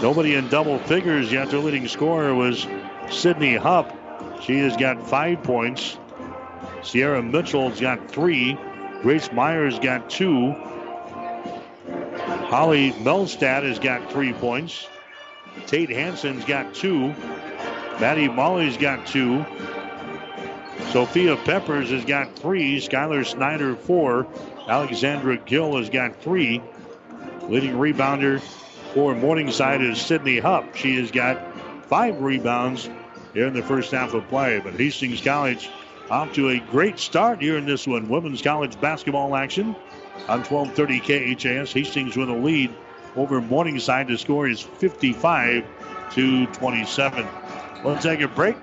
nobody 0.00 0.36
in 0.36 0.48
double 0.48 0.78
figures 0.78 1.30
yet. 1.30 1.50
Their 1.50 1.60
leading 1.60 1.86
scorer 1.86 2.34
was 2.34 2.66
Sydney 3.10 3.56
Hupp. 3.56 3.94
She 4.40 4.58
has 4.60 4.74
got 4.78 5.06
five 5.06 5.42
points. 5.42 5.98
Sierra 6.82 7.22
Mitchell's 7.22 7.80
got 7.80 8.10
three. 8.10 8.56
Grace 9.02 9.32
Myers 9.32 9.78
got 9.78 10.10
two. 10.10 10.52
Holly 12.48 12.92
Melstad 12.92 13.62
has 13.62 13.78
got 13.78 14.10
three 14.10 14.32
points. 14.32 14.86
Tate 15.66 15.90
Hanson's 15.90 16.44
got 16.44 16.74
two. 16.74 17.14
Maddie 18.00 18.28
Molly's 18.28 18.76
got 18.76 19.06
two. 19.06 19.44
Sophia 20.90 21.36
Peppers 21.36 21.90
has 21.90 22.04
got 22.04 22.36
three. 22.36 22.80
Skylar 22.80 23.24
Snyder, 23.24 23.76
four. 23.76 24.26
Alexandra 24.66 25.36
Gill 25.36 25.76
has 25.76 25.90
got 25.90 26.20
three. 26.22 26.62
Leading 27.48 27.74
rebounder 27.74 28.40
for 28.94 29.14
Morningside 29.14 29.82
is 29.82 30.00
Sydney 30.00 30.38
Hupp. 30.38 30.74
She 30.74 30.96
has 30.96 31.10
got 31.10 31.86
five 31.86 32.20
rebounds 32.20 32.88
here 33.34 33.46
in 33.46 33.54
the 33.54 33.62
first 33.62 33.92
half 33.92 34.14
of 34.14 34.26
play. 34.28 34.60
But 34.60 34.74
Hastings 34.74 35.20
College 35.20 35.70
off 36.10 36.32
to 36.34 36.50
a 36.50 36.58
great 36.58 36.98
start 36.98 37.40
here 37.40 37.56
in 37.56 37.64
this 37.64 37.86
one. 37.86 38.08
Women's 38.08 38.42
college 38.42 38.78
basketball 38.80 39.36
action 39.36 39.76
on 40.28 40.42
1230 40.42 41.00
KHAS. 41.00 41.72
Hastings 41.72 42.16
with 42.16 42.28
a 42.28 42.34
lead 42.34 42.74
over 43.16 43.40
Morningside. 43.40 44.08
The 44.08 44.18
score 44.18 44.48
is 44.48 44.60
55 44.60 45.64
to 46.12 46.46
27. 46.46 47.26
We'll 47.84 47.98
take 47.98 48.20
a 48.20 48.28
break. 48.28 48.56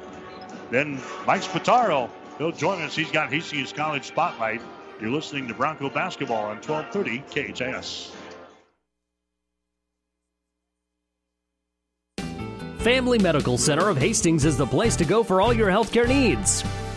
Then 0.69 1.01
Mike 1.25 1.41
Spataro, 1.41 2.09
he'll 2.37 2.51
join 2.51 2.81
us. 2.81 2.95
He's 2.95 3.11
got 3.11 3.31
Hastings 3.31 3.71
College 3.71 4.03
Spotlight. 4.03 4.61
You're 4.99 5.11
listening 5.11 5.47
to 5.47 5.53
Bronco 5.53 5.89
Basketball 5.89 6.43
on 6.45 6.57
1230 6.57 7.53
KHAS. 7.53 8.11
Family 12.79 13.19
Medical 13.19 13.57
Center 13.57 13.89
of 13.89 13.97
Hastings 13.97 14.45
is 14.45 14.57
the 14.57 14.65
place 14.65 14.95
to 14.95 15.05
go 15.05 15.23
for 15.23 15.41
all 15.41 15.53
your 15.53 15.69
healthcare 15.69 16.07
needs. 16.07 16.63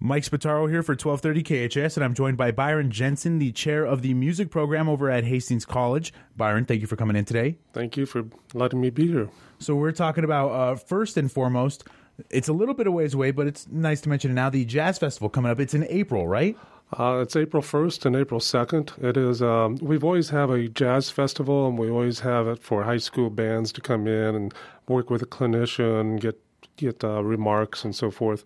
Mike 0.00 0.22
Spataro 0.22 0.70
here 0.70 0.84
for 0.84 0.92
1230 0.92 1.68
KHAS, 1.68 1.96
and 1.96 2.04
I'm 2.04 2.14
joined 2.14 2.36
by 2.36 2.52
Byron 2.52 2.92
Jensen, 2.92 3.40
the 3.40 3.50
chair 3.50 3.84
of 3.84 4.00
the 4.00 4.14
music 4.14 4.48
program 4.48 4.88
over 4.88 5.10
at 5.10 5.24
Hastings 5.24 5.64
College. 5.64 6.12
Byron, 6.36 6.66
thank 6.66 6.80
you 6.80 6.86
for 6.86 6.94
coming 6.94 7.16
in 7.16 7.24
today. 7.24 7.58
Thank 7.72 7.96
you 7.96 8.06
for 8.06 8.26
letting 8.54 8.80
me 8.80 8.90
be 8.90 9.08
here. 9.08 9.28
So, 9.58 9.74
we're 9.74 9.90
talking 9.90 10.22
about, 10.22 10.50
uh, 10.50 10.76
first 10.76 11.16
and 11.16 11.30
foremost, 11.32 11.82
it's 12.30 12.46
a 12.46 12.52
little 12.52 12.74
bit 12.74 12.86
of 12.86 12.92
ways 12.92 13.12
away, 13.12 13.32
but 13.32 13.48
it's 13.48 13.66
nice 13.72 14.00
to 14.02 14.08
mention 14.08 14.32
now 14.36 14.48
the 14.48 14.64
Jazz 14.64 15.00
Festival 15.00 15.28
coming 15.28 15.50
up. 15.50 15.58
It's 15.58 15.74
in 15.74 15.84
April, 15.88 16.28
right? 16.28 16.56
Uh, 16.96 17.18
it's 17.20 17.34
April 17.34 17.60
1st 17.60 18.06
and 18.06 18.14
April 18.14 18.38
2nd. 18.38 19.02
It 19.02 19.16
is, 19.16 19.42
um, 19.42 19.78
we've 19.82 20.04
always 20.04 20.30
have 20.30 20.48
a 20.50 20.68
jazz 20.68 21.10
festival, 21.10 21.66
and 21.66 21.76
we 21.76 21.90
always 21.90 22.20
have 22.20 22.46
it 22.46 22.62
for 22.62 22.84
high 22.84 22.98
school 22.98 23.30
bands 23.30 23.72
to 23.72 23.80
come 23.80 24.06
in 24.06 24.36
and 24.36 24.54
work 24.86 25.10
with 25.10 25.22
a 25.22 25.26
clinician, 25.26 26.20
get, 26.20 26.40
get 26.76 27.02
uh, 27.02 27.22
remarks, 27.24 27.84
and 27.84 27.96
so 27.96 28.12
forth. 28.12 28.44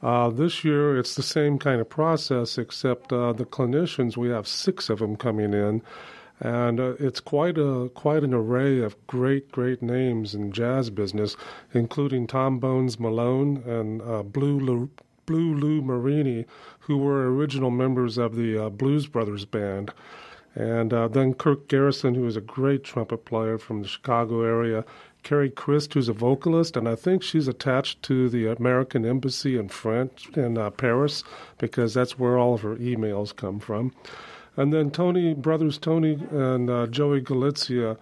Uh, 0.00 0.30
this 0.30 0.64
year, 0.64 0.96
it's 0.96 1.16
the 1.16 1.22
same 1.22 1.58
kind 1.58 1.80
of 1.80 1.88
process, 1.88 2.56
except 2.56 3.12
uh, 3.12 3.32
the 3.32 3.44
clinicians. 3.44 4.16
We 4.16 4.28
have 4.28 4.46
six 4.46 4.88
of 4.90 5.00
them 5.00 5.16
coming 5.16 5.52
in, 5.52 5.82
and 6.38 6.78
uh, 6.78 6.94
it's 7.00 7.18
quite 7.18 7.58
a 7.58 7.90
quite 7.94 8.22
an 8.22 8.32
array 8.32 8.80
of 8.80 8.96
great 9.08 9.50
great 9.50 9.82
names 9.82 10.34
in 10.36 10.52
jazz 10.52 10.90
business, 10.90 11.36
including 11.74 12.28
Tom 12.28 12.60
Bones 12.60 13.00
Malone 13.00 13.56
and 13.66 14.00
uh, 14.02 14.22
Blue 14.22 14.88
Blue 15.26 15.54
Lou 15.54 15.82
Marini, 15.82 16.46
who 16.80 16.98
were 16.98 17.34
original 17.34 17.70
members 17.70 18.18
of 18.18 18.36
the 18.36 18.66
uh, 18.66 18.70
Blues 18.70 19.08
Brothers 19.08 19.44
band. 19.44 19.92
And 20.54 20.92
uh, 20.92 21.08
then 21.08 21.34
Kirk 21.34 21.68
Garrison, 21.68 22.14
who 22.14 22.26
is 22.26 22.36
a 22.36 22.40
great 22.40 22.82
trumpet 22.82 23.24
player 23.24 23.58
from 23.58 23.82
the 23.82 23.88
Chicago 23.88 24.42
area. 24.42 24.84
Carrie 25.28 25.50
Christ, 25.50 25.92
who's 25.92 26.08
a 26.08 26.14
vocalist, 26.14 26.74
and 26.74 26.88
I 26.88 26.94
think 26.94 27.22
she's 27.22 27.48
attached 27.48 28.02
to 28.04 28.30
the 28.30 28.46
American 28.46 29.04
Embassy 29.04 29.58
in 29.58 29.68
France 29.68 30.26
in 30.34 30.56
uh, 30.56 30.70
Paris 30.70 31.22
because 31.58 31.92
that's 31.92 32.18
where 32.18 32.38
all 32.38 32.54
of 32.54 32.62
her 32.62 32.76
emails 32.76 33.36
come 33.36 33.60
from. 33.60 33.92
And 34.56 34.72
then 34.72 34.90
Tony, 34.90 35.34
brothers 35.34 35.76
Tony 35.76 36.18
and 36.30 36.70
uh, 36.70 36.86
Joey 36.86 37.20
Galizia. 37.20 37.98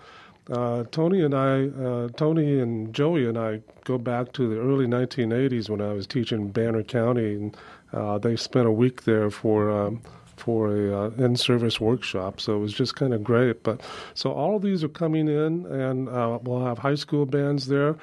Uh, 0.48 0.84
Tony 0.92 1.20
and 1.20 1.34
I, 1.34 1.66
uh, 1.66 2.08
Tony 2.16 2.60
and 2.60 2.94
Joey 2.94 3.26
and 3.26 3.36
I 3.36 3.60
go 3.82 3.98
back 3.98 4.32
to 4.34 4.48
the 4.48 4.60
early 4.60 4.86
1980s 4.86 5.68
when 5.68 5.80
I 5.80 5.94
was 5.94 6.06
teaching 6.06 6.50
Banner 6.50 6.84
County, 6.84 7.34
and 7.34 7.56
uh, 7.92 8.18
they 8.18 8.36
spent 8.36 8.68
a 8.68 8.72
week 8.72 9.02
there 9.02 9.30
for 9.32 9.68
um, 9.68 10.00
for 10.36 10.76
a 10.76 11.06
uh, 11.06 11.10
in-service 11.18 11.80
workshop. 11.80 12.40
So 12.40 12.56
it 12.56 12.60
was 12.60 12.72
just 12.72 12.96
kind 12.96 13.14
of 13.14 13.24
great. 13.24 13.62
But 13.62 13.80
so 14.14 14.32
all 14.32 14.56
of 14.56 14.62
these 14.62 14.84
are 14.84 14.88
coming 14.88 15.28
in, 15.28 15.66
and 15.66 16.08
uh, 16.08 16.38
we'll 16.42 16.64
have 16.64 16.78
high 16.78 16.94
school 16.94 17.26
bands 17.26 17.66
there. 17.66 17.96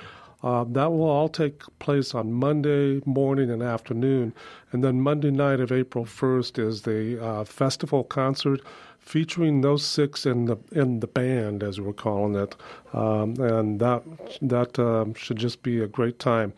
Uh, 0.43 0.65
that 0.65 0.91
will 0.91 1.09
all 1.09 1.29
take 1.29 1.61
place 1.79 2.13
on 2.13 2.33
Monday 2.33 3.01
morning 3.05 3.49
and 3.49 3.63
afternoon. 3.63 4.33
And 4.73 4.83
then 4.83 4.99
Monday 4.99 5.31
night 5.31 5.61
of 5.61 5.71
April 5.71 6.03
1st 6.03 6.59
is 6.59 6.81
the 6.81 7.23
uh, 7.23 7.43
festival 7.45 8.03
concert 8.03 8.59
featuring 8.99 9.61
those 9.61 9.85
six 9.85 10.25
in 10.25 10.45
the 10.45 10.57
in 10.71 10.99
the 10.99 11.07
band, 11.07 11.63
as 11.63 11.79
we're 11.79 11.93
calling 11.93 12.35
it. 12.35 12.55
Um, 12.93 13.35
and 13.39 13.79
that 13.79 14.03
that 14.41 14.77
um, 14.79 15.13
should 15.13 15.37
just 15.37 15.63
be 15.63 15.81
a 15.81 15.87
great 15.87 16.19
time. 16.19 16.53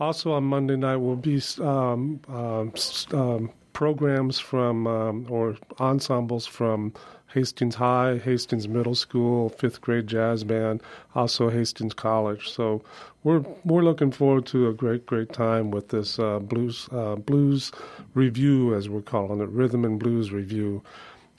Also 0.00 0.32
on 0.32 0.44
Monday 0.44 0.76
night 0.76 0.96
we'll 0.96 1.16
be 1.16 1.42
um, 1.60 2.20
um, 2.28 2.72
um 3.12 3.50
programs 3.78 4.40
from 4.40 4.88
um, 4.88 5.24
or 5.30 5.56
ensembles 5.78 6.44
from 6.44 6.92
Hastings 7.32 7.76
High, 7.76 8.18
Hastings 8.18 8.66
Middle 8.66 8.96
School, 8.96 9.50
fifth 9.50 9.80
grade 9.80 10.08
jazz 10.08 10.42
band, 10.42 10.82
also 11.14 11.48
Hastings 11.48 11.94
College. 11.94 12.48
So 12.48 12.82
we're 13.22 13.44
we're 13.64 13.84
looking 13.84 14.10
forward 14.10 14.46
to 14.46 14.68
a 14.68 14.72
great 14.72 15.06
great 15.06 15.32
time 15.32 15.70
with 15.70 15.90
this 15.90 16.18
uh, 16.18 16.40
blues 16.40 16.88
uh, 16.90 17.14
blues 17.14 17.70
review 18.14 18.74
as 18.74 18.88
we're 18.88 19.00
calling 19.14 19.40
it, 19.40 19.48
rhythm 19.50 19.84
and 19.84 20.00
blues 20.00 20.32
review. 20.32 20.82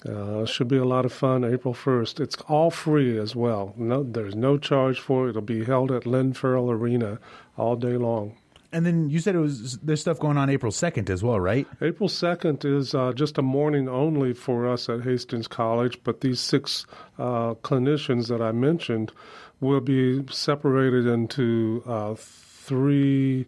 Uh, 0.08 0.46
should 0.46 0.70
be 0.70 0.78
a 0.78 0.86
lot 0.86 1.04
of 1.04 1.12
fun. 1.12 1.44
April 1.44 1.74
first. 1.74 2.22
It's 2.22 2.38
all 2.48 2.72
free 2.72 3.18
as 3.18 3.36
well. 3.36 3.74
No, 3.76 4.02
there's 4.02 4.34
no 4.34 4.58
charge 4.58 5.02
for 5.02 5.26
it. 5.26 5.32
It'll 5.32 5.42
be 5.42 5.66
held 5.66 5.92
at 5.92 6.06
Lynn 6.06 6.32
Farrell 6.32 6.72
Arena 6.72 7.20
all 7.58 7.76
day 7.76 7.98
long. 7.98 8.38
And 8.72 8.86
then 8.86 9.09
you 9.09 9.20
said 9.20 9.36
it 9.36 9.39
was 9.39 9.80
there's 9.80 10.01
stuff 10.01 10.20
going 10.20 10.38
on 10.38 10.49
April 10.49 10.72
2nd 10.72 11.09
as 11.09 11.24
well, 11.24 11.39
right? 11.39 11.67
April 11.82 12.07
2nd 12.07 12.65
is 12.65 12.93
uh, 12.93 13.13
just 13.13 13.38
a 13.38 13.41
morning 13.41 13.89
only 13.89 14.34
for 14.34 14.67
us 14.67 14.89
at 14.89 15.01
Hastings 15.01 15.47
College, 15.47 15.99
but 16.03 16.22
these 16.22 16.39
six 16.39 16.86
uh, 17.17 17.55
clinicians 17.55 18.28
that 18.28 18.41
I 18.41 18.51
mentioned 18.51 19.11
will 19.59 19.82
be 19.82 20.24
separated 20.32 21.07
into 21.07 21.84
uh, 21.88 22.13
three 22.15 23.47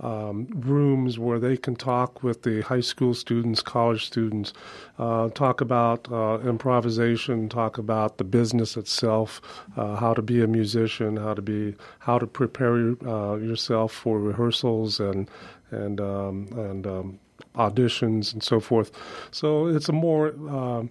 um, 0.00 0.46
rooms 0.54 1.18
where 1.18 1.38
they 1.38 1.56
can 1.56 1.74
talk 1.74 2.22
with 2.22 2.42
the 2.42 2.60
high 2.62 2.80
school 2.80 3.14
students, 3.14 3.62
college 3.62 4.06
students, 4.06 4.52
uh, 4.98 5.28
talk 5.30 5.60
about 5.60 6.10
uh, 6.12 6.38
improvisation, 6.40 7.48
talk 7.48 7.78
about 7.78 8.18
the 8.18 8.24
business 8.24 8.76
itself, 8.76 9.40
uh, 9.76 9.96
how 9.96 10.14
to 10.14 10.22
be 10.22 10.42
a 10.42 10.46
musician, 10.46 11.16
how 11.16 11.34
to 11.34 11.42
be, 11.42 11.74
how 12.00 12.18
to 12.18 12.26
prepare 12.26 12.94
uh, 13.06 13.36
yourself 13.36 13.92
for 13.92 14.20
rehearsals 14.20 15.00
and 15.00 15.28
and 15.70 16.00
um, 16.00 16.48
and 16.52 16.86
um, 16.86 17.18
auditions 17.54 18.32
and 18.32 18.42
so 18.42 18.60
forth. 18.60 18.90
So 19.30 19.66
it's 19.66 19.88
a 19.88 19.92
more 19.92 20.28
um, 20.48 20.90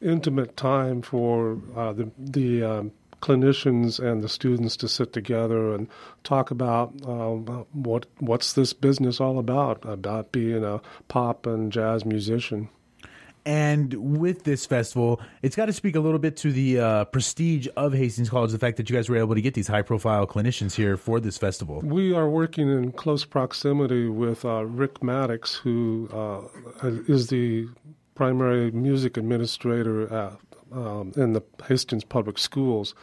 intimate 0.00 0.56
time 0.56 1.02
for 1.02 1.58
uh, 1.76 1.92
the 1.92 2.10
the 2.18 2.62
um, 2.62 2.92
clinicians 3.20 3.98
and 3.98 4.22
the 4.22 4.28
students 4.28 4.76
to 4.76 4.88
sit 4.88 5.12
together 5.12 5.74
and 5.74 5.88
talk 6.24 6.50
about 6.50 6.92
uh, 7.06 7.34
what 7.72 8.06
what's 8.18 8.52
this 8.52 8.72
business 8.72 9.20
all 9.20 9.38
about 9.38 9.84
about 9.88 10.32
being 10.32 10.64
a 10.64 10.80
pop 11.08 11.46
and 11.46 11.72
jazz 11.72 12.04
musician. 12.04 12.68
And 13.46 14.18
with 14.18 14.44
this 14.44 14.66
festival, 14.66 15.22
it's 15.40 15.56
got 15.56 15.66
to 15.66 15.72
speak 15.72 15.96
a 15.96 16.00
little 16.00 16.18
bit 16.18 16.36
to 16.38 16.52
the 16.52 16.80
uh, 16.80 17.04
prestige 17.06 17.66
of 17.78 17.94
Hastings 17.94 18.28
College, 18.28 18.52
the 18.52 18.58
fact 18.58 18.76
that 18.76 18.90
you 18.90 18.96
guys 18.96 19.08
were 19.08 19.16
able 19.16 19.34
to 19.34 19.40
get 19.40 19.54
these 19.54 19.68
high 19.68 19.80
profile 19.80 20.26
clinicians 20.26 20.74
here 20.74 20.98
for 20.98 21.18
this 21.18 21.38
festival. 21.38 21.80
We 21.80 22.12
are 22.12 22.28
working 22.28 22.68
in 22.68 22.92
close 22.92 23.24
proximity 23.24 24.06
with 24.06 24.44
uh, 24.44 24.66
Rick 24.66 25.02
Maddox, 25.02 25.54
who 25.54 26.10
uh, 26.12 26.86
is 27.08 27.28
the 27.28 27.68
primary 28.14 28.70
music 28.72 29.16
administrator 29.16 30.12
at 30.12 30.47
um, 30.72 31.12
in 31.16 31.32
the 31.32 31.42
Hastings 31.66 32.04
Public 32.04 32.38
Schools. 32.38 32.94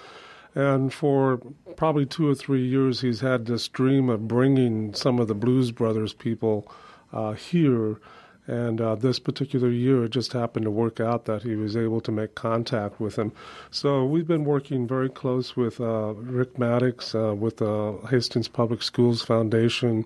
And 0.55 0.93
for 0.93 1.41
probably 1.75 2.05
two 2.05 2.29
or 2.29 2.35
three 2.35 2.65
years, 2.65 3.01
he's 3.01 3.19
had 3.19 3.45
this 3.45 3.67
dream 3.67 4.09
of 4.09 4.27
bringing 4.27 4.93
some 4.93 5.19
of 5.19 5.27
the 5.27 5.35
Blues 5.35 5.71
Brothers 5.71 6.13
people 6.13 6.71
uh, 7.11 7.33
here. 7.33 7.99
And 8.47 8.79
uh, 8.79 8.93
this 8.93 9.17
particular 9.17 9.69
year, 9.69 10.03
it 10.03 10.09
just 10.09 10.31
happened 10.31 10.65
to 10.65 10.71
work 10.71 10.99
out 10.99 11.25
that 11.25 11.41
he 11.41 11.55
was 11.55 11.75
able 11.75 11.99
to 12.01 12.11
make 12.11 12.35
contact 12.35 12.99
with 12.99 13.17
him. 13.17 13.31
So 13.71 14.05
we've 14.05 14.27
been 14.27 14.45
working 14.45 14.87
very 14.87 15.09
close 15.09 15.55
with 15.55 15.81
uh, 15.81 16.13
Rick 16.13 16.59
Maddox, 16.59 17.15
uh, 17.15 17.33
with 17.35 17.57
the 17.57 17.97
Hastings 18.09 18.47
Public 18.47 18.83
Schools 18.83 19.23
Foundation, 19.23 20.05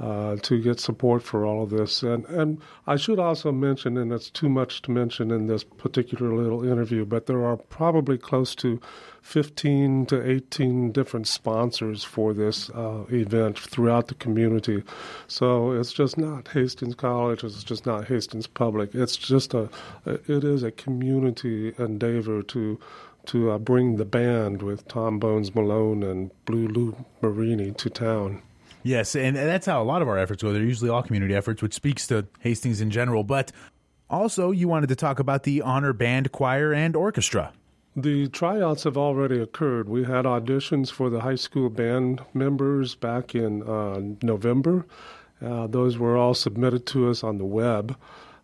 uh, 0.00 0.36
to 0.36 0.60
get 0.62 0.80
support 0.80 1.22
for 1.22 1.44
all 1.44 1.62
of 1.62 1.68
this. 1.68 2.02
And, 2.02 2.24
and 2.26 2.58
I 2.86 2.96
should 2.96 3.18
also 3.18 3.52
mention, 3.52 3.98
and 3.98 4.12
it's 4.12 4.30
too 4.30 4.48
much 4.48 4.80
to 4.82 4.90
mention 4.90 5.30
in 5.30 5.46
this 5.46 5.62
particular 5.62 6.34
little 6.34 6.64
interview, 6.64 7.04
but 7.04 7.26
there 7.26 7.44
are 7.44 7.58
probably 7.58 8.16
close 8.16 8.54
to 8.56 8.80
15 9.20 10.06
to 10.06 10.30
18 10.30 10.92
different 10.92 11.28
sponsors 11.28 12.02
for 12.02 12.32
this 12.32 12.70
uh, 12.70 13.04
event 13.10 13.58
throughout 13.58 14.08
the 14.08 14.14
community. 14.14 14.82
So 15.26 15.72
it's 15.72 15.92
just 15.92 16.16
not 16.16 16.48
Hastings 16.48 16.94
College, 16.94 17.44
it's 17.44 17.62
just 17.62 17.84
not 17.84 18.08
Hastings 18.08 18.46
Public. 18.46 18.94
It's 18.94 19.18
just 19.18 19.52
a, 19.52 19.68
it 20.06 20.44
is 20.44 20.62
a 20.62 20.70
community 20.70 21.74
endeavor 21.78 22.42
to 22.44 22.80
to 23.26 23.50
uh, 23.50 23.58
bring 23.58 23.96
the 23.96 24.06
band 24.06 24.62
with 24.62 24.88
Tom 24.88 25.18
Bones 25.18 25.54
Malone 25.54 26.02
and 26.02 26.30
Blue 26.46 26.66
Lou 26.66 26.96
Marini 27.20 27.70
to 27.72 27.90
town. 27.90 28.40
Yes, 28.82 29.14
and 29.14 29.36
that's 29.36 29.66
how 29.66 29.82
a 29.82 29.84
lot 29.84 30.02
of 30.02 30.08
our 30.08 30.18
efforts 30.18 30.42
go. 30.42 30.52
They're 30.52 30.62
usually 30.62 30.90
all 30.90 31.02
community 31.02 31.34
efforts, 31.34 31.62
which 31.62 31.74
speaks 31.74 32.06
to 32.08 32.26
Hastings 32.40 32.80
in 32.80 32.90
general. 32.90 33.24
But 33.24 33.52
also, 34.08 34.50
you 34.50 34.68
wanted 34.68 34.88
to 34.88 34.96
talk 34.96 35.18
about 35.18 35.42
the 35.42 35.62
honor 35.62 35.92
band, 35.92 36.32
choir, 36.32 36.72
and 36.72 36.96
orchestra. 36.96 37.52
The 37.96 38.28
tryouts 38.28 38.84
have 38.84 38.96
already 38.96 39.40
occurred. 39.40 39.88
We 39.88 40.04
had 40.04 40.24
auditions 40.24 40.90
for 40.90 41.10
the 41.10 41.20
high 41.20 41.34
school 41.34 41.68
band 41.68 42.22
members 42.32 42.94
back 42.94 43.34
in 43.34 43.62
uh, 43.62 44.00
November. 44.22 44.86
Uh, 45.44 45.66
those 45.66 45.98
were 45.98 46.16
all 46.16 46.34
submitted 46.34 46.86
to 46.86 47.10
us 47.10 47.24
on 47.24 47.38
the 47.38 47.44
web. 47.44 47.96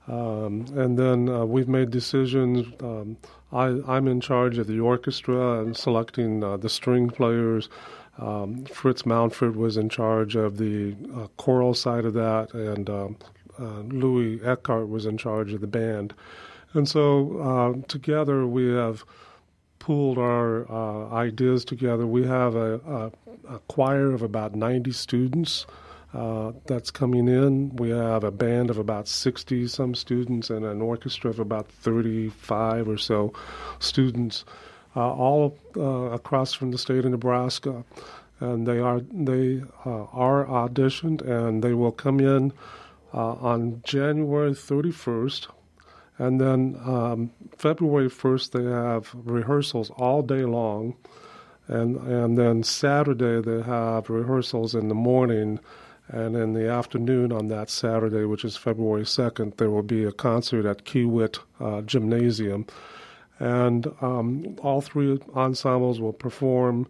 Um, 0.09 0.67
and 0.75 0.99
then 0.99 1.29
uh, 1.29 1.45
we've 1.45 1.69
made 1.69 1.91
decisions. 1.91 2.67
Um, 2.81 3.17
I, 3.53 3.97
am 3.97 4.09
in 4.09 4.21
charge 4.21 4.59
of 4.59 4.67
the 4.67 4.81
orchestra 4.81 5.61
and 5.61 5.77
selecting 5.77 6.43
uh, 6.45 6.57
the 6.57 6.69
string 6.69 7.11
players. 7.11 7.69
Um, 8.19 8.65
Fritz 8.65 9.05
Mountford 9.05 9.57
was 9.57 9.77
in 9.77 9.89
charge 9.89 10.37
of 10.37 10.57
the 10.57 10.97
uh, 11.15 11.27
choral 11.37 11.75
side 11.75 12.05
of 12.05 12.15
that, 12.15 12.55
and 12.55 12.89
um, 12.89 13.17
uh, 13.59 13.81
Louis 13.81 14.41
Eckhart 14.43 14.89
was 14.89 15.07
in 15.07 15.19
charge 15.19 15.53
of 15.53 15.61
the 15.61 15.67
band. 15.67 16.15
And 16.73 16.89
so 16.89 17.39
uh, 17.39 17.87
together 17.89 18.47
we 18.47 18.69
have 18.75 19.05
pooled 19.79 20.19
our 20.19 20.71
uh, 20.71 21.15
ideas 21.15 21.65
together. 21.65 22.07
We 22.07 22.27
have 22.27 22.55
a, 22.55 22.81
a, 23.49 23.55
a, 23.55 23.59
choir 23.69 24.13
of 24.13 24.23
about 24.23 24.55
90 24.55 24.93
students. 24.93 25.67
Uh, 26.15 26.53
that's 26.65 26.91
coming 26.91 27.29
in. 27.29 27.77
We 27.77 27.91
have 27.91 28.25
a 28.25 28.31
band 28.31 28.71
of 28.71 28.79
about 28.79 29.07
60 29.07 29.67
some 29.67 29.95
students 29.95 30.49
and 30.49 30.65
an 30.65 30.81
orchestra 30.81 31.29
of 31.29 31.39
about 31.39 31.69
35 31.69 32.89
or 32.89 32.97
so 32.97 33.35
students 33.81 34.45
all 35.01 35.59
uh, 35.77 35.81
across 36.13 36.53
from 36.53 36.71
the 36.71 36.79
state 36.79 37.05
of 37.05 37.11
Nebraska, 37.11 37.85
and 38.41 38.67
they 38.67 38.79
are 38.79 39.01
they 39.01 39.63
uh, 39.85 40.05
are 40.13 40.45
auditioned, 40.47 41.23
and 41.23 41.63
they 41.63 41.75
will 41.75 41.93
come 41.93 42.21
in 42.21 42.53
on 43.13 43.81
January 43.85 44.51
31st. 44.51 45.49
And 46.19 46.41
then 46.41 46.79
um, 46.85 47.31
February 47.59 48.09
1st, 48.09 48.51
they 48.53 48.65
have 48.65 49.15
rehearsals 49.15 49.91
all 49.91 50.23
day 50.23 50.45
long. 50.45 50.97
And, 51.69 51.97
and 51.97 52.39
then 52.39 52.63
Saturday, 52.63 53.41
they 53.43 53.63
have 53.63 54.09
rehearsals 54.09 54.75
in 54.75 54.89
the 54.89 54.95
morning. 54.95 55.61
And 56.09 56.37
in 56.37 56.53
the 56.53 56.69
afternoon 56.69 57.33
on 57.33 57.49
that 57.49 57.69
Saturday, 57.69 58.25
which 58.25 58.45
is 58.45 58.57
February 58.57 59.03
2nd, 59.03 59.57
there 59.57 59.71
will 59.71 59.83
be 59.83 60.05
a 60.05 60.13
concert 60.13 60.65
at 60.65 60.85
Kiewit 60.85 61.39
uh, 61.61 61.83
Gymnasium 61.83 62.67
and 63.39 63.87
um, 64.01 64.57
all 64.63 64.81
three 64.81 65.19
ensembles 65.35 66.01
will 66.01 66.13
perform. 66.13 66.87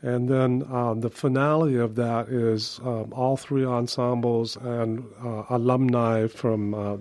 And 0.00 0.28
then 0.28 0.64
um, 0.70 1.00
the 1.00 1.10
finale 1.10 1.76
of 1.76 1.96
that 1.96 2.28
is 2.28 2.78
um, 2.84 3.12
all 3.12 3.36
three 3.36 3.64
ensembles 3.64 4.56
and 4.56 5.04
uh, 5.24 5.44
alumni 5.50 6.28
from 6.28 6.74
uh, 6.74 6.96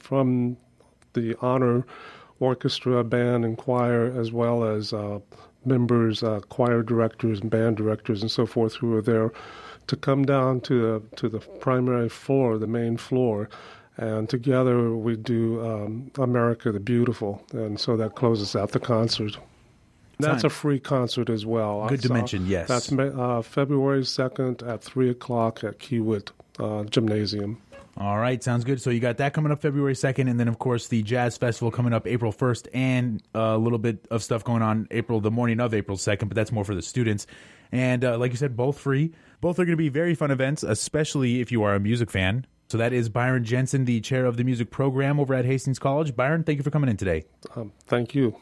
from 0.00 0.56
the 1.12 1.36
honor 1.40 1.84
orchestra, 2.40 3.02
band, 3.04 3.44
and 3.44 3.58
choir, 3.58 4.06
as 4.18 4.32
well 4.32 4.64
as 4.64 4.92
uh, 4.92 5.18
members, 5.64 6.22
uh, 6.22 6.40
choir 6.48 6.82
directors, 6.82 7.40
and 7.40 7.50
band 7.50 7.76
directors, 7.76 8.22
and 8.22 8.30
so 8.30 8.46
forth, 8.46 8.74
who 8.74 8.94
are 8.94 9.02
there 9.02 9.32
to 9.86 9.96
come 9.96 10.24
down 10.24 10.60
to 10.60 10.80
the 10.80 11.16
to 11.16 11.28
the 11.28 11.40
primary 11.60 12.08
floor, 12.08 12.58
the 12.58 12.66
main 12.66 12.96
floor, 12.96 13.48
and 13.98 14.28
together 14.28 14.94
we 14.94 15.16
do 15.16 15.60
um, 15.66 16.10
America 16.16 16.72
the 16.72 16.80
Beautiful, 16.80 17.44
and 17.52 17.78
so 17.78 17.96
that 17.96 18.14
closes 18.14 18.56
out 18.56 18.70
the 18.70 18.80
concert. 18.80 19.36
That's 20.20 20.44
a 20.44 20.50
free 20.50 20.80
concert 20.80 21.30
as 21.30 21.46
well. 21.46 21.86
Good 21.88 22.02
to 22.02 22.12
mention, 22.12 22.46
yes. 22.46 22.68
That's 22.68 22.92
uh, 22.92 23.42
February 23.42 24.02
2nd 24.02 24.66
at 24.66 24.82
3 24.82 25.10
o'clock 25.10 25.62
at 25.62 25.78
Kiewit 25.78 26.30
uh, 26.58 26.84
Gymnasium. 26.84 27.60
All 27.96 28.18
right, 28.18 28.42
sounds 28.42 28.64
good. 28.64 28.80
So 28.80 28.90
you 28.90 29.00
got 29.00 29.16
that 29.16 29.32
coming 29.32 29.50
up 29.50 29.60
February 29.60 29.94
2nd, 29.94 30.30
and 30.30 30.38
then, 30.38 30.48
of 30.48 30.58
course, 30.58 30.88
the 30.88 31.02
Jazz 31.02 31.36
Festival 31.36 31.70
coming 31.70 31.92
up 31.92 32.06
April 32.06 32.32
1st, 32.32 32.68
and 32.72 33.22
a 33.34 33.58
little 33.58 33.78
bit 33.78 34.06
of 34.10 34.22
stuff 34.22 34.44
going 34.44 34.62
on 34.62 34.86
April, 34.90 35.20
the 35.20 35.30
morning 35.30 35.60
of 35.60 35.74
April 35.74 35.96
2nd, 35.96 36.28
but 36.28 36.34
that's 36.34 36.52
more 36.52 36.64
for 36.64 36.74
the 36.74 36.82
students. 36.82 37.26
And 37.72 38.04
uh, 38.04 38.18
like 38.18 38.30
you 38.30 38.36
said, 38.36 38.56
both 38.56 38.78
free. 38.78 39.12
Both 39.40 39.58
are 39.58 39.64
going 39.64 39.76
to 39.76 39.76
be 39.76 39.88
very 39.88 40.14
fun 40.14 40.30
events, 40.30 40.62
especially 40.62 41.40
if 41.40 41.52
you 41.52 41.62
are 41.62 41.74
a 41.74 41.80
music 41.80 42.10
fan. 42.10 42.46
So 42.70 42.76
that 42.76 42.92
is 42.92 43.08
Byron 43.08 43.44
Jensen, 43.44 43.86
the 43.86 44.00
chair 44.00 44.26
of 44.26 44.36
the 44.36 44.44
music 44.44 44.70
program 44.70 45.18
over 45.18 45.32
at 45.34 45.46
Hastings 45.46 45.78
College. 45.78 46.14
Byron, 46.14 46.44
thank 46.44 46.58
you 46.58 46.62
for 46.62 46.70
coming 46.70 46.90
in 46.90 46.98
today. 46.98 47.24
Um, 47.56 47.72
thank 47.86 48.14
you. 48.14 48.36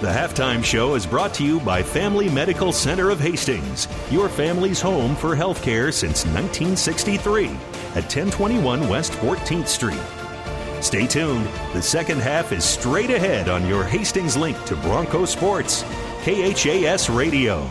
The 0.00 0.10
halftime 0.10 0.62
show 0.62 0.96
is 0.96 1.06
brought 1.06 1.32
to 1.34 1.44
you 1.44 1.60
by 1.60 1.82
Family 1.82 2.28
Medical 2.28 2.72
Center 2.72 3.10
of 3.10 3.20
Hastings, 3.20 3.88
your 4.10 4.28
family's 4.28 4.80
home 4.80 5.14
for 5.16 5.36
healthcare 5.36 5.92
since 5.92 6.26
1963 6.26 7.46
at 7.46 8.02
1021 8.02 8.88
West 8.88 9.12
14th 9.12 9.68
Street. 9.68 10.02
Stay 10.82 11.06
tuned. 11.06 11.46
The 11.72 11.80
second 11.80 12.20
half 12.20 12.52
is 12.52 12.64
straight 12.64 13.10
ahead 13.10 13.48
on 13.48 13.66
your 13.66 13.84
Hastings 13.84 14.36
link 14.36 14.62
to 14.64 14.76
Bronco 14.76 15.24
Sports, 15.24 15.82
KHAS 16.24 17.08
Radio. 17.08 17.70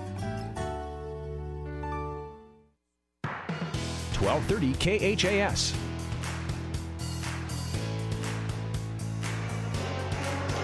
1230 4.21 5.15
KHAS. 5.17 5.73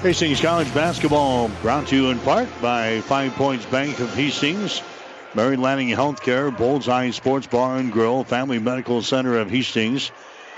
Hastings 0.03 0.39
College 0.39 0.71
basketball 0.75 1.49
brought 1.63 1.87
to 1.87 1.95
you 1.95 2.09
in 2.11 2.19
part 2.19 2.47
by 2.61 3.01
Five 3.01 3.33
Points 3.33 3.65
Bank 3.65 3.99
of 3.99 4.13
Hastings, 4.13 4.83
Mary 5.33 5.57
Lanning 5.57 5.89
Healthcare, 5.89 6.55
Bullseye 6.55 7.09
Sports 7.09 7.47
Bar 7.47 7.77
and 7.77 7.91
Grill, 7.91 8.23
Family 8.23 8.59
Medical 8.59 9.01
Center 9.01 9.39
of 9.39 9.49
Hastings, 9.49 10.11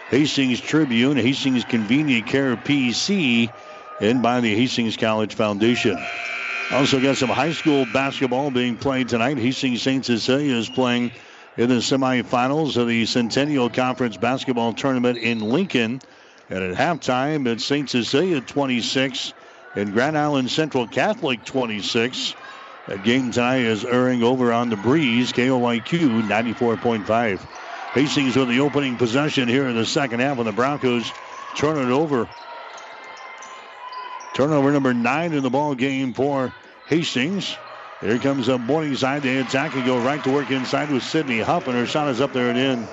Hastings 0.10 0.60
Tribune, 0.60 1.16
Hastings 1.16 1.64
Convenient 1.64 2.28
Care 2.28 2.58
PC, 2.58 3.52
and 4.02 4.22
by 4.22 4.42
the 4.42 4.54
Hastings 4.54 4.98
College 4.98 5.36
Foundation. 5.36 5.98
Also 6.72 7.02
got 7.02 7.16
some 7.16 7.30
high 7.30 7.54
school 7.54 7.86
basketball 7.94 8.52
being 8.52 8.76
played 8.76 9.08
tonight. 9.08 9.38
Hastings 9.38 9.82
St. 9.82 10.06
Cecilia 10.06 10.54
is 10.54 10.70
playing 10.70 11.12
in 11.60 11.68
the 11.68 11.76
semifinals 11.76 12.78
of 12.78 12.88
the 12.88 13.06
Centennial 13.06 13.70
Conference 13.70 14.16
basketball 14.16 14.72
tournament 14.72 15.18
in 15.18 15.42
Lincoln. 15.42 16.00
And 16.50 16.64
at 16.64 16.74
halftime, 16.74 17.46
it's 17.48 17.66
St. 17.66 17.90
Cecilia 17.90 18.40
26 18.40 19.34
and 19.76 19.92
Grand 19.92 20.18
Island 20.18 20.50
Central 20.50 20.88
Catholic 20.88 21.44
26. 21.44 22.34
That 22.88 23.04
game 23.04 23.32
tonight 23.32 23.64
is 23.64 23.84
airing 23.84 24.24
over 24.24 24.54
on 24.54 24.70
the 24.70 24.78
breeze, 24.78 25.34
KOIQ 25.34 26.24
94.5. 26.30 27.40
Hastings 27.94 28.38
with 28.38 28.48
the 28.48 28.62
opening 28.62 28.96
possession 28.96 29.50
here 29.50 29.68
in 29.68 29.76
the 29.76 29.86
second 29.86 30.22
half, 30.22 30.38
and 30.38 30.48
the 30.48 30.54
Broncos 30.54 31.12
turn 31.58 31.78
it 31.78 31.92
over. 31.92 32.30
Turnover 34.34 34.72
number 34.72 34.94
nine 34.94 35.34
in 35.34 35.44
the 35.44 35.50
ball 35.50 35.76
game 35.76 36.14
for 36.14 36.54
Hastings. 36.88 37.58
Here 38.02 38.18
comes 38.18 38.48
a 38.48 38.58
Morningside. 38.58 39.24
They 39.24 39.40
attack 39.40 39.76
and 39.76 39.86
go 39.86 40.00
right 40.00 40.24
to 40.24 40.32
work 40.32 40.52
inside 40.52 40.90
with 40.90 41.04
Sydney 41.04 41.40
Hupp, 41.42 41.68
and 41.68 41.76
her 41.76 41.86
shot 41.86 42.08
is 42.08 42.22
up 42.22 42.32
there 42.32 42.50
and 42.50 42.58
in. 42.58 42.88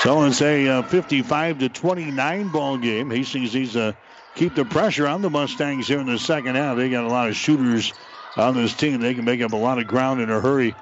So 0.00 0.22
it's 0.22 0.40
a 0.40 0.68
uh, 0.68 0.82
55 0.82 1.58
to 1.58 1.68
29 1.68 2.48
ball 2.48 2.78
game. 2.78 3.10
Hastings 3.10 3.54
needs 3.54 3.74
to 3.74 3.94
keep 4.36 4.54
the 4.54 4.64
pressure 4.64 5.06
on 5.06 5.20
the 5.20 5.28
Mustangs 5.28 5.86
here 5.88 6.00
in 6.00 6.06
the 6.06 6.18
second 6.18 6.54
half. 6.54 6.76
They 6.78 6.88
got 6.88 7.04
a 7.04 7.08
lot 7.08 7.28
of 7.28 7.36
shooters 7.36 7.92
on 8.36 8.54
this 8.54 8.72
team. 8.72 9.00
They 9.00 9.14
can 9.14 9.26
make 9.26 9.42
up 9.42 9.52
a 9.52 9.56
lot 9.56 9.78
of 9.78 9.86
ground 9.86 10.22
in 10.22 10.30
a 10.30 10.40
hurry. 10.40 10.74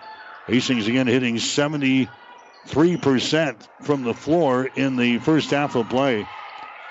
Hastings 0.47 0.87
again 0.87 1.09
hitting 1.09 1.37
73% 1.37 2.09
from 3.83 4.05
the 4.05 4.15
floor 4.15 4.67
in 4.67 4.97
the 4.97 5.19
first 5.19 5.51
half 5.51 5.75
of 5.75 5.89
play. 5.89 6.25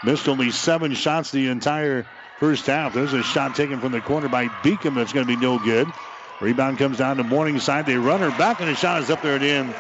Missed 0.03 0.27
only 0.27 0.51
seven 0.51 0.93
shots 0.93 1.31
the 1.31 1.47
entire 1.47 2.05
first 2.39 2.65
half. 2.65 2.93
There's 2.93 3.13
a 3.13 3.23
shot 3.23 3.55
taken 3.55 3.79
from 3.79 3.93
the 3.93 4.01
corner 4.01 4.27
by 4.27 4.47
Beacom 4.47 4.95
that's 4.95 5.13
going 5.13 5.25
to 5.25 5.35
be 5.35 5.41
no 5.41 5.59
good. 5.59 5.91
Rebound 6.41 6.77
comes 6.77 6.97
down 6.97 7.17
to 7.17 7.23
Morningside. 7.23 7.85
They 7.85 7.95
run 7.95 8.19
her 8.19 8.31
back, 8.31 8.59
and 8.59 8.69
the 8.69 8.75
shot 8.75 9.01
is 9.01 9.09
up 9.09 9.21
there 9.21 9.35
and 9.35 9.43
in. 9.43 9.73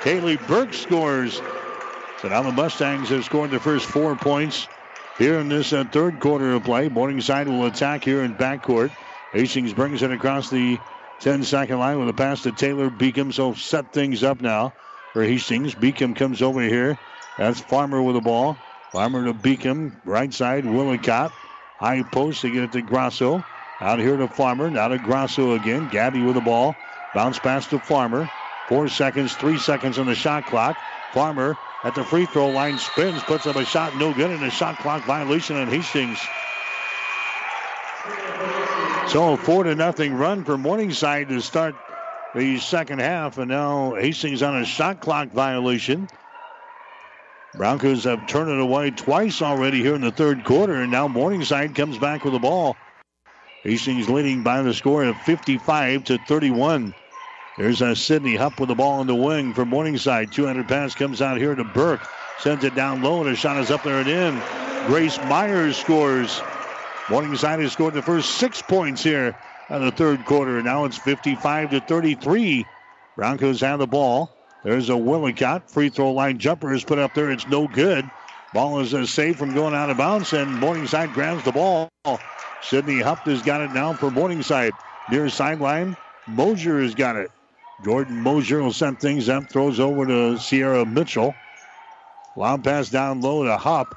Kaylee 0.00 0.46
Burke 0.46 0.74
scores. 0.74 1.40
So 2.20 2.28
now 2.28 2.42
the 2.42 2.52
Mustangs 2.52 3.08
have 3.08 3.24
scored 3.24 3.50
the 3.50 3.60
first 3.60 3.86
four 3.86 4.14
points 4.16 4.68
here 5.16 5.38
in 5.38 5.48
this 5.48 5.72
uh, 5.72 5.84
third 5.84 6.20
quarter 6.20 6.52
of 6.52 6.64
play. 6.64 6.88
Morningside 6.88 7.48
will 7.48 7.64
attack 7.64 8.04
here 8.04 8.22
in 8.22 8.34
backcourt. 8.34 8.90
Hastings 9.32 9.72
brings 9.72 10.02
it 10.02 10.10
across 10.10 10.50
the 10.50 10.78
10 11.20 11.44
second 11.44 11.78
line 11.78 11.98
with 11.98 12.08
a 12.08 12.12
pass 12.12 12.42
to 12.42 12.52
Taylor 12.52 12.90
Beacom. 12.90 13.32
So 13.32 13.54
set 13.54 13.92
things 13.92 14.22
up 14.22 14.42
now 14.42 14.74
for 15.14 15.22
Hastings. 15.22 15.74
Beacom 15.74 16.14
comes 16.14 16.42
over 16.42 16.60
here. 16.60 16.98
That's 17.38 17.60
Farmer 17.60 18.02
with 18.02 18.16
the 18.16 18.20
ball. 18.20 18.58
Farmer 18.92 19.24
to 19.24 19.34
Beacom. 19.34 19.92
Right 20.04 20.32
side, 20.32 20.64
Willicott. 20.64 21.32
High 21.78 22.02
post 22.02 22.42
to 22.42 22.50
get 22.50 22.64
it 22.64 22.72
to 22.72 22.82
Grasso. 22.82 23.44
Out 23.80 23.98
here 23.98 24.16
to 24.16 24.28
Farmer. 24.28 24.70
Now 24.70 24.88
to 24.88 24.98
Grasso 24.98 25.54
again. 25.54 25.88
Gabby 25.90 26.22
with 26.22 26.34
the 26.34 26.40
ball. 26.40 26.74
Bounce 27.14 27.38
pass 27.38 27.66
to 27.68 27.78
Farmer. 27.78 28.28
Four 28.68 28.88
seconds, 28.88 29.34
three 29.34 29.58
seconds 29.58 29.98
on 29.98 30.06
the 30.06 30.14
shot 30.14 30.46
clock. 30.46 30.76
Farmer 31.12 31.56
at 31.82 31.94
the 31.94 32.04
free 32.04 32.26
throw 32.26 32.50
line 32.50 32.78
spins, 32.78 33.22
puts 33.22 33.46
up 33.46 33.56
a 33.56 33.64
shot, 33.64 33.96
no 33.96 34.12
good, 34.12 34.30
and 34.30 34.42
a 34.44 34.50
shot 34.50 34.78
clock 34.78 35.02
violation 35.04 35.56
on 35.56 35.68
Hastings. 35.68 36.18
So 39.10 39.32
a 39.32 39.36
four 39.36 39.64
to 39.64 39.74
nothing 39.74 40.14
run 40.14 40.44
for 40.44 40.56
Morningside 40.56 41.28
to 41.30 41.40
start 41.40 41.74
the 42.34 42.58
second 42.58 43.00
half, 43.00 43.38
and 43.38 43.48
now 43.48 43.94
Hastings 43.94 44.42
on 44.42 44.60
a 44.60 44.64
shot 44.64 45.00
clock 45.00 45.30
violation. 45.30 46.08
Broncos 47.54 48.04
have 48.04 48.26
turned 48.26 48.50
it 48.50 48.60
away 48.60 48.90
twice 48.90 49.42
already 49.42 49.82
here 49.82 49.94
in 49.94 50.00
the 50.00 50.12
third 50.12 50.44
quarter, 50.44 50.74
and 50.74 50.90
now 50.90 51.08
Morningside 51.08 51.74
comes 51.74 51.98
back 51.98 52.24
with 52.24 52.32
the 52.32 52.38
ball. 52.38 52.76
Hastings 53.64 54.08
leading 54.08 54.42
by 54.42 54.62
the 54.62 54.72
score 54.72 55.04
of 55.04 55.16
55 55.18 56.04
to 56.04 56.18
31. 56.18 56.94
There's 57.58 57.82
a 57.82 57.94
Sydney 57.96 58.36
Hupp 58.36 58.60
with 58.60 58.68
the 58.68 58.74
ball 58.74 59.00
in 59.00 59.06
the 59.06 59.14
wing 59.14 59.52
for 59.52 59.66
Morningside. 59.66 60.32
200 60.32 60.68
pass 60.68 60.94
comes 60.94 61.20
out 61.20 61.38
here 61.38 61.54
to 61.54 61.64
Burke. 61.64 62.00
Sends 62.38 62.64
it 62.64 62.74
down 62.74 63.02
low, 63.02 63.20
and 63.20 63.28
a 63.28 63.36
shot 63.36 63.58
is 63.58 63.70
up 63.70 63.82
there 63.82 63.98
and 63.98 64.08
in. 64.08 64.40
Grace 64.86 65.18
Myers 65.24 65.76
scores. 65.76 66.40
Morningside 67.10 67.60
has 67.60 67.72
scored 67.72 67.94
the 67.94 68.02
first 68.02 68.30
six 68.36 68.62
points 68.62 69.02
here 69.02 69.34
in 69.68 69.84
the 69.84 69.90
third 69.90 70.24
quarter. 70.24 70.62
Now 70.62 70.84
it's 70.84 70.96
55 70.96 71.70
to 71.70 71.80
33. 71.80 72.64
Broncos 73.16 73.60
have 73.60 73.80
the 73.80 73.86
ball. 73.86 74.39
There's 74.62 74.90
a 74.90 74.96
Willicott 74.96 75.70
free 75.70 75.88
throw 75.88 76.12
line 76.12 76.38
jumper 76.38 76.72
is 76.72 76.84
put 76.84 76.98
up 76.98 77.14
there. 77.14 77.30
It's 77.30 77.48
no 77.48 77.66
good. 77.66 78.08
Ball 78.52 78.80
is 78.80 79.10
saved 79.10 79.38
from 79.38 79.54
going 79.54 79.74
out 79.74 79.90
of 79.90 79.96
bounds, 79.96 80.32
and 80.32 80.58
Morningside 80.58 81.14
grabs 81.14 81.44
the 81.44 81.52
ball. 81.52 81.88
Sydney 82.62 83.00
Hupp 83.00 83.20
has 83.20 83.42
got 83.42 83.60
it 83.60 83.72
now 83.72 83.94
for 83.94 84.10
Morningside. 84.10 84.72
Near 85.10 85.28
sideline, 85.28 85.96
Mosier 86.26 86.82
has 86.82 86.94
got 86.94 87.16
it. 87.16 87.30
Jordan 87.84 88.20
Mosier 88.20 88.62
will 88.62 88.72
send 88.72 89.00
things 89.00 89.28
up, 89.28 89.48
throws 89.48 89.80
over 89.80 90.04
to 90.04 90.38
Sierra 90.38 90.84
Mitchell. 90.84 91.34
Long 92.36 92.60
pass 92.62 92.90
down 92.90 93.22
low 93.22 93.44
to 93.44 93.56
Hupp. 93.56 93.94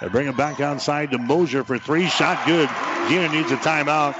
They 0.00 0.08
bring 0.08 0.26
it 0.26 0.36
back 0.36 0.60
outside 0.60 1.12
to 1.12 1.18
Mosier 1.18 1.62
for 1.62 1.78
three. 1.78 2.08
Shot 2.08 2.44
good. 2.46 2.68
Gina 3.08 3.28
needs 3.28 3.52
a 3.52 3.56
timeout. 3.56 4.14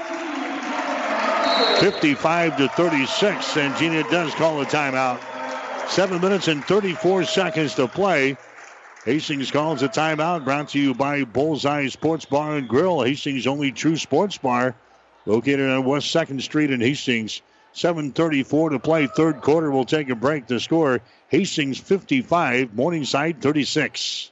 55 1.79 2.57
to 2.57 2.69
36, 2.69 3.57
and 3.57 3.75
Gina 3.75 4.03
does 4.03 4.33
call 4.35 4.61
a 4.61 4.65
timeout. 4.65 5.19
Seven 5.89 6.19
minutes 6.19 6.47
and 6.47 6.63
34 6.65 7.23
seconds 7.23 7.75
to 7.75 7.87
play. 7.87 8.37
Hastings 9.05 9.51
calls 9.51 9.81
a 9.81 9.87
timeout. 9.87 10.43
Brought 10.43 10.69
to 10.69 10.79
you 10.79 10.93
by 10.93 11.23
Bullseye 11.23 11.87
Sports 11.87 12.25
Bar 12.25 12.57
and 12.57 12.67
Grill, 12.67 13.01
Hastings' 13.01 13.47
only 13.47 13.71
true 13.71 13.95
sports 13.95 14.37
bar, 14.37 14.75
located 15.25 15.69
on 15.69 15.85
West 15.85 16.11
Second 16.11 16.41
Street 16.41 16.71
in 16.71 16.81
Hastings. 16.81 17.41
7:34 17.73 18.71
to 18.71 18.79
play. 18.79 19.07
Third 19.07 19.41
quarter. 19.41 19.69
We'll 19.71 19.85
take 19.85 20.09
a 20.09 20.15
break. 20.15 20.47
The 20.47 20.59
score: 20.59 21.01
Hastings 21.29 21.77
55, 21.77 22.73
Morningside 22.73 23.41
36. 23.41 24.31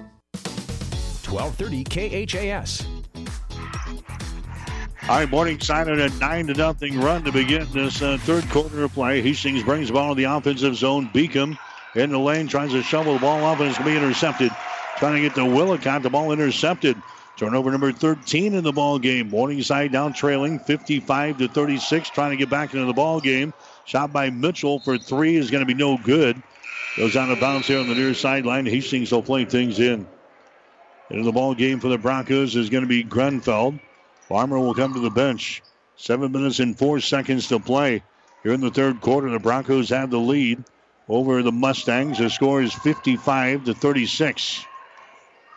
1230 1.31 2.27
KHAS. 2.27 2.85
All 5.09 5.17
right, 5.17 5.29
Morningside 5.29 5.89
on 5.89 5.99
a 5.99 6.09
nine 6.19 6.47
to 6.47 6.53
nothing 6.53 6.99
run 6.99 7.23
to 7.23 7.31
begin 7.31 7.67
this 7.71 8.01
uh, 8.01 8.17
third 8.21 8.47
quarter 8.49 8.83
of 8.83 8.93
play. 8.93 9.21
Hastings 9.21 9.63
brings 9.63 9.87
the 9.87 9.93
ball 9.93 10.09
to 10.09 10.15
the 10.15 10.25
offensive 10.25 10.75
zone. 10.75 11.09
Beacom 11.13 11.57
in 11.95 12.11
the 12.11 12.19
lane 12.19 12.47
tries 12.47 12.71
to 12.71 12.83
shovel 12.83 13.15
the 13.15 13.19
ball 13.19 13.43
off 13.43 13.59
and 13.59 13.69
it's 13.69 13.77
going 13.77 13.93
to 13.93 13.99
be 13.99 14.05
intercepted. 14.05 14.51
Trying 14.97 15.15
to 15.15 15.21
get 15.21 15.35
to 15.35 15.41
Willicott. 15.41 16.03
The 16.03 16.09
ball 16.09 16.31
intercepted. 16.31 17.01
Turnover 17.35 17.71
number 17.71 17.91
13 17.91 18.53
in 18.53 18.63
the 18.63 18.71
ball 18.71 18.99
game. 18.99 19.29
Morningside 19.29 19.91
down 19.91 20.13
trailing 20.13 20.59
55 20.59 21.39
to 21.39 21.47
36. 21.47 22.09
Trying 22.11 22.31
to 22.31 22.37
get 22.37 22.49
back 22.49 22.73
into 22.73 22.85
the 22.85 22.93
ball 22.93 23.19
game. 23.19 23.53
Shot 23.85 24.13
by 24.13 24.29
Mitchell 24.29 24.79
for 24.79 24.97
three 24.97 25.35
is 25.35 25.49
going 25.49 25.61
to 25.61 25.65
be 25.65 25.73
no 25.73 25.97
good. 25.97 26.41
Goes 26.95 27.15
out 27.15 27.31
of 27.31 27.39
bounds 27.39 27.67
here 27.67 27.79
on 27.79 27.89
the 27.89 27.95
near 27.95 28.13
sideline. 28.13 28.65
Hastings 28.65 29.11
will 29.11 29.23
play 29.23 29.45
things 29.45 29.79
in. 29.79 30.05
Into 31.11 31.23
the 31.23 31.33
ball 31.33 31.53
game 31.53 31.81
for 31.81 31.89
the 31.89 31.97
Broncos 31.97 32.55
is 32.55 32.69
going 32.69 32.83
to 32.85 32.87
be 32.87 33.03
Grenfell. 33.03 33.77
Farmer 34.29 34.57
will 34.57 34.73
come 34.73 34.93
to 34.93 35.01
the 35.01 35.09
bench. 35.09 35.61
Seven 35.97 36.31
minutes 36.31 36.61
and 36.61 36.77
four 36.77 37.01
seconds 37.01 37.49
to 37.49 37.59
play. 37.59 38.01
Here 38.43 38.53
in 38.53 38.61
the 38.61 38.71
third 38.71 39.01
quarter, 39.01 39.29
the 39.29 39.37
Broncos 39.37 39.89
have 39.89 40.09
the 40.09 40.17
lead 40.17 40.63
over 41.09 41.43
the 41.43 41.51
Mustangs. 41.51 42.17
The 42.17 42.29
score 42.29 42.61
is 42.61 42.73
55 42.73 43.65
to 43.65 43.73
36. 43.73 44.65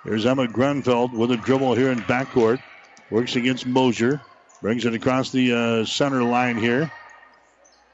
Here's 0.03 0.27
Emma 0.27 0.49
Grenfell 0.49 1.09
with 1.09 1.31
a 1.31 1.37
dribble 1.37 1.77
here 1.77 1.93
in 1.93 2.01
backcourt. 2.01 2.61
Works 3.11 3.37
against 3.37 3.65
Mosier. 3.65 4.21
Brings 4.61 4.85
it 4.85 4.95
across 4.95 5.31
the 5.31 5.53
uh, 5.53 5.85
center 5.85 6.25
line 6.25 6.59
here. 6.59 6.91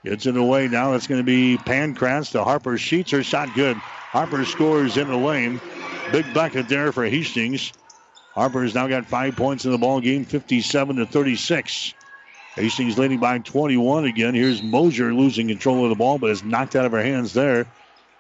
Gets 0.02 0.24
it 0.24 0.36
away 0.38 0.66
now. 0.66 0.94
It's 0.94 1.06
going 1.06 1.20
to 1.20 1.24
be 1.24 1.58
Pankratz 1.58 2.32
to 2.32 2.42
Harper. 2.42 2.78
Sheets 2.78 3.10
her 3.10 3.22
shot 3.22 3.54
good. 3.54 3.76
Harper 3.76 4.46
scores 4.46 4.96
in 4.96 5.08
the 5.08 5.16
lane. 5.16 5.60
Big 6.12 6.32
bucket 6.34 6.68
there 6.68 6.92
for 6.92 7.04
Hastings. 7.04 7.72
Harper 8.34 8.62
has 8.62 8.74
now 8.74 8.86
got 8.88 9.06
five 9.06 9.36
points 9.36 9.64
in 9.64 9.70
the 9.70 9.78
ball 9.78 10.00
game, 10.00 10.24
57 10.24 10.96
to 10.96 11.06
36. 11.06 11.94
Hastings 12.54 12.98
leading 12.98 13.18
by 13.18 13.38
21 13.38 14.06
again. 14.06 14.34
Here's 14.34 14.62
Mosier 14.62 15.14
losing 15.14 15.48
control 15.48 15.84
of 15.84 15.90
the 15.90 15.96
ball, 15.96 16.18
but 16.18 16.30
it's 16.30 16.44
knocked 16.44 16.76
out 16.76 16.84
of 16.84 16.92
her 16.92 17.02
hands 17.02 17.32
there 17.32 17.66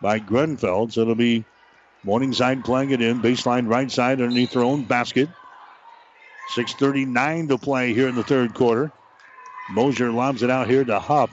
by 0.00 0.18
Grenfell. 0.18 0.88
So 0.90 1.02
it'll 1.02 1.14
be 1.14 1.44
Morningside 2.04 2.64
playing 2.64 2.90
it 2.90 3.02
in. 3.02 3.20
Baseline 3.20 3.68
right 3.68 3.90
side 3.90 4.20
underneath 4.20 4.52
their 4.52 4.62
own 4.62 4.84
basket. 4.84 5.28
6.39 6.54 7.48
to 7.48 7.58
play 7.58 7.92
here 7.92 8.08
in 8.08 8.14
the 8.14 8.24
third 8.24 8.54
quarter. 8.54 8.90
Mosier 9.70 10.10
lobs 10.10 10.42
it 10.42 10.50
out 10.50 10.68
here 10.68 10.84
to 10.84 10.98
Hupp. 10.98 11.30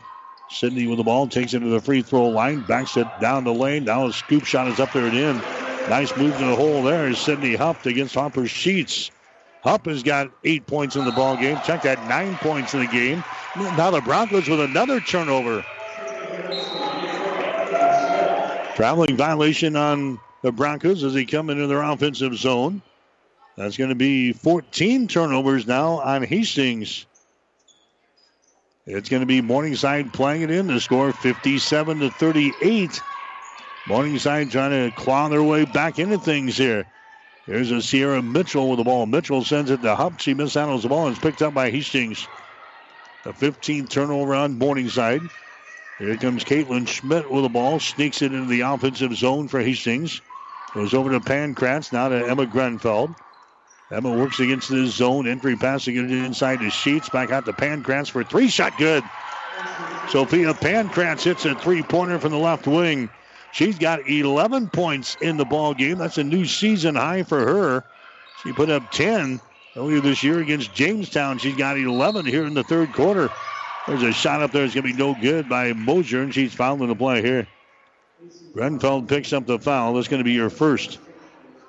Sydney 0.50 0.88
with 0.88 0.98
the 0.98 1.04
ball, 1.04 1.28
takes 1.28 1.54
it 1.54 1.60
to 1.60 1.70
the 1.70 1.82
free 1.82 2.02
throw 2.02 2.28
line, 2.30 2.62
backs 2.62 2.96
it 2.96 3.08
down 3.20 3.44
the 3.44 3.54
lane. 3.54 3.86
Now 3.86 4.08
a 4.08 4.14
scoop 4.14 4.46
shot 4.46 4.68
is 4.68 4.80
up 4.80 4.94
there 4.94 5.06
and 5.06 5.18
in. 5.18 5.67
Nice 5.90 6.16
move 6.18 6.38
to 6.38 6.46
the 6.46 6.56
hole 6.56 6.84
there 6.84 7.08
is 7.08 7.18
Sydney 7.18 7.56
Hupp 7.56 7.86
against 7.86 8.14
Harper 8.14 8.46
Sheets. 8.46 9.10
Hupp 9.62 9.86
has 9.86 10.04
got 10.04 10.30
eight 10.44 10.68
points 10.68 10.98
in 10.98 11.06
the 11.06 11.12
ball 11.14 11.38
game. 11.38 11.58
Check 11.66 11.82
that, 11.84 12.06
nine 12.08 12.36
points 12.38 12.74
in 12.74 12.82
the 12.82 12.88
game. 12.88 13.24
Now 13.56 13.90
the 13.92 14.02
Broncos 14.02 14.50
with 14.50 14.60
another 14.60 15.00
turnover. 15.00 15.64
Traveling 18.76 19.16
violation 19.16 19.76
on 19.76 20.20
the 20.42 20.52
Broncos 20.52 21.04
as 21.04 21.14
they 21.14 21.26
come 21.26 21.50
into 21.50 21.68
their 21.68 21.82
offensive 21.82 22.36
zone. 22.36 22.82
That's 23.56 23.78
going 23.78 23.90
to 23.90 23.96
be 23.96 24.34
14 24.34 25.08
turnovers 25.08 25.66
now 25.66 26.00
on 26.00 26.22
Hastings. 26.24 27.06
It's 28.86 29.10
going 29.10 29.22
to 29.22 29.26
be 29.26 29.42
Morningside 29.42 30.14
playing 30.14 30.44
it 30.44 30.52
in. 30.52 30.68
to 30.68 30.80
score 30.80 31.12
57 31.12 32.00
to 32.00 32.10
38. 32.12 33.02
Morningside 33.88 34.52
trying 34.52 34.72
to 34.72 34.96
claw 34.96 35.30
their 35.30 35.44
way 35.44 35.64
back 35.64 35.98
into 35.98 36.18
things 36.18 36.58
here. 36.58 36.86
Here's 37.46 37.72
a 37.72 37.82
Sierra 37.82 38.22
Mitchell 38.22 38.70
with 38.70 38.80
the 38.80 38.84
ball. 38.84 39.06
Mitchell 39.06 39.46
sends 39.46 39.72
it 39.72 39.82
to 39.82 39.96
Hupp. 39.96 40.20
She 40.20 40.36
mishandles 40.36 40.82
the 40.82 40.90
ball 40.90 41.08
and 41.08 41.16
it's 41.16 41.24
picked 41.24 41.42
up 41.42 41.54
by 41.54 41.72
Hastings. 41.72 42.28
A 43.26 43.32
15 43.32 43.88
turnover 43.88 44.36
on 44.36 44.60
Morningside. 44.60 45.22
Here 46.00 46.18
comes 46.18 46.44
Caitlin 46.44 46.86
Schmidt 46.86 47.32
with 47.32 47.44
the 47.44 47.50
ball. 47.50 47.80
Sneaks 47.80 48.22
it 48.22 48.34
into 48.34 48.50
the 48.50 48.62
offensive 48.62 49.16
zone 49.16 49.48
for 49.48 49.62
Hastings. 49.62 50.22
Goes 50.74 50.94
over 50.94 51.12
to 51.12 51.22
Pankratz. 51.22 51.94
Now 51.94 52.10
to 52.10 52.28
Emma 52.28 52.46
Grenfell. 52.46 53.16
Emma 53.90 54.12
works 54.12 54.42
against 54.42 54.68
the 54.68 54.86
zone. 54.88 55.28
Entry 55.28 55.56
passing 55.56 55.96
it 55.96 56.12
inside 56.12 56.60
the 56.60 56.70
Sheets. 56.70 57.08
Back 57.08 57.32
out 57.32 57.46
to 57.46 57.54
Pankratz 57.54 58.10
for 58.10 58.26
three. 58.26 58.50
Shot 58.50 58.78
good. 58.78 59.06
Sophia 60.10 60.54
Pankratz 60.54 61.24
hits 61.24 61.46
a 61.46 61.56
three 61.56 61.84
pointer 61.84 62.20
from 62.20 62.32
the 62.32 62.38
left 62.38 62.68
wing. 62.68 63.10
She's 63.58 63.80
got 63.80 64.08
11 64.08 64.70
points 64.70 65.18
in 65.20 65.38
the 65.38 65.44
ball 65.44 65.74
game. 65.74 65.98
That's 65.98 66.20
a 66.20 66.24
new 66.24 66.46
season 66.46 66.94
high 66.94 67.24
for 67.24 67.40
her. 67.40 67.84
She 68.44 68.54
put 68.54 68.70
up 68.70 68.92
10 68.92 69.42
earlier 69.76 70.00
this 70.00 70.22
year 70.22 70.42
against 70.42 70.76
Jamestown. 70.76 71.40
She's 71.40 71.56
got 71.56 71.76
11 71.76 72.28
here 72.28 72.46
in 72.46 72.54
the 72.54 72.64
third 72.64 72.94
quarter. 72.94 73.32
There's 73.88 74.04
a 74.04 74.14
shot 74.14 74.44
up 74.44 74.52
there 74.52 74.62
that's 74.62 74.76
going 74.76 74.86
to 74.86 74.94
be 74.94 74.96
no 74.96 75.16
good 75.20 75.50
by 75.50 75.74
Mosier, 75.74 76.22
and 76.22 76.32
she's 76.32 76.54
fouled 76.54 76.84
in 76.84 76.90
the 76.90 76.96
play 76.96 77.24
here. 77.24 77.48
Grenfell 78.54 79.02
picks 79.02 79.34
up 79.34 79.48
the 79.48 79.58
foul. 79.58 79.96
That's 79.96 80.08
going 80.08 80.20
to 80.20 80.24
be 80.24 80.34
your 80.34 80.52
first. 80.52 81.00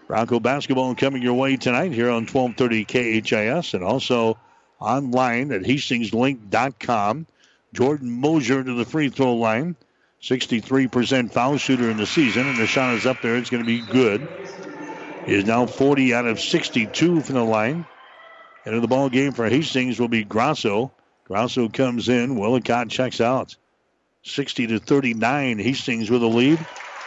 Bronco 0.08 0.40
basketball 0.40 0.94
coming 0.94 1.22
your 1.22 1.32
way 1.32 1.56
tonight 1.56 1.92
here 1.92 2.10
on 2.10 2.26
1230 2.26 3.22
KHAS 3.22 3.72
and 3.72 3.82
also 3.82 4.36
online 4.78 5.52
at 5.52 5.62
hastingslink.com. 5.62 7.26
Jordan 7.72 8.10
Mosier 8.10 8.62
to 8.62 8.74
the 8.74 8.84
free 8.84 9.08
throw 9.08 9.36
line. 9.36 9.74
63% 10.22 11.30
foul 11.30 11.56
shooter 11.56 11.90
in 11.90 11.96
the 11.96 12.06
season, 12.06 12.48
and 12.48 12.58
the 12.58 12.66
shot 12.66 12.94
is 12.94 13.06
up 13.06 13.20
there. 13.22 13.36
It's 13.36 13.50
going 13.50 13.62
to 13.62 13.66
be 13.66 13.80
good. 13.80 14.26
He 15.26 15.34
is 15.34 15.44
now 15.44 15.66
40 15.66 16.14
out 16.14 16.26
of 16.26 16.40
62 16.40 17.20
from 17.20 17.34
the 17.34 17.44
line. 17.44 17.84
And 18.64 18.74
in 18.74 18.82
the 18.82 18.88
ball 18.88 19.08
game 19.08 19.32
for 19.32 19.48
Hastings 19.48 20.00
will 20.00 20.08
be 20.08 20.24
Grasso. 20.24 20.90
Grasso 21.24 21.68
comes 21.68 22.08
in. 22.08 22.38
Willicott 22.38 22.88
checks 22.88 23.20
out. 23.20 23.56
60 24.24 24.66
to 24.68 24.78
39. 24.78 25.58
Hastings 25.58 26.10
with 26.10 26.22
a 26.22 26.26
lead. 26.26 26.58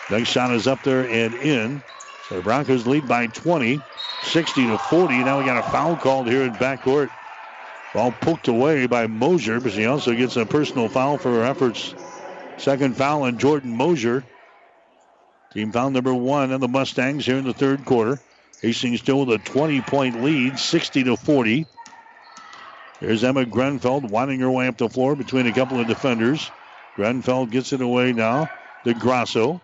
Next 0.09 0.29
shot 0.29 0.51
is 0.53 0.67
up 0.67 0.83
there 0.83 1.07
and 1.07 1.33
in. 1.35 1.81
So 2.29 2.35
the 2.38 2.41
Broncos 2.41 2.88
lead 2.88 3.07
by 3.07 3.27
20, 3.27 3.81
60 4.23 4.67
to 4.67 4.77
40. 4.77 5.23
Now 5.23 5.39
we 5.39 5.45
got 5.45 5.57
a 5.57 5.69
foul 5.69 5.97
called 5.97 6.27
here 6.27 6.43
in 6.43 6.51
backcourt. 6.53 7.09
Ball 7.93 8.11
poked 8.11 8.47
away 8.47 8.88
by 8.88 9.07
Mosier, 9.07 9.59
but 9.59 9.73
he 9.73 9.85
also 9.85 10.13
gets 10.13 10.38
a 10.38 10.45
personal 10.45 10.88
foul 10.88 11.17
for 11.17 11.31
her 11.31 11.43
efforts. 11.43 11.93
Second 12.57 12.95
foul 12.95 13.23
on 13.23 13.38
Jordan 13.38 13.76
Mosier. 13.76 14.23
Team 15.53 15.72
foul 15.72 15.90
number 15.90 16.14
one 16.14 16.52
on 16.52 16.60
the 16.60 16.68
Mustangs 16.68 17.26
here 17.26 17.38
in 17.38 17.44
the 17.44 17.53
third 17.53 17.84
quarter. 17.86 18.19
Hastings 18.61 18.99
still 18.99 19.26
with 19.26 19.41
a 19.41 19.44
20 19.44 19.82
point 19.82 20.23
lead, 20.23 20.60
60 20.60 21.03
to 21.06 21.18
40. 21.18 21.65
There's 22.99 23.23
Emma 23.23 23.45
Grenfell 23.45 24.02
winding 24.02 24.40
her 24.41 24.52
way 24.52 24.68
up 24.68 24.78
the 24.78 24.88
floor 24.88 25.15
between 25.15 25.48
a 25.48 25.52
couple 25.52 25.80
of 25.80 25.88
defenders. 25.88 26.52
Grenfell 26.95 27.48
gets 27.48 27.73
it 27.73 27.82
away 27.82 28.14
now 28.14 28.49
to 28.84 28.94
Grasso. 28.94 29.60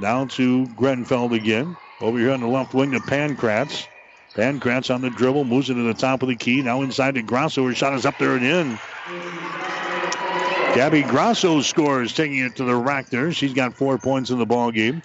Down 0.00 0.28
to 0.28 0.66
Grenfell 0.68 1.32
again. 1.32 1.76
Over 2.00 2.18
here 2.18 2.32
on 2.32 2.40
the 2.40 2.48
left 2.48 2.74
wing 2.74 2.90
to 2.92 3.00
Pankratz. 3.00 3.86
Pankratz 4.34 4.92
on 4.92 5.02
the 5.02 5.10
dribble, 5.10 5.44
moves 5.44 5.70
it 5.70 5.74
to 5.74 5.82
the 5.82 5.94
top 5.94 6.22
of 6.22 6.28
the 6.28 6.36
key. 6.36 6.62
Now 6.62 6.82
inside 6.82 7.14
to 7.14 7.22
Grasso. 7.22 7.66
Her 7.66 7.74
shot 7.74 7.94
is 7.94 8.06
up 8.06 8.18
there 8.18 8.34
and 8.34 8.44
in. 8.44 8.78
Gabby 10.74 11.02
Grasso 11.02 11.60
scores, 11.62 12.12
taking 12.12 12.38
it 12.38 12.56
to 12.56 12.64
the 12.64 12.76
rack 12.76 13.10
there. 13.10 13.32
She's 13.32 13.54
got 13.54 13.74
four 13.74 13.98
points 13.98 14.30
in 14.30 14.38
the 14.38 14.46
ball 14.46 14.70
game. 14.70 15.02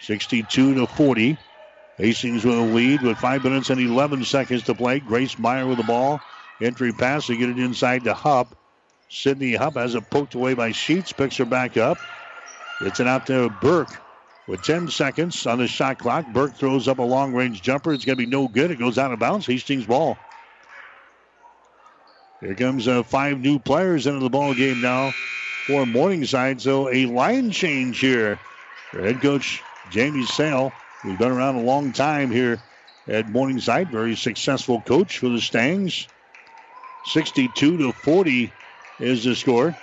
62 0.00 0.74
to 0.74 0.86
40. 0.86 1.36
Hastings 1.98 2.44
with 2.44 2.56
a 2.56 2.62
lead 2.62 3.02
with 3.02 3.18
five 3.18 3.42
minutes 3.42 3.70
and 3.70 3.80
11 3.80 4.24
seconds 4.24 4.62
to 4.64 4.74
play. 4.74 5.00
Grace 5.00 5.38
Meyer 5.38 5.66
with 5.66 5.78
the 5.78 5.84
ball. 5.84 6.20
Entry 6.60 6.92
pass 6.92 7.26
to 7.26 7.36
get 7.36 7.48
it 7.48 7.58
inside 7.58 8.04
to 8.04 8.14
Hupp. 8.14 8.56
Sydney 9.08 9.54
Hupp 9.54 9.74
has 9.74 9.94
it 9.96 10.08
poked 10.08 10.34
away 10.34 10.54
by 10.54 10.70
Sheets, 10.70 11.12
picks 11.12 11.36
her 11.36 11.44
back 11.44 11.76
up. 11.76 11.98
It's 12.80 13.00
an 13.00 13.08
out 13.08 13.26
to 13.26 13.50
Burke 13.60 14.00
with 14.46 14.62
10 14.62 14.88
seconds 14.88 15.46
on 15.46 15.58
the 15.58 15.66
shot 15.66 15.98
clock. 15.98 16.32
Burke 16.32 16.54
throws 16.54 16.86
up 16.86 16.98
a 16.98 17.02
long 17.02 17.34
range 17.34 17.60
jumper. 17.60 17.92
It's 17.92 18.04
going 18.04 18.16
to 18.18 18.24
be 18.24 18.30
no 18.30 18.46
good. 18.48 18.70
It 18.70 18.78
goes 18.78 18.98
out 18.98 19.12
of 19.12 19.18
bounds. 19.18 19.46
Hastings 19.46 19.84
ball. 19.84 20.16
Here 22.42 22.56
comes 22.56 22.88
uh, 22.88 23.04
five 23.04 23.40
new 23.40 23.60
players 23.60 24.08
into 24.08 24.18
the 24.18 24.28
ball 24.28 24.52
game 24.52 24.80
now 24.80 25.14
for 25.68 25.86
Morningside. 25.86 26.60
So 26.60 26.92
a 26.92 27.06
line 27.06 27.52
change 27.52 28.00
here. 28.00 28.40
Head 28.90 29.22
coach 29.22 29.62
Jamie 29.92 30.26
Sale, 30.26 30.72
who's 31.02 31.16
been 31.18 31.30
around 31.30 31.54
a 31.54 31.62
long 31.62 31.92
time 31.92 32.32
here 32.32 32.60
at 33.06 33.28
Morningside, 33.28 33.92
very 33.92 34.16
successful 34.16 34.80
coach 34.80 35.18
for 35.18 35.28
the 35.28 35.40
Stangs. 35.40 36.08
62 37.06 37.78
to 37.78 37.92
40 37.92 38.52
is 38.98 39.22
the 39.22 39.36
score. 39.36 39.76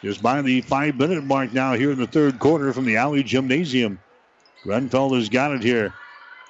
Just 0.00 0.22
by 0.22 0.40
the 0.40 0.62
five 0.62 0.96
minute 0.96 1.24
mark 1.24 1.52
now 1.52 1.74
here 1.74 1.90
in 1.90 1.98
the 1.98 2.06
third 2.06 2.38
quarter 2.38 2.72
from 2.72 2.86
the 2.86 2.96
Allee 2.96 3.22
Gymnasium. 3.22 3.98
Grenfell 4.62 5.14
has 5.14 5.28
got 5.28 5.52
it 5.52 5.62
here. 5.62 5.92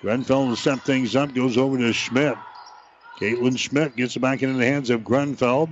Grenfell 0.02 0.50
to 0.50 0.56
set 0.56 0.82
things 0.82 1.16
up, 1.16 1.34
goes 1.34 1.56
over 1.56 1.78
to 1.78 1.92
Schmidt. 1.92 2.36
Caitlin 3.18 3.58
Schmidt 3.58 3.96
gets 3.96 4.14
it 4.16 4.20
back 4.20 4.42
into 4.42 4.58
the 4.58 4.66
hands 4.66 4.90
of 4.90 5.02
Grenfell. 5.02 5.68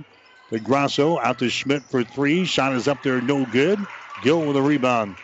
The 0.49 0.59
Grasso 0.59 1.17
out 1.19 1.39
to 1.39 1.49
Schmidt 1.49 1.83
for 1.83 2.03
three. 2.03 2.45
Shot 2.45 2.73
is 2.73 2.87
up 2.87 3.03
there, 3.03 3.21
no 3.21 3.45
good. 3.45 3.79
Gill 4.21 4.45
with 4.45 4.57
a 4.57 4.61
rebound. 4.61 5.15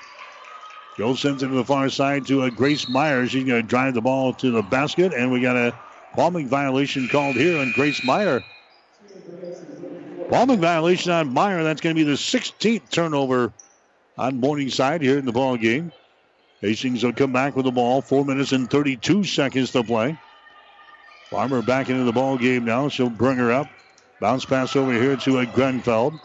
Gill 0.95 1.15
sends 1.15 1.43
it 1.43 1.47
to 1.47 1.53
the 1.53 1.65
far 1.65 1.89
side 1.89 2.27
to 2.27 2.43
a 2.43 2.51
Grace 2.51 2.87
Meyer. 2.87 3.27
She's 3.27 3.43
going 3.43 3.61
to 3.61 3.67
drive 3.67 3.93
the 3.93 4.01
ball 4.01 4.33
to 4.35 4.51
the 4.51 4.61
basket, 4.61 5.13
and 5.13 5.31
we 5.31 5.41
got 5.41 5.55
a 5.55 5.73
palming 6.13 6.47
violation 6.47 7.07
called 7.09 7.35
here 7.35 7.57
on 7.59 7.71
Grace 7.71 8.03
Meyer. 8.05 8.43
Palming 10.29 10.61
violation 10.61 11.11
on 11.11 11.33
Meyer. 11.33 11.63
That's 11.63 11.81
going 11.81 11.95
to 11.95 11.99
be 11.99 12.09
the 12.09 12.17
16th 12.17 12.89
turnover 12.89 13.51
on 14.17 14.39
Morningside 14.39 15.01
here 15.01 15.17
in 15.17 15.25
the 15.25 15.31
ball 15.31 15.57
game. 15.57 15.91
Hastings 16.61 17.03
will 17.03 17.13
come 17.13 17.33
back 17.33 17.55
with 17.55 17.65
the 17.65 17.71
ball. 17.71 18.01
Four 18.01 18.23
minutes 18.23 18.51
and 18.51 18.69
32 18.69 19.23
seconds 19.25 19.71
to 19.71 19.83
play. 19.83 20.17
Farmer 21.33 21.63
back 21.63 21.89
into 21.89 22.03
the 22.03 22.11
ball 22.11 22.37
game 22.37 22.63
now. 22.63 22.87
She'll 22.89 23.09
bring 23.09 23.37
her 23.37 23.51
up. 23.51 23.67
Bounce 24.21 24.45
pass 24.45 24.75
over 24.75 24.93
here 24.93 25.17
to 25.17 25.39
a 25.39 25.47
Grenfell. 25.47 26.21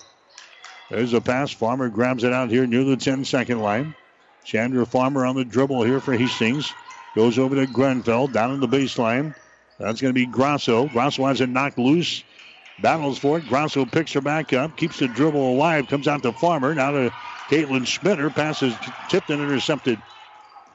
There's 0.90 1.14
a 1.14 1.20
pass. 1.22 1.51
Farmer 1.51 1.89
grabs 1.89 2.24
it 2.24 2.32
out 2.35 2.51
here 2.51 2.66
near 2.66 2.85
the 2.85 2.94
10 2.94 3.24
second 3.24 3.62
line. 3.62 3.94
Chandra 4.44 4.85
Farmer 4.85 5.24
on 5.24 5.35
the 5.35 5.47
dribble 5.47 5.82
here 5.85 6.01
for 6.01 6.12
Hastings. 6.12 6.70
Goes 7.14 7.39
over 7.39 7.55
to 7.55 7.66
Grenfell 7.66 8.26
down 8.26 8.52
in 8.52 8.60
the 8.60 8.68
baseline. 8.68 9.35
That's 9.78 10.02
going 10.02 10.12
to 10.12 10.14
be 10.14 10.26
Grasso. 10.26 10.89
Grasso 10.89 11.24
has 11.24 11.40
it 11.40 11.48
knocked 11.48 11.78
loose. 11.78 12.22
Battles 12.82 13.18
for 13.18 13.39
it. 13.39 13.48
Grasso 13.48 13.86
picks 13.86 14.12
her 14.12 14.20
back 14.20 14.52
up. 14.52 14.76
Keeps 14.76 14.98
the 14.98 15.09
dribble 15.09 15.55
alive. 15.55 15.89
Comes 15.89 16.06
out 16.06 16.22
to 16.22 16.32
Farmer. 16.32 16.74
Now 16.74 16.90
to 16.90 17.10
Caitlin 17.48 17.86
Schmitter. 17.86 18.32
Passes 18.35 18.74
tipped 19.09 19.30
and 19.30 19.40
intercepted. 19.40 20.02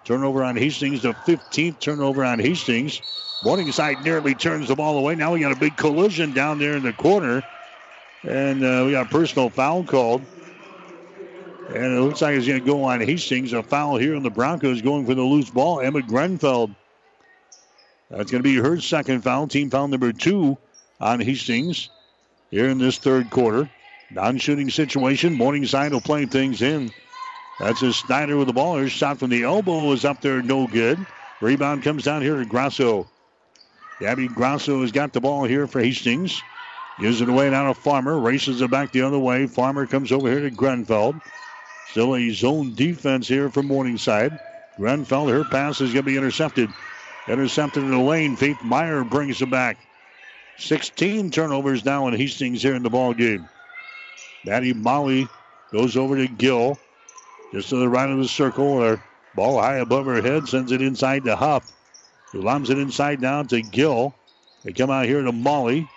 Turnover 0.05 0.43
on 0.43 0.55
Hastings. 0.55 1.03
The 1.03 1.13
15th 1.13 1.79
turnover 1.79 2.25
on 2.25 2.39
Hastings. 2.39 2.99
Morningside 3.43 4.03
nearly 4.03 4.33
turns 4.35 4.69
the 4.69 4.75
ball 4.75 4.97
away. 4.97 5.15
Now 5.15 5.33
we 5.33 5.41
got 5.41 5.51
a 5.51 5.59
big 5.59 5.75
collision 5.75 6.33
down 6.33 6.59
there 6.59 6.77
in 6.77 6.83
the 6.83 6.93
corner. 6.93 7.43
And 8.23 8.63
uh, 8.63 8.83
we 8.85 8.91
got 8.93 9.07
a 9.07 9.09
personal 9.09 9.49
foul 9.49 9.83
called. 9.83 10.21
And 11.67 11.85
it 11.93 12.01
looks 12.01 12.21
like 12.21 12.35
it's 12.35 12.47
going 12.47 12.61
to 12.61 12.65
go 12.65 12.85
on 12.85 13.01
Hastings. 13.01 13.51
A 13.51 13.61
foul 13.61 13.97
here 13.97 14.15
on 14.15 14.23
the 14.23 14.29
Broncos 14.29 14.81
going 14.81 15.05
for 15.05 15.13
the 15.13 15.21
loose 15.21 15.49
ball. 15.49 15.81
Emma 15.81 16.01
Grenfell. 16.01 16.69
That's 18.09 18.31
going 18.31 18.43
to 18.43 18.47
be 18.47 18.55
her 18.55 18.79
second 18.79 19.21
foul. 19.23 19.47
Team 19.47 19.69
foul 19.69 19.89
number 19.89 20.13
two 20.13 20.57
on 21.01 21.19
Hastings 21.19 21.89
here 22.49 22.69
in 22.69 22.77
this 22.77 22.97
third 22.97 23.29
quarter. 23.29 23.69
Non 24.11 24.37
shooting 24.37 24.69
situation. 24.69 25.33
Morningside 25.33 25.91
will 25.91 26.01
play 26.01 26.25
things 26.25 26.61
in. 26.61 26.91
That's 27.59 27.81
a 27.81 27.91
Snyder 27.91 28.37
with 28.37 28.47
the 28.47 28.53
ball. 28.53 28.77
Her 28.77 28.87
shot 28.87 29.19
from 29.19 29.31
the 29.31 29.43
elbow 29.43 29.91
is 29.91 30.05
up 30.05 30.21
there, 30.21 30.41
no 30.41 30.67
good. 30.67 31.05
Rebound 31.41 31.83
comes 31.83 32.03
down 32.03 32.21
here 32.21 32.37
to 32.37 32.45
Grasso. 32.45 33.07
Gabby 33.99 34.27
Grasso 34.27 34.81
has 34.81 34.91
got 34.91 35.13
the 35.13 35.21
ball 35.21 35.43
here 35.43 35.67
for 35.67 35.81
Hastings. 35.81 36.41
Gives 36.99 37.21
it 37.21 37.29
away 37.29 37.49
now 37.49 37.67
to 37.67 37.73
Farmer. 37.73 38.19
Races 38.19 38.61
it 38.61 38.69
back 38.69 38.91
the 38.91 39.01
other 39.01 39.19
way. 39.19 39.47
Farmer 39.47 39.87
comes 39.87 40.11
over 40.11 40.29
here 40.29 40.41
to 40.41 40.51
Grenfell. 40.51 41.15
Still 41.89 42.15
a 42.15 42.29
zone 42.31 42.73
defense 42.75 43.27
here 43.27 43.49
for 43.49 43.63
Morningside. 43.63 44.37
Grenfell, 44.77 45.27
her 45.27 45.43
pass 45.43 45.81
is 45.81 45.93
going 45.93 46.03
to 46.05 46.11
be 46.11 46.17
intercepted. 46.17 46.69
Intercepted 47.27 47.83
in 47.83 47.91
the 47.91 47.99
lane. 47.99 48.35
Faith 48.35 48.63
Meyer 48.63 49.03
brings 49.03 49.41
it 49.41 49.49
back. 49.49 49.77
16 50.57 51.31
turnovers 51.31 51.85
now 51.85 52.07
in 52.07 52.13
Hastings 52.13 52.61
here 52.61 52.75
in 52.75 52.83
the 52.83 52.89
ball 52.89 53.13
game. 53.13 53.47
Maddie 54.45 54.73
Molly 54.73 55.27
goes 55.71 55.95
over 55.97 56.15
to 56.15 56.27
Gill. 56.27 56.77
Just 57.51 57.69
to 57.69 57.77
the 57.77 57.89
right 57.89 58.09
of 58.09 58.17
the 58.17 58.27
circle. 58.27 58.81
Her 58.81 59.01
ball 59.35 59.61
high 59.61 59.77
above 59.77 60.05
her 60.05 60.21
head. 60.21 60.47
Sends 60.47 60.71
it 60.71 60.81
inside 60.81 61.23
to 61.25 61.35
Hupp. 61.35 61.63
Who 62.33 62.41
lobs 62.41 62.69
it 62.69 62.79
inside 62.79 63.21
down 63.21 63.47
to 63.47 63.61
Gill. 63.61 64.13
They 64.65 64.73
come 64.73 64.89
out 64.89 65.05
here 65.05 65.21
to 65.21 65.31
Molly. 65.31 65.87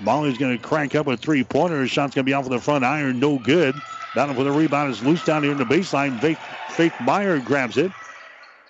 Molly's 0.00 0.36
going 0.36 0.58
to 0.58 0.62
crank 0.62 0.94
up 0.96 1.06
a 1.06 1.16
three 1.16 1.44
pointer. 1.44 1.86
Shot's 1.86 2.14
going 2.14 2.24
to 2.24 2.28
be 2.28 2.34
off 2.34 2.44
of 2.44 2.50
the 2.50 2.58
front 2.58 2.84
iron. 2.84 3.20
No 3.20 3.38
good. 3.38 3.74
Down 4.14 4.34
for 4.34 4.44
the 4.44 4.50
rebound 4.50 4.90
is 4.90 5.02
loose 5.02 5.24
down 5.24 5.44
here 5.44 5.52
in 5.52 5.58
the 5.58 5.64
baseline. 5.64 6.20
Faith, 6.20 6.38
Faith 6.70 6.92
Meyer 7.00 7.38
grabs 7.38 7.78
it. 7.78 7.92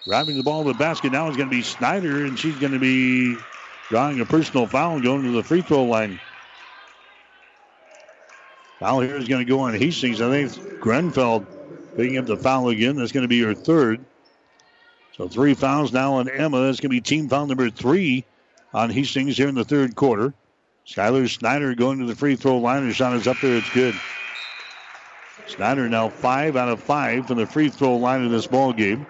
Grabbing 0.04 0.36
the 0.36 0.42
ball 0.42 0.64
to 0.64 0.72
the 0.72 0.78
basket 0.78 1.12
now 1.12 1.28
is 1.28 1.36
going 1.36 1.48
to 1.48 1.54
be 1.54 1.62
Snyder, 1.62 2.24
and 2.24 2.38
she's 2.38 2.56
going 2.56 2.72
to 2.72 2.78
be 2.78 3.36
drawing 3.88 4.20
a 4.20 4.26
personal 4.26 4.66
foul 4.66 5.00
going 5.00 5.22
to 5.22 5.30
the 5.30 5.42
free 5.42 5.62
throw 5.62 5.84
line. 5.84 6.20
Foul 8.78 9.00
here 9.00 9.16
is 9.16 9.28
going 9.28 9.44
to 9.44 9.48
go 9.48 9.60
on 9.60 9.74
Hastings. 9.74 10.20
I 10.20 10.28
think 10.28 10.50
it's 10.50 10.58
Grenfell 10.80 11.46
picking 11.96 12.18
up 12.18 12.26
the 12.26 12.36
foul 12.36 12.68
again. 12.68 12.96
That's 12.96 13.12
going 13.12 13.22
to 13.22 13.28
be 13.28 13.40
her 13.42 13.54
third. 13.54 14.04
So 15.16 15.28
three 15.28 15.54
fouls 15.54 15.92
now 15.92 16.14
on 16.14 16.28
Emma. 16.28 16.62
That's 16.62 16.80
going 16.80 16.90
to 16.90 16.96
be 16.96 17.00
team 17.00 17.28
foul 17.28 17.46
number 17.46 17.68
three 17.70 18.24
on 18.72 18.90
Hastings 18.90 19.36
here 19.36 19.48
in 19.48 19.54
the 19.54 19.64
third 19.64 19.94
quarter. 19.94 20.32
Skylar 20.86 21.28
Snyder 21.28 21.74
going 21.74 21.98
to 21.98 22.06
the 22.06 22.16
free 22.16 22.36
throw 22.36 22.58
line. 22.58 22.86
Her 22.86 22.92
shot 22.92 23.14
is 23.14 23.28
up 23.28 23.36
there. 23.40 23.56
It's 23.56 23.70
good. 23.70 23.94
Snyder 25.46 25.88
now 25.88 26.08
five 26.08 26.56
out 26.56 26.68
of 26.68 26.80
five 26.80 27.26
from 27.26 27.38
the 27.38 27.46
free 27.46 27.68
throw 27.68 27.96
line 27.96 28.22
in 28.22 28.30
this 28.30 28.46
ball 28.46 28.72
game. 28.72 29.06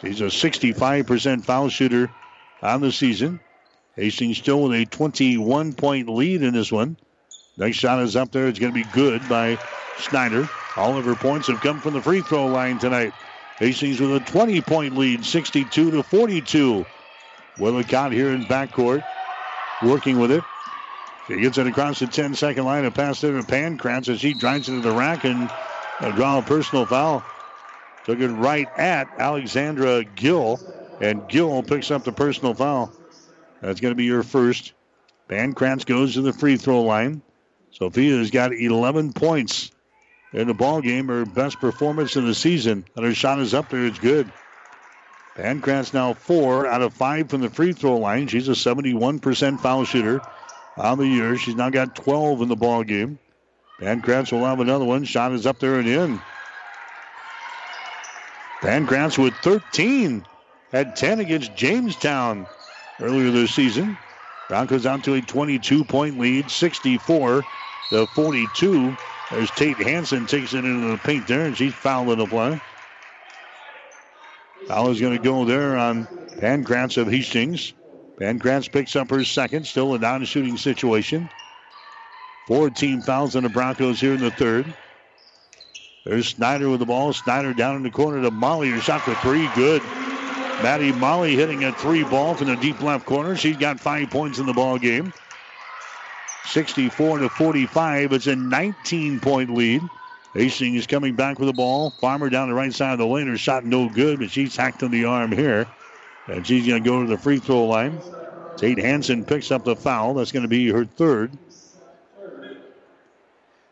She's 0.00 0.20
a 0.20 0.24
65% 0.24 1.44
foul 1.44 1.68
shooter 1.68 2.10
on 2.62 2.80
the 2.80 2.92
season. 2.92 3.40
Hastings 3.94 4.38
still 4.38 4.62
with 4.62 4.72
a 4.72 4.84
21 4.84 5.72
point 5.74 6.08
lead 6.08 6.42
in 6.42 6.54
this 6.54 6.72
one. 6.72 6.96
Next 7.56 7.76
shot 7.76 8.02
is 8.02 8.16
up 8.16 8.30
there. 8.32 8.48
It's 8.48 8.58
going 8.58 8.72
to 8.72 8.78
be 8.78 8.88
good 8.92 9.26
by 9.28 9.58
Snyder. 9.98 10.48
All 10.76 10.98
of 10.98 11.06
her 11.06 11.14
points 11.14 11.46
have 11.48 11.60
come 11.60 11.80
from 11.80 11.94
the 11.94 12.02
free 12.02 12.20
throw 12.20 12.46
line 12.46 12.78
tonight. 12.78 13.14
Hastings 13.58 14.00
with 14.00 14.14
a 14.14 14.20
20 14.20 14.60
point 14.62 14.96
lead, 14.96 15.24
62 15.24 15.90
to 15.90 16.02
42. 16.02 16.84
Willicott 17.58 18.12
here 18.12 18.32
in 18.32 18.44
backcourt, 18.44 19.02
working 19.82 20.18
with 20.18 20.30
it. 20.30 20.44
She 21.26 21.40
gets 21.40 21.56
it 21.58 21.66
across 21.66 21.98
the 21.98 22.06
10 22.06 22.34
second 22.34 22.64
line 22.64 22.84
and 22.84 22.94
passes 22.94 23.24
it 23.24 23.32
to 23.32 23.42
Pankratz 23.42 24.08
as 24.08 24.20
she 24.20 24.34
drives 24.34 24.68
into 24.68 24.86
the 24.86 24.94
rack 24.94 25.24
and 25.24 25.50
a 26.00 26.12
draw 26.12 26.38
a 26.38 26.42
personal 26.42 26.84
foul. 26.84 27.24
Took 28.04 28.20
it 28.20 28.28
right 28.28 28.68
at 28.76 29.08
Alexandra 29.18 30.04
Gill, 30.04 30.60
and 31.00 31.26
Gill 31.28 31.62
picks 31.62 31.90
up 31.90 32.04
the 32.04 32.12
personal 32.12 32.54
foul. 32.54 32.92
That's 33.62 33.80
going 33.80 33.90
to 33.90 33.96
be 33.96 34.04
your 34.04 34.22
first. 34.22 34.74
Pankratz 35.28 35.84
goes 35.84 36.14
to 36.14 36.20
the 36.20 36.32
free 36.32 36.56
throw 36.56 36.82
line. 36.82 37.22
Sophia 37.72 38.18
has 38.18 38.30
got 38.30 38.52
11 38.52 39.12
points 39.12 39.72
in 40.32 40.48
the 40.48 40.54
ball 40.54 40.80
game, 40.80 41.08
her 41.08 41.24
best 41.24 41.60
performance 41.60 42.16
in 42.16 42.26
the 42.26 42.34
season. 42.34 42.84
And 42.96 43.04
her 43.04 43.14
shot 43.14 43.38
is 43.38 43.54
up 43.54 43.68
there. 43.68 43.86
It's 43.86 43.98
good. 43.98 44.30
Pankratz 45.36 45.92
now 45.92 46.14
four 46.14 46.66
out 46.66 46.82
of 46.82 46.94
five 46.94 47.28
from 47.28 47.42
the 47.42 47.50
free 47.50 47.72
throw 47.72 47.98
line. 47.98 48.26
She's 48.26 48.48
a 48.48 48.52
71% 48.52 49.60
foul 49.60 49.84
shooter 49.84 50.22
on 50.78 50.98
the 50.98 51.06
year. 51.06 51.36
She's 51.36 51.54
now 51.54 51.70
got 51.70 51.94
12 51.94 52.42
in 52.42 52.48
the 52.48 52.56
ball 52.56 52.82
game. 52.82 53.18
Pankratz 53.80 54.32
will 54.32 54.44
have 54.46 54.60
another 54.60 54.84
one. 54.84 55.04
Shot 55.04 55.32
is 55.32 55.46
up 55.46 55.58
there 55.58 55.78
and 55.78 55.86
in. 55.86 56.20
Pankratz 58.62 59.18
with 59.18 59.34
13 59.36 60.24
had 60.72 60.96
10 60.96 61.20
against 61.20 61.54
Jamestown 61.54 62.46
earlier 63.00 63.30
this 63.30 63.54
season. 63.54 63.96
Broncos 64.48 64.86
out 64.86 65.04
to 65.04 65.14
a 65.14 65.20
22 65.20 65.84
point 65.84 66.18
lead, 66.18 66.50
64 66.50 67.44
to 67.90 68.06
42. 68.06 68.96
As 69.30 69.50
Tate 69.50 69.76
Hanson 69.76 70.26
takes 70.26 70.54
it 70.54 70.64
into 70.64 70.90
the 70.90 70.98
paint 70.98 71.26
there, 71.26 71.46
and 71.46 71.56
she's 71.56 71.74
fouled 71.74 72.10
in 72.10 72.18
the 72.18 72.26
play. 72.26 72.60
Foul 74.68 74.90
is 74.90 75.00
going 75.00 75.16
to 75.16 75.22
go 75.22 75.44
there 75.44 75.76
on 75.76 76.06
Pankratz 76.38 76.96
of 76.96 77.08
Hastings. 77.08 77.72
Pankratz 78.20 78.70
picks 78.70 78.96
up 78.96 79.10
her 79.10 79.24
second, 79.24 79.66
still 79.66 79.94
a 79.94 79.98
non 79.98 80.24
shooting 80.24 80.56
situation. 80.56 81.28
Four 82.46 82.70
team 82.70 83.00
fouls 83.00 83.34
on 83.34 83.42
the 83.42 83.48
Broncos 83.48 84.00
here 84.00 84.14
in 84.14 84.20
the 84.20 84.30
third. 84.30 84.72
There's 86.04 86.28
Snyder 86.28 86.70
with 86.70 86.78
the 86.78 86.86
ball. 86.86 87.12
Snyder 87.12 87.52
down 87.52 87.76
in 87.76 87.82
the 87.82 87.90
corner 87.90 88.22
to 88.22 88.30
Molly. 88.30 88.70
Her 88.70 88.80
shot 88.80 89.00
for 89.00 89.14
three. 89.16 89.48
Good. 89.56 89.82
Maddie 90.62 90.92
Molly 90.92 91.34
hitting 91.34 91.64
a 91.64 91.72
three 91.72 92.04
ball 92.04 92.34
from 92.34 92.46
the 92.46 92.56
deep 92.56 92.80
left 92.80 93.04
corner. 93.04 93.36
She's 93.36 93.56
got 93.56 93.80
five 93.80 94.08
points 94.10 94.38
in 94.38 94.46
the 94.46 94.52
ball 94.52 94.78
game. 94.78 95.12
64 96.46 97.18
to 97.18 97.28
45. 97.28 98.12
It's 98.12 98.26
a 98.26 98.36
19 98.36 99.20
point 99.20 99.50
lead. 99.50 99.82
Hastings 100.34 100.80
is 100.80 100.86
coming 100.86 101.14
back 101.14 101.38
with 101.38 101.48
the 101.48 101.52
ball. 101.52 101.90
Farmer 101.90 102.28
down 102.28 102.48
the 102.48 102.54
right 102.54 102.72
side 102.72 102.92
of 102.92 102.98
the 102.98 103.06
lane. 103.06 103.26
Her 103.26 103.38
shot 103.38 103.64
no 103.64 103.88
good, 103.88 104.18
but 104.18 104.30
she's 104.30 104.54
hacked 104.54 104.82
on 104.82 104.90
the 104.90 105.06
arm 105.06 105.32
here. 105.32 105.66
And 106.26 106.46
she's 106.46 106.66
going 106.66 106.82
to 106.82 106.88
go 106.88 107.02
to 107.02 107.08
the 107.08 107.18
free 107.18 107.38
throw 107.38 107.64
line. 107.66 108.00
Tate 108.56 108.78
Hanson 108.78 109.24
picks 109.24 109.50
up 109.50 109.64
the 109.64 109.76
foul. 109.76 110.14
That's 110.14 110.32
going 110.32 110.42
to 110.42 110.48
be 110.48 110.68
her 110.70 110.84
third. 110.84 111.36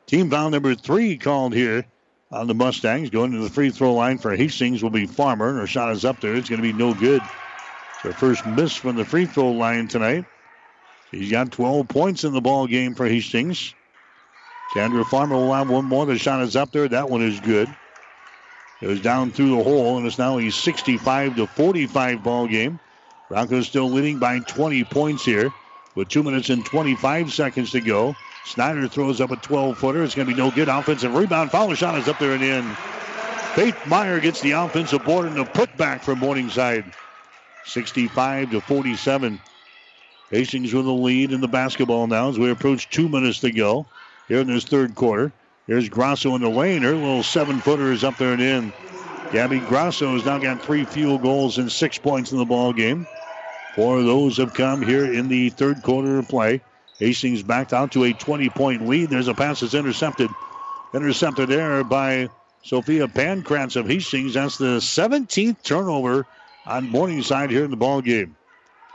Team 0.07 0.31
foul 0.31 0.51
number 0.51 0.75
three 0.75 1.17
called 1.17 1.55
here 1.55 1.87
on 2.31 2.47
the 2.47 2.55
Mustangs. 2.55 3.11
Going 3.11 3.33
to 3.33 3.39
the 3.39 3.51
free 3.51 3.71
throw 3.71 3.95
line 3.95 4.19
for 4.19 4.35
Hastings 4.37 4.83
will 4.83 4.91
be 4.91 5.07
Farmer, 5.07 5.55
her 5.55 5.67
shot 5.67 5.93
is 5.93 6.05
up 6.05 6.21
there. 6.21 6.35
It's 6.35 6.49
going 6.49 6.63
to 6.63 6.73
be 6.73 6.77
no 6.77 6.95
good. 6.95 7.23
It's 7.23 8.03
her 8.03 8.13
first 8.13 8.45
miss 8.47 8.75
from 8.77 8.97
the 8.97 9.05
free 9.05 9.27
throw 9.27 9.53
line 9.53 9.89
tonight. 9.89 10.27
She's 11.15 11.31
got 11.31 11.53
12 11.53 11.87
points 11.89 12.25
in 12.25 12.33
the 12.33 12.41
ball 12.41 12.67
game 12.67 12.95
for 12.95 13.07
Hastings. 13.07 13.75
Chandra 14.73 15.05
Farmer 15.05 15.37
will 15.37 15.53
have 15.53 15.71
one 15.71 15.85
more. 15.85 16.07
The 16.07 16.19
shot 16.19 16.43
is 16.43 16.57
up 16.57 16.73
there. 16.73 16.89
That 16.89 17.09
one 17.09 17.23
is 17.23 17.39
good. 17.39 17.69
It 18.83 18.89
was 18.89 19.01
down 19.01 19.31
through 19.31 19.57
the 19.57 19.63
hole, 19.63 19.97
and 19.97 20.07
it's 20.07 20.19
now 20.19 20.39
a 20.39 20.51
65 20.51 21.37
to 21.37 21.47
45 21.47 22.23
ball 22.25 22.49
game. 22.49 22.81
Broncos 23.29 23.69
still 23.69 23.91
leading 23.91 24.19
by 24.19 24.41
20 24.41 24.85
points 24.85 25.25
here 25.25 25.53
with 25.95 26.09
two 26.09 26.23
minutes 26.23 26.51
and 26.51 26.67
25 26.67 27.33
seconds 27.33 27.71
to 27.71 27.81
go. 27.81 28.17
Snyder 28.45 28.89
throws 28.89 29.21
up 29.21 29.31
a 29.31 29.37
12 29.37 29.79
footer. 29.79 30.03
It's 30.03 30.15
going 30.15 30.29
to 30.29 30.35
be 30.35 30.39
no 30.39 30.51
good. 30.51 30.69
Offensive 30.69 31.15
rebound. 31.15 31.51
Foul 31.51 31.73
shot 31.75 31.97
is 31.97 32.09
up 32.09 32.19
there 32.19 32.33
and 32.33 32.43
in. 32.43 32.65
Faith 33.55 33.77
Meyer 33.87 34.19
gets 34.19 34.41
the 34.41 34.51
offensive 34.53 35.05
board 35.05 35.27
and 35.27 35.39
a 35.39 35.45
putback 35.45 36.01
from 36.01 36.19
Morningside. 36.19 36.85
65 37.65 38.51
to 38.51 38.61
47. 38.61 39.41
Hastings 40.31 40.73
with 40.73 40.85
the 40.85 40.93
lead 40.93 41.33
in 41.33 41.41
the 41.41 41.49
basketball 41.49 42.07
now 42.07 42.29
as 42.29 42.39
we 42.39 42.51
approach 42.51 42.91
two 42.91 43.09
minutes 43.09 43.41
to 43.41 43.51
go 43.51 43.87
here 44.29 44.41
in 44.41 44.47
this 44.47 44.65
third 44.65 44.95
quarter. 44.95 45.33
Here's 45.67 45.89
Grasso 45.89 46.35
in 46.35 46.43
the 46.43 46.49
lane. 46.49 46.83
Her 46.83 46.95
little 46.95 47.23
seven 47.23 47.61
footer 47.61 47.93
is 47.93 48.05
up 48.05 48.17
there 48.19 48.33
and 48.33 48.43
in. 48.43 48.73
Gabby 49.33 49.61
Grasso 49.61 50.13
has 50.13 50.25
now 50.25 50.39
got 50.39 50.63
three 50.63 50.85
field 50.85 51.23
goals 51.23 51.59
and 51.59 51.71
six 51.71 51.99
points 51.99 52.33
in 52.33 52.39
the 52.39 52.45
ball 52.45 52.73
game. 52.73 53.07
Four 53.75 53.99
of 53.99 54.05
those 54.05 54.37
have 54.37 54.55
come 54.55 54.83
here 54.83 55.13
in 55.13 55.29
the 55.29 55.51
third 55.51 55.83
quarter 55.83 56.19
of 56.19 56.29
play. 56.29 56.61
Hastings 56.99 57.43
backed 57.43 57.73
out 57.73 57.93
to 57.93 58.05
a 58.05 58.13
20 58.13 58.49
point 58.51 58.87
lead. 58.87 59.11
There's 59.11 59.29
a 59.29 59.35
pass 59.35 59.61
that's 59.61 59.75
intercepted. 59.75 60.31
Intercepted 60.95 61.49
there 61.49 61.83
by 61.83 62.29
Sophia 62.63 63.09
Pankratz 63.09 63.75
of 63.77 63.89
Hastings. 63.89 64.35
That's 64.35 64.59
the 64.59 64.79
17th 64.79 65.63
turnover 65.65 66.27
on 66.67 66.89
Morningside 66.89 67.51
here 67.51 67.65
in 67.65 67.71
the 67.71 67.77
ball 67.77 68.01
game. 68.01 68.37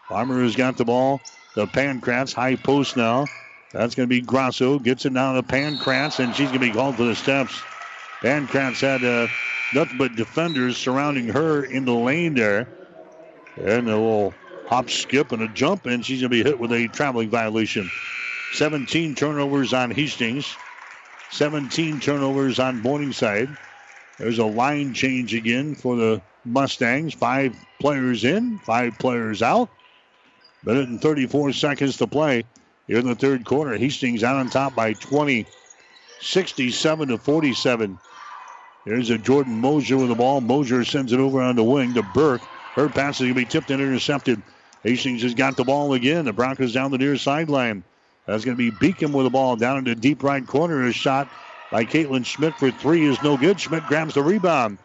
Farmer 0.10 0.42
has 0.42 0.56
got 0.56 0.76
the 0.76 0.86
ball. 0.86 1.22
The 1.56 1.68
Pankratz 1.68 2.34
high 2.34 2.56
post 2.56 2.98
now. 2.98 3.28
That's 3.72 3.94
going 3.94 4.10
to 4.10 4.14
be 4.14 4.22
Grasso. 4.22 4.80
Gets 4.80 5.06
it 5.06 5.14
down 5.14 5.36
to 5.36 5.44
Pankratz, 5.44 6.20
and 6.20 6.36
she's 6.36 6.48
going 6.48 6.60
to 6.60 6.68
be 6.68 6.72
called 6.72 6.96
for 6.96 7.04
the 7.04 7.16
steps. 7.16 7.62
Pankratz 8.22 8.82
had 8.82 9.04
uh, 9.04 9.28
nothing 9.76 10.00
but 10.00 10.16
defenders 10.16 10.78
surrounding 10.78 11.28
her 11.28 11.64
in 11.64 11.86
the 11.86 11.94
lane 11.94 12.34
there. 12.34 12.68
And 13.58 13.88
a 13.88 13.96
little 13.96 14.34
hop, 14.66 14.90
skip, 14.90 15.32
and 15.32 15.44
a 15.44 15.48
jump, 15.50 15.86
and 15.86 16.04
she's 16.04 16.22
going 16.22 16.32
to 16.32 16.44
be 16.44 16.44
hit 16.44 16.60
with 16.60 16.72
a 16.72 16.88
traveling 16.88 17.30
violation. 17.30 17.92
17 18.54 19.14
turnovers 19.14 19.74
on 19.74 19.92
Hastings. 19.92 20.56
17 21.32 22.00
turnovers 22.00 22.58
on 22.58 22.82
Morningside. 22.82 23.50
There's 24.18 24.40
a 24.40 24.46
line 24.46 24.96
change 24.96 25.36
again 25.36 25.76
for 25.76 25.96
the 25.96 26.22
Mustangs. 26.46 27.14
Five 27.14 27.56
players 27.80 28.24
in, 28.24 28.58
five 28.60 28.98
players 28.98 29.44
out. 29.44 29.70
Minute 30.66 30.90
and 30.90 31.02
34 31.02 31.54
seconds 31.54 31.98
to 31.98 32.08
play 32.08 32.44
here 32.88 32.98
in 32.98 33.08
the 33.08 33.16
third 33.16 33.46
quarter. 33.46 33.78
Hastings 33.78 34.24
out 34.24 34.36
on 34.36 34.50
top 34.50 34.76
by 34.76 34.94
20, 34.94 35.46
67 36.20 37.08
to 37.08 37.18
47. 37.18 37.98
There's 38.86 39.10
a 39.10 39.18
Jordan 39.18 39.62
Mosier 39.62 39.98
with 39.98 40.10
the 40.10 40.16
ball. 40.16 40.42
Mosier 40.42 40.84
sends 40.84 41.14
it 41.14 41.20
over 41.20 41.42
on 41.42 41.56
the 41.56 41.64
wing 41.64 41.94
to 41.94 42.04
Burke. 42.04 42.42
Her 42.76 42.90
pass 42.90 43.16
is 43.16 43.22
going 43.22 43.36
to 43.36 43.40
be 43.40 43.46
tipped 43.46 43.72
and 43.72 43.82
intercepted. 43.82 44.42
Hastings 44.84 45.24
has 45.24 45.34
got 45.34 45.56
the 45.56 45.64
ball 45.64 45.94
again. 45.94 46.26
The 46.26 46.34
Broncos 46.34 46.74
down 46.74 46.92
the 46.92 46.98
near 46.98 47.18
sideline. 47.18 47.84
That's 48.26 48.46
going 48.46 48.58
to 48.58 48.72
be 48.72 48.72
Beacom 48.72 49.12
with 49.12 49.26
the 49.26 49.30
ball 49.30 49.56
down 49.56 49.78
into 49.78 49.96
deep 49.96 50.24
right 50.24 50.46
corner. 50.46 50.86
A 50.86 50.92
shot 50.92 51.30
by 51.72 51.86
Caitlin 51.86 52.26
Schmidt 52.26 52.54
for 52.56 52.70
three 52.72 53.06
is 53.06 53.22
no 53.22 53.38
good. 53.38 53.60
Schmidt 53.60 53.86
grabs 53.88 54.14
the 54.14 54.24
rebound. 54.24 54.78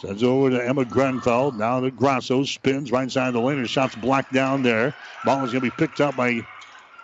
Sends 0.00 0.22
over 0.22 0.50
to 0.50 0.64
Emma 0.64 0.84
Grenfell. 0.84 1.52
Now 1.52 1.80
to 1.80 1.90
Grasso. 1.90 2.44
Spins 2.44 2.92
right 2.92 3.10
side 3.10 3.28
of 3.28 3.34
the 3.34 3.40
lane. 3.40 3.58
Her 3.58 3.66
shot's 3.66 3.96
blocked 3.96 4.32
down 4.32 4.62
there. 4.62 4.94
Ball 5.24 5.44
is 5.44 5.50
going 5.50 5.64
to 5.64 5.70
be 5.70 5.76
picked 5.76 6.00
up 6.00 6.16
by 6.16 6.40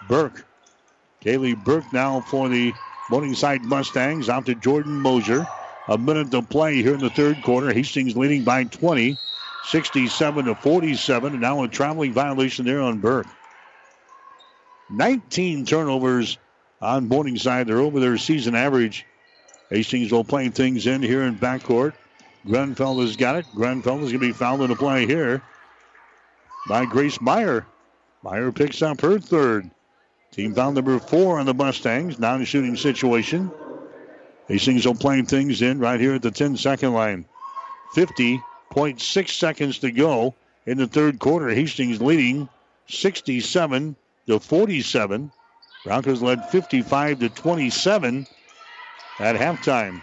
Burke. 0.08 0.44
Kaylee 1.20 1.62
Burke 1.64 1.92
now 1.92 2.20
for 2.20 2.48
the 2.48 2.72
Morningside 3.10 3.62
Mustangs. 3.62 4.28
Out 4.28 4.46
to 4.46 4.54
Jordan 4.54 5.00
Mosier. 5.00 5.44
A 5.88 5.98
minute 5.98 6.30
to 6.30 6.42
play 6.42 6.82
here 6.82 6.94
in 6.94 7.00
the 7.00 7.10
third 7.10 7.42
quarter. 7.42 7.72
Hastings 7.72 8.16
leading 8.16 8.44
by 8.44 8.64
20. 8.64 9.16
67 9.64 10.44
to 10.44 10.54
47. 10.54 11.32
And 11.32 11.40
now 11.40 11.64
a 11.64 11.68
traveling 11.68 12.12
violation 12.12 12.64
there 12.64 12.80
on 12.80 13.00
Burke. 13.00 13.26
19 14.90 15.66
turnovers 15.66 16.38
on 16.80 17.08
Morningside. 17.08 17.66
They're 17.66 17.80
over 17.80 17.98
their 17.98 18.18
season 18.18 18.54
average. 18.54 19.04
Hastings 19.70 20.12
will 20.12 20.22
play 20.22 20.48
things 20.50 20.86
in 20.86 21.02
here 21.02 21.22
in 21.22 21.36
backcourt. 21.36 21.94
Grenfell 22.46 23.00
has 23.00 23.16
got 23.16 23.36
it. 23.36 23.46
Grenfell 23.54 24.04
is 24.04 24.12
going 24.12 24.20
to 24.20 24.26
be 24.26 24.32
fouled 24.32 24.62
in 24.62 24.70
the 24.70 24.76
play 24.76 25.06
here 25.06 25.42
by 26.68 26.84
Grace 26.84 27.20
Meyer. 27.20 27.66
Meyer 28.22 28.52
picks 28.52 28.82
up 28.82 29.00
her 29.00 29.18
third. 29.18 29.70
Team 30.30 30.54
foul 30.54 30.72
number 30.72 30.98
four 30.98 31.38
on 31.38 31.46
the 31.46 31.54
Mustangs. 31.54 32.18
Non-shooting 32.18 32.76
situation. 32.76 33.50
Hastings 34.48 34.84
will 34.84 34.94
play 34.94 35.22
things 35.22 35.62
in 35.62 35.78
right 35.78 36.00
here 36.00 36.14
at 36.14 36.22
the 36.22 36.30
10-second 36.30 36.92
line. 36.92 37.24
50.6 37.94 39.30
seconds 39.30 39.78
to 39.78 39.90
go 39.90 40.34
in 40.66 40.76
the 40.76 40.86
third 40.86 41.18
quarter. 41.18 41.48
Hastings 41.48 42.02
leading 42.02 42.48
67 42.88 43.96
to 44.26 44.40
47. 44.40 45.30
Broncos 45.84 46.22
led 46.22 46.44
55 46.46 47.20
to 47.20 47.28
27 47.28 48.26
at 49.20 49.36
halftime. 49.36 50.02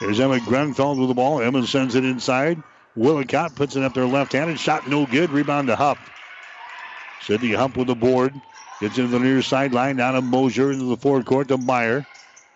There's 0.00 0.20
Emma 0.20 0.40
Grenfell 0.40 0.96
with 0.96 1.08
the 1.08 1.14
ball. 1.14 1.40
Emma 1.40 1.66
sends 1.66 1.94
it 1.94 2.04
inside. 2.04 2.62
Willicott 2.96 3.54
puts 3.54 3.76
it 3.76 3.82
up 3.82 3.94
there 3.94 4.06
left-handed. 4.06 4.58
Shot 4.58 4.88
no 4.88 5.06
good. 5.06 5.30
Rebound 5.30 5.68
to 5.68 5.76
Hupp. 5.76 5.98
Sydney 7.22 7.52
Hupp 7.52 7.76
with 7.76 7.86
the 7.86 7.94
board. 7.94 8.34
Gets 8.80 8.98
into 8.98 9.10
the 9.10 9.20
near 9.20 9.40
sideline. 9.40 9.96
Down 9.96 10.14
to 10.14 10.20
Mosier 10.20 10.72
into 10.72 10.84
the 10.84 10.96
forward 10.96 11.26
court 11.26 11.48
to 11.48 11.58
Meyer. 11.58 12.06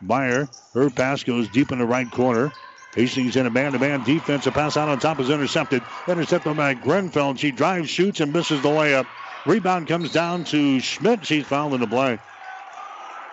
Meyer, 0.00 0.48
her 0.74 0.90
pass 0.90 1.22
goes 1.24 1.48
deep 1.48 1.72
in 1.72 1.78
the 1.78 1.86
right 1.86 2.10
corner. 2.10 2.52
Hastings 2.94 3.36
in 3.36 3.46
a 3.46 3.50
man-to-man 3.50 4.04
defense. 4.04 4.46
A 4.46 4.52
pass 4.52 4.76
out 4.76 4.88
on 4.88 4.98
top 4.98 5.20
is 5.20 5.30
intercepted. 5.30 5.82
Intercepted 6.06 6.56
by 6.56 6.74
Grenfell. 6.74 7.34
She 7.36 7.50
drives, 7.50 7.88
shoots, 7.88 8.20
and 8.20 8.32
misses 8.32 8.62
the 8.62 8.68
layup. 8.68 9.06
Rebound 9.46 9.86
comes 9.86 10.12
down 10.12 10.44
to 10.44 10.80
Schmidt. 10.80 11.24
She's 11.24 11.46
fouled 11.46 11.74
in 11.74 11.80
the 11.80 11.86
play. 11.86 12.18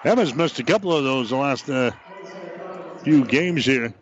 Emma's 0.04 0.36
missed 0.36 0.60
a 0.60 0.64
couple 0.64 0.96
of 0.96 1.04
those 1.04 1.32
the 1.32 1.36
last 1.36 1.68
uh, 1.68 1.92
few 3.06 3.24
games 3.24 3.64
here. 3.64 3.94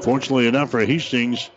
Fortunately 0.00 0.48
enough 0.48 0.72
for 0.72 0.84
Hastings, 0.84 1.48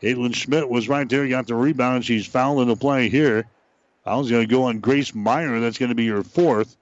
Caitlin 0.00 0.32
Schmidt 0.34 0.68
was 0.68 0.88
right 0.88 1.08
there, 1.08 1.26
got 1.26 1.48
the 1.48 1.56
rebound. 1.56 2.04
She's 2.04 2.26
fouled 2.26 2.62
in 2.62 2.68
the 2.68 2.76
play 2.76 3.08
here. 3.08 3.46
Foul's 4.04 4.30
going 4.30 4.46
to 4.46 4.54
go 4.54 4.62
on 4.64 4.78
Grace 4.78 5.14
Meyer. 5.16 5.58
That's 5.58 5.78
going 5.78 5.88
to 5.88 5.96
be 5.96 6.06
her 6.06 6.22
fourth. 6.22 6.76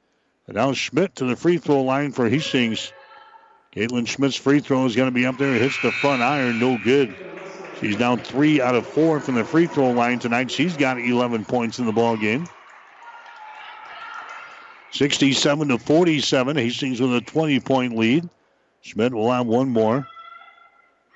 And 0.47 0.57
now 0.57 0.75
Schmidt 0.75 1.17
to 1.17 1.25
the 1.25 1.37
free 1.37 1.57
throw 1.57 1.83
line 1.83 2.13
for 2.13 2.29
Hastings. 2.29 2.93
Caitlin 3.75 4.07
Schmidt's 4.07 4.37
free 4.37 4.61
throw 4.61 4.85
is 4.85 4.95
going 4.95 5.09
to 5.09 5.15
be 5.15 5.25
up 5.25 5.39
there. 5.39 5.55
Hits 5.55 5.81
the 5.81 5.91
front 5.91 6.21
iron. 6.21 6.59
No 6.59 6.79
good. 6.85 7.17
She's 7.81 7.97
down 7.97 8.19
three 8.19 8.61
out 8.61 8.75
of 8.75 8.87
four 8.87 9.21
from 9.21 9.37
the 9.37 9.45
free 9.45 9.67
throw 9.67 9.93
line 9.93 10.19
tonight. 10.19 10.51
She's 10.51 10.77
got 10.77 11.01
11 11.01 11.47
points 11.47 11.79
in 11.79 11.87
the 11.87 11.93
ball 11.93 12.19
game. 12.19 12.47
67 14.93 15.69
to 15.69 15.79
47. 15.79 16.57
Hastings 16.57 17.01
with 17.01 17.15
a 17.15 17.21
20 17.21 17.61
point 17.61 17.97
lead. 17.97 18.29
Schmidt 18.81 19.13
will 19.13 19.31
have 19.31 19.47
one 19.47 19.69
more. 19.69 20.07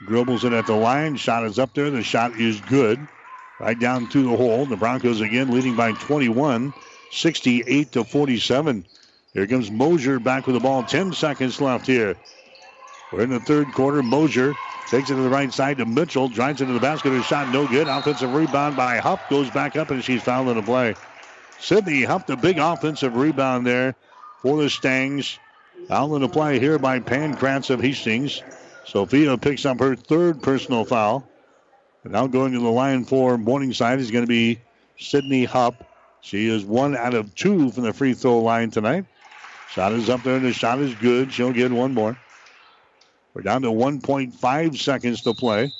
Dribbles 0.07 0.44
it 0.44 0.53
at 0.53 0.66
the 0.66 0.74
line. 0.74 1.16
Shot 1.16 1.44
is 1.44 1.59
up 1.59 1.74
there. 1.74 1.90
The 1.90 2.03
shot 2.03 2.32
is 2.39 2.61
good. 2.61 3.07
Right 3.61 3.78
down 3.78 4.09
through 4.09 4.24
the 4.24 4.36
hole. 4.36 4.66
The 4.66 4.77
Broncos 4.77 5.20
again 5.20 5.51
leading 5.51 5.77
by 5.77 5.93
21, 5.93 6.74
68 7.12 7.93
to 7.93 8.05
47. 8.05 8.85
Here 9.35 9.47
comes 9.47 9.70
Mosier 9.70 10.19
back 10.19 10.47
with 10.47 10.55
the 10.55 10.61
ball. 10.61 10.82
10 10.82 11.12
seconds 11.12 11.61
left 11.61 11.86
here. 11.86 12.16
We're 13.12 13.23
in 13.23 13.31
the 13.31 13.40
third 13.40 13.73
quarter. 13.73 14.03
Mosier 14.03 14.55
takes 14.89 15.11
it 15.11 15.15
to 15.15 15.23
the 15.23 15.28
right 15.28 15.53
side 15.53 15.78
to 15.78 15.86
Mitchell. 15.86 16.28
Drives 16.28 16.61
into 16.61 16.74
the 16.74 16.81
basket. 16.81 17.12
A 17.12 17.23
shot 17.23 17.49
no 17.49 17.66
good. 17.69 17.86
Offensive 17.86 18.35
rebound 18.35 18.77
by 18.77 18.99
Hupp. 18.99 19.28
Goes 19.31 19.51
back 19.51 19.77
up 19.77 19.90
and 19.90 20.03
she's 20.03 20.23
fouled 20.23 20.49
in 20.49 20.57
the 20.57 20.62
play. 20.62 20.94
Sydney 21.63 22.03
Hupp, 22.03 22.27
the 22.27 22.37
big 22.37 22.59
offensive 22.59 23.15
rebound 23.15 23.65
there 23.65 23.95
for 24.41 24.61
the 24.61 24.69
Stangs. 24.69 25.39
Foul 25.87 26.17
in 26.17 26.23
the 26.23 26.29
play 26.29 26.59
here 26.59 26.77
by 26.77 26.99
Pankratz 26.99 27.71
of 27.71 27.81
Hastings. 27.81 28.43
Sophia 28.85 29.39
picks 29.39 29.65
up 29.65 29.79
her 29.79 29.95
third 29.95 30.43
personal 30.43 30.85
foul. 30.85 31.25
And 32.03 32.13
now 32.13 32.27
going 32.27 32.53
to 32.55 32.59
the 32.59 32.69
line 32.69 33.05
for 33.05 33.39
Morningside 33.39 34.01
is 34.01 34.11
going 34.11 34.25
to 34.25 34.29
be 34.29 34.59
Sydney 34.99 35.45
Hupp. 35.45 35.89
She 36.21 36.49
is 36.49 36.65
one 36.65 36.97
out 36.97 37.15
of 37.15 37.33
two 37.37 37.71
from 37.71 37.85
the 37.85 37.93
free 37.93 38.15
throw 38.15 38.41
line 38.41 38.73
tonight. 38.73 39.05
Shot 39.71 39.93
is 39.93 40.11
up 40.11 40.25
there, 40.25 40.37
and 40.37 40.45
the 40.45 40.53
shot 40.53 40.81
is 40.81 40.97
good. 40.97 41.33
She'll 41.33 41.53
get 41.53 41.71
one 41.71 41.95
more. 41.95 42.19
We're 43.35 43.43
down 43.43 43.63
to 43.63 43.69
1.5 43.69 44.77
seconds 44.77 45.23
to 45.23 45.33
play. 45.33 45.73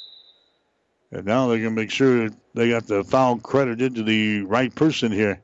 And 1.11 1.27
now 1.27 1.49
they're 1.49 1.59
going 1.59 1.75
to 1.75 1.81
make 1.81 1.91
sure 1.91 2.31
they 2.55 2.71
got 2.71 2.87
the 2.87 3.03
foul 3.03 3.39
credited 3.39 3.97
to 3.97 4.05
the 4.05 4.43
right 4.43 4.73
person 4.73 5.11
here. 5.11 5.43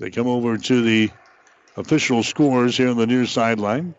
They 0.00 0.10
come 0.10 0.26
over 0.26 0.56
to 0.56 0.82
the 0.82 1.10
official 1.76 2.22
scores 2.22 2.78
here 2.78 2.88
on 2.88 2.96
the 2.96 3.06
near 3.06 3.26
sideline. 3.26 3.94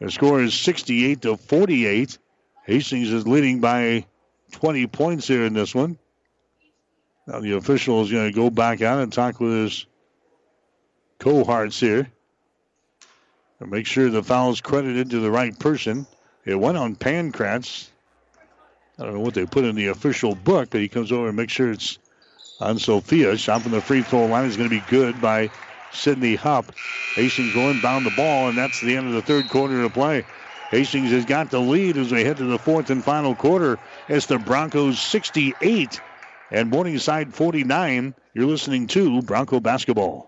The 0.00 0.10
score 0.10 0.40
is 0.40 0.54
68 0.54 1.20
to 1.22 1.36
48. 1.36 2.16
Hastings 2.64 3.12
is 3.12 3.28
leading 3.28 3.60
by 3.60 4.06
20 4.52 4.86
points 4.86 5.28
here 5.28 5.44
in 5.44 5.52
this 5.52 5.74
one. 5.74 5.98
Now 7.26 7.40
the 7.40 7.56
official 7.56 8.00
is 8.02 8.10
going 8.10 8.32
to 8.32 8.34
go 8.34 8.48
back 8.48 8.80
out 8.80 9.02
and 9.02 9.12
talk 9.12 9.38
with 9.38 9.52
his 9.52 9.86
cohorts 11.18 11.78
here 11.78 12.10
and 13.60 13.70
make 13.70 13.84
sure 13.84 14.08
the 14.08 14.22
foul 14.22 14.50
is 14.52 14.62
credited 14.62 15.10
to 15.10 15.20
the 15.20 15.30
right 15.30 15.56
person. 15.58 16.06
It 16.46 16.54
went 16.54 16.78
on 16.78 16.96
Pankratz. 16.96 17.90
I 18.98 19.04
don't 19.04 19.12
know 19.12 19.20
what 19.20 19.34
they 19.34 19.44
put 19.44 19.66
in 19.66 19.76
the 19.76 19.88
official 19.88 20.34
book, 20.34 20.70
but 20.70 20.80
he 20.80 20.88
comes 20.88 21.12
over 21.12 21.28
and 21.28 21.36
makes 21.36 21.52
sure 21.52 21.70
it's 21.70 21.98
on 22.60 22.78
Sophia. 22.78 23.36
Shot 23.36 23.62
from 23.62 23.72
the 23.72 23.80
free 23.80 24.02
throw 24.02 24.26
line 24.26 24.46
is 24.46 24.56
going 24.56 24.68
to 24.68 24.74
be 24.74 24.84
good 24.90 25.20
by 25.20 25.50
Sydney 25.92 26.34
Hupp. 26.34 26.66
Hastings 27.16 27.54
will 27.54 27.70
inbound 27.70 28.06
the 28.06 28.10
ball, 28.10 28.48
and 28.48 28.56
that's 28.58 28.80
the 28.80 28.96
end 28.96 29.06
of 29.06 29.12
the 29.12 29.22
third 29.22 29.48
quarter 29.48 29.82
of 29.82 29.92
play. 29.92 30.24
Hastings 30.70 31.10
has 31.10 31.24
got 31.24 31.50
the 31.50 31.60
lead 31.60 31.96
as 31.96 32.12
we 32.12 32.24
head 32.24 32.36
to 32.36 32.44
the 32.44 32.58
fourth 32.58 32.90
and 32.90 33.02
final 33.02 33.34
quarter. 33.34 33.78
It's 34.08 34.26
the 34.26 34.38
Broncos 34.38 34.98
68 35.00 36.00
and 36.50 36.70
Morningside 36.70 37.32
49. 37.34 38.14
You're 38.34 38.46
listening 38.46 38.86
to 38.88 39.22
Bronco 39.22 39.60
Basketball. 39.60 40.27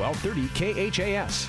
1230 0.00 0.90
KHAS. 0.90 1.48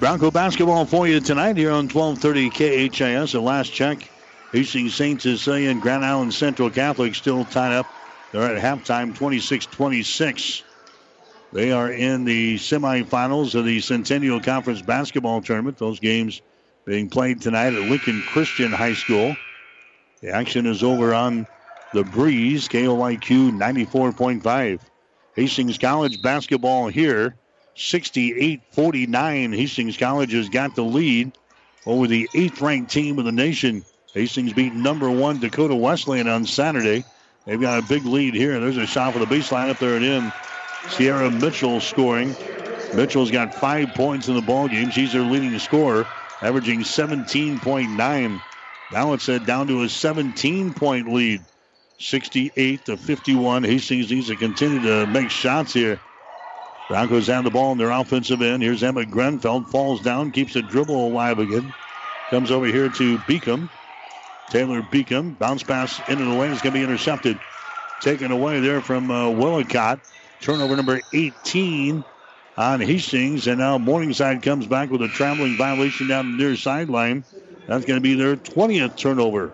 Bronco 0.00 0.30
basketball 0.30 0.86
for 0.86 1.06
you 1.06 1.20
tonight 1.20 1.56
here 1.56 1.70
on 1.70 1.88
1230 1.88 2.88
KHAS. 2.88 3.34
A 3.34 3.40
last 3.40 3.72
check. 3.72 4.08
Hastings 4.52 4.94
St. 4.94 5.20
Cecilia 5.20 5.68
and 5.68 5.82
Grand 5.82 6.04
Island 6.04 6.32
Central 6.32 6.70
Catholic 6.70 7.14
still 7.14 7.44
tied 7.44 7.74
up. 7.74 7.86
They're 8.32 8.56
at 8.56 8.62
halftime 8.62 9.14
26 9.14 9.66
26. 9.66 10.62
They 11.52 11.72
are 11.72 11.90
in 11.90 12.24
the 12.24 12.56
semifinals 12.56 13.54
of 13.54 13.64
the 13.64 13.80
Centennial 13.80 14.40
Conference 14.40 14.80
basketball 14.80 15.42
tournament. 15.42 15.78
Those 15.78 15.98
games 15.98 16.40
being 16.84 17.10
played 17.10 17.42
tonight 17.42 17.74
at 17.74 17.90
Lincoln 17.90 18.22
Christian 18.22 18.72
High 18.72 18.94
School. 18.94 19.36
The 20.20 20.34
action 20.34 20.66
is 20.66 20.82
over 20.82 21.14
on 21.14 21.46
the 21.94 22.02
breeze, 22.02 22.68
KOIQ 22.68 23.52
94.5. 23.52 24.80
Hastings 25.36 25.78
College 25.78 26.20
basketball 26.22 26.88
here, 26.88 27.36
68 27.76 28.60
49. 28.72 29.52
Hastings 29.52 29.96
College 29.96 30.32
has 30.32 30.48
got 30.48 30.74
the 30.74 30.82
lead 30.82 31.32
over 31.86 32.08
the 32.08 32.28
eighth 32.34 32.60
ranked 32.60 32.90
team 32.90 33.18
of 33.18 33.24
the 33.24 33.32
nation. 33.32 33.84
Hastings 34.12 34.52
beat 34.52 34.74
number 34.74 35.08
one 35.08 35.38
Dakota 35.38 35.76
Wesleyan 35.76 36.26
on 36.26 36.44
Saturday. 36.44 37.04
They've 37.46 37.60
got 37.60 37.78
a 37.78 37.86
big 37.88 38.04
lead 38.04 38.34
here. 38.34 38.58
There's 38.58 38.76
a 38.76 38.86
shot 38.86 39.12
for 39.12 39.20
the 39.20 39.26
baseline 39.26 39.70
up 39.70 39.78
there 39.78 39.94
and 39.94 40.04
in. 40.04 40.32
Sierra 40.88 41.30
Mitchell 41.30 41.80
scoring. 41.80 42.34
Mitchell's 42.92 43.30
got 43.30 43.54
five 43.54 43.94
points 43.94 44.26
in 44.26 44.34
the 44.34 44.42
ball 44.42 44.66
game. 44.66 44.90
She's 44.90 45.12
their 45.12 45.22
leading 45.22 45.56
scorer, 45.60 46.06
averaging 46.42 46.80
17.9. 46.80 48.40
Now 48.90 49.12
uh, 49.12 49.38
down 49.38 49.66
to 49.68 49.82
a 49.82 49.88
17 49.88 50.74
point 50.74 51.12
lead. 51.12 51.40
68 52.00 52.84
to 52.86 52.96
51. 52.96 53.64
Hastings 53.64 54.10
needs 54.10 54.28
to 54.28 54.36
continue 54.36 54.80
to 54.82 55.06
make 55.06 55.30
shots 55.30 55.72
here. 55.72 56.00
Broncos 56.88 57.26
have 57.26 57.44
the 57.44 57.50
ball 57.50 57.72
in 57.72 57.78
their 57.78 57.90
offensive 57.90 58.40
end. 58.40 58.62
Here's 58.62 58.82
Emma 58.82 59.04
Grenfell. 59.04 59.64
Falls 59.64 60.00
down, 60.00 60.30
keeps 60.30 60.54
the 60.54 60.62
dribble 60.62 61.08
alive 61.08 61.38
again. 61.38 61.72
Comes 62.30 62.50
over 62.50 62.66
here 62.66 62.88
to 62.88 63.18
Beacom. 63.18 63.68
Taylor 64.48 64.80
Beacom. 64.80 65.38
Bounce 65.38 65.62
pass 65.62 65.98
into 66.08 66.24
the 66.24 66.30
lane. 66.30 66.52
It's 66.52 66.62
going 66.62 66.72
to 66.72 66.78
be 66.78 66.84
intercepted. 66.84 67.38
Taken 68.00 68.30
away 68.30 68.60
there 68.60 68.80
from 68.80 69.10
uh, 69.10 69.28
Willicott. 69.28 70.00
Turnover 70.40 70.76
number 70.76 71.00
18 71.12 72.04
on 72.56 72.80
Hastings. 72.80 73.48
And 73.48 73.58
now 73.58 73.76
Morningside 73.76 74.42
comes 74.42 74.66
back 74.66 74.90
with 74.90 75.02
a 75.02 75.08
traveling 75.08 75.56
violation 75.56 76.06
down 76.06 76.30
the 76.36 76.42
near 76.44 76.56
sideline. 76.56 77.24
That's 77.68 77.84
going 77.84 77.98
to 77.98 78.02
be 78.02 78.14
their 78.14 78.34
20th 78.34 78.96
turnover. 78.96 79.52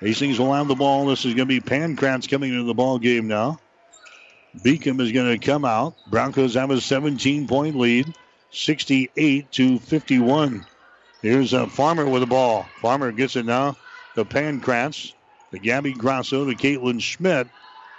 Hastings 0.00 0.38
will 0.38 0.52
have 0.52 0.66
the 0.66 0.74
ball. 0.74 1.06
This 1.06 1.24
is 1.24 1.34
going 1.34 1.46
to 1.48 1.60
be 1.60 1.60
Pankratz 1.60 2.28
coming 2.28 2.50
into 2.52 2.64
the 2.64 2.74
ball 2.74 2.98
game 2.98 3.28
now. 3.28 3.60
Beacom 4.64 5.00
is 5.00 5.12
going 5.12 5.38
to 5.38 5.38
come 5.38 5.64
out. 5.64 5.94
Broncos 6.08 6.54
have 6.54 6.70
a 6.70 6.80
17 6.80 7.46
point 7.46 7.76
lead, 7.76 8.12
68 8.50 9.52
to 9.52 9.78
51. 9.78 10.66
Here's 11.22 11.52
a 11.52 11.68
Farmer 11.68 12.06
with 12.08 12.22
the 12.22 12.26
ball. 12.26 12.66
Farmer 12.80 13.12
gets 13.12 13.36
it 13.36 13.46
now 13.46 13.76
to 14.16 14.24
Pankratz, 14.24 15.12
to 15.52 15.58
Gabby 15.60 15.92
Grasso, 15.92 16.46
to 16.46 16.56
Caitlin 16.56 17.00
Schmidt. 17.00 17.46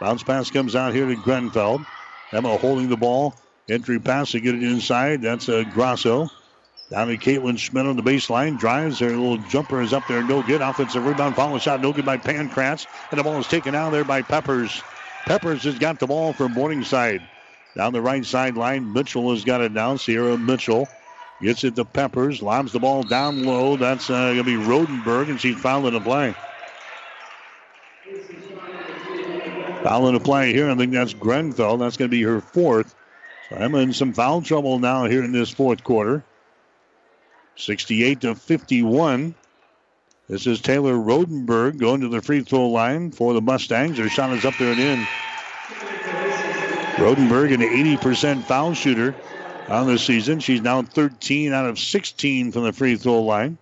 Bounce 0.02 0.24
pass 0.24 0.52
comes 0.52 0.76
out 0.76 0.94
here 0.94 1.06
to 1.06 1.16
Grenfell. 1.16 1.86
Emma 2.34 2.58
holding 2.58 2.90
the 2.90 2.98
ball. 2.98 3.34
Entry 3.70 4.00
pass 4.00 4.32
to 4.32 4.42
get 4.42 4.56
it 4.56 4.64
inside. 4.64 5.22
That's 5.22 5.48
a 5.48 5.64
Grasso. 5.64 6.30
Down 6.92 7.08
to 7.08 7.16
Caitlin 7.16 7.58
Schmidt 7.58 7.86
on 7.86 7.96
the 7.96 8.04
baseline. 8.04 8.60
Drives. 8.60 9.00
Her 9.00 9.12
little 9.12 9.38
jumper 9.38 9.82
is 9.82 9.94
up 9.94 10.06
there. 10.10 10.22
No 10.22 10.44
good. 10.44 10.60
Offensive 10.60 11.06
rebound. 11.06 11.38
Follow 11.38 11.58
shot. 11.58 11.80
No 11.80 11.94
good 11.94 12.06
by 12.06 12.18
Pankratz. 12.18 12.86
And 13.10 13.18
the 13.18 13.24
ball 13.24 13.40
is 13.40 13.48
taken 13.48 13.74
out 13.74 13.92
there 13.92 14.04
by 14.04 14.22
Peppers. 14.22 14.84
Peppers 15.26 15.64
has 15.64 15.80
got 15.80 16.00
the 16.00 16.08
ball 16.08 16.34
from 16.34 16.52
Morningside. 16.52 17.22
Down 17.78 17.94
the 17.94 18.02
right 18.02 18.26
sideline. 18.26 18.92
Mitchell 18.92 19.32
has 19.32 19.46
got 19.46 19.62
it 19.62 19.74
down. 19.74 20.00
Sierra 20.00 20.38
Mitchell 20.38 20.90
gets 21.42 21.64
it 21.64 21.78
to 21.78 21.86
Peppers. 21.86 22.42
Lobs 22.42 22.74
the 22.74 22.80
ball 22.80 23.04
down 23.04 23.46
low. 23.46 23.78
That's 23.78 24.10
uh, 24.10 24.34
going 24.34 24.38
to 24.40 24.44
be 24.44 24.56
Rodenberg, 24.56 25.30
and 25.30 25.40
she's 25.40 25.58
fouled 25.58 25.86
in 25.86 25.94
the 25.94 26.02
play. 26.02 26.36
Foul 29.84 30.10
in 30.10 30.14
the 30.14 30.20
play 30.20 30.52
here. 30.52 30.70
I 30.70 30.76
think 30.76 30.92
that's 30.92 31.14
Grenfell. 31.14 31.78
That's 31.78 31.96
going 31.96 32.12
to 32.12 32.16
be 32.16 32.24
her 32.24 32.42
fourth. 32.42 32.94
So 33.50 33.56
I'm 33.56 33.74
in 33.76 33.94
some 33.94 34.12
foul 34.12 34.42
trouble 34.42 34.78
now 34.80 35.06
here 35.06 35.24
in 35.24 35.32
this 35.32 35.50
fourth 35.50 35.86
quarter. 35.86 36.26
68 37.62 38.22
to 38.22 38.36
51. 38.36 39.36
This 40.28 40.48
is 40.48 40.62
Taylor 40.62 40.94
Rodenberg 40.94 41.78
going 41.78 42.02
to 42.02 42.08
the 42.08 42.22
free 42.22 42.42
throw 42.42 42.70
line 42.70 43.12
for 43.12 43.34
the 43.34 43.42
Mustangs. 43.42 43.98
Their 43.98 44.10
shot 44.10 44.32
is 44.32 44.46
up 44.46 44.54
there 44.58 44.72
and 44.72 44.80
in. 44.80 45.08
Rodenberg, 46.96 47.54
an 47.54 47.62
80% 47.62 48.44
foul 48.44 48.74
shooter 48.74 49.16
on 49.68 49.88
the 49.88 50.00
season. 50.00 50.40
She's 50.40 50.62
now 50.62 50.82
13 50.82 51.54
out 51.54 51.66
of 51.66 51.80
16 51.80 52.52
from 52.52 52.64
the 52.64 52.74
free 52.74 52.96
throw 52.96 53.22
line. 53.22 53.58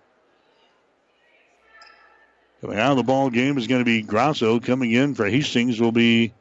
Coming 2.60 2.78
out 2.78 2.90
of 2.92 2.96
the 2.98 3.02
ball 3.02 3.30
game 3.30 3.56
is 3.56 3.66
going 3.66 3.80
to 3.80 3.86
be 3.86 4.02
Grasso. 4.02 4.60
Coming 4.60 4.92
in 4.92 5.14
for 5.14 5.26
Hastings 5.26 5.80
will 5.80 5.92
be 5.92 6.32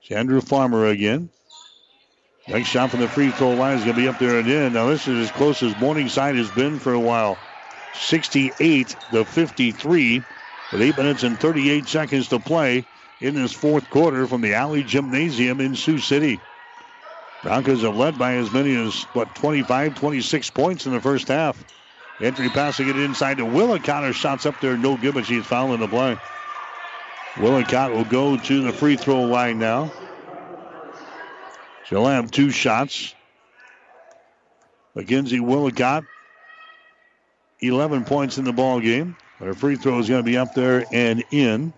Chandra 0.00 0.40
Farmer 0.40 0.86
again. 0.86 1.28
Next 2.48 2.68
shot 2.68 2.90
from 2.90 3.00
the 3.00 3.08
free 3.08 3.30
throw 3.30 3.52
line 3.52 3.76
is 3.76 3.84
going 3.84 3.94
to 3.96 4.02
be 4.02 4.08
up 4.08 4.18
there 4.18 4.38
and 4.38 4.48
in. 4.48 4.72
Now 4.72 4.86
this 4.86 5.06
is 5.06 5.26
as 5.26 5.30
close 5.30 5.62
as 5.62 5.76
Morningside 5.76 6.36
has 6.36 6.50
been 6.50 6.78
for 6.78 6.92
a 6.92 7.00
while. 7.00 7.38
68 7.94 8.96
to 9.12 9.24
53 9.24 10.22
with 10.72 10.82
8 10.82 10.96
minutes 10.96 11.22
and 11.22 11.38
38 11.38 11.86
seconds 11.86 12.28
to 12.28 12.40
play 12.40 12.84
in 13.20 13.34
this 13.34 13.52
fourth 13.52 13.88
quarter 13.90 14.26
from 14.26 14.40
the 14.40 14.54
Allee 14.54 14.82
Gymnasium 14.82 15.60
in 15.60 15.76
Sioux 15.76 15.98
City. 15.98 16.40
Broncos 17.42 17.82
have 17.82 17.96
led 17.96 18.18
by 18.18 18.34
as 18.34 18.52
many 18.52 18.74
as, 18.74 19.02
what, 19.12 19.34
25, 19.34 19.94
26 19.94 20.50
points 20.50 20.86
in 20.86 20.92
the 20.92 21.00
first 21.00 21.28
half. 21.28 21.62
Entry 22.20 22.48
passing 22.50 22.88
it 22.88 22.96
inside 22.96 23.38
to 23.38 23.44
Willicott. 23.44 24.04
Her 24.04 24.12
shots 24.12 24.46
up 24.46 24.60
there, 24.60 24.76
no 24.76 24.96
good, 24.96 25.14
but 25.14 25.26
she's 25.26 25.44
fouling 25.44 25.80
the 25.80 25.88
play. 25.88 26.16
Willicott 27.38 27.92
will 27.92 28.04
go 28.04 28.36
to 28.36 28.62
the 28.62 28.72
free 28.72 28.96
throw 28.96 29.22
line 29.22 29.58
now. 29.58 29.90
She'll 31.92 32.06
have 32.06 32.30
two 32.30 32.48
shots. 32.48 33.14
Mackenzie 34.94 35.40
Willicott, 35.40 36.04
11 37.60 38.06
points 38.06 38.38
in 38.38 38.46
the 38.46 38.52
ball 38.54 38.80
game. 38.80 39.14
Her 39.38 39.52
free 39.52 39.76
throw 39.76 39.98
is 39.98 40.08
going 40.08 40.24
to 40.24 40.24
be 40.24 40.38
up 40.38 40.54
there 40.54 40.86
and 40.90 41.22
in. 41.30 41.74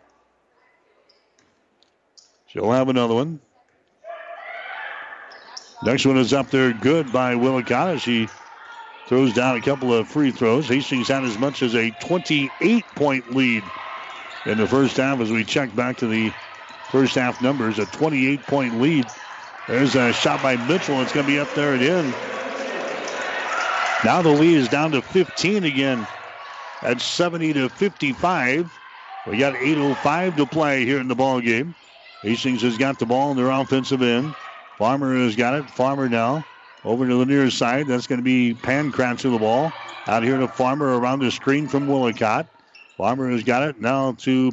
She'll 2.46 2.70
have 2.70 2.88
another 2.88 3.12
one. 3.12 3.40
Next 5.82 6.06
one 6.06 6.16
is 6.16 6.32
up 6.32 6.48
there 6.48 6.72
good 6.72 7.12
by 7.12 7.34
Willicott. 7.34 7.96
As 7.96 8.02
she 8.02 8.28
throws 9.08 9.34
down 9.34 9.56
a 9.56 9.60
couple 9.60 9.92
of 9.92 10.06
free 10.06 10.30
throws. 10.30 10.68
Hastings 10.68 11.08
had 11.08 11.24
as 11.24 11.36
much 11.40 11.60
as 11.60 11.74
a 11.74 11.90
28 11.90 12.84
point 12.94 13.34
lead 13.34 13.64
in 14.46 14.58
the 14.58 14.68
first 14.68 14.96
half 14.96 15.18
as 15.18 15.32
we 15.32 15.42
check 15.42 15.74
back 15.74 15.96
to 15.96 16.06
the 16.06 16.32
first 16.92 17.16
half 17.16 17.42
numbers. 17.42 17.80
A 17.80 17.86
28 17.86 18.42
point 18.42 18.80
lead. 18.80 19.06
There's 19.66 19.94
a 19.94 20.12
shot 20.12 20.42
by 20.42 20.56
Mitchell. 20.56 21.00
It's 21.00 21.12
going 21.12 21.26
to 21.26 21.32
be 21.32 21.38
up 21.38 21.52
there 21.54 21.72
and 21.72 21.82
in. 21.82 22.14
Now 24.04 24.20
the 24.20 24.28
lead 24.28 24.58
is 24.58 24.68
down 24.68 24.90
to 24.92 25.00
15 25.00 25.64
again 25.64 26.06
at 26.82 27.00
70 27.00 27.54
to 27.54 27.68
55. 27.70 28.80
We 29.26 29.38
got 29.38 29.54
8.05 29.54 30.36
to 30.36 30.46
play 30.46 30.84
here 30.84 31.00
in 31.00 31.08
the 31.08 31.14
ball 31.14 31.40
game. 31.40 31.74
Hastings 32.22 32.60
has 32.60 32.76
got 32.76 32.98
the 32.98 33.06
ball 33.06 33.30
in 33.30 33.38
their 33.38 33.50
offensive 33.50 34.02
end. 34.02 34.34
Farmer 34.76 35.16
has 35.16 35.34
got 35.34 35.54
it. 35.54 35.70
Farmer 35.70 36.10
now 36.10 36.44
over 36.84 37.08
to 37.08 37.14
the 37.16 37.24
near 37.24 37.48
side. 37.50 37.86
That's 37.86 38.06
going 38.06 38.18
to 38.18 38.22
be 38.22 38.54
Pankratz 38.54 39.20
to 39.20 39.30
the 39.30 39.38
ball. 39.38 39.72
Out 40.06 40.22
here 40.22 40.36
to 40.36 40.48
Farmer 40.48 40.98
around 40.98 41.20
the 41.20 41.30
screen 41.30 41.66
from 41.68 41.86
Willicott. 41.86 42.46
Farmer 42.98 43.30
has 43.30 43.42
got 43.42 43.62
it 43.62 43.80
now 43.80 44.12
to 44.12 44.52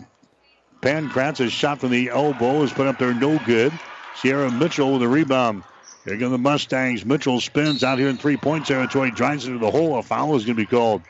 Pankratz. 0.81 1.45
A 1.45 1.49
shot 1.49 1.81
from 1.81 1.91
the 1.91 2.09
elbow 2.09 2.63
is 2.63 2.71
put 2.71 2.87
up 2.87 2.97
there, 2.97 3.13
no 3.13 3.37
good. 3.39 3.77
Sierra 4.15 4.51
Mitchell 4.51 4.93
with 4.93 5.03
a 5.03 5.07
rebound. 5.07 5.63
Here 6.05 6.17
come 6.17 6.31
the 6.31 6.37
Mustangs. 6.37 7.05
Mitchell 7.05 7.39
spins 7.39 7.83
out 7.83 7.99
here 7.99 8.09
in 8.09 8.17
three 8.17 8.37
point 8.37 8.65
territory, 8.65 9.11
drives 9.11 9.45
into 9.45 9.59
the 9.59 9.69
hole. 9.69 9.97
A 9.97 10.03
foul 10.03 10.35
is 10.35 10.45
going 10.45 10.55
to 10.55 10.61
be 10.61 10.65
called. 10.65 11.01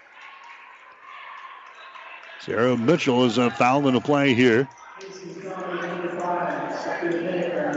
Sierra 2.42 2.76
Mitchell 2.76 3.26
is 3.26 3.38
a 3.38 3.52
foul 3.52 3.88
in 3.88 3.94
the 3.94 4.02
play 4.02 4.34
here. 4.34 4.68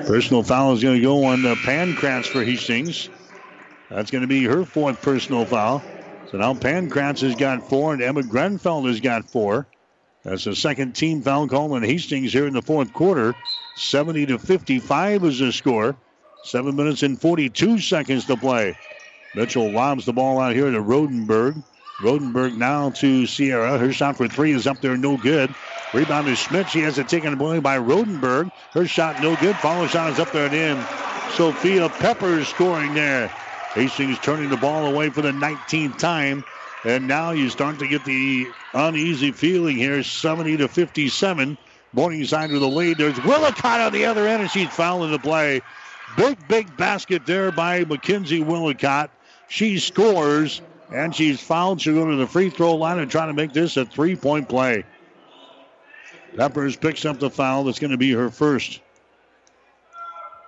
Personal 0.07 0.43
foul 0.43 0.73
is 0.73 0.83
going 0.83 0.97
to 0.97 1.03
go 1.03 1.25
on 1.25 1.43
the 1.43 1.55
Pankratz 1.57 2.27
for 2.27 2.45
Hastings. 2.45 3.09
That's 3.91 4.11
going 4.11 4.23
to 4.23 4.29
be 4.29 4.45
her 4.45 4.65
fourth 4.65 5.01
personal 5.03 5.45
foul. 5.45 5.83
So 6.31 6.39
now 6.39 6.55
Pankratz 6.55 7.21
has 7.21 7.37
got 7.37 7.69
four, 7.69 7.93
and 7.93 8.03
Emma 8.03 8.23
Grenfell 8.23 8.85
has 8.87 9.01
got 9.01 9.31
four. 9.31 9.67
That's 10.25 10.45
the 10.45 10.57
second 10.57 10.93
team 10.93 11.23
foul 11.23 11.47
call 11.47 11.75
on 11.75 11.83
Hastings 11.83 12.33
here 12.33 12.47
in 12.47 12.55
the 12.55 12.63
fourth 12.63 12.93
quarter. 12.93 13.35
70 13.77 14.27
to 14.27 14.39
55 14.39 15.25
is 15.25 15.39
the 15.39 15.53
score. 15.53 15.97
Seven 16.45 16.77
minutes 16.77 17.03
and 17.03 17.21
42 17.21 17.79
seconds 17.79 18.27
to 18.27 18.37
play. 18.37 18.77
Mitchell 19.35 19.71
lobs 19.73 20.05
the 20.05 20.13
ball 20.13 20.39
out 20.39 20.55
here 20.55 20.71
to 20.71 20.81
Rodenberg. 20.81 21.63
Rodenberg 22.01 22.57
now 22.57 22.91
to 22.91 23.27
Sierra. 23.27 23.79
Her 23.79 23.93
shot 23.93 24.17
for 24.17 24.29
three 24.29 24.53
is 24.53 24.67
up 24.67 24.81
there, 24.81 24.97
no 24.97 25.17
good. 25.17 25.55
Rebound 25.93 26.29
is 26.29 26.39
Schmidt. 26.39 26.69
She 26.69 26.81
has 26.81 26.99
it 26.99 27.09
taken 27.09 27.41
away 27.41 27.61
by 27.61 27.79
Rodenberg. 27.79 28.51
Her 28.73 28.87
shot 28.87 29.23
no 29.23 29.37
good. 29.37 29.57
Follow 29.57 29.87
shot 29.87 30.13
is 30.13 30.19
up 30.19 30.33
there 30.33 30.47
and 30.47 30.55
in. 30.55 30.85
Sophia 31.35 31.89
Peppers 31.89 32.49
scoring 32.49 32.95
there. 32.95 33.29
Hastings 33.75 34.19
turning 34.21 34.51
the 34.51 34.57
ball 34.57 34.87
away 34.87 35.11
for 35.11 35.23
the 35.23 35.33
19th 35.33 35.99
time. 35.99 36.45
And 36.85 37.09
now 37.09 37.31
you 37.31 37.49
start 37.49 37.79
to 37.79 37.89
get 37.89 38.05
the 38.05 38.47
uneasy 38.75 39.33
feeling 39.33 39.77
here. 39.77 40.03
70 40.03 40.59
to 40.59 40.69
57. 40.69 41.57
Morningside 41.95 42.51
with 42.51 42.61
the 42.61 42.69
lead. 42.69 42.99
There's 42.99 43.23
Willicott 43.25 43.81
on 43.81 43.93
the 43.93 44.05
other 44.05 44.27
end, 44.27 44.43
and 44.43 44.51
she's 44.51 44.69
fouling 44.69 45.13
the 45.13 45.19
play. 45.19 45.61
Big, 46.17 46.37
big 46.49 46.77
basket 46.77 47.25
there 47.27 47.53
by 47.53 47.85
Mackenzie 47.85 48.41
Willicott. 48.41 49.11
She 49.49 49.79
scores, 49.79 50.61
and 50.93 51.15
she's 51.15 51.41
fouled. 51.41 51.81
She'll 51.81 51.95
go 51.95 52.11
to 52.11 52.17
the 52.17 52.27
free 52.27 52.51
throw 52.51 52.75
line 52.75 52.99
and 52.99 53.11
try 53.11 53.27
to 53.27 53.33
make 53.33 53.53
this 53.53 53.77
a 53.77 53.85
three 53.85 54.17
point 54.17 54.49
play. 54.49 54.85
Peppers 56.37 56.77
picks 56.77 57.05
up 57.05 57.21
the 57.21 57.31
foul. 57.31 57.65
That's 57.65 57.79
going 57.79 57.93
to 57.93 57.97
be 57.97 58.13
her 58.13 58.31
first. 58.31 58.81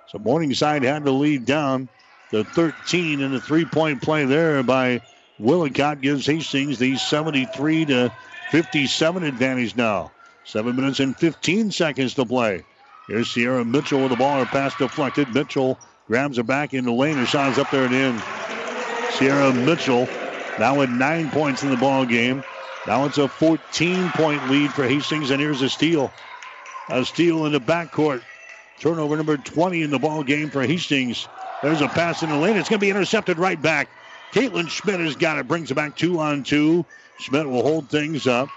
So 0.07 0.19
Morningside 0.19 0.83
had 0.83 1.03
the 1.03 1.11
lead 1.11 1.45
down 1.45 1.87
to 2.31 2.43
13 2.43 3.21
in 3.21 3.31
the 3.31 3.41
three 3.41 3.65
point 3.65 4.01
play 4.01 4.25
there 4.25 4.61
by 4.63 5.01
Willicott 5.39 6.01
gives 6.01 6.25
Hastings 6.25 6.79
the 6.79 6.97
73 6.97 7.85
to 7.85 8.13
57 8.51 9.23
advantage 9.23 9.75
now. 9.75 10.11
Seven 10.47 10.77
minutes 10.77 11.01
and 11.01 11.13
15 11.13 11.71
seconds 11.71 12.13
to 12.13 12.25
play. 12.25 12.63
Here's 13.09 13.29
Sierra 13.29 13.65
Mitchell 13.65 13.99
with 13.99 14.11
the 14.11 14.15
ball. 14.15 14.39
Her 14.39 14.45
pass 14.45 14.73
deflected. 14.77 15.33
Mitchell 15.33 15.77
grabs 16.07 16.37
her 16.37 16.43
back 16.43 16.73
in 16.73 16.85
the 16.85 16.91
lane. 16.91 17.17
Her 17.17 17.25
shot 17.25 17.51
is 17.51 17.59
up 17.59 17.69
there 17.69 17.83
and 17.83 17.93
in. 17.93 18.21
Sierra 19.11 19.51
Mitchell 19.51 20.07
now 20.57 20.79
with 20.79 20.89
nine 20.89 21.29
points 21.31 21.63
in 21.63 21.69
the 21.69 21.75
ball 21.75 22.05
game. 22.05 22.45
Now 22.87 23.03
it's 23.03 23.17
a 23.17 23.27
14 23.27 24.09
point 24.11 24.49
lead 24.49 24.71
for 24.71 24.87
Hastings, 24.87 25.31
and 25.31 25.41
here's 25.41 25.61
a 25.61 25.67
steal. 25.67 26.13
A 26.87 27.03
steal 27.03 27.45
in 27.45 27.51
the 27.51 27.59
backcourt. 27.59 28.21
Turnover 28.79 29.17
number 29.17 29.35
20 29.35 29.81
in 29.81 29.89
the 29.89 29.99
ball 29.99 30.23
game 30.23 30.49
for 30.49 30.65
Hastings. 30.65 31.27
There's 31.61 31.81
a 31.81 31.89
pass 31.89 32.23
in 32.23 32.29
the 32.29 32.37
lane. 32.37 32.55
It's 32.55 32.69
going 32.69 32.79
to 32.79 32.85
be 32.85 32.89
intercepted 32.89 33.37
right 33.37 33.61
back. 33.61 33.89
Caitlin 34.31 34.69
Schmidt 34.69 35.01
has 35.01 35.17
got 35.17 35.39
it. 35.39 35.47
Brings 35.49 35.71
it 35.71 35.75
back 35.75 35.97
two 35.97 36.19
on 36.19 36.43
two. 36.43 36.85
Schmidt 37.19 37.49
will 37.49 37.63
hold 37.63 37.89
things 37.89 38.27
up. 38.27 38.47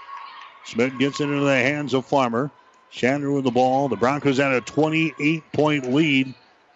Schmidt 0.65 0.97
gets 0.97 1.19
it 1.19 1.25
into 1.25 1.43
the 1.43 1.55
hands 1.55 1.93
of 1.93 2.05
Farmer. 2.05 2.51
Chandra 2.89 3.33
with 3.33 3.45
the 3.45 3.51
ball. 3.51 3.87
The 3.87 3.95
Broncos 3.95 4.37
had 4.37 4.51
a 4.51 4.61
28 4.61 5.43
point 5.53 5.93
lead 5.93 6.33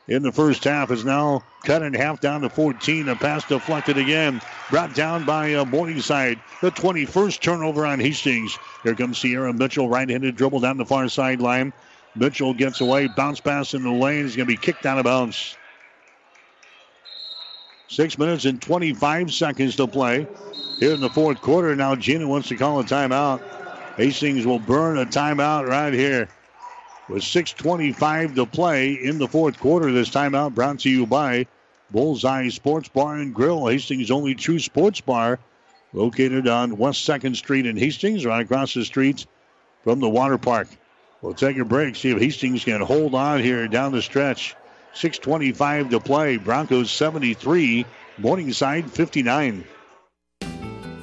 in 0.08 0.24
the 0.24 0.32
first 0.32 0.64
half. 0.64 0.92
Is 0.92 1.04
now 1.04 1.44
cut 1.64 1.82
in 1.82 1.94
half 1.94 2.22
down 2.22 2.42
to 2.42 2.50
14. 2.50 3.10
A 3.10 3.16
pass 3.16 3.44
deflected 3.46 3.98
again. 3.98 4.42
Brought 4.70 4.96
down 4.96 5.26
by 5.26 5.54
uh, 5.54 5.66
Morningside. 5.66 6.40
The 6.62 6.72
21st 6.72 7.40
turnover 7.42 7.86
on 7.86 8.00
Hastings. 8.00 8.58
Here 8.84 8.96
comes 8.96 9.18
Sierra 9.18 9.54
Mitchell. 9.54 9.90
Right 9.90 10.10
handed 10.10 10.36
dribble 10.36 10.62
down 10.62 10.78
the 10.78 10.86
far 10.86 11.08
sideline. 11.10 11.74
Mitchell 12.16 12.54
gets 12.54 12.80
away. 12.82 13.08
Bounce 13.08 13.42
pass 13.42 13.74
in 13.74 13.84
the 13.84 13.92
lane. 13.92 14.26
Is 14.26 14.36
going 14.36 14.48
to 14.48 14.54
be 14.54 14.58
kicked 14.58 14.86
out 14.86 14.98
of 14.98 15.04
bounds. 15.04 15.58
Six 17.88 18.18
minutes 18.18 18.46
and 18.46 18.62
25 18.62 19.32
seconds 19.32 19.76
to 19.76 19.86
play 19.86 20.28
here 20.80 20.94
in 20.94 21.02
the 21.02 21.10
fourth 21.10 21.42
quarter. 21.42 21.76
Now 21.76 21.96
Gina 21.96 22.28
wants 22.28 22.48
to 22.50 22.56
call 22.56 22.80
a 22.80 22.84
timeout. 22.84 23.42
Hastings 23.98 24.46
will 24.46 24.60
burn 24.60 24.98
a 24.98 25.06
timeout 25.06 25.68
right 25.68 25.94
here. 25.94 26.28
With 27.08 27.24
6.25 27.24 28.36
to 28.36 28.46
play 28.46 28.94
in 28.94 29.20
the 29.20 29.28
fourth 29.28 29.58
quarter, 29.60 29.92
this 29.92 30.10
timeout 30.10 30.54
brought 30.54 30.80
to 30.80 30.90
you 30.90 31.06
by 31.06 31.46
Bullseye 31.92 32.50
Sports 32.50 32.90
Bar 32.90 33.16
and 33.16 33.34
Grill, 33.34 33.68
Hastings' 33.68 34.12
only 34.12 34.36
true 34.36 34.60
sports 34.60 35.00
bar, 35.00 35.40
located 35.94 36.48
on 36.48 36.78
West 36.78 37.08
2nd 37.08 37.36
Street 37.36 37.66
in 37.66 37.78
Hastings, 37.78 38.26
right 38.26 38.42
across 38.42 38.74
the 38.74 38.84
street 38.84 39.26
from 39.84 40.00
the 40.02 40.10
water 40.10 40.38
park. 40.38 40.68
We'll 41.22 41.34
take 41.34 41.58
a 41.58 41.64
break, 41.64 41.96
see 41.96 42.10
if 42.10 42.20
Hastings 42.20 42.66
can 42.66 42.82
hold 42.82 43.16
on 43.16 43.42
here 43.42 43.68
down 43.68 43.94
the 43.94 44.02
stretch. 44.02 44.56
6.25 44.96 45.92
to 45.92 46.00
play. 46.00 46.38
Broncos 46.38 46.92
73, 46.92 47.86
Morningside 48.18 48.92
59. 48.92 49.64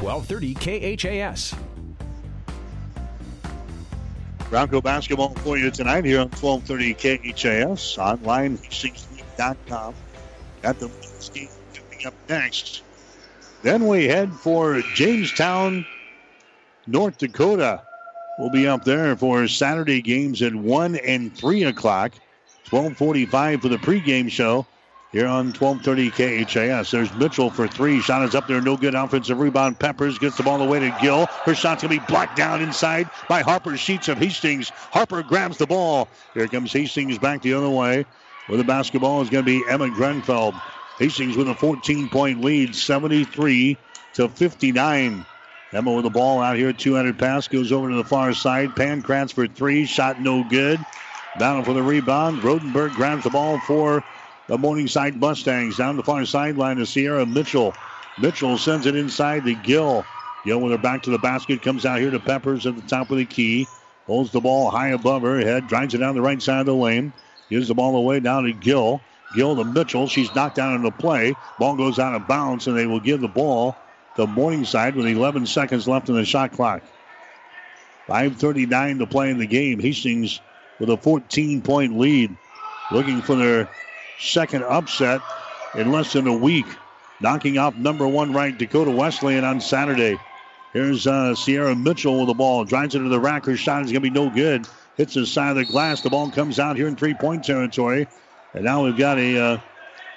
1230 0.00 0.96
KHAS. 0.96 1.54
Bronco 4.50 4.80
basketball 4.80 5.34
for 5.36 5.58
you 5.58 5.70
tonight 5.70 6.04
here 6.04 6.20
on 6.20 6.30
1230 6.30 7.32
KHAS, 7.32 7.98
online, 7.98 8.56
hastings.com. 8.56 9.94
Got 10.62 10.78
the 10.78 10.88
game 11.34 11.48
coming 11.74 12.06
up 12.06 12.14
next. 12.28 12.82
Then 13.62 13.86
we 13.86 14.04
head 14.06 14.32
for 14.32 14.80
Jamestown, 14.94 15.84
North 16.86 17.18
Dakota. 17.18 17.82
We'll 18.38 18.50
be 18.50 18.68
up 18.68 18.84
there 18.84 19.16
for 19.16 19.48
Saturday 19.48 20.00
games 20.00 20.40
at 20.42 20.54
1 20.54 20.96
and 20.96 21.36
3 21.36 21.64
o'clock. 21.64 22.12
1245 22.70 23.62
for 23.62 23.68
the 23.68 23.76
pregame 23.76 24.30
show 24.30 24.66
here 25.12 25.26
on 25.26 25.52
1230 25.52 26.10
KHAS. 26.44 26.90
There's 26.90 27.12
Mitchell 27.14 27.50
for 27.50 27.66
three. 27.66 28.00
Shot 28.00 28.22
is 28.22 28.34
up 28.34 28.46
there. 28.46 28.60
No 28.60 28.76
good. 28.76 28.94
Offensive 28.94 29.38
rebound. 29.38 29.78
Peppers 29.78 30.18
gets 30.18 30.36
the 30.36 30.42
ball 30.42 30.60
away 30.60 30.80
to 30.80 30.96
Gill. 31.00 31.26
Her 31.26 31.54
shot's 31.54 31.82
going 31.82 31.94
to 31.94 32.00
be 32.00 32.06
blocked 32.06 32.36
down 32.36 32.60
inside 32.60 33.08
by 33.28 33.40
Harper 33.40 33.76
Sheets 33.76 34.08
of 34.08 34.18
Hastings. 34.18 34.68
Harper 34.68 35.22
grabs 35.22 35.56
the 35.56 35.66
ball. 35.66 36.08
Here 36.34 36.46
comes 36.46 36.72
Hastings 36.72 37.18
back 37.18 37.42
the 37.42 37.54
other 37.54 37.70
way. 37.70 38.04
With 38.48 38.58
the 38.58 38.64
basketball 38.64 39.22
is 39.22 39.30
going 39.30 39.44
to 39.44 39.50
be 39.50 39.64
Emma 39.68 39.90
Grenfell. 39.90 40.52
Hastings 40.98 41.36
with 41.36 41.48
a 41.48 41.54
14 41.54 42.08
point 42.08 42.42
lead, 42.42 42.74
73 42.74 43.78
to 44.14 44.28
59. 44.28 45.24
Emma 45.72 45.92
with 45.92 46.04
the 46.04 46.10
ball 46.10 46.40
out 46.40 46.56
here. 46.56 46.72
200 46.72 47.18
pass 47.18 47.46
goes 47.46 47.72
over 47.72 47.88
to 47.88 47.94
the 47.94 48.04
far 48.04 48.34
side. 48.34 48.70
Pankratz 48.70 49.32
for 49.32 49.46
three. 49.46 49.84
Shot 49.86 50.20
no 50.20 50.44
good. 50.44 50.80
Battle 51.38 51.62
for 51.62 51.72
the 51.72 51.82
rebound. 51.82 52.42
Rodenberg 52.42 52.94
grabs 52.94 53.24
the 53.24 53.30
ball 53.30 53.58
for 53.60 54.02
the 54.48 54.58
Morningside 54.58 55.16
Mustangs. 55.16 55.76
Down 55.76 55.96
the 55.96 56.02
far 56.02 56.24
sideline 56.24 56.78
to 56.78 56.86
Sierra 56.86 57.24
Mitchell. 57.24 57.74
Mitchell 58.18 58.58
sends 58.58 58.86
it 58.86 58.96
inside 58.96 59.44
the 59.44 59.54
Gill. 59.54 60.04
Gill 60.44 60.60
with 60.60 60.72
her 60.72 60.78
back 60.78 61.02
to 61.04 61.10
the 61.10 61.18
basket. 61.18 61.62
Comes 61.62 61.86
out 61.86 62.00
here 62.00 62.10
to 62.10 62.18
Peppers 62.18 62.66
at 62.66 62.74
the 62.74 62.82
top 62.82 63.10
of 63.10 63.18
the 63.18 63.24
key. 63.24 63.68
Holds 64.06 64.32
the 64.32 64.40
ball 64.40 64.70
high 64.70 64.88
above 64.88 65.22
her 65.22 65.38
head. 65.38 65.68
Drives 65.68 65.94
it 65.94 65.98
down 65.98 66.14
the 66.14 66.22
right 66.22 66.40
side 66.40 66.60
of 66.60 66.66
the 66.66 66.74
lane. 66.74 67.12
Gives 67.50 67.68
the 67.68 67.74
ball 67.74 67.94
away 67.96 68.20
down 68.20 68.44
to 68.44 68.52
Gill. 68.52 69.00
Gill 69.34 69.54
to 69.56 69.64
Mitchell. 69.64 70.08
She's 70.08 70.34
knocked 70.34 70.56
down 70.56 70.74
in 70.74 70.82
the 70.82 70.90
play. 70.90 71.34
Ball 71.58 71.76
goes 71.76 71.98
out 71.98 72.14
of 72.14 72.26
bounds, 72.26 72.66
and 72.66 72.76
they 72.76 72.86
will 72.86 73.00
give 73.00 73.20
the 73.20 73.28
ball 73.28 73.76
to 74.16 74.26
Morningside 74.26 74.96
with 74.96 75.06
11 75.06 75.46
seconds 75.46 75.86
left 75.86 76.08
in 76.08 76.14
the 76.14 76.24
shot 76.24 76.52
clock. 76.52 76.82
5.39 78.08 78.98
to 79.00 79.06
play 79.06 79.30
in 79.30 79.38
the 79.38 79.46
game. 79.46 79.78
Hastings 79.78 80.40
with 80.80 80.88
a 80.88 80.96
14 80.96 81.60
point 81.60 81.98
lead. 81.98 82.34
Looking 82.90 83.20
for 83.20 83.36
their 83.36 83.68
second 84.18 84.64
upset 84.64 85.20
in 85.74 85.92
less 85.92 86.12
than 86.12 86.26
a 86.26 86.36
week. 86.36 86.66
Knocking 87.20 87.58
off 87.58 87.74
number 87.76 88.06
one 88.06 88.32
ranked 88.32 88.58
Dakota 88.58 88.90
Wesleyan 88.90 89.44
on 89.44 89.60
Saturday. 89.60 90.18
Here's 90.72 91.06
uh, 91.06 91.34
Sierra 91.34 91.74
Mitchell 91.74 92.18
with 92.18 92.28
the 92.28 92.34
ball. 92.34 92.64
Drives 92.64 92.94
into 92.94 93.08
the 93.08 93.18
rack. 93.18 93.44
Her 93.46 93.56
shot 93.56 93.82
is 93.82 93.90
going 93.90 94.02
to 94.02 94.10
be 94.10 94.10
no 94.10 94.30
good. 94.30 94.68
Hits 94.96 95.14
the 95.14 95.26
side 95.26 95.50
of 95.50 95.56
the 95.56 95.64
glass. 95.64 96.02
The 96.02 96.10
ball 96.10 96.30
comes 96.30 96.58
out 96.58 96.76
here 96.76 96.86
in 96.86 96.94
three 96.94 97.14
point 97.14 97.44
territory. 97.44 98.06
And 98.54 98.64
now 98.64 98.84
we've 98.84 98.96
got 98.96 99.18
a, 99.18 99.38
uh, 99.38 99.58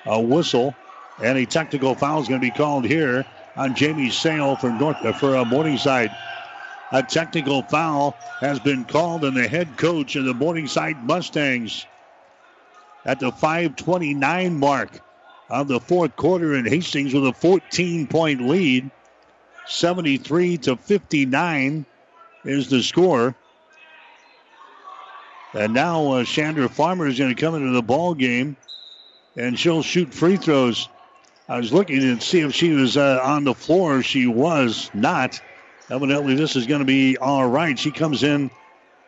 a 0.06 0.22
whistle 0.22 0.76
and 1.22 1.38
a 1.38 1.46
technical 1.46 1.96
foul 1.96 2.22
is 2.22 2.28
going 2.28 2.42
to 2.42 2.48
be 2.48 2.52
called 2.52 2.86
here 2.86 3.26
on 3.56 3.76
Jamie 3.76 4.10
Sale 4.10 4.56
for 4.58 4.70
North 4.72 4.98
uh, 5.04 5.14
for 5.14 5.36
uh, 5.36 5.46
Morningside. 5.46 6.12
A 6.92 7.02
technical 7.02 7.64
foul 7.64 8.16
has 8.40 8.60
been 8.60 8.84
called 8.84 9.24
on 9.24 9.34
the 9.34 9.48
head 9.48 9.78
coach 9.78 10.16
of 10.16 10.26
the 10.26 10.34
Morningside 10.34 11.04
Mustangs 11.04 11.86
at 13.06 13.20
the 13.20 13.32
5:29 13.32 14.58
mark 14.58 14.90
of 15.50 15.68
the 15.68 15.80
fourth 15.80 16.16
quarter, 16.16 16.54
and 16.54 16.68
Hastings 16.68 17.14
with 17.14 17.28
a 17.28 17.32
14-point 17.32 18.42
lead, 18.42 18.90
73 19.68 20.58
to 20.58 20.76
59 20.78 21.86
is 22.46 22.70
the 22.70 22.82
score. 22.82 23.36
And 25.54 25.74
now 25.74 26.14
uh, 26.14 26.24
Chandra 26.24 26.70
Farmer 26.70 27.08
is 27.08 27.20
going 27.20 27.36
to 27.36 27.42
come 27.42 27.56
into 27.56 27.72
the 27.72 27.82
ball 27.82 28.14
game, 28.14 28.56
and 29.36 29.60
she'll 29.60 29.84
shoot 29.84 30.14
free 30.14 30.38
throws. 30.38 30.88
I 31.50 31.58
was 31.58 31.74
looking 31.74 32.00
to 32.00 32.22
see 32.22 32.40
if 32.40 32.54
she 32.54 32.72
was 32.72 32.96
uh, 32.96 33.20
on 33.22 33.44
the 33.44 33.54
floor. 33.54 34.02
She 34.02 34.28
was 34.28 34.90
not. 34.94 35.42
Evidently, 35.90 36.36
this 36.36 36.56
is 36.56 36.66
going 36.66 36.80
to 36.80 36.86
be 36.86 37.18
all 37.18 37.50
right. 37.50 37.78
She 37.78 37.92
comes 37.92 38.24
in 38.24 38.50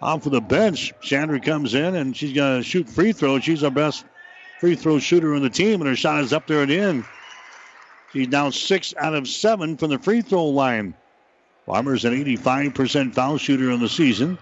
off 0.03 0.25
of 0.25 0.33
the 0.33 0.41
bench. 0.41 0.93
Chandra 1.01 1.39
comes 1.39 1.73
in 1.73 1.95
and 1.95 2.15
she's 2.15 2.33
going 2.33 2.61
to 2.61 2.67
shoot 2.67 2.89
free 2.89 3.13
throws. 3.13 3.43
She's 3.43 3.63
our 3.63 3.71
best 3.71 4.03
free 4.59 4.75
throw 4.75 4.99
shooter 4.99 5.33
in 5.33 5.41
the 5.41 5.49
team, 5.49 5.81
and 5.81 5.89
her 5.89 5.95
shot 5.95 6.21
is 6.21 6.33
up 6.33 6.45
there 6.45 6.61
and 6.61 6.71
in. 6.71 7.05
She's 8.11 8.27
now 8.27 8.49
six 8.49 8.93
out 8.97 9.15
of 9.15 9.27
seven 9.27 9.77
from 9.77 9.89
the 9.89 9.99
free 9.99 10.21
throw 10.21 10.47
line. 10.47 10.93
Farmer's 11.65 12.03
an 12.05 12.13
85% 12.13 13.13
foul 13.13 13.37
shooter 13.37 13.71
in 13.71 13.79
the 13.79 13.89
season. 13.89 14.37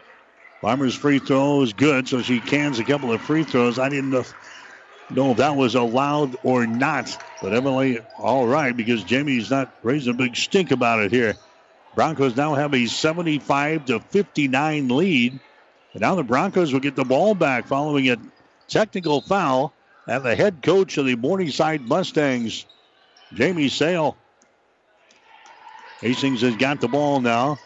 Farmer's 0.62 0.96
free 0.96 1.20
throw 1.20 1.62
is 1.62 1.74
good, 1.74 2.08
so 2.08 2.22
she 2.22 2.40
cans 2.40 2.80
a 2.80 2.84
couple 2.84 3.12
of 3.12 3.22
free 3.22 3.44
throws. 3.44 3.80
I 3.80 3.90
didn't 3.90 4.10
know, 4.10 5.32
if 5.32 5.38
that 5.38 5.56
was 5.56 5.76
allowed 5.76 6.36
or 6.44 6.66
not, 6.66 7.16
but 7.42 7.54
evidently 7.54 8.00
all 8.18 8.48
right 8.48 8.76
because 8.76 9.04
Jamie's 9.04 9.52
not 9.52 9.74
raising 9.84 10.14
a 10.14 10.18
big 10.18 10.36
stink 10.36 10.72
about 10.72 11.02
it 11.02 11.12
here. 11.12 11.36
Broncos 11.96 12.36
now 12.36 12.56
have 12.56 12.74
a 12.74 12.86
75 12.86 13.86
to 13.86 14.00
59 14.00 14.88
lead. 14.88 15.40
And 15.94 16.02
now 16.02 16.16
the 16.16 16.24
Broncos 16.24 16.74
will 16.74 16.80
get 16.80 16.96
the 16.96 17.04
ball 17.04 17.36
back 17.36 17.68
following 17.68 18.10
a 18.10 18.18
technical 18.68 19.22
foul. 19.22 19.74
And 20.08 20.24
the 20.24 20.36
head 20.36 20.62
coach 20.64 20.98
of 20.98 21.06
the 21.06 21.16
Morningside 21.16 21.82
Mustangs, 21.82 22.66
Jamie 23.34 23.70
Sale. 23.70 24.18
Hastings 26.02 26.42
has 26.42 26.56
got 26.56 26.82
the 26.82 26.88
ball 26.88 27.22
now. 27.22 27.60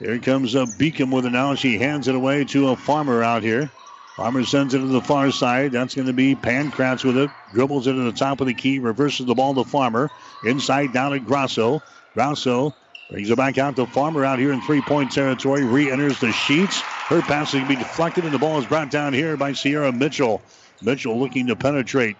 Here 0.00 0.18
comes 0.18 0.54
a 0.56 0.66
Beacom 0.66 1.12
with 1.12 1.26
it 1.26 1.30
now. 1.30 1.54
She 1.54 1.78
hands 1.78 2.08
it 2.08 2.16
away 2.16 2.44
to 2.46 2.70
a 2.70 2.76
farmer 2.76 3.22
out 3.22 3.42
here. 3.42 3.70
Farmer 4.16 4.44
sends 4.44 4.74
it 4.74 4.78
to 4.78 4.86
the 4.86 5.00
far 5.00 5.30
side. 5.30 5.72
That's 5.72 5.94
going 5.94 6.08
to 6.08 6.12
be 6.12 6.34
Pankratz 6.34 7.04
with 7.04 7.16
it. 7.16 7.30
Dribbles 7.52 7.86
it 7.86 7.92
to 7.92 8.02
the 8.02 8.12
top 8.12 8.40
of 8.40 8.48
the 8.48 8.54
key. 8.54 8.80
Reverses 8.80 9.26
the 9.26 9.34
ball 9.34 9.54
to 9.54 9.64
Farmer. 9.64 10.10
Inside 10.44 10.92
down 10.92 11.12
to 11.12 11.20
Grasso. 11.20 11.80
Grasso 12.14 12.74
brings 13.10 13.30
it 13.30 13.36
back 13.36 13.58
out 13.58 13.76
to 13.76 13.86
Farmer 13.86 14.24
out 14.24 14.38
here 14.38 14.52
in 14.52 14.60
three 14.62 14.82
point 14.82 15.12
territory. 15.12 15.64
Re 15.64 15.90
enters 15.90 16.18
the 16.20 16.32
sheets. 16.32 16.80
Her 16.80 17.22
pass 17.22 17.48
is 17.48 17.54
going 17.54 17.66
to 17.66 17.76
be 17.76 17.76
deflected, 17.76 18.24
and 18.24 18.32
the 18.32 18.38
ball 18.38 18.58
is 18.58 18.66
brought 18.66 18.90
down 18.90 19.12
here 19.12 19.36
by 19.36 19.52
Sierra 19.52 19.92
Mitchell. 19.92 20.42
Mitchell 20.82 21.18
looking 21.18 21.46
to 21.48 21.56
penetrate. 21.56 22.16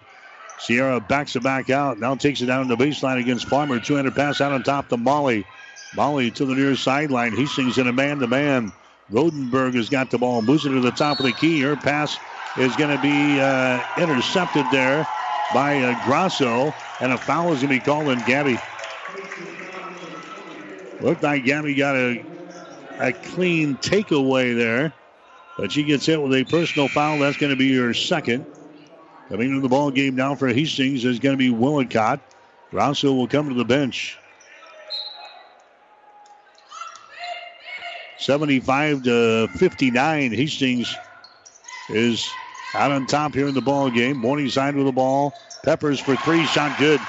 Sierra 0.59 0.99
backs 0.99 1.35
it 1.35 1.43
back 1.43 1.69
out. 1.69 1.99
Now 1.99 2.15
takes 2.15 2.41
it 2.41 2.45
down 2.45 2.67
to 2.67 2.75
the 2.75 2.83
baseline 2.83 3.19
against 3.19 3.47
Farmer. 3.47 3.79
200 3.79 4.15
pass 4.15 4.41
out 4.41 4.51
on 4.51 4.63
top 4.63 4.87
to 4.89 4.97
Molly. 4.97 5.45
Molly 5.95 6.31
to 6.31 6.45
the 6.45 6.55
near 6.55 6.75
sideline. 6.75 7.35
Hastings 7.35 7.77
in 7.77 7.87
a 7.87 7.93
man 7.93 8.19
to 8.19 8.27
man. 8.27 8.71
Rodenberg 9.11 9.75
has 9.75 9.89
got 9.89 10.11
the 10.11 10.17
ball. 10.17 10.41
Moves 10.41 10.65
it 10.65 10.69
to 10.69 10.79
the 10.79 10.91
top 10.91 11.19
of 11.19 11.25
the 11.25 11.33
key. 11.33 11.61
Her 11.61 11.75
pass 11.75 12.17
is 12.57 12.75
going 12.75 12.95
to 12.95 13.01
be 13.01 13.39
uh, 13.39 13.81
intercepted 13.97 14.65
there 14.71 15.07
by 15.53 15.79
uh, 15.79 16.05
Grasso. 16.05 16.73
And 17.01 17.11
a 17.11 17.17
foul 17.17 17.51
is 17.51 17.61
going 17.61 17.73
to 17.73 17.79
be 17.79 17.79
called 17.79 18.07
on 18.07 18.19
Gabby. 18.25 18.57
Looked 21.05 21.21
like 21.21 21.45
Gabby 21.45 21.75
got 21.75 21.95
a, 21.95 22.25
a 22.97 23.13
clean 23.13 23.75
takeaway 23.75 24.57
there. 24.57 24.91
But 25.55 25.71
she 25.71 25.83
gets 25.83 26.03
hit 26.07 26.19
with 26.19 26.33
a 26.33 26.43
personal 26.45 26.87
foul. 26.87 27.19
That's 27.19 27.37
going 27.37 27.51
to 27.51 27.55
be 27.55 27.75
her 27.75 27.93
second. 27.93 28.43
Coming 29.29 29.49
into 29.49 29.61
the 29.61 29.69
ball 29.69 29.91
game 29.91 30.15
now 30.15 30.33
for 30.33 30.47
Hastings 30.47 31.05
is 31.05 31.19
going 31.19 31.33
to 31.33 31.37
be 31.37 31.51
Willicott. 31.51 32.21
Grasso 32.71 33.13
will 33.13 33.27
come 33.27 33.49
to 33.49 33.53
the 33.53 33.63
bench. 33.63 34.17
75 38.17 39.03
to 39.03 39.47
59. 39.59 40.31
Hastings 40.31 40.97
is 41.89 42.27
out 42.73 42.91
on 42.91 43.05
top 43.05 43.35
here 43.35 43.47
in 43.47 43.53
the 43.53 43.61
ball 43.61 43.91
game. 43.91 44.17
Morningside 44.17 44.75
with 44.75 44.87
the 44.87 44.91
ball. 44.91 45.35
Peppers 45.63 45.99
for 45.99 46.15
three, 46.15 46.43
shot 46.47 46.79
good. 46.79 46.99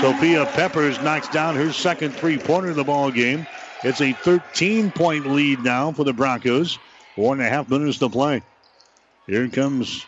Sophia 0.00 0.46
Peppers 0.46 1.00
knocks 1.02 1.28
down 1.28 1.56
her 1.56 1.72
second 1.72 2.12
three-pointer 2.12 2.70
of 2.70 2.76
the 2.76 2.84
ball 2.84 3.10
game. 3.10 3.46
It's 3.82 4.00
a 4.00 4.12
13-point 4.12 5.26
lead 5.26 5.60
now 5.64 5.92
for 5.92 6.04
the 6.04 6.12
Broncos. 6.12 6.78
One 7.16 7.38
and 7.38 7.46
a 7.46 7.50
half 7.50 7.68
minutes 7.68 7.98
to 7.98 8.08
play. 8.08 8.42
Here 9.26 9.48
comes 9.48 10.06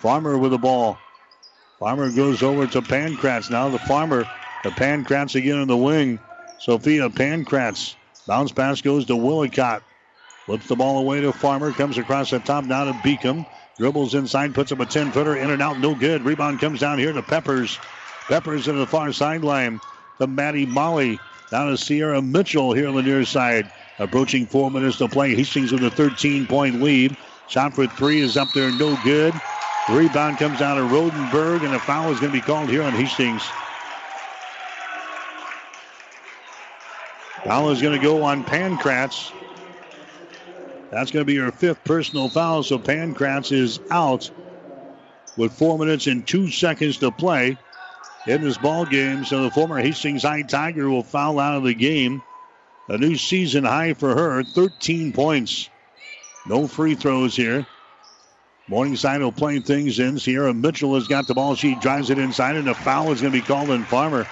Farmer 0.00 0.36
with 0.36 0.50
the 0.50 0.58
ball. 0.58 0.98
Farmer 1.78 2.10
goes 2.10 2.42
over 2.42 2.66
to 2.66 2.82
Pankratz. 2.82 3.50
Now 3.50 3.68
the 3.68 3.78
Farmer, 3.78 4.24
the 4.64 4.70
Pankratz 4.70 5.36
again 5.36 5.58
in 5.58 5.68
the 5.68 5.76
wing. 5.76 6.18
Sophia 6.58 7.08
Pankratz 7.08 7.94
Bounce 8.26 8.50
pass 8.50 8.80
goes 8.80 9.06
to 9.06 9.16
Willicott. 9.16 9.82
Flips 10.46 10.66
the 10.66 10.76
ball 10.76 10.98
away 10.98 11.20
to 11.20 11.32
Farmer. 11.32 11.72
Comes 11.72 11.96
across 11.96 12.30
the 12.30 12.40
top 12.40 12.64
now 12.64 12.84
to 12.84 12.92
Beacom. 12.92 13.46
Dribbles 13.78 14.14
inside, 14.14 14.54
puts 14.54 14.72
up 14.72 14.80
a 14.80 14.86
10 14.86 15.12
footer. 15.12 15.36
In 15.36 15.50
and 15.50 15.62
out, 15.62 15.78
no 15.78 15.94
good. 15.94 16.24
Rebound 16.24 16.60
comes 16.60 16.80
down 16.80 16.98
here 16.98 17.12
to 17.12 17.22
Peppers. 17.22 17.78
Peppers 18.28 18.66
into 18.66 18.80
the 18.80 18.86
far 18.86 19.12
sideline 19.12 19.80
to 20.18 20.26
Maddie 20.26 20.66
Molly. 20.66 21.20
Down 21.50 21.70
to 21.70 21.76
Sierra 21.76 22.20
Mitchell 22.20 22.72
here 22.72 22.88
on 22.88 22.96
the 22.96 23.02
near 23.02 23.24
side. 23.24 23.70
Approaching 23.98 24.46
four 24.46 24.70
minutes 24.70 24.98
to 24.98 25.08
play. 25.08 25.34
Hastings 25.34 25.72
with 25.72 25.84
a 25.84 25.90
13 25.90 26.46
point 26.46 26.82
lead. 26.82 27.16
Shot 27.48 27.74
for 27.74 27.86
three 27.86 28.20
is 28.20 28.36
up 28.36 28.52
there, 28.52 28.72
no 28.72 28.98
good. 29.04 29.32
rebound 29.88 30.38
comes 30.38 30.58
down 30.58 30.76
to 30.76 30.82
Rodenberg, 30.82 31.64
and 31.64 31.72
a 31.74 31.78
foul 31.78 32.10
is 32.10 32.18
going 32.18 32.32
to 32.32 32.38
be 32.38 32.44
called 32.44 32.68
here 32.68 32.82
on 32.82 32.92
Hastings. 32.92 33.42
Foul 37.44 37.70
is 37.70 37.80
going 37.80 37.96
to 37.96 38.04
go 38.04 38.24
on 38.24 38.44
Pankratz. 38.44 39.32
That's 40.90 41.12
going 41.12 41.24
to 41.24 41.24
be 41.24 41.36
her 41.36 41.52
fifth 41.52 41.84
personal 41.84 42.28
foul, 42.28 42.64
so 42.64 42.78
Pankratz 42.78 43.52
is 43.52 43.78
out 43.90 44.28
with 45.36 45.52
four 45.52 45.78
minutes 45.78 46.08
and 46.08 46.26
two 46.26 46.50
seconds 46.50 46.96
to 46.98 47.12
play 47.12 47.56
in 48.26 48.42
this 48.42 48.58
ball 48.58 48.84
game. 48.84 49.24
So 49.24 49.44
the 49.44 49.50
former 49.50 49.78
Hastings 49.78 50.22
High 50.22 50.42
Tiger 50.42 50.88
will 50.90 51.02
foul 51.02 51.38
out 51.38 51.56
of 51.56 51.64
the 51.64 51.74
game. 51.74 52.22
A 52.88 52.98
new 52.98 53.16
season 53.16 53.64
high 53.64 53.94
for 53.94 54.14
her, 54.14 54.42
13 54.44 55.12
points. 55.12 55.68
No 56.46 56.68
free 56.68 56.94
throws 56.94 57.34
here. 57.34 57.66
Morningside 58.68 59.20
will 59.20 59.32
play 59.32 59.58
things 59.60 59.98
in. 59.98 60.18
Sierra 60.18 60.54
Mitchell 60.54 60.94
has 60.94 61.08
got 61.08 61.26
the 61.26 61.34
ball. 61.34 61.54
She 61.54 61.74
drives 61.74 62.10
it 62.10 62.18
inside, 62.18 62.56
and 62.56 62.68
a 62.68 62.74
foul 62.74 63.12
is 63.12 63.20
going 63.20 63.32
to 63.32 63.40
be 63.40 63.46
called 63.46 63.70
on 63.70 63.84
Farmer. 63.84 64.24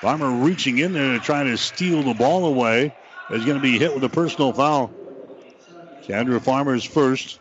Farmer 0.00 0.44
reaching 0.44 0.78
in 0.78 0.92
there 0.92 1.12
to 1.12 1.20
try 1.20 1.44
to 1.44 1.56
steal 1.56 2.02
the 2.02 2.14
ball 2.14 2.46
away 2.46 2.92
is 3.30 3.44
going 3.44 3.56
to 3.56 3.62
be 3.62 3.78
hit 3.78 3.94
with 3.94 4.04
a 4.04 4.08
personal 4.08 4.52
foul. 4.52 4.92
Chandra 6.06 6.40
Farmer's 6.40 6.84
first. 6.84 7.40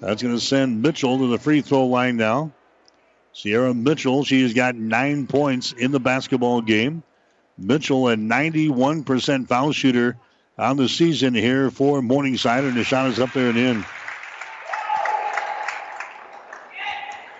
That's 0.00 0.22
going 0.22 0.34
to 0.34 0.40
send 0.40 0.82
Mitchell 0.82 1.18
to 1.18 1.28
the 1.28 1.38
free 1.38 1.62
throw 1.62 1.86
line 1.86 2.16
now. 2.16 2.52
Sierra 3.36 3.74
Mitchell, 3.74 4.24
she 4.24 4.40
has 4.44 4.54
got 4.54 4.76
nine 4.76 5.26
points 5.26 5.72
in 5.72 5.90
the 5.90 6.00
basketball 6.00 6.62
game. 6.62 7.02
Mitchell, 7.58 8.08
a 8.08 8.16
91% 8.16 9.46
foul 9.46 9.72
shooter 9.72 10.16
on 10.56 10.78
the 10.78 10.88
season 10.88 11.34
here 11.34 11.70
for 11.70 12.00
Morningside, 12.00 12.64
and 12.64 12.74
the 12.74 12.82
shot 12.82 13.10
is 13.10 13.20
up 13.20 13.34
there 13.34 13.50
and 13.50 13.58
in. 13.58 13.84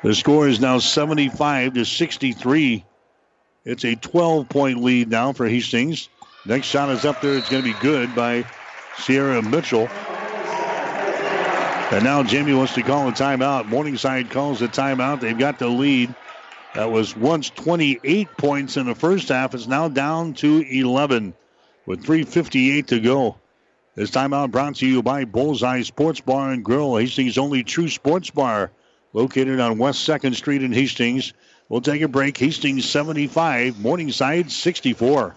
The 0.02 0.14
score 0.14 0.46
is 0.46 0.60
now 0.60 0.80
75 0.80 1.72
to 1.72 1.86
63. 1.86 2.84
It's 3.64 3.84
a 3.86 3.96
12 3.96 4.50
point 4.50 4.82
lead 4.82 5.08
now 5.08 5.32
for 5.32 5.48
Hastings. 5.48 6.10
Next 6.44 6.66
shot 6.66 6.90
is 6.90 7.06
up 7.06 7.22
there. 7.22 7.38
It's 7.38 7.48
going 7.48 7.64
to 7.64 7.72
be 7.72 7.80
good 7.80 8.14
by 8.14 8.44
Sierra 8.98 9.40
Mitchell. 9.40 9.88
And 11.92 12.02
now 12.02 12.24
Jamie 12.24 12.52
wants 12.52 12.74
to 12.74 12.82
call 12.82 13.08
a 13.08 13.12
timeout. 13.12 13.66
Morningside 13.66 14.30
calls 14.30 14.60
a 14.60 14.66
timeout. 14.66 15.20
They've 15.20 15.38
got 15.38 15.60
the 15.60 15.68
lead. 15.68 16.12
That 16.74 16.90
was 16.90 17.16
once 17.16 17.48
28 17.50 18.28
points 18.36 18.76
in 18.76 18.86
the 18.86 18.94
first 18.94 19.28
half. 19.28 19.54
It's 19.54 19.68
now 19.68 19.88
down 19.88 20.34
to 20.34 20.62
11 20.68 21.32
with 21.86 22.04
3.58 22.04 22.86
to 22.88 22.98
go. 22.98 23.36
This 23.94 24.10
timeout 24.10 24.50
brought 24.50 24.74
to 24.76 24.86
you 24.86 25.00
by 25.00 25.24
Bullseye 25.24 25.82
Sports 25.82 26.20
Bar 26.20 26.50
and 26.50 26.64
Grill, 26.64 26.96
Hastings' 26.96 27.38
only 27.38 27.62
true 27.62 27.88
sports 27.88 28.30
bar, 28.30 28.72
located 29.12 29.60
on 29.60 29.78
West 29.78 30.06
2nd 30.06 30.34
Street 30.34 30.64
in 30.64 30.72
Hastings. 30.72 31.34
We'll 31.68 31.80
take 31.80 32.02
a 32.02 32.08
break. 32.08 32.36
Hastings 32.36 32.84
75, 32.84 33.78
Morningside 33.80 34.50
64. 34.50 35.36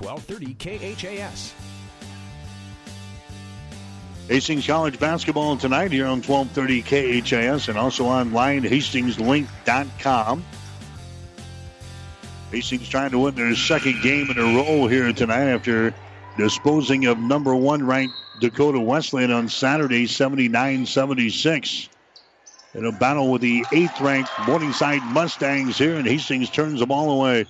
1230 0.00 0.54
KHAS. 0.94 1.54
Hastings 4.28 4.66
College 4.66 4.98
basketball 4.98 5.56
tonight 5.56 5.90
here 5.90 6.06
on 6.06 6.22
1230 6.22 6.82
KHAS 7.22 7.68
and 7.68 7.76
also 7.76 8.06
online 8.06 8.62
hastingslink.com. 8.62 10.44
Hastings 12.50 12.88
trying 12.88 13.10
to 13.10 13.18
win 13.18 13.34
their 13.34 13.54
second 13.54 14.00
game 14.02 14.30
in 14.30 14.38
a 14.38 14.56
row 14.56 14.86
here 14.86 15.12
tonight 15.12 15.48
after 15.48 15.92
disposing 16.36 17.06
of 17.06 17.18
number 17.18 17.54
one 17.54 17.84
ranked 17.84 18.14
Dakota 18.40 18.80
Wesleyan 18.80 19.30
on 19.30 19.48
Saturday 19.48 20.06
79 20.06 20.86
76. 20.86 21.88
In 22.74 22.86
a 22.86 22.92
battle 22.92 23.30
with 23.30 23.42
the 23.42 23.64
eighth 23.72 24.00
ranked 24.00 24.30
Morningside 24.46 25.02
Mustangs 25.12 25.76
here, 25.76 25.96
and 25.96 26.06
Hastings 26.06 26.48
turns 26.50 26.78
the 26.80 26.86
ball 26.86 27.10
away 27.10 27.46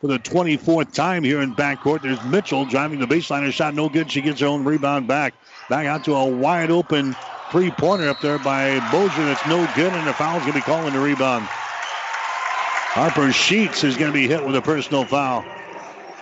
for 0.00 0.06
the 0.06 0.18
24th 0.18 0.92
time 0.92 1.24
here 1.24 1.40
in 1.40 1.54
backcourt. 1.54 2.02
There's 2.02 2.22
Mitchell 2.24 2.64
driving 2.64 3.00
the 3.00 3.06
baseline. 3.06 3.50
Shot 3.52 3.74
no 3.74 3.88
good. 3.88 4.10
She 4.10 4.20
gets 4.20 4.40
her 4.40 4.46
own 4.46 4.64
rebound 4.64 5.08
back. 5.08 5.34
Back 5.68 5.86
out 5.86 6.04
to 6.04 6.14
a 6.14 6.26
wide 6.26 6.70
open 6.70 7.16
three 7.50 7.70
pointer 7.70 8.08
up 8.08 8.20
there 8.20 8.38
by 8.38 8.78
Mosier. 8.92 9.24
That's 9.24 9.46
no 9.46 9.68
good, 9.74 9.92
and 9.92 10.06
the 10.06 10.12
foul's 10.12 10.40
going 10.40 10.52
to 10.52 10.58
be 10.58 10.62
calling 10.62 10.92
the 10.92 11.00
rebound. 11.00 11.46
Harper 11.48 13.32
Sheets 13.32 13.84
is 13.84 13.96
going 13.96 14.10
to 14.10 14.14
be 14.14 14.26
hit 14.26 14.44
with 14.44 14.56
a 14.56 14.62
personal 14.62 15.04
foul. 15.04 15.44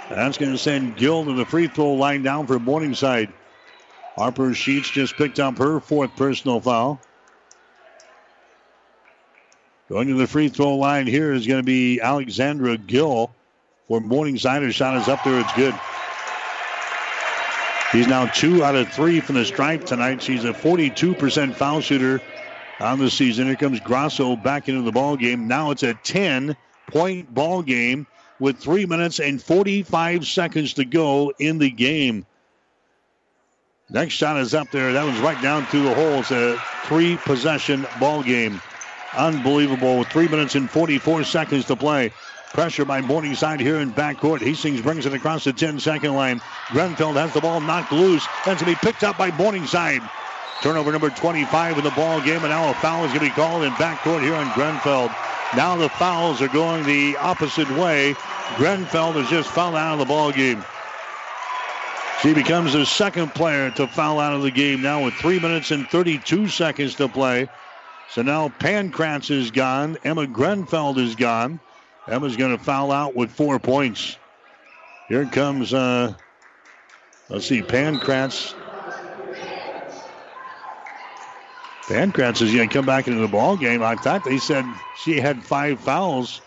That's 0.08 0.38
going 0.38 0.52
to 0.52 0.58
send 0.58 0.96
Gill 0.96 1.24
to 1.24 1.32
the 1.32 1.44
free 1.44 1.68
throw 1.68 1.94
line 1.94 2.22
down 2.22 2.46
for 2.46 2.58
Morningside. 2.58 3.32
Harper 4.16 4.54
Sheets 4.54 4.88
just 4.90 5.16
picked 5.16 5.38
up 5.38 5.58
her 5.58 5.80
fourth 5.80 6.14
personal 6.16 6.60
foul. 6.60 7.00
Going 9.88 10.08
to 10.08 10.14
the 10.14 10.26
free 10.26 10.48
throw 10.48 10.74
line 10.74 11.06
here 11.06 11.32
is 11.32 11.46
going 11.46 11.60
to 11.60 11.66
be 11.66 12.00
Alexandra 12.00 12.76
Gill 12.76 13.30
for 13.88 14.00
Morningside. 14.00 14.62
Her 14.62 14.72
shot 14.72 14.96
is 14.96 15.08
up 15.08 15.22
there. 15.24 15.40
It's 15.40 15.52
good. 15.54 15.74
He's 17.92 18.08
now 18.08 18.26
two 18.26 18.64
out 18.64 18.74
of 18.74 18.92
three 18.92 19.20
from 19.20 19.36
the 19.36 19.44
stripe 19.44 19.84
tonight. 19.84 20.22
She's 20.22 20.44
a 20.44 20.52
42% 20.52 21.54
foul 21.54 21.80
shooter 21.80 22.20
on 22.80 22.98
the 22.98 23.10
season. 23.10 23.46
Here 23.46 23.56
comes 23.56 23.80
Grasso 23.80 24.36
back 24.36 24.68
into 24.68 24.82
the 24.82 24.92
ball 24.92 25.16
game. 25.16 25.46
Now 25.46 25.70
it's 25.70 25.82
a 25.82 25.94
10 25.94 26.56
point 26.90 27.32
ball 27.32 27.62
game 27.62 28.06
with 28.38 28.58
three 28.58 28.86
minutes 28.86 29.20
and 29.20 29.42
45 29.42 30.26
seconds 30.26 30.74
to 30.74 30.84
go 30.84 31.32
in 31.38 31.58
the 31.58 31.70
game. 31.70 32.26
Next 33.88 34.14
shot 34.14 34.36
is 34.38 34.52
up 34.52 34.70
there. 34.72 34.92
That 34.92 35.04
one's 35.04 35.20
right 35.20 35.40
down 35.40 35.64
through 35.66 35.84
the 35.84 35.94
hole. 35.94 36.20
It's 36.20 36.32
a 36.32 36.60
three 36.84 37.16
possession 37.18 37.86
ball 38.00 38.22
game. 38.22 38.60
Unbelievable. 39.16 40.02
Three 40.04 40.26
minutes 40.26 40.56
and 40.56 40.68
44 40.68 41.22
seconds 41.22 41.66
to 41.66 41.76
play. 41.76 42.12
Pressure 42.52 42.84
by 42.84 43.00
Morningside 43.00 43.60
here 43.60 43.80
in 43.80 43.92
backcourt. 43.92 44.40
Hastings 44.40 44.80
brings 44.80 45.04
it 45.04 45.12
across 45.12 45.44
the 45.44 45.52
10 45.52 45.80
second 45.80 46.14
line. 46.14 46.40
Grenfell 46.70 47.12
has 47.14 47.32
the 47.34 47.40
ball 47.40 47.60
knocked 47.60 47.92
loose. 47.92 48.26
That's 48.44 48.62
going 48.62 48.74
to 48.74 48.80
be 48.80 48.86
picked 48.86 49.04
up 49.04 49.18
by 49.18 49.30
Morningside. 49.32 50.02
Turnover 50.62 50.90
number 50.90 51.10
25 51.10 51.78
in 51.78 51.84
the 51.84 51.90
ball 51.90 52.20
game, 52.22 52.38
and 52.38 52.48
now 52.48 52.70
a 52.70 52.74
foul 52.74 53.04
is 53.04 53.12
going 53.12 53.20
to 53.20 53.26
be 53.26 53.30
called 53.30 53.62
in 53.62 53.72
backcourt 53.72 54.22
here 54.22 54.34
on 54.34 54.50
Grenfell. 54.54 55.10
Now 55.54 55.76
the 55.76 55.90
fouls 55.90 56.40
are 56.40 56.48
going 56.48 56.84
the 56.84 57.16
opposite 57.18 57.70
way. 57.70 58.14
Grenfell 58.56 59.12
has 59.12 59.28
just 59.28 59.50
fouled 59.50 59.74
out 59.74 59.92
of 59.92 59.98
the 59.98 60.06
ball 60.06 60.32
game. 60.32 60.64
She 62.22 62.32
becomes 62.32 62.72
the 62.72 62.86
second 62.86 63.34
player 63.34 63.70
to 63.72 63.86
foul 63.86 64.18
out 64.18 64.32
of 64.32 64.42
the 64.42 64.50
game 64.50 64.80
now 64.80 65.04
with 65.04 65.14
three 65.14 65.38
minutes 65.38 65.70
and 65.72 65.86
32 65.88 66.48
seconds 66.48 66.94
to 66.94 67.08
play. 67.08 67.48
So 68.10 68.22
now 68.22 68.48
Pankratz 68.48 69.30
is 69.30 69.50
gone. 69.50 69.98
Emma 70.04 70.26
Grenfell 70.26 70.98
is 70.98 71.14
gone. 71.14 71.60
Emma's 72.08 72.36
going 72.36 72.56
to 72.56 72.62
foul 72.62 72.92
out 72.92 73.16
with 73.16 73.30
four 73.30 73.58
points. 73.58 74.16
Here 75.08 75.24
comes, 75.26 75.74
uh, 75.74 76.14
let's 77.28 77.46
see, 77.46 77.62
Pankratz. 77.62 78.54
Pankratz 81.86 82.42
is 82.42 82.52
going 82.52 82.68
to 82.68 82.74
come 82.74 82.86
back 82.86 83.06
into 83.06 83.20
the 83.20 83.28
ball 83.28 83.56
game. 83.56 83.82
I 83.82 83.94
thought 83.94 84.24
they 84.24 84.38
said 84.38 84.64
she 85.02 85.20
had 85.20 85.42
five 85.42 85.78
fouls 85.80 86.40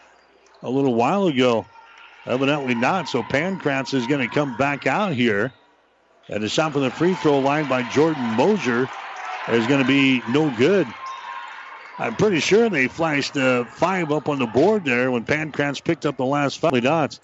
a 0.61 0.69
little 0.69 0.95
while 0.95 1.27
ago. 1.27 1.65
Evidently 2.25 2.75
not. 2.75 3.07
So 3.07 3.23
Pankratz 3.23 3.93
is 3.93 4.05
going 4.07 4.27
to 4.27 4.33
come 4.33 4.55
back 4.57 4.85
out 4.85 5.13
here. 5.13 5.53
And 6.27 6.43
the 6.43 6.49
shot 6.49 6.73
from 6.73 6.81
the 6.81 6.91
free 6.91 7.15
throw 7.15 7.39
line 7.39 7.67
by 7.67 7.83
Jordan 7.91 8.21
Moser 8.35 8.87
is 9.47 9.65
going 9.67 9.81
to 9.81 9.87
be 9.87 10.21
no 10.29 10.49
good. 10.57 10.87
I'm 11.99 12.15
pretty 12.15 12.39
sure 12.39 12.69
they 12.69 12.87
flashed 12.87 13.35
uh, 13.35 13.65
five 13.65 14.09
up 14.13 14.29
on 14.29 14.39
the 14.39 14.47
board 14.47 14.85
there 14.85 15.11
when 15.11 15.25
Pankratz 15.25 15.83
picked 15.83 16.05
up 16.05 16.15
the 16.15 16.25
last 16.25 16.59
five 16.59 16.81
dots. 16.81 17.19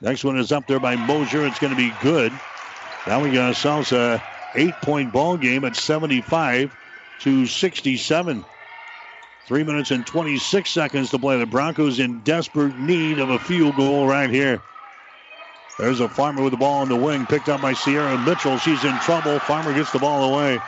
Next 0.00 0.24
one 0.24 0.36
is 0.36 0.50
up 0.50 0.66
there 0.66 0.80
by 0.80 0.96
Mosier. 0.96 1.46
It's 1.46 1.60
going 1.60 1.72
to 1.72 1.76
be 1.76 1.92
good. 2.02 2.32
Now 3.06 3.22
we 3.22 3.30
got 3.30 3.48
ourselves 3.48 3.92
a 3.92 4.20
eight-point 4.56 5.12
ball 5.12 5.36
game 5.36 5.64
at 5.64 5.76
75 5.76 6.74
to 7.20 7.46
67. 7.46 8.44
Three 9.46 9.62
minutes 9.62 9.92
and 9.92 10.04
26 10.04 10.68
seconds 10.68 11.10
to 11.10 11.18
play. 11.18 11.38
The 11.38 11.46
Broncos 11.46 12.00
in 12.00 12.20
desperate 12.20 12.76
need 12.76 13.20
of 13.20 13.30
a 13.30 13.38
field 13.38 13.76
goal 13.76 14.08
right 14.08 14.28
here. 14.28 14.60
There's 15.78 16.00
a 16.00 16.08
Farmer 16.08 16.42
with 16.42 16.50
the 16.50 16.58
ball 16.58 16.80
on 16.82 16.88
the 16.88 16.96
wing, 16.96 17.24
picked 17.26 17.48
up 17.48 17.62
by 17.62 17.72
Sierra 17.72 18.18
Mitchell. 18.18 18.58
She's 18.58 18.82
in 18.82 18.98
trouble. 18.98 19.38
Farmer 19.38 19.72
gets 19.72 19.92
the 19.92 20.00
ball 20.00 20.34
away 20.34 20.58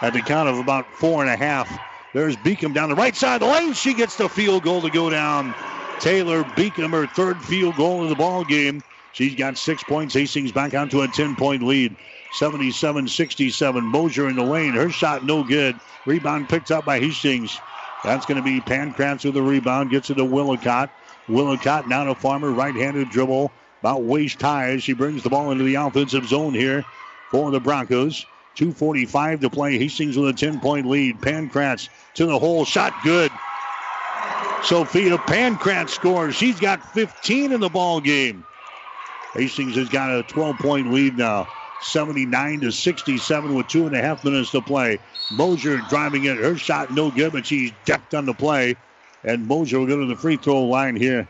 at 0.00 0.14
the 0.14 0.22
count 0.22 0.48
of 0.48 0.58
about 0.58 0.86
four 0.94 1.22
and 1.22 1.30
a 1.30 1.36
half. 1.36 1.68
There's 2.14 2.36
Beacom 2.36 2.72
down 2.72 2.88
the 2.88 2.94
right 2.94 3.14
side 3.14 3.42
of 3.42 3.48
the 3.48 3.52
lane. 3.52 3.72
She 3.72 3.92
gets 3.92 4.16
the 4.16 4.28
field 4.28 4.62
goal 4.62 4.80
to 4.82 4.90
go 4.90 5.10
down. 5.10 5.52
Taylor 5.98 6.44
Beacom, 6.44 6.92
her 6.92 7.08
third 7.08 7.42
field 7.42 7.76
goal 7.76 8.04
of 8.04 8.08
the 8.08 8.14
ball 8.14 8.44
game. 8.44 8.82
She's 9.12 9.34
got 9.34 9.58
six 9.58 9.82
points. 9.82 10.14
Hastings 10.14 10.52
back 10.52 10.74
out 10.74 10.92
to 10.92 11.02
a 11.02 11.08
10 11.08 11.34
point 11.34 11.64
lead. 11.64 11.96
77 12.34 13.08
67. 13.08 13.84
Mosier 13.84 14.28
in 14.28 14.36
the 14.36 14.44
lane. 14.44 14.74
Her 14.74 14.90
shot 14.90 15.24
no 15.24 15.42
good. 15.42 15.80
Rebound 16.06 16.48
picked 16.48 16.70
up 16.70 16.84
by 16.84 17.00
Hastings. 17.00 17.58
That's 18.04 18.26
going 18.26 18.36
to 18.36 18.42
be 18.42 18.60
Pankratz 18.60 19.24
with 19.24 19.34
the 19.34 19.42
rebound. 19.42 19.90
Gets 19.90 20.10
it 20.10 20.14
to 20.14 20.24
Willicott. 20.24 20.90
Willicott 21.28 21.88
now 21.88 22.04
to 22.04 22.14
Farmer. 22.14 22.52
Right 22.52 22.74
handed 22.76 23.10
dribble. 23.10 23.50
About 23.80 24.04
waist 24.04 24.40
high 24.40 24.70
as 24.70 24.84
she 24.84 24.92
brings 24.92 25.24
the 25.24 25.30
ball 25.30 25.50
into 25.50 25.64
the 25.64 25.74
offensive 25.74 26.26
zone 26.26 26.54
here 26.54 26.84
for 27.30 27.50
the 27.50 27.60
Broncos. 27.60 28.24
2.45 28.56 29.40
to 29.40 29.50
play. 29.50 29.78
Hastings 29.78 30.16
with 30.16 30.28
a 30.28 30.32
10 30.32 30.60
point 30.60 30.86
lead. 30.86 31.20
Pankratz 31.20 31.88
to 32.14 32.26
the 32.26 32.38
hole. 32.38 32.64
Shot 32.64 32.92
good. 33.02 33.30
Sophia 34.62 35.18
Pankratz 35.18 35.90
scores. 35.90 36.34
She's 36.34 36.58
got 36.58 36.82
15 36.94 37.52
in 37.52 37.60
the 37.60 37.68
ball 37.68 38.00
game. 38.00 38.44
Hastings 39.34 39.76
has 39.76 39.88
got 39.88 40.10
a 40.10 40.22
12 40.22 40.58
point 40.58 40.92
lead 40.92 41.18
now. 41.18 41.46
79 41.82 42.60
to 42.60 42.72
67 42.72 43.54
with 43.54 43.68
two 43.68 43.86
and 43.86 43.94
a 43.94 44.00
half 44.00 44.24
minutes 44.24 44.50
to 44.52 44.62
play. 44.62 44.98
Mosier 45.32 45.78
driving 45.90 46.24
it. 46.24 46.38
Her 46.38 46.56
shot 46.56 46.92
no 46.92 47.10
good, 47.10 47.32
but 47.32 47.44
she's 47.44 47.72
decked 47.84 48.14
on 48.14 48.24
the 48.24 48.32
play. 48.32 48.76
And 49.22 49.46
Mosier 49.46 49.80
will 49.80 49.86
go 49.86 50.00
to 50.00 50.06
the 50.06 50.16
free 50.16 50.36
throw 50.36 50.64
line 50.64 50.96
here. 50.96 51.28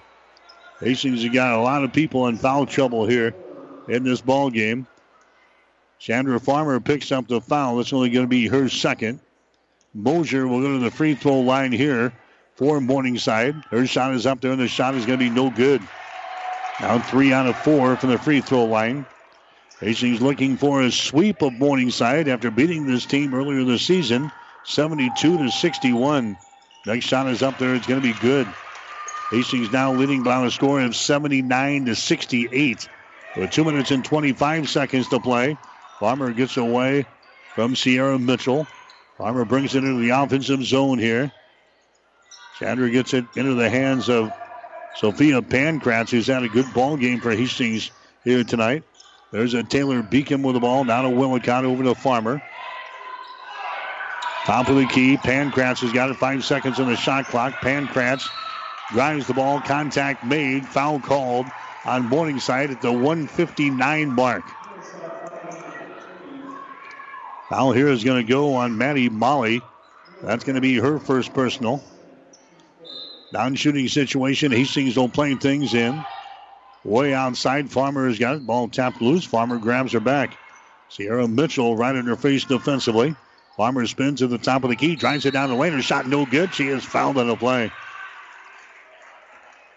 Hastings 0.80 1.22
has 1.22 1.32
got 1.32 1.54
a 1.54 1.60
lot 1.60 1.82
of 1.82 1.92
people 1.92 2.26
in 2.28 2.36
foul 2.36 2.66
trouble 2.66 3.06
here 3.06 3.34
in 3.88 4.04
this 4.04 4.20
ball 4.20 4.50
game. 4.50 4.86
Chandra 6.04 6.38
Farmer 6.38 6.80
picks 6.80 7.10
up 7.12 7.28
the 7.28 7.40
foul. 7.40 7.78
That's 7.78 7.94
only 7.94 8.10
going 8.10 8.26
to 8.26 8.28
be 8.28 8.46
her 8.48 8.68
second. 8.68 9.20
Mosier 9.94 10.46
will 10.46 10.60
go 10.60 10.74
to 10.74 10.78
the 10.78 10.90
free 10.90 11.14
throw 11.14 11.40
line 11.40 11.72
here 11.72 12.12
for 12.56 12.78
Morningside. 12.78 13.54
Her 13.70 13.86
shot 13.86 14.12
is 14.12 14.26
up 14.26 14.42
there, 14.42 14.52
and 14.52 14.60
the 14.60 14.68
shot 14.68 14.94
is 14.96 15.06
going 15.06 15.18
to 15.18 15.24
be 15.24 15.30
no 15.30 15.48
good. 15.48 15.80
Now 16.78 16.98
three 16.98 17.32
out 17.32 17.46
of 17.46 17.56
four 17.56 17.96
from 17.96 18.10
the 18.10 18.18
free 18.18 18.42
throw 18.42 18.66
line. 18.66 19.06
Hastings 19.80 20.20
looking 20.20 20.58
for 20.58 20.82
a 20.82 20.92
sweep 20.92 21.40
of 21.40 21.54
Morningside 21.54 22.28
after 22.28 22.50
beating 22.50 22.86
this 22.86 23.06
team 23.06 23.32
earlier 23.32 23.64
this 23.64 23.86
season, 23.86 24.30
72 24.64 25.38
to 25.38 25.50
61. 25.50 26.36
Next 26.84 27.06
shot 27.06 27.28
is 27.28 27.42
up 27.42 27.58
there. 27.58 27.74
It's 27.74 27.86
going 27.86 28.02
to 28.02 28.06
be 28.06 28.20
good. 28.20 28.46
Hastings 29.30 29.72
now 29.72 29.94
leading 29.94 30.22
by 30.22 30.44
a 30.44 30.50
score 30.50 30.82
of 30.82 30.94
79 30.94 31.86
to 31.86 31.94
68. 31.94 32.88
With 33.38 33.50
two 33.52 33.64
minutes 33.64 33.90
and 33.90 34.04
25 34.04 34.68
seconds 34.68 35.08
to 35.08 35.18
play, 35.18 35.56
Farmer 35.98 36.32
gets 36.32 36.56
away 36.56 37.06
from 37.54 37.76
Sierra 37.76 38.18
Mitchell. 38.18 38.66
Farmer 39.16 39.44
brings 39.44 39.74
it 39.74 39.84
into 39.84 40.00
the 40.00 40.10
offensive 40.10 40.64
zone 40.64 40.98
here. 40.98 41.30
Chandra 42.58 42.90
gets 42.90 43.14
it 43.14 43.24
into 43.36 43.54
the 43.54 43.68
hands 43.68 44.08
of 44.08 44.32
Sophia 44.96 45.42
Pankratz, 45.42 46.10
who's 46.10 46.26
had 46.26 46.42
a 46.42 46.48
good 46.48 46.72
ball 46.72 46.96
game 46.96 47.20
for 47.20 47.34
Hastings 47.34 47.90
here 48.24 48.44
tonight. 48.44 48.84
There's 49.32 49.54
a 49.54 49.62
Taylor 49.62 50.02
Beacom 50.02 50.42
with 50.42 50.54
the 50.54 50.60
ball. 50.60 50.84
Now 50.84 51.02
to 51.02 51.10
Willicott 51.10 51.64
over 51.64 51.82
to 51.82 51.94
Farmer. 51.94 52.40
Top 54.44 54.68
of 54.68 54.76
the 54.76 54.86
key. 54.86 55.16
Pankratz 55.16 55.80
has 55.80 55.92
got 55.92 56.10
it. 56.10 56.16
Five 56.16 56.44
seconds 56.44 56.78
on 56.78 56.88
the 56.88 56.96
shot 56.96 57.26
clock. 57.26 57.54
Pankratz 57.54 58.28
drives 58.92 59.26
the 59.26 59.34
ball. 59.34 59.60
Contact 59.60 60.24
made. 60.24 60.66
Foul 60.66 61.00
called 61.00 61.46
on 61.84 62.08
Morningside 62.08 62.70
at 62.70 62.80
the 62.80 62.92
159 62.92 64.14
mark. 64.14 64.44
Foul 67.54 67.70
here 67.70 67.86
is 67.86 68.02
going 68.02 68.26
to 68.26 68.28
go 68.28 68.56
on 68.56 68.76
Maddie 68.76 69.08
Molly. 69.08 69.62
That's 70.24 70.42
going 70.42 70.56
to 70.56 70.60
be 70.60 70.74
her 70.74 70.98
first 70.98 71.32
personal. 71.32 71.80
Down 73.32 73.54
shooting 73.54 73.86
situation. 73.86 74.50
Hastings 74.50 74.96
don't 74.96 75.12
play 75.12 75.36
things 75.36 75.72
in. 75.72 76.04
Way 76.82 77.14
outside. 77.14 77.70
Farmer 77.70 78.08
has 78.08 78.18
got 78.18 78.34
it. 78.34 78.44
Ball 78.44 78.66
tapped 78.66 79.00
loose. 79.00 79.24
Farmer 79.24 79.58
grabs 79.58 79.92
her 79.92 80.00
back. 80.00 80.36
Sierra 80.88 81.28
Mitchell 81.28 81.76
right 81.76 81.94
in 81.94 82.06
her 82.06 82.16
face 82.16 82.44
defensively. 82.44 83.14
Farmer 83.56 83.86
spins 83.86 84.18
to 84.18 84.26
the 84.26 84.38
top 84.38 84.64
of 84.64 84.70
the 84.70 84.76
key. 84.76 84.96
Drives 84.96 85.24
it 85.24 85.30
down 85.30 85.50
the 85.50 85.54
lane. 85.54 85.74
Her 85.74 85.82
shot 85.82 86.08
no 86.08 86.26
good. 86.26 86.52
She 86.52 86.66
is 86.66 86.82
fouled 86.82 87.18
on 87.18 87.28
the 87.28 87.36
play. 87.36 87.70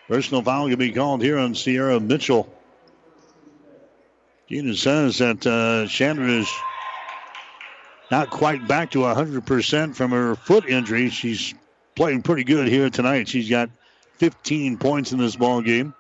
Personal 0.10 0.42
foul 0.42 0.68
can 0.68 0.80
be 0.80 0.94
called 0.94 1.22
here 1.22 1.38
on 1.38 1.54
Sierra 1.54 2.00
Mitchell. 2.00 2.52
Gina 4.50 4.74
says 4.74 5.20
that 5.20 5.46
uh, 5.46 5.88
Chandra 5.88 6.28
is 6.28 6.52
not 8.10 8.30
quite 8.30 8.68
back 8.68 8.92
to 8.92 9.00
100% 9.00 9.96
from 9.96 10.12
her 10.12 10.36
foot 10.36 10.68
injury. 10.68 11.10
She's 11.10 11.54
playing 11.96 12.22
pretty 12.22 12.44
good 12.44 12.68
here 12.68 12.90
tonight. 12.90 13.28
She's 13.28 13.50
got 13.50 13.70
15 14.18 14.78
points 14.78 15.12
in 15.12 15.20
this 15.20 15.36
ball 15.36 15.62
game. 15.62 15.94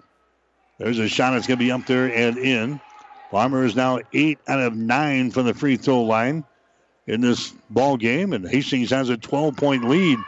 There's 0.80 1.00
a 1.00 1.08
shot 1.08 1.32
that's 1.32 1.48
going 1.48 1.60
to 1.60 1.66
be 1.66 1.72
up 1.72 1.86
there 1.86 2.14
and 2.14 2.38
in. 2.38 2.80
Farmer 3.32 3.66
is 3.66 3.76
now 3.76 4.00
eight 4.14 4.40
out 4.48 4.62
of 4.62 4.76
nine 4.76 5.32
from 5.32 5.46
the 5.46 5.54
free 5.54 5.76
throw 5.76 6.04
line 6.04 6.46
in 7.08 7.22
this 7.22 7.54
ball 7.70 7.98
game, 7.98 8.34
and 8.34 8.48
Hastings 8.48 8.90
has 8.92 9.10
a 9.10 9.18
12 9.18 9.56
point 9.58 9.90
lead. 9.90 10.20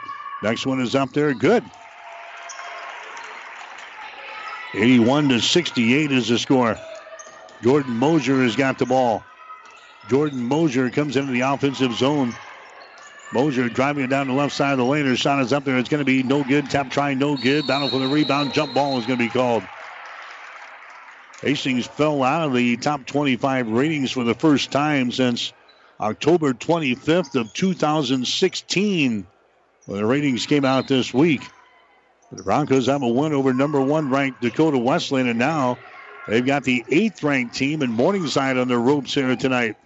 Next 0.42 0.66
one 0.66 0.80
is 0.80 0.94
up 0.94 1.12
there, 1.12 1.32
good. 1.34 1.64
81 4.74 5.30
to 5.30 5.40
68 5.40 6.12
is 6.12 6.28
the 6.28 6.38
score. 6.38 6.76
Jordan 7.62 7.96
Moser 7.96 8.42
has 8.42 8.56
got 8.56 8.78
the 8.78 8.86
ball. 8.86 9.22
Jordan 10.10 10.42
Mosier 10.42 10.90
comes 10.90 11.16
into 11.16 11.30
the 11.30 11.42
offensive 11.42 11.92
zone. 11.92 12.34
Mosier 13.32 13.68
driving 13.68 14.02
it 14.02 14.10
down 14.10 14.26
the 14.26 14.32
left 14.32 14.52
side 14.52 14.72
of 14.72 14.78
the 14.78 14.84
lane. 14.84 15.06
Her 15.06 15.14
shot 15.14 15.40
is 15.40 15.52
up 15.52 15.64
there. 15.64 15.78
It's 15.78 15.88
going 15.88 16.00
to 16.00 16.04
be 16.04 16.24
no 16.24 16.42
good. 16.42 16.68
Tap 16.68 16.90
try, 16.90 17.14
no 17.14 17.36
good. 17.36 17.68
Battle 17.68 17.88
for 17.88 18.00
the 18.00 18.08
rebound. 18.08 18.52
Jump 18.52 18.74
ball 18.74 18.98
is 18.98 19.06
going 19.06 19.20
to 19.20 19.24
be 19.24 19.30
called. 19.30 19.62
Hastings 21.42 21.86
fell 21.86 22.24
out 22.24 22.48
of 22.48 22.54
the 22.54 22.76
top 22.76 23.06
25 23.06 23.68
ratings 23.68 24.10
for 24.10 24.24
the 24.24 24.34
first 24.34 24.72
time 24.72 25.12
since 25.12 25.52
October 26.00 26.54
25th 26.54 27.36
of 27.36 27.52
2016. 27.52 29.26
Well, 29.86 29.96
the 29.96 30.04
ratings 30.04 30.44
came 30.44 30.64
out 30.64 30.88
this 30.88 31.14
week. 31.14 31.48
The 32.32 32.42
Broncos 32.42 32.86
have 32.86 33.02
a 33.02 33.08
win 33.08 33.32
over 33.32 33.54
number 33.54 33.80
one 33.80 34.10
ranked 34.10 34.40
Dakota 34.40 34.76
Wesleyan, 34.76 35.28
and 35.28 35.38
now 35.38 35.78
they've 36.26 36.44
got 36.44 36.64
the 36.64 36.84
eighth 36.90 37.22
ranked 37.22 37.54
team 37.54 37.80
in 37.80 37.92
Morningside 37.92 38.56
on 38.56 38.66
their 38.66 38.80
ropes 38.80 39.14
here 39.14 39.36
tonight. 39.36 39.76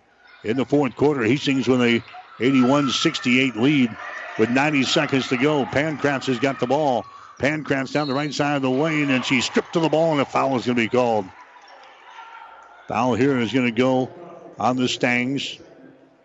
In 0.45 0.59
the 0.59 0.66
fourth 0.66 0.95
quarter, 0.95 1.25
Hastings 1.25 1.66
with 1.66 1.81
a 1.81 2.03
81 2.39 2.91
68 2.91 3.57
lead 3.57 3.97
with 4.39 4.51
90 4.51 4.83
seconds 4.83 5.29
to 5.29 5.39
go. 5.39 5.65
Pankratz 5.65 6.27
has 6.27 6.39
got 6.39 6.61
the 6.61 6.66
ball. 6.66 7.07
Pankratz 7.39 7.93
down 7.93 8.09
the 8.09 8.15
right 8.15 8.33
side 8.33 8.57
of 8.57 8.62
the 8.62 8.71
lane, 8.71 9.11
and 9.11 9.25
she's 9.25 9.47
stripped 9.47 9.73
to 9.73 9.81
the 9.81 9.89
ball, 9.89 10.12
and 10.12 10.21
a 10.21 10.25
foul 10.25 10.57
is 10.57 10.66
going 10.66 10.77
to 10.77 10.83
be 10.83 10.89
called. 10.89 11.25
Foul 12.89 13.15
here 13.15 13.39
is 13.39 13.53
going 13.53 13.66
to 13.66 13.73
go 13.73 14.11
on 14.59 14.77
the 14.77 14.89
Stangs. 14.89 15.59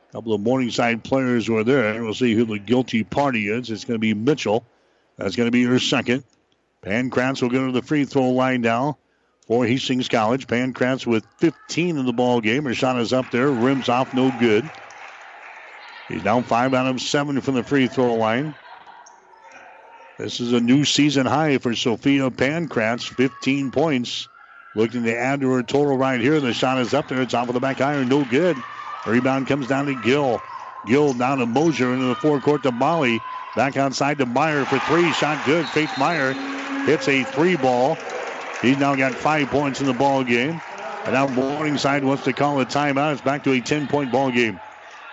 A 0.10 0.12
couple 0.12 0.34
of 0.34 0.42
Morningside 0.42 1.04
players 1.04 1.50
were 1.50 1.64
there. 1.64 2.04
We'll 2.04 2.14
see 2.14 2.34
who 2.36 2.46
the 2.46 2.60
guilty 2.60 3.04
party 3.04 3.48
is. 3.48 3.70
It's 3.70 3.86
going 3.86 3.96
to 3.96 4.00
be 4.00 4.14
Mitchell. 4.14 4.66
That's 5.18 5.36
going 5.36 5.48
to 5.48 5.52
be 5.52 5.64
her 5.64 5.80
second. 5.80 6.24
Pankratz 6.84 7.42
will 7.42 7.50
go 7.50 7.68
to 7.68 7.72
the 7.72 7.82
free 7.82 8.06
throw 8.06 8.30
line 8.30 8.62
now 8.62 8.98
for 9.50 9.66
Hastings 9.66 10.08
College. 10.08 10.48
Pankratz 10.48 11.06
with 11.06 11.26
15 11.40 11.98
in 11.98 12.06
the 12.06 12.14
ball 12.14 12.40
game. 12.40 12.64
Her 12.64 12.74
shot 12.76 13.00
is 13.00 13.12
up 13.12 13.32
there. 13.32 13.50
Rims 13.50 13.90
off, 13.90 14.14
no 14.14 14.32
good. 14.40 14.70
He's 16.08 16.24
down 16.24 16.44
five 16.44 16.74
out 16.74 16.86
of 16.86 17.02
seven 17.02 17.42
from 17.42 17.56
the 17.56 17.64
free 17.64 17.88
throw 17.88 18.14
line. 18.14 18.54
This 20.20 20.40
is 20.40 20.54
a 20.54 20.60
new 20.60 20.86
season 20.86 21.26
high 21.26 21.58
for 21.58 21.76
Sophia 21.76 22.30
Pankratz, 22.30 23.04
15 23.04 23.72
points. 23.72 24.28
Looking 24.76 25.04
to 25.04 25.18
add 25.18 25.42
to 25.42 25.52
her 25.54 25.64
total 25.64 25.98
right 25.98 26.22
here. 26.22 26.40
The 26.40 26.54
shot 26.54 26.78
is 26.78 26.94
up 26.94 27.08
there. 27.08 27.22
It's 27.22 27.34
off 27.34 27.48
of 27.48 27.56
the 27.56 27.60
back 27.60 27.82
iron. 27.82 28.08
No 28.08 28.24
good. 28.26 28.56
Rebound 29.08 29.48
comes 29.48 29.68
down 29.68 29.88
to 29.88 30.00
Gill. 30.04 30.40
Gill 30.86 31.14
down 31.14 31.40
to 31.40 31.48
Mosier 31.48 31.92
into 31.92 32.06
the 32.06 32.16
forecourt 32.16 32.62
to 32.64 32.72
Molly. 32.72 33.20
Back 33.56 33.78
outside 33.78 34.20
to 34.20 34.28
Meyer 34.28 34.64
for 34.66 34.78
three. 34.80 35.12
Shot 35.14 35.44
good. 35.48 35.66
Faith 35.70 35.90
Meyer 35.98 36.34
hits 36.86 37.08
a 37.08 37.24
three 37.24 37.56
ball. 37.56 37.98
He's 38.62 38.78
now 38.78 38.96
got 38.96 39.16
five 39.16 39.50
points 39.50 39.80
in 39.80 39.88
the 39.88 39.94
ball 39.94 40.24
game. 40.24 40.62
And 41.06 41.14
now 41.14 41.28
Morningside 41.28 42.04
wants 42.04 42.26
to 42.26 42.34
call 42.34 42.60
a 42.60 42.66
timeout. 42.66 43.14
It's 43.14 43.22
back 43.22 43.44
to 43.46 43.54
a 43.54 43.62
10 43.62 43.88
point 43.88 44.12
ball 44.12 44.32
game. 44.32 44.60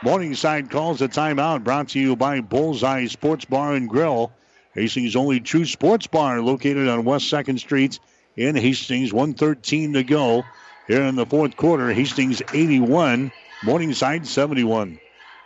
Morningside 0.02 0.68
calls 0.68 1.00
a 1.00 1.08
timeout 1.08 1.62
brought 1.62 1.90
to 1.90 2.00
you 2.00 2.16
by 2.16 2.40
Bullseye 2.40 3.06
Sports 3.06 3.44
Bar 3.44 3.74
and 3.74 3.88
Grill. 3.88 4.32
Hastings' 4.74 5.16
only 5.16 5.40
true 5.40 5.64
sports 5.64 6.06
bar 6.06 6.42
located 6.42 6.88
on 6.88 7.04
West 7.04 7.32
2nd 7.32 7.58
Street 7.58 7.98
in 8.36 8.56
Hastings. 8.56 9.12
113 9.12 9.94
to 9.94 10.02
go 10.02 10.44
here 10.86 11.02
in 11.02 11.14
the 11.14 11.24
fourth 11.24 11.56
quarter. 11.56 11.92
Hastings 11.92 12.42
81, 12.52 13.32
Morningside 13.64 14.26
71. 14.26 14.98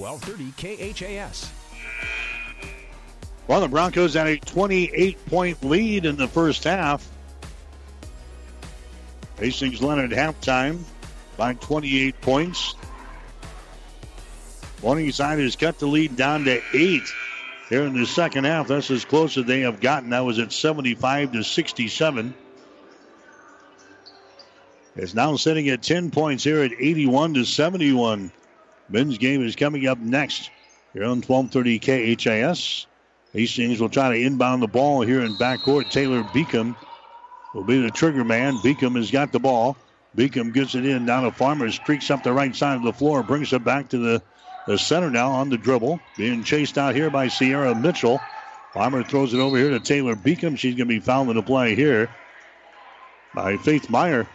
1230 0.00 0.94
KHAS. 0.94 1.52
Well, 3.46 3.60
the 3.60 3.68
Broncos 3.68 4.14
had 4.14 4.28
a 4.28 4.38
28 4.38 5.26
point 5.26 5.64
lead 5.64 6.06
in 6.06 6.16
the 6.16 6.28
first 6.28 6.64
half. 6.64 7.06
Hastings 9.38 9.82
at 9.82 10.10
halftime 10.10 10.80
by 11.36 11.54
28 11.54 12.20
points. 12.20 12.74
Morningside 14.82 15.38
has 15.38 15.56
cut 15.56 15.78
the 15.78 15.86
lead 15.86 16.16
down 16.16 16.44
to 16.44 16.62
eight 16.72 17.12
here 17.68 17.82
in 17.82 17.94
the 17.94 18.06
second 18.06 18.44
half. 18.44 18.68
That's 18.68 18.90
as 18.90 19.04
close 19.04 19.36
as 19.36 19.44
they 19.44 19.60
have 19.60 19.80
gotten. 19.80 20.10
That 20.10 20.24
was 20.24 20.38
at 20.38 20.52
75 20.52 21.32
to 21.32 21.44
67. 21.44 22.34
It's 24.96 25.14
now 25.14 25.36
sitting 25.36 25.68
at 25.68 25.82
10 25.82 26.10
points 26.10 26.44
here 26.44 26.62
at 26.62 26.72
81 26.72 27.34
to 27.34 27.44
71. 27.44 28.32
Men's 28.90 29.18
game 29.18 29.44
is 29.44 29.54
coming 29.54 29.86
up 29.86 29.98
next 29.98 30.50
here 30.92 31.04
on 31.04 31.22
1230 31.22 32.16
KHAS. 32.16 32.86
Hastings 33.32 33.80
will 33.80 33.88
try 33.88 34.08
to 34.08 34.20
inbound 34.20 34.62
the 34.62 34.68
ball 34.68 35.02
here 35.02 35.22
in 35.22 35.36
backcourt. 35.36 35.90
Taylor 35.90 36.24
Beacom 36.24 36.74
will 37.54 37.62
be 37.62 37.80
the 37.80 37.90
trigger 37.90 38.24
man. 38.24 38.54
Beacom 38.58 38.96
has 38.96 39.10
got 39.10 39.30
the 39.30 39.38
ball. 39.38 39.76
Beacom 40.16 40.52
gets 40.52 40.74
it 40.74 40.84
in 40.84 41.06
down 41.06 41.22
to 41.22 41.30
Farmer, 41.30 41.70
streaks 41.70 42.10
up 42.10 42.24
the 42.24 42.32
right 42.32 42.54
side 42.54 42.76
of 42.76 42.82
the 42.82 42.92
floor, 42.92 43.22
brings 43.22 43.52
it 43.52 43.62
back 43.62 43.88
to 43.90 43.98
the, 43.98 44.22
the 44.66 44.76
center 44.76 45.10
now 45.10 45.30
on 45.30 45.48
the 45.48 45.58
dribble. 45.58 46.00
Being 46.16 46.42
chased 46.42 46.76
out 46.76 46.96
here 46.96 47.10
by 47.10 47.28
Sierra 47.28 47.74
Mitchell. 47.76 48.20
Farmer 48.74 49.04
throws 49.04 49.32
it 49.32 49.38
over 49.38 49.56
here 49.56 49.70
to 49.70 49.78
Taylor 49.78 50.16
Beacom. 50.16 50.58
She's 50.58 50.74
going 50.74 50.88
to 50.88 50.94
be 50.94 51.00
fouled 51.00 51.30
in 51.30 51.36
the 51.36 51.42
play 51.42 51.76
here 51.76 52.10
by 53.34 53.56
Faith 53.58 53.88
Meyer. 53.88 54.26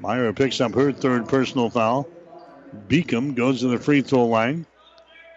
Meyer 0.00 0.32
picks 0.32 0.60
up 0.60 0.74
her 0.74 0.92
third 0.92 1.28
personal 1.28 1.70
foul. 1.70 2.08
Beacom 2.88 3.34
goes 3.34 3.60
to 3.60 3.68
the 3.68 3.78
free 3.78 4.02
throw 4.02 4.26
line. 4.26 4.66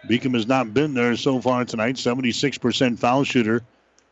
Beacom 0.06 0.34
has 0.34 0.46
not 0.46 0.72
been 0.74 0.94
there 0.94 1.16
so 1.16 1.40
far 1.40 1.64
tonight. 1.64 1.96
76% 1.96 2.98
foul 2.98 3.24
shooter 3.24 3.62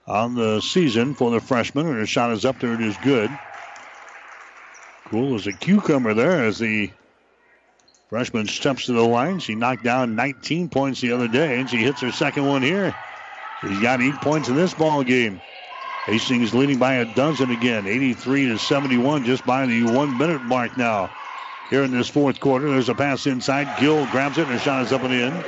on 0.06 0.34
the 0.34 0.60
season 0.60 1.14
for 1.14 1.30
the 1.30 1.40
freshman, 1.40 1.86
and 1.86 1.96
her 1.96 2.06
shot 2.06 2.32
is 2.32 2.44
up 2.44 2.58
there. 2.58 2.74
It 2.74 2.80
is 2.80 2.96
good. 2.98 3.30
Cool 5.06 5.34
as 5.36 5.46
a 5.46 5.52
cucumber 5.52 6.14
there 6.14 6.44
as 6.44 6.58
the 6.58 6.90
freshman 8.08 8.46
steps 8.46 8.86
to 8.86 8.92
the 8.92 9.02
line. 9.02 9.38
She 9.38 9.54
knocked 9.54 9.84
down 9.84 10.16
19 10.16 10.68
points 10.68 11.00
the 11.00 11.12
other 11.12 11.28
day, 11.28 11.60
and 11.60 11.68
she 11.68 11.78
hits 11.78 12.00
her 12.00 12.12
second 12.12 12.44
one 12.46 12.62
here. 12.62 12.94
She's 13.60 13.80
got 13.80 14.02
eight 14.02 14.20
points 14.20 14.48
in 14.48 14.56
this 14.56 14.74
ball 14.74 15.02
game. 15.02 15.40
Hastings 16.06 16.54
leading 16.54 16.78
by 16.78 16.94
a 16.94 17.04
dozen 17.04 17.50
again, 17.50 17.86
83 17.86 18.46
to 18.48 18.58
71, 18.58 19.24
just 19.24 19.44
by 19.44 19.66
the 19.66 19.82
one 19.82 20.16
minute 20.16 20.42
mark 20.42 20.76
now. 20.76 21.10
Here 21.70 21.82
in 21.82 21.90
this 21.90 22.08
fourth 22.08 22.38
quarter, 22.38 22.70
there's 22.70 22.88
a 22.88 22.94
pass 22.94 23.26
inside. 23.26 23.80
Gill 23.80 24.06
grabs 24.06 24.38
it, 24.38 24.42
and 24.42 24.52
her 24.52 24.58
shot 24.58 24.84
is 24.84 24.92
up 24.92 25.02
and 25.02 25.12
in. 25.12 25.44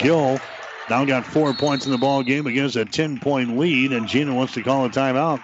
Gill 0.00 0.40
now 0.90 1.04
got 1.04 1.24
four 1.24 1.54
points 1.54 1.86
in 1.86 1.92
the 1.92 1.98
ball 1.98 2.22
game 2.22 2.46
against 2.46 2.74
a 2.76 2.84
10 2.84 3.20
point 3.20 3.56
lead, 3.56 3.92
and 3.92 4.08
Gina 4.08 4.34
wants 4.34 4.54
to 4.54 4.62
call 4.62 4.84
a 4.84 4.90
timeout. 4.90 5.42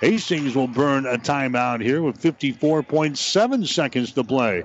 Hastings 0.00 0.56
will 0.56 0.66
burn 0.66 1.06
a 1.06 1.16
timeout 1.16 1.80
here 1.80 2.02
with 2.02 2.20
54.7 2.20 3.66
seconds 3.68 4.12
to 4.12 4.24
play. 4.24 4.64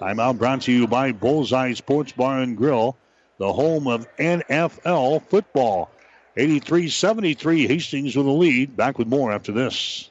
Timeout 0.00 0.38
brought 0.38 0.62
to 0.62 0.72
you 0.72 0.86
by 0.86 1.12
Bullseye 1.12 1.74
Sports 1.74 2.12
Bar 2.12 2.40
and 2.40 2.56
Grill, 2.56 2.96
the 3.38 3.52
home 3.52 3.86
of 3.86 4.08
NFL 4.16 5.22
football. 5.28 5.90
83 6.36 6.88
73, 6.88 7.66
Hastings 7.66 8.16
with 8.16 8.24
the 8.24 8.32
lead. 8.32 8.74
Back 8.74 8.98
with 8.98 9.06
more 9.06 9.32
after 9.32 9.52
this. 9.52 10.10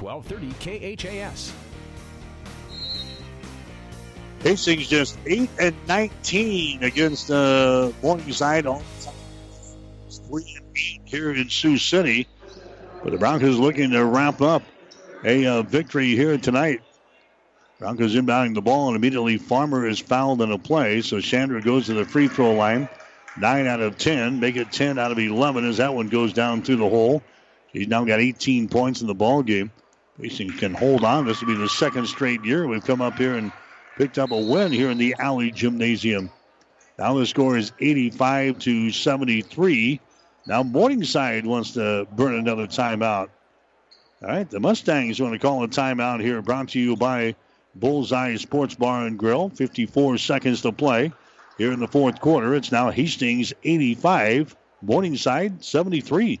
1230 0.00 0.96
KHAS. 0.96 1.52
Hastings 4.42 4.88
just 4.88 5.18
8 5.26 5.50
and 5.58 5.74
19 5.88 6.84
against 6.84 7.30
uh, 7.30 7.90
Morningside. 8.02 8.66
All 8.66 8.82
3 10.28 10.56
and 10.56 10.76
8 10.76 11.00
here 11.04 11.32
in 11.32 11.48
Sioux 11.48 11.78
City. 11.78 12.28
But 13.02 13.12
the 13.12 13.18
Broncos 13.18 13.58
looking 13.58 13.90
to 13.90 14.04
wrap 14.04 14.40
up 14.42 14.62
a 15.24 15.46
uh, 15.46 15.62
victory 15.62 16.14
here 16.14 16.38
tonight. 16.38 16.82
Broncos 17.78 18.14
inbounding 18.14 18.54
the 18.54 18.62
ball, 18.62 18.88
and 18.88 18.96
immediately 18.96 19.36
Farmer 19.36 19.86
is 19.86 19.98
fouled 19.98 20.40
in 20.40 20.50
a 20.50 20.58
play. 20.58 21.02
So 21.02 21.20
Chandra 21.20 21.60
goes 21.60 21.86
to 21.86 21.94
the 21.94 22.04
free 22.04 22.28
throw 22.28 22.54
line. 22.54 22.88
9 23.38 23.66
out 23.66 23.80
of 23.80 23.98
10. 23.98 24.40
Make 24.40 24.56
it 24.56 24.72
10 24.72 24.98
out 24.98 25.12
of 25.12 25.18
11 25.18 25.68
as 25.68 25.76
that 25.76 25.94
one 25.94 26.08
goes 26.08 26.32
down 26.32 26.62
through 26.62 26.76
the 26.76 26.88
hole. 26.88 27.22
He's 27.72 27.88
now 27.88 28.04
got 28.04 28.20
18 28.20 28.68
points 28.68 29.02
in 29.02 29.06
the 29.06 29.14
ball 29.14 29.42
game. 29.42 29.70
Hastings 30.20 30.58
can 30.58 30.72
hold 30.72 31.04
on. 31.04 31.26
This 31.26 31.40
will 31.40 31.54
be 31.54 31.60
the 31.60 31.68
second 31.68 32.06
straight 32.06 32.44
year 32.44 32.66
we've 32.66 32.84
come 32.84 33.02
up 33.02 33.16
here 33.18 33.36
and 33.36 33.52
picked 33.98 34.18
up 34.18 34.30
a 34.30 34.40
win 34.40 34.72
here 34.72 34.90
in 34.90 34.98
the 34.98 35.14
Allee 35.18 35.50
Gymnasium. 35.50 36.30
Now 36.98 37.14
the 37.14 37.26
score 37.26 37.56
is 37.56 37.72
85 37.80 38.58
to 38.60 38.90
73. 38.90 40.00
Now 40.46 40.62
Morningside 40.62 41.44
wants 41.44 41.72
to 41.72 42.06
burn 42.12 42.34
another 42.34 42.66
timeout. 42.66 43.28
All 44.22 44.28
right, 44.28 44.48
the 44.48 44.60
Mustangs 44.60 45.20
want 45.20 45.34
to 45.34 45.38
call 45.38 45.62
a 45.62 45.68
timeout 45.68 46.22
here, 46.22 46.40
brought 46.40 46.70
to 46.70 46.80
you 46.80 46.96
by 46.96 47.34
Bullseye 47.74 48.36
Sports 48.36 48.74
Bar 48.74 49.06
and 49.06 49.18
Grill. 49.18 49.50
54 49.50 50.16
seconds 50.16 50.62
to 50.62 50.72
play 50.72 51.12
here 51.58 51.72
in 51.72 51.80
the 51.80 51.88
fourth 51.88 52.20
quarter. 52.20 52.54
It's 52.54 52.72
now 52.72 52.90
Hastings 52.90 53.52
85, 53.62 54.56
Morningside 54.80 55.62
73. 55.62 56.40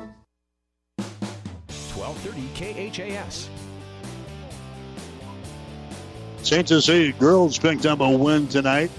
1230 2.61 3.11
KHAS. 3.11 3.49
St. 6.43 6.67
Cecilia 6.67 7.11
girls 7.13 7.57
picked 7.57 7.85
up 7.85 7.99
a 7.99 8.09
win 8.09 8.47
tonight 8.47 8.91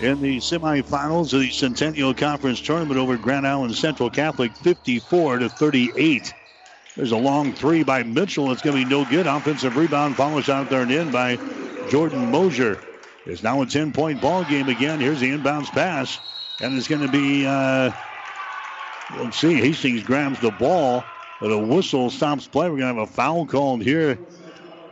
in 0.00 0.20
the 0.20 0.38
semifinals 0.38 1.32
of 1.32 1.40
the 1.40 1.50
Centennial 1.50 2.12
Conference 2.12 2.60
tournament 2.60 2.98
over 2.98 3.16
Grand 3.16 3.46
Island 3.46 3.74
Central 3.74 4.10
Catholic, 4.10 4.54
54 4.56 5.38
to 5.38 5.48
38. 5.48 6.34
There's 6.96 7.12
a 7.12 7.16
long 7.16 7.52
three 7.52 7.82
by 7.82 8.02
Mitchell. 8.02 8.52
It's 8.52 8.62
going 8.62 8.76
to 8.76 8.84
be 8.84 8.90
no 8.90 9.04
good. 9.04 9.26
Offensive 9.26 9.76
rebound, 9.76 10.16
follows 10.16 10.48
out 10.48 10.70
there 10.70 10.82
and 10.82 10.90
in 10.90 11.10
by 11.10 11.38
Jordan 11.88 12.30
Mosier. 12.30 12.80
It's 13.26 13.42
now 13.42 13.62
a 13.62 13.66
10 13.66 13.92
point 13.92 14.20
ball 14.20 14.44
game 14.44 14.68
again. 14.68 15.00
Here's 15.00 15.20
the 15.20 15.30
inbounds 15.30 15.68
pass, 15.68 16.18
and 16.60 16.76
it's 16.76 16.88
going 16.88 17.02
to 17.02 17.10
be, 17.10 17.46
uh, 17.46 17.90
let's 19.18 19.36
see, 19.38 19.54
Hastings 19.54 20.02
grabs 20.02 20.40
the 20.40 20.52
ball, 20.52 21.04
but 21.40 21.52
a 21.52 21.58
whistle 21.58 22.10
stops 22.10 22.46
play. 22.46 22.68
We're 22.68 22.78
going 22.78 22.94
to 22.94 23.00
have 23.00 23.08
a 23.08 23.12
foul 23.12 23.46
called 23.46 23.82
here 23.82 24.18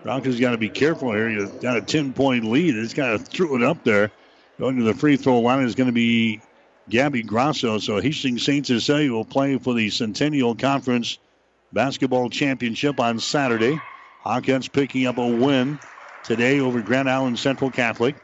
Broncos 0.04 0.38
got 0.38 0.50
to 0.50 0.58
be 0.58 0.68
careful 0.68 1.12
here. 1.12 1.30
You've 1.30 1.60
got 1.60 1.78
a 1.78 1.80
10 1.80 2.12
point 2.12 2.44
lead. 2.44 2.76
It's 2.76 2.92
got 2.92 3.12
to 3.12 3.18
throw 3.18 3.56
it 3.56 3.62
up 3.62 3.82
there. 3.84 4.10
Going 4.58 4.76
to 4.76 4.84
the 4.84 4.92
free 4.92 5.16
throw 5.16 5.40
line 5.40 5.64
is 5.64 5.74
going 5.74 5.88
to 5.88 5.94
be 5.94 6.42
Gabby 6.90 7.22
Grasso. 7.22 7.78
So 7.78 8.00
Hastings 8.00 8.44
St. 8.44 8.66
Cecilia 8.66 9.10
will 9.10 9.24
play 9.24 9.56
for 9.56 9.72
the 9.72 9.88
Centennial 9.88 10.54
Conference 10.54 11.18
Basketball 11.72 12.28
Championship 12.28 13.00
on 13.00 13.18
Saturday. 13.18 13.80
Hawkins 14.20 14.68
picking 14.68 15.06
up 15.06 15.16
a 15.16 15.26
win 15.26 15.78
today 16.22 16.60
over 16.60 16.82
Grand 16.82 17.08
Island 17.08 17.38
Central 17.38 17.70
Catholic. 17.70 18.14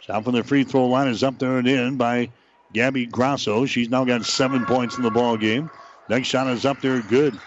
Shot 0.00 0.24
from 0.24 0.34
the 0.34 0.42
free 0.42 0.64
throw 0.64 0.86
line 0.86 1.08
is 1.08 1.22
up 1.22 1.38
there 1.38 1.58
and 1.58 1.68
in 1.68 1.98
by 1.98 2.30
Gabby 2.72 3.04
Grasso. 3.04 3.66
She's 3.66 3.90
now 3.90 4.06
got 4.06 4.24
seven 4.24 4.64
points 4.64 4.96
in 4.96 5.02
the 5.02 5.10
ball 5.10 5.36
game. 5.36 5.70
Next 6.08 6.28
shot 6.28 6.46
is 6.48 6.64
up 6.64 6.80
there, 6.80 7.02
good. 7.02 7.38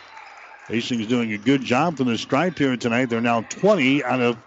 Hastings 0.67 1.07
doing 1.07 1.33
a 1.33 1.37
good 1.37 1.63
job 1.63 1.97
from 1.97 2.07
the 2.07 2.17
stripe 2.17 2.57
here 2.57 2.77
tonight. 2.77 3.05
They're 3.05 3.21
now 3.21 3.41
20 3.41 4.03
out 4.03 4.21
of, 4.21 4.37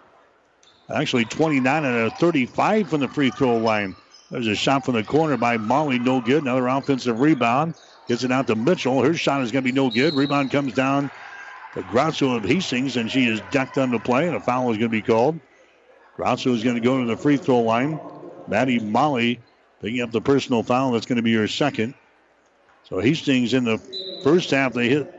actually 0.92 1.26
29 1.26 1.84
out 1.84 1.94
of 1.94 2.12
35 2.14 2.88
from 2.88 3.00
the 3.00 3.08
free 3.08 3.30
throw 3.30 3.58
line. 3.58 3.94
There's 4.30 4.46
a 4.46 4.54
shot 4.54 4.84
from 4.84 4.94
the 4.94 5.04
corner 5.04 5.36
by 5.36 5.56
Molly, 5.56 5.98
no 5.98 6.20
good. 6.20 6.42
Another 6.42 6.66
offensive 6.66 7.20
rebound. 7.20 7.74
Gets 8.08 8.24
it 8.24 8.32
out 8.32 8.46
to 8.46 8.54
Mitchell. 8.54 9.02
Her 9.02 9.14
shot 9.14 9.42
is 9.42 9.52
going 9.52 9.64
to 9.64 9.70
be 9.70 9.74
no 9.74 9.90
good. 9.90 10.14
Rebound 10.14 10.50
comes 10.50 10.72
down 10.72 11.10
to 11.74 11.82
Grasso 11.82 12.36
of 12.36 12.44
Hastings, 12.44 12.96
and 12.96 13.10
she 13.10 13.26
is 13.26 13.40
decked 13.50 13.78
on 13.78 13.90
the 13.90 13.98
play, 13.98 14.26
and 14.26 14.36
a 14.36 14.40
foul 14.40 14.70
is 14.70 14.78
going 14.78 14.90
to 14.90 14.96
be 14.96 15.02
called. 15.02 15.38
Grasso 16.16 16.52
is 16.54 16.64
going 16.64 16.76
to 16.76 16.80
go 16.80 17.00
to 17.00 17.06
the 17.06 17.16
free 17.16 17.36
throw 17.36 17.60
line. 17.60 18.00
Maddie 18.48 18.78
Molly 18.78 19.40
picking 19.80 20.00
up 20.00 20.12
the 20.12 20.20
personal 20.20 20.62
foul. 20.62 20.92
That's 20.92 21.06
going 21.06 21.16
to 21.16 21.22
be 21.22 21.34
her 21.34 21.48
second. 21.48 21.94
So 22.84 23.00
Hastings 23.00 23.54
in 23.54 23.64
the 23.64 23.78
first 24.22 24.50
half, 24.50 24.72
they 24.72 24.88
hit 24.88 25.15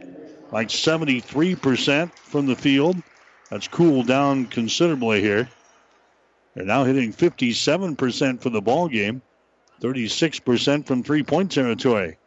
like 0.52 0.70
73% 0.70 2.12
from 2.14 2.46
the 2.46 2.56
field. 2.56 2.98
That's 3.50 3.68
cooled 3.68 4.08
down 4.08 4.46
considerably 4.46 5.22
here. 5.22 5.50
They're 6.54 6.66
now 6.66 6.84
hitting 6.84 7.14
57% 7.14 8.42
for 8.42 8.50
the 8.50 8.62
ball 8.62 8.88
game, 8.88 9.22
36% 9.82 10.88
from 10.88 11.04
three-point 11.04 11.52
territory. 11.52 12.18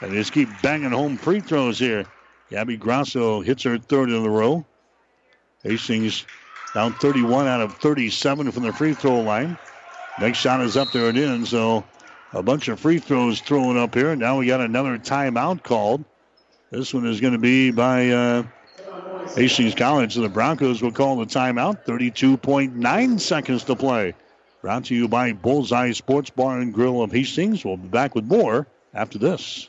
And 0.00 0.12
they 0.12 0.16
just 0.16 0.32
keep 0.32 0.48
banging 0.62 0.90
home 0.90 1.16
free 1.16 1.40
throws 1.40 1.78
here. 1.78 2.04
Gabby 2.50 2.76
Grasso 2.76 3.40
hits 3.40 3.62
her 3.64 3.78
third 3.78 4.10
in 4.10 4.24
a 4.24 4.28
row. 4.28 4.64
Hastings 5.62 6.26
down 6.74 6.94
31 6.94 7.46
out 7.46 7.60
of 7.60 7.76
37 7.76 8.50
from 8.50 8.62
the 8.62 8.72
free 8.72 8.94
throw 8.94 9.20
line. 9.20 9.58
Next 10.20 10.38
shot 10.38 10.60
is 10.60 10.76
up 10.76 10.92
there 10.92 11.08
and 11.08 11.18
in, 11.18 11.46
so 11.46 11.84
a 12.32 12.42
bunch 12.42 12.68
of 12.68 12.80
free 12.80 12.98
throws 12.98 13.40
thrown 13.40 13.76
up 13.76 13.94
here. 13.94 14.10
And 14.10 14.20
Now 14.20 14.38
we 14.38 14.46
got 14.46 14.60
another 14.60 14.98
timeout 14.98 15.62
called. 15.62 16.04
This 16.72 16.94
one 16.94 17.06
is 17.06 17.20
going 17.20 17.34
to 17.34 17.38
be 17.38 17.70
by 17.70 18.08
uh, 18.08 18.44
Hastings 19.36 19.74
College. 19.74 20.14
The 20.14 20.30
Broncos 20.30 20.80
will 20.80 20.90
call 20.90 21.16
the 21.16 21.26
timeout. 21.26 21.84
32.9 21.84 23.20
seconds 23.20 23.64
to 23.64 23.76
play. 23.76 24.14
Brought 24.62 24.86
to 24.86 24.94
you 24.94 25.06
by 25.06 25.34
Bullseye 25.34 25.92
Sports 25.92 26.30
Bar 26.30 26.60
and 26.60 26.72
Grill 26.72 27.02
of 27.02 27.12
Hastings. 27.12 27.62
We'll 27.62 27.76
be 27.76 27.88
back 27.88 28.14
with 28.14 28.24
more 28.24 28.66
after 28.94 29.18
this. 29.18 29.68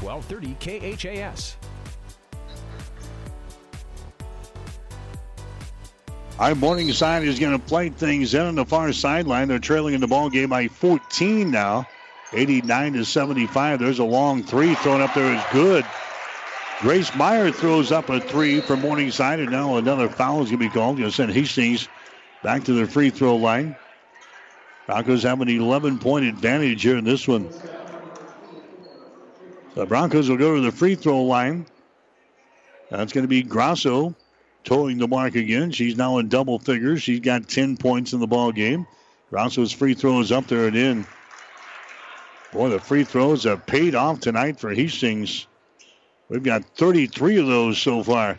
1230 0.00 0.96
KHAS. 1.18 1.56
Our 6.38 6.54
Morningside 6.54 7.24
is 7.24 7.40
going 7.40 7.58
to 7.58 7.64
play 7.64 7.88
things 7.88 8.32
in 8.32 8.42
on 8.42 8.54
the 8.54 8.64
far 8.64 8.92
sideline. 8.92 9.48
They're 9.48 9.58
trailing 9.58 9.94
in 9.94 10.00
the 10.00 10.06
ball 10.06 10.30
game 10.30 10.50
by 10.50 10.68
14 10.68 11.50
now, 11.50 11.84
89 12.32 12.92
to 12.92 13.04
75. 13.04 13.80
There's 13.80 13.98
a 13.98 14.04
long 14.04 14.44
three 14.44 14.76
thrown 14.76 15.00
up 15.00 15.14
there 15.14 15.34
is 15.34 15.42
good. 15.52 15.84
Grace 16.80 17.12
Meyer 17.16 17.50
throws 17.50 17.90
up 17.90 18.08
a 18.08 18.20
three 18.20 18.60
for 18.60 18.76
Morningside, 18.76 19.40
and 19.40 19.50
now 19.50 19.78
another 19.78 20.08
foul 20.08 20.42
is 20.44 20.50
going 20.50 20.60
to 20.60 20.68
be 20.68 20.72
called. 20.72 20.98
Going 20.98 21.10
to 21.10 21.14
send 21.14 21.32
Hastings 21.32 21.88
back 22.44 22.62
to 22.64 22.72
the 22.72 22.86
free 22.86 23.10
throw 23.10 23.34
line. 23.34 23.74
Broncos 24.86 25.24
have 25.24 25.40
an 25.40 25.48
11 25.48 25.98
point 25.98 26.24
advantage 26.24 26.82
here 26.82 26.96
in 26.96 27.04
this 27.04 27.26
one. 27.26 27.48
The 29.78 29.86
Broncos 29.86 30.28
will 30.28 30.38
go 30.38 30.56
to 30.56 30.60
the 30.60 30.72
free 30.72 30.96
throw 30.96 31.22
line. 31.22 31.64
That's 32.90 33.12
going 33.12 33.22
to 33.22 33.28
be 33.28 33.44
Grasso 33.44 34.12
towing 34.64 34.98
the 34.98 35.06
mark 35.06 35.36
again. 35.36 35.70
She's 35.70 35.96
now 35.96 36.18
in 36.18 36.28
double 36.28 36.58
figures. 36.58 37.00
She's 37.00 37.20
got 37.20 37.48
10 37.48 37.76
points 37.76 38.12
in 38.12 38.18
the 38.18 38.26
ball 38.26 38.50
game. 38.50 38.88
Grasso's 39.30 39.70
free 39.70 39.94
throws 39.94 40.32
up 40.32 40.48
there 40.48 40.66
and 40.66 40.76
in. 40.76 41.06
Boy, 42.52 42.70
the 42.70 42.80
free 42.80 43.04
throws 43.04 43.44
have 43.44 43.66
paid 43.66 43.94
off 43.94 44.18
tonight 44.18 44.58
for 44.58 44.74
Hastings. 44.74 45.46
We've 46.28 46.42
got 46.42 46.64
33 46.76 47.36
of 47.36 47.46
those 47.46 47.78
so 47.78 48.02
far. 48.02 48.36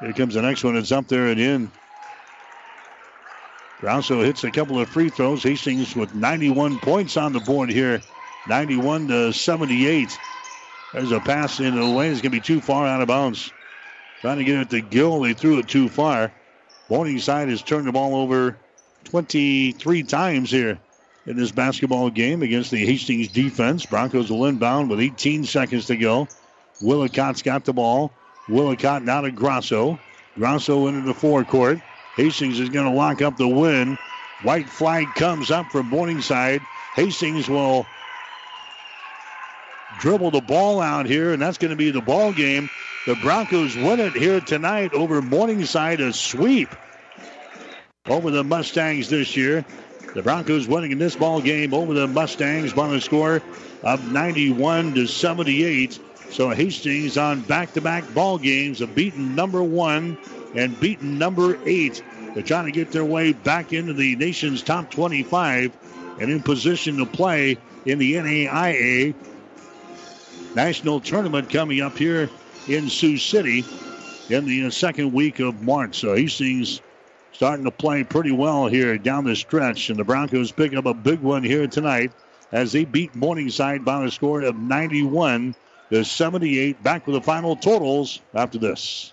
Here 0.00 0.14
comes 0.14 0.32
the 0.32 0.40
next 0.40 0.64
one. 0.64 0.74
It's 0.74 0.90
up 0.90 1.06
there 1.06 1.26
and 1.26 1.38
in. 1.38 1.70
Grasso 3.80 4.22
hits 4.22 4.44
a 4.44 4.50
couple 4.50 4.80
of 4.80 4.88
free 4.88 5.10
throws. 5.10 5.42
Hastings 5.42 5.94
with 5.94 6.14
91 6.14 6.78
points 6.78 7.18
on 7.18 7.34
the 7.34 7.40
board 7.40 7.68
here. 7.68 8.00
91 8.48 9.08
to 9.08 9.32
78. 9.34 10.18
There's 10.92 11.12
a 11.12 11.20
pass 11.20 11.60
into 11.60 11.78
the 11.78 11.84
lane. 11.84 12.12
It's 12.12 12.20
going 12.20 12.32
to 12.32 12.36
be 12.36 12.40
too 12.40 12.60
far 12.60 12.86
out 12.86 13.02
of 13.02 13.08
bounds. 13.08 13.52
Trying 14.20 14.38
to 14.38 14.44
get 14.44 14.60
it 14.60 14.70
to 14.70 14.80
Gill. 14.80 15.20
They 15.20 15.34
threw 15.34 15.58
it 15.58 15.68
too 15.68 15.88
far. 15.88 16.32
Morningside 16.88 17.48
has 17.48 17.62
turned 17.62 17.86
the 17.86 17.92
ball 17.92 18.14
over 18.14 18.56
23 19.04 20.02
times 20.04 20.50
here 20.50 20.78
in 21.26 21.36
this 21.36 21.52
basketball 21.52 22.10
game 22.10 22.42
against 22.42 22.70
the 22.70 22.84
Hastings 22.84 23.28
defense. 23.28 23.84
Broncos 23.84 24.30
will 24.30 24.46
inbound 24.46 24.88
with 24.88 25.00
18 25.00 25.44
seconds 25.44 25.86
to 25.86 25.96
go. 25.96 26.28
Willicott's 26.80 27.42
got 27.42 27.64
the 27.64 27.72
ball. 27.72 28.12
Willicott 28.48 29.02
now 29.02 29.20
to 29.20 29.30
Grasso. 29.30 29.98
Grasso 30.36 30.86
into 30.86 31.02
the 31.02 31.14
forecourt. 31.14 31.80
Hastings 32.16 32.60
is 32.60 32.68
going 32.68 32.86
to 32.86 32.96
lock 32.96 33.22
up 33.22 33.36
the 33.36 33.48
win. 33.48 33.98
White 34.42 34.68
flag 34.68 35.06
comes 35.14 35.50
up 35.50 35.70
from 35.72 35.86
Morningside. 35.86 36.60
Hastings 36.94 37.48
will 37.48 37.86
dribble 39.98 40.30
the 40.30 40.40
ball 40.40 40.80
out 40.80 41.06
here, 41.06 41.32
and 41.32 41.40
that's 41.40 41.58
going 41.58 41.70
to 41.70 41.76
be 41.76 41.90
the 41.90 42.00
ball 42.00 42.32
game. 42.32 42.68
The 43.06 43.14
Broncos 43.16 43.76
win 43.76 44.00
it 44.00 44.14
here 44.14 44.40
tonight 44.40 44.92
over 44.92 45.22
Morningside, 45.22 46.00
a 46.00 46.12
sweep 46.12 46.68
over 48.06 48.30
the 48.30 48.44
Mustangs 48.44 49.08
this 49.08 49.36
year. 49.36 49.64
The 50.14 50.22
Broncos 50.22 50.66
winning 50.66 50.92
in 50.92 50.98
this 50.98 51.14
ball 51.14 51.40
game 51.40 51.74
over 51.74 51.94
the 51.94 52.06
Mustangs 52.06 52.72
by 52.72 52.94
a 52.94 53.00
score 53.00 53.42
of 53.82 54.12
91 54.12 54.94
to 54.94 55.06
78. 55.06 56.00
So 56.30 56.50
Hastings 56.50 57.16
on 57.16 57.42
back-to-back 57.42 58.12
ball 58.14 58.38
games 58.38 58.80
of 58.80 58.94
beaten 58.94 59.34
number 59.34 59.62
one 59.62 60.18
and 60.54 60.78
beaten 60.80 61.18
number 61.18 61.58
eight. 61.66 62.02
They're 62.34 62.42
trying 62.42 62.66
to 62.66 62.72
get 62.72 62.92
their 62.92 63.04
way 63.04 63.32
back 63.32 63.72
into 63.72 63.92
the 63.92 64.16
nation's 64.16 64.62
top 64.62 64.90
25 64.90 65.76
and 66.20 66.30
in 66.30 66.42
position 66.42 66.96
to 66.98 67.06
play 67.06 67.58
in 67.84 67.98
the 67.98 68.14
NAIA 68.14 69.14
National 70.56 71.00
Tournament 71.00 71.50
coming 71.50 71.82
up 71.82 71.98
here 71.98 72.30
in 72.66 72.88
Sioux 72.88 73.18
City 73.18 73.62
in 74.30 74.46
the 74.46 74.70
second 74.70 75.12
week 75.12 75.38
of 75.38 75.62
March. 75.62 75.98
So 75.98 76.14
Hastings 76.14 76.80
starting 77.32 77.66
to 77.66 77.70
play 77.70 78.02
pretty 78.02 78.32
well 78.32 78.66
here 78.66 78.96
down 78.96 79.24
the 79.24 79.36
stretch, 79.36 79.90
and 79.90 79.98
the 79.98 80.04
Broncos 80.04 80.50
pick 80.50 80.74
up 80.74 80.86
a 80.86 80.94
big 80.94 81.20
one 81.20 81.44
here 81.44 81.66
tonight 81.66 82.10
as 82.52 82.72
they 82.72 82.86
beat 82.86 83.14
Morningside 83.14 83.84
by 83.84 84.02
a 84.02 84.10
score 84.10 84.40
of 84.40 84.56
91 84.56 85.54
to 85.90 86.02
78. 86.02 86.82
Back 86.82 87.06
with 87.06 87.16
the 87.16 87.20
final 87.20 87.54
totals 87.54 88.22
after 88.34 88.56
this. 88.56 89.12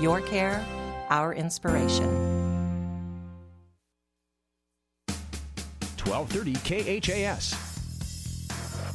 Your 0.00 0.20
care, 0.20 0.64
our 1.10 1.34
inspiration. 1.34 2.32
1230 6.04 7.00
KHAS. 7.00 7.72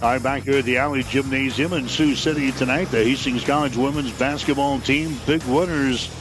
All 0.02 0.12
right, 0.12 0.22
back 0.22 0.44
here 0.44 0.60
at 0.60 0.66
the 0.66 0.78
Allee 0.78 1.04
Gymnasium 1.04 1.74
in 1.74 1.88
Sioux 1.88 2.16
City 2.16 2.52
tonight, 2.52 2.86
the 2.92 3.04
Hastings 3.04 3.44
College 3.44 3.76
women's 3.76 4.12
basketball 4.12 4.80
team 4.80 5.18
big 5.26 5.42
winners 5.46 6.12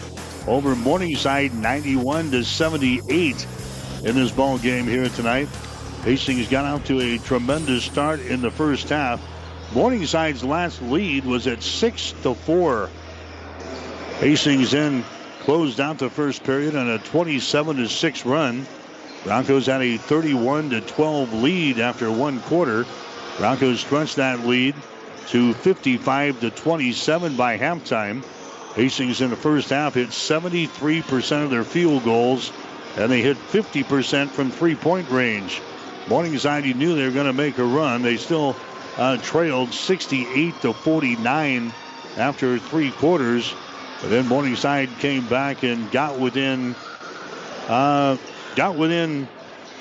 over 0.47 0.75
Morningside 0.75 1.53
91 1.53 2.31
to 2.31 2.45
78 2.45 3.47
in 4.05 4.15
this 4.15 4.31
ball 4.31 4.59
game 4.59 4.87
here 4.87 5.09
tonight. 5.11 5.49
Hastings 6.05 6.49
got 6.49 6.65
out 6.65 6.87
to 6.87 7.01
a 7.01 7.19
tremendous 7.19 7.85
start 7.85 8.21
in 8.21 8.41
the 8.41 8.51
first 8.51 8.89
half. 8.89 9.21
Morningside's 9.75 10.45
last 10.45 10.81
lead 10.81 11.25
was 11.25 11.47
at 11.47 11.63
6 11.63 12.15
to 12.23 12.35
4. 12.35 12.89
Hastings 14.21 14.71
then 14.71 15.05
closed 15.41 15.79
out 15.79 15.99
the 15.99 16.09
first 16.09 16.43
period 16.43 16.75
on 16.75 16.89
a 16.89 16.99
27 16.99 17.77
to 17.77 17.89
6 17.89 18.25
run. 18.25 18.67
Broncos 19.25 19.67
had 19.67 19.83
a 19.83 19.99
31 19.99 20.71
to 20.71 20.81
12 20.81 21.35
lead 21.35 21.81
after 21.81 22.11
one 22.11 22.41
quarter. 22.41 22.87
Broncos 23.37 23.81
stretched 23.81 24.17
that 24.17 24.47
lead 24.47 24.75
to 25.29 25.53
55 25.53 26.41
to 26.41 26.51
27 26.51 27.37
by 27.37 27.59
halftime. 27.59 28.25
Hastings 28.75 29.21
in 29.21 29.31
the 29.31 29.37
first 29.37 29.69
half 29.69 29.95
hit 29.95 30.09
73% 30.09 31.45
of 31.45 31.51
their 31.51 31.65
field 31.65 32.05
goals, 32.05 32.53
and 32.97 33.13
they 33.13 33.21
hit 33.21 33.37
50% 33.37 34.29
from 34.29 34.51
three-point 34.51 35.11
range. 35.11 35.61
Morningside, 36.09 36.65
you 36.65 36.75
knew 36.75 36.95
they 36.95 37.05
were 37.05 37.11
going 37.11 37.27
to 37.27 37.33
make 37.35 37.59
a 37.59 37.65
run. 37.65 38.01
They 38.01 38.17
still 38.17 38.57
uh, 38.97 39.19
trailed 39.19 39.75
68 39.75 40.61
to 40.63 40.73
49 40.73 41.73
after 42.17 42.59
three 42.59 42.91
quarters, 42.93 43.55
but 44.01 44.11
then 44.11 44.27
Morningside 44.27 44.99
came 44.99 45.27
back 45.27 45.63
and 45.63 45.91
got 45.91 46.19
within 46.19 46.75
uh, 47.69 48.17
got 48.55 48.77
within 48.77 49.29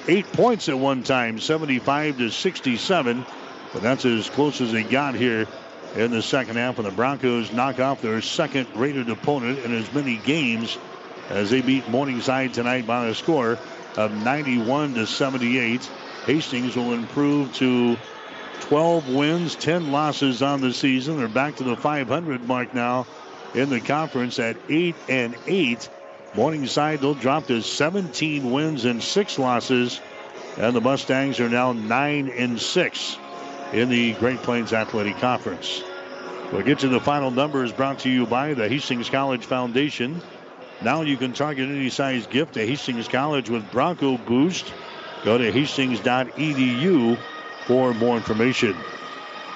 eight 0.07 0.31
points 0.33 0.69
at 0.69 0.77
one 0.77 1.03
time, 1.03 1.39
75 1.39 2.17
to 2.17 2.29
67. 2.29 3.25
But 3.73 3.81
that's 3.81 4.05
as 4.05 4.29
close 4.29 4.61
as 4.61 4.71
they 4.71 4.83
got 4.83 5.15
here 5.15 5.47
in 5.95 6.11
the 6.11 6.21
second 6.21 6.55
half. 6.55 6.77
And 6.77 6.87
the 6.87 6.91
Broncos 6.91 7.51
knock 7.51 7.79
off 7.79 8.01
their 8.01 8.21
second 8.21 8.67
rated 8.75 9.09
opponent 9.09 9.59
in 9.59 9.73
as 9.73 9.91
many 9.93 10.17
games 10.17 10.77
as 11.29 11.49
they 11.49 11.61
beat 11.61 11.89
Morningside 11.89 12.53
tonight 12.53 12.87
by 12.87 13.07
a 13.07 13.13
score 13.13 13.57
of 13.97 14.13
91 14.23 14.93
to 14.95 15.07
78. 15.07 15.89
Hastings 16.25 16.75
will 16.75 16.93
improve 16.93 17.53
to 17.55 17.97
12 18.61 19.09
wins, 19.09 19.55
10 19.55 19.91
losses 19.91 20.41
on 20.41 20.61
the 20.61 20.73
season. 20.73 21.17
They're 21.17 21.27
back 21.27 21.57
to 21.57 21.63
the 21.63 21.75
500 21.75 22.47
mark 22.47 22.73
now 22.73 23.05
in 23.55 23.69
the 23.69 23.79
conference 23.79 24.37
at 24.37 24.57
8 24.69 24.95
and 25.09 25.35
8. 25.47 25.89
Morningside, 26.35 26.99
they'll 26.99 27.13
drop 27.13 27.47
to 27.47 27.61
17 27.61 28.51
wins 28.51 28.85
and 28.85 29.01
6 29.01 29.39
losses. 29.39 30.01
And 30.57 30.75
the 30.75 30.81
Mustangs 30.81 31.39
are 31.39 31.49
now 31.49 31.73
9 31.73 32.29
and 32.29 32.61
6 32.61 33.17
in 33.73 33.89
the 33.89 34.13
Great 34.13 34.39
Plains 34.39 34.73
Athletic 34.73 35.17
Conference. 35.17 35.81
We'll 36.51 36.63
get 36.63 36.79
to 36.79 36.89
the 36.89 36.99
final 36.99 37.31
numbers 37.31 37.71
brought 37.71 37.99
to 37.99 38.09
you 38.09 38.25
by 38.25 38.53
the 38.53 38.69
Hastings 38.69 39.09
College 39.09 39.45
Foundation. 39.45 40.21
Now 40.81 41.01
you 41.01 41.17
can 41.17 41.33
target 41.33 41.69
any 41.69 41.89
size 41.89 42.27
gift 42.27 42.53
to 42.53 42.65
Hastings 42.65 43.07
College 43.07 43.49
with 43.49 43.69
Bronco 43.71 44.17
Boost. 44.17 44.71
Go 45.23 45.37
to 45.37 45.51
hastings.edu 45.51 47.17
for 47.65 47.93
more 47.93 48.15
information. 48.15 48.75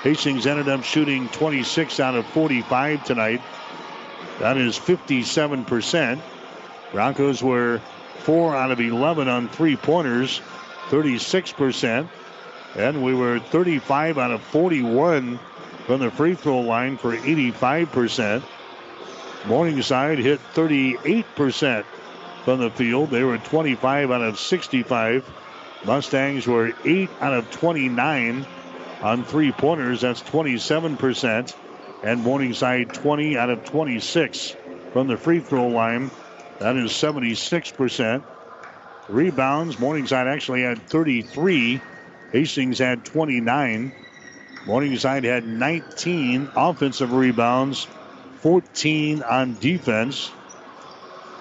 Hastings 0.02 0.48
ended 0.48 0.70
up 0.70 0.84
shooting 0.84 1.28
26 1.30 2.00
out 2.00 2.16
of 2.16 2.26
45 2.28 3.04
tonight. 3.04 3.42
That 4.40 4.58
is 4.58 4.78
57%. 4.78 6.22
Broncos 6.92 7.44
were 7.44 7.82
4 8.20 8.56
out 8.56 8.72
of 8.72 8.80
11 8.80 9.28
on 9.28 9.50
three 9.50 9.76
pointers, 9.76 10.42
36%. 10.90 12.08
And 12.76 13.04
we 13.04 13.14
were 13.14 13.40
35 13.40 14.18
out 14.18 14.32
of 14.32 14.42
41 14.44 15.40
from 15.86 16.00
the 16.00 16.12
free 16.12 16.36
throw 16.36 16.62
line 16.62 16.98
for 16.98 17.16
85%. 17.16 18.44
Morningside 19.46 20.20
hit 20.20 20.40
38% 20.54 21.86
from 22.46 22.60
the 22.60 22.70
field. 22.70 23.10
They 23.10 23.24
were 23.24 23.38
25 23.38 24.12
out 24.12 24.22
of 24.22 24.40
65. 24.40 25.30
Mustangs 25.86 26.46
were 26.46 26.74
8 26.86 27.10
out 27.22 27.34
of 27.34 27.50
29 27.52 28.46
on 29.02 29.24
three 29.24 29.52
pointers. 29.52 30.02
That's 30.02 30.22
27%. 30.22 31.56
And 32.04 32.22
Morningside 32.22 32.94
20 32.94 33.38
out 33.38 33.50
of 33.50 33.64
26 33.66 34.56
from 34.94 35.08
the 35.08 35.18
free 35.18 35.40
throw 35.40 35.68
line. 35.68 36.12
That 36.60 36.76
is 36.78 36.92
76%. 36.92 38.24
Rebounds, 39.10 39.80
Morningside 39.80 40.28
actually 40.28 40.62
had 40.62 40.88
33. 40.88 41.82
Hastings 42.32 42.78
had 42.78 43.04
29. 43.06 43.92
Morningside 44.66 45.24
had 45.24 45.48
19 45.48 46.50
offensive 46.56 47.12
rebounds, 47.12 47.88
14 48.42 49.24
on 49.24 49.58
defense. 49.60 50.30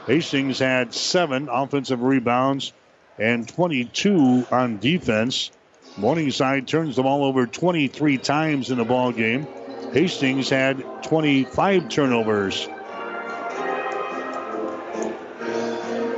Hastings 0.07 0.59
had 0.59 0.95
seven 0.95 1.49
offensive 1.51 2.01
rebounds 2.01 2.73
and 3.19 3.47
22 3.47 4.47
on 4.51 4.79
defense. 4.79 5.51
Morningside 5.99 6.67
turns 6.67 6.97
the 6.97 7.03
ball 7.03 7.25
over 7.25 7.47
23 7.47 8.17
times 8.19 8.71
in 8.71 8.79
the 8.79 8.85
ball 8.85 9.13
game. 9.13 9.47
Hastings 9.93 10.51
had 10.51 10.85
25 11.05 11.89
turnovers. 11.89 12.69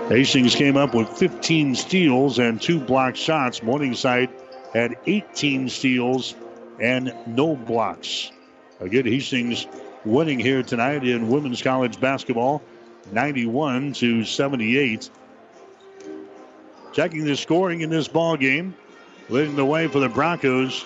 Hastings 0.08 0.56
came 0.56 0.76
up 0.76 0.92
with 0.92 1.08
15 1.08 1.76
steals 1.76 2.40
and 2.40 2.60
two 2.60 2.80
block 2.80 3.14
shots. 3.14 3.62
Morningside 3.62 4.28
had 4.74 4.96
18 5.06 5.68
steals 5.68 6.34
and 6.80 7.14
no 7.28 7.54
blocks. 7.54 8.32
Again, 8.80 9.04
Hastings 9.04 9.68
winning 10.04 10.40
here 10.40 10.64
tonight 10.64 11.04
in 11.04 11.28
women's 11.28 11.62
college 11.62 12.00
basketball, 12.00 12.62
91 13.12 13.92
to 13.94 14.24
78. 14.24 15.10
Checking 16.92 17.24
the 17.24 17.36
scoring 17.36 17.82
in 17.82 17.90
this 17.90 18.08
ball 18.08 18.36
game, 18.36 18.74
leading 19.28 19.54
the 19.54 19.64
way 19.64 19.86
for 19.86 20.00
the 20.00 20.08
Broncos. 20.08 20.84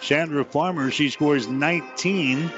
Chandra 0.00 0.44
Farmer, 0.44 0.90
she 0.90 1.10
scores 1.10 1.48
19. 1.48 2.50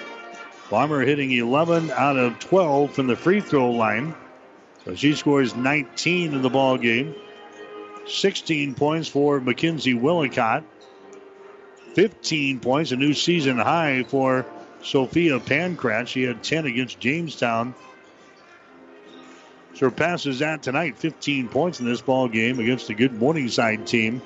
Farmer 0.69 1.01
hitting 1.01 1.33
11 1.33 1.91
out 1.91 2.17
of 2.17 2.39
12 2.39 2.93
from 2.93 3.07
the 3.07 3.17
free 3.17 3.41
throw 3.41 3.71
line. 3.71 4.15
So 4.85 4.95
she 4.95 5.15
scores 5.15 5.57
19 5.57 6.33
in 6.33 6.43
the 6.43 6.51
ball 6.51 6.79
game. 6.79 7.15
16 8.07 8.75
points 8.75 9.09
for 9.09 9.41
Mackenzie 9.41 9.95
Willicott. 9.95 10.65
15 11.95 12.61
points, 12.61 12.93
a 12.93 12.97
new 12.97 13.15
season 13.15 13.59
high 13.59 14.05
for 14.05 14.47
Sophia 14.83 15.41
Pankratz. 15.41 16.09
She 16.09 16.23
had 16.23 16.43
10 16.43 16.67
against 16.67 17.01
Jamestown. 17.01 17.75
Surpasses 19.75 20.41
that 20.41 20.63
tonight, 20.63 20.99
15 20.99 21.49
points 21.49 21.81
in 21.81 21.87
this 21.87 22.01
ball 22.01 22.29
game 22.29 22.59
against 22.59 22.87
the 22.87 22.95
good 22.95 23.13
Morningside 23.13 23.87
team. 23.87 24.23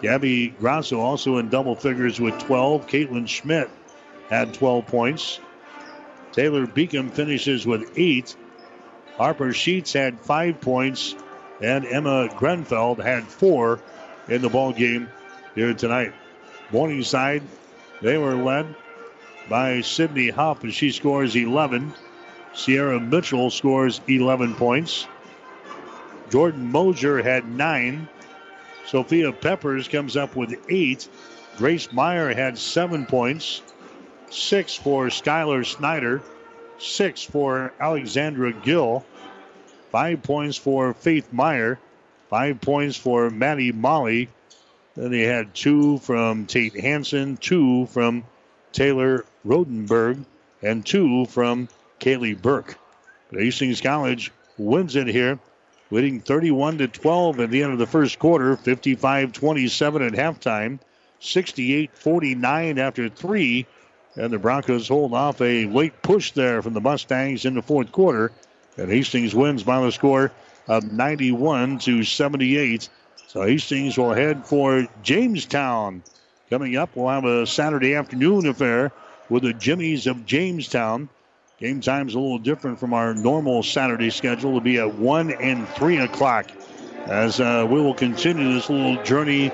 Gabby 0.00 0.48
Grasso 0.48 1.00
also 1.00 1.36
in 1.38 1.48
double 1.48 1.76
figures 1.76 2.18
with 2.18 2.38
12. 2.40 2.86
Caitlin 2.86 3.28
Schmidt 3.28 3.70
had 4.28 4.54
12 4.54 4.86
points. 4.86 5.40
Taylor 6.32 6.66
Beacom 6.66 7.10
finishes 7.10 7.66
with 7.66 7.92
eight. 7.96 8.34
Harper 9.16 9.52
Sheets 9.52 9.92
had 9.92 10.20
five 10.20 10.60
points, 10.60 11.14
and 11.60 11.84
Emma 11.84 12.28
Grenfell 12.36 12.94
had 12.94 13.24
four 13.24 13.80
in 14.28 14.40
the 14.40 14.48
ball 14.48 14.72
game 14.72 15.08
here 15.54 15.74
tonight. 15.74 16.14
Morningside, 16.72 17.42
they 18.00 18.16
were 18.16 18.36
led 18.36 18.74
by 19.48 19.80
Sydney 19.80 20.30
Hupp, 20.30 20.62
and 20.62 20.72
she 20.72 20.92
scores 20.92 21.34
11. 21.36 21.92
Sierra 22.54 23.00
Mitchell 23.00 23.50
scores 23.50 24.00
11 24.08 24.54
points. 24.54 25.06
Jordan 26.30 26.70
Moser 26.70 27.22
had 27.22 27.48
nine. 27.48 28.08
Sophia 28.86 29.32
Peppers 29.32 29.88
comes 29.88 30.16
up 30.16 30.36
with 30.36 30.54
eight. 30.68 31.08
Grace 31.56 31.92
Meyer 31.92 32.34
had 32.34 32.58
seven 32.58 33.06
points. 33.06 33.62
Six 34.30 34.74
for 34.74 35.06
Skylar 35.06 35.64
Snyder. 35.64 36.22
Six 36.78 37.22
for 37.22 37.72
Alexandra 37.78 38.52
Gill. 38.52 39.04
Five 39.90 40.22
points 40.22 40.56
for 40.56 40.94
Faith 40.94 41.32
Meyer. 41.32 41.78
Five 42.28 42.60
points 42.60 42.96
for 42.96 43.28
Maddie 43.28 43.72
Molly. 43.72 44.28
Then 44.96 45.10
they 45.10 45.22
had 45.22 45.54
two 45.54 45.98
from 45.98 46.46
Tate 46.46 46.78
Hansen, 46.80 47.36
two 47.36 47.86
from 47.86 48.24
Taylor 48.72 49.24
Rodenberg, 49.44 50.24
and 50.62 50.84
two 50.84 51.26
from 51.26 51.68
Kaylee 51.98 52.40
Burke. 52.40 52.78
But 53.30 53.40
Hastings 53.40 53.80
College 53.80 54.32
wins 54.58 54.96
it 54.96 55.06
here, 55.06 55.38
leading 55.90 56.20
31 56.20 56.78
to 56.78 56.88
12 56.88 57.40
at 57.40 57.50
the 57.50 57.62
end 57.62 57.72
of 57.72 57.78
the 57.78 57.86
first 57.86 58.18
quarter, 58.18 58.56
55 58.56 59.32
27 59.32 60.02
at 60.02 60.12
halftime, 60.12 60.78
68 61.20 61.90
49 61.94 62.78
after 62.78 63.08
three. 63.08 63.66
And 64.16 64.32
the 64.32 64.38
Broncos 64.38 64.88
hold 64.88 65.14
off 65.14 65.40
a 65.40 65.66
late 65.66 66.02
push 66.02 66.32
there 66.32 66.62
from 66.62 66.74
the 66.74 66.80
Mustangs 66.80 67.44
in 67.44 67.54
the 67.54 67.62
fourth 67.62 67.92
quarter. 67.92 68.32
And 68.76 68.90
Hastings 68.90 69.34
wins 69.34 69.62
by 69.62 69.80
the 69.80 69.92
score 69.92 70.32
of 70.66 70.90
91 70.90 71.78
to 71.80 72.02
78. 72.02 72.88
So 73.28 73.42
Hastings 73.42 73.96
will 73.96 74.12
head 74.12 74.46
for 74.46 74.88
Jamestown. 75.02 76.02
Coming 76.48 76.76
up, 76.76 76.90
we'll 76.94 77.08
have 77.08 77.24
a 77.24 77.46
Saturday 77.46 77.94
afternoon 77.94 78.46
affair 78.46 78.90
with 79.28 79.44
the 79.44 79.52
Jimmies 79.52 80.08
of 80.08 80.26
Jamestown. 80.26 81.08
Game 81.60 81.82
time's 81.82 82.14
a 82.14 82.18
little 82.18 82.38
different 82.38 82.80
from 82.80 82.94
our 82.94 83.12
normal 83.12 83.62
Saturday 83.62 84.08
schedule. 84.08 84.48
It'll 84.48 84.62
be 84.62 84.78
at 84.78 84.94
1 84.94 85.30
and 85.30 85.68
3 85.68 85.98
o'clock 85.98 86.46
as 87.04 87.38
uh, 87.38 87.66
we 87.68 87.78
will 87.82 87.92
continue 87.92 88.54
this 88.54 88.70
little 88.70 89.02
journey 89.02 89.52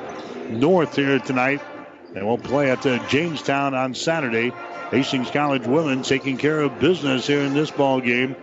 north 0.49 0.95
here 0.95 1.19
tonight. 1.19 1.61
And 2.15 2.25
we'll 2.25 2.39
play 2.39 2.71
at 2.71 2.87
uh, 2.87 3.05
Jamestown 3.09 3.75
on 3.75 3.95
Saturday. 3.95 4.53
Hastings 4.93 5.33
College 5.33 5.67
women 5.67 6.03
taking 6.03 6.37
care 6.37 6.61
of 6.61 6.79
business 6.79 7.27
here 7.27 7.41
in 7.41 7.55
this 7.55 7.73
ball 7.73 8.01
game. 8.01 8.37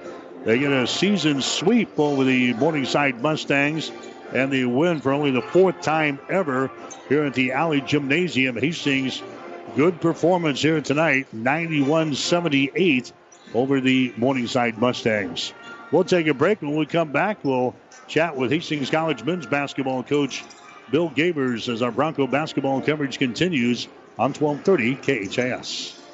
They 0.44 0.60
get 0.60 0.74
a 0.74 0.86
season 0.86 1.42
sweep 1.42 1.98
over 1.98 2.26
the 2.26 2.52
Morningside 2.56 3.22
Mustangs, 3.22 3.94
and 4.34 4.52
they 4.52 4.66
win 4.66 5.00
for 5.00 5.14
only 5.14 5.32
the 5.32 5.42
fourth 5.42 5.80
time 5.80 6.20
ever 6.28 6.70
here 7.08 7.24
at 7.24 7.34
the 7.34 7.54
Allee 7.54 7.80
Gymnasium. 7.80 8.58
Hastings, 8.58 9.24
good 9.78 10.02
performance 10.02 10.62
here 10.62 10.82
tonight, 10.82 11.28
91 11.32 12.16
78 12.16 13.14
over 13.54 13.82
the 13.82 14.14
Morningside 14.18 14.78
Mustangs. 14.78 15.54
We'll 15.92 16.04
take 16.04 16.28
a 16.28 16.34
break. 16.34 16.62
When 16.62 16.76
we 16.76 16.86
come 16.86 17.12
back, 17.12 17.44
we'll 17.44 17.76
chat 18.08 18.36
with 18.36 18.52
Hastings 18.52 18.90
College 18.90 19.24
men's 19.24 19.46
basketball 19.46 20.04
coach 20.04 20.44
Bill 20.92 21.10
Gabers 21.10 21.72
as 21.72 21.82
our 21.82 21.92
Bronco 21.92 22.28
basketball 22.28 22.82
coverage 22.82 23.18
continues 23.18 23.88
on 24.18 24.34
1230 24.34 25.28
KHAS. 25.28 26.03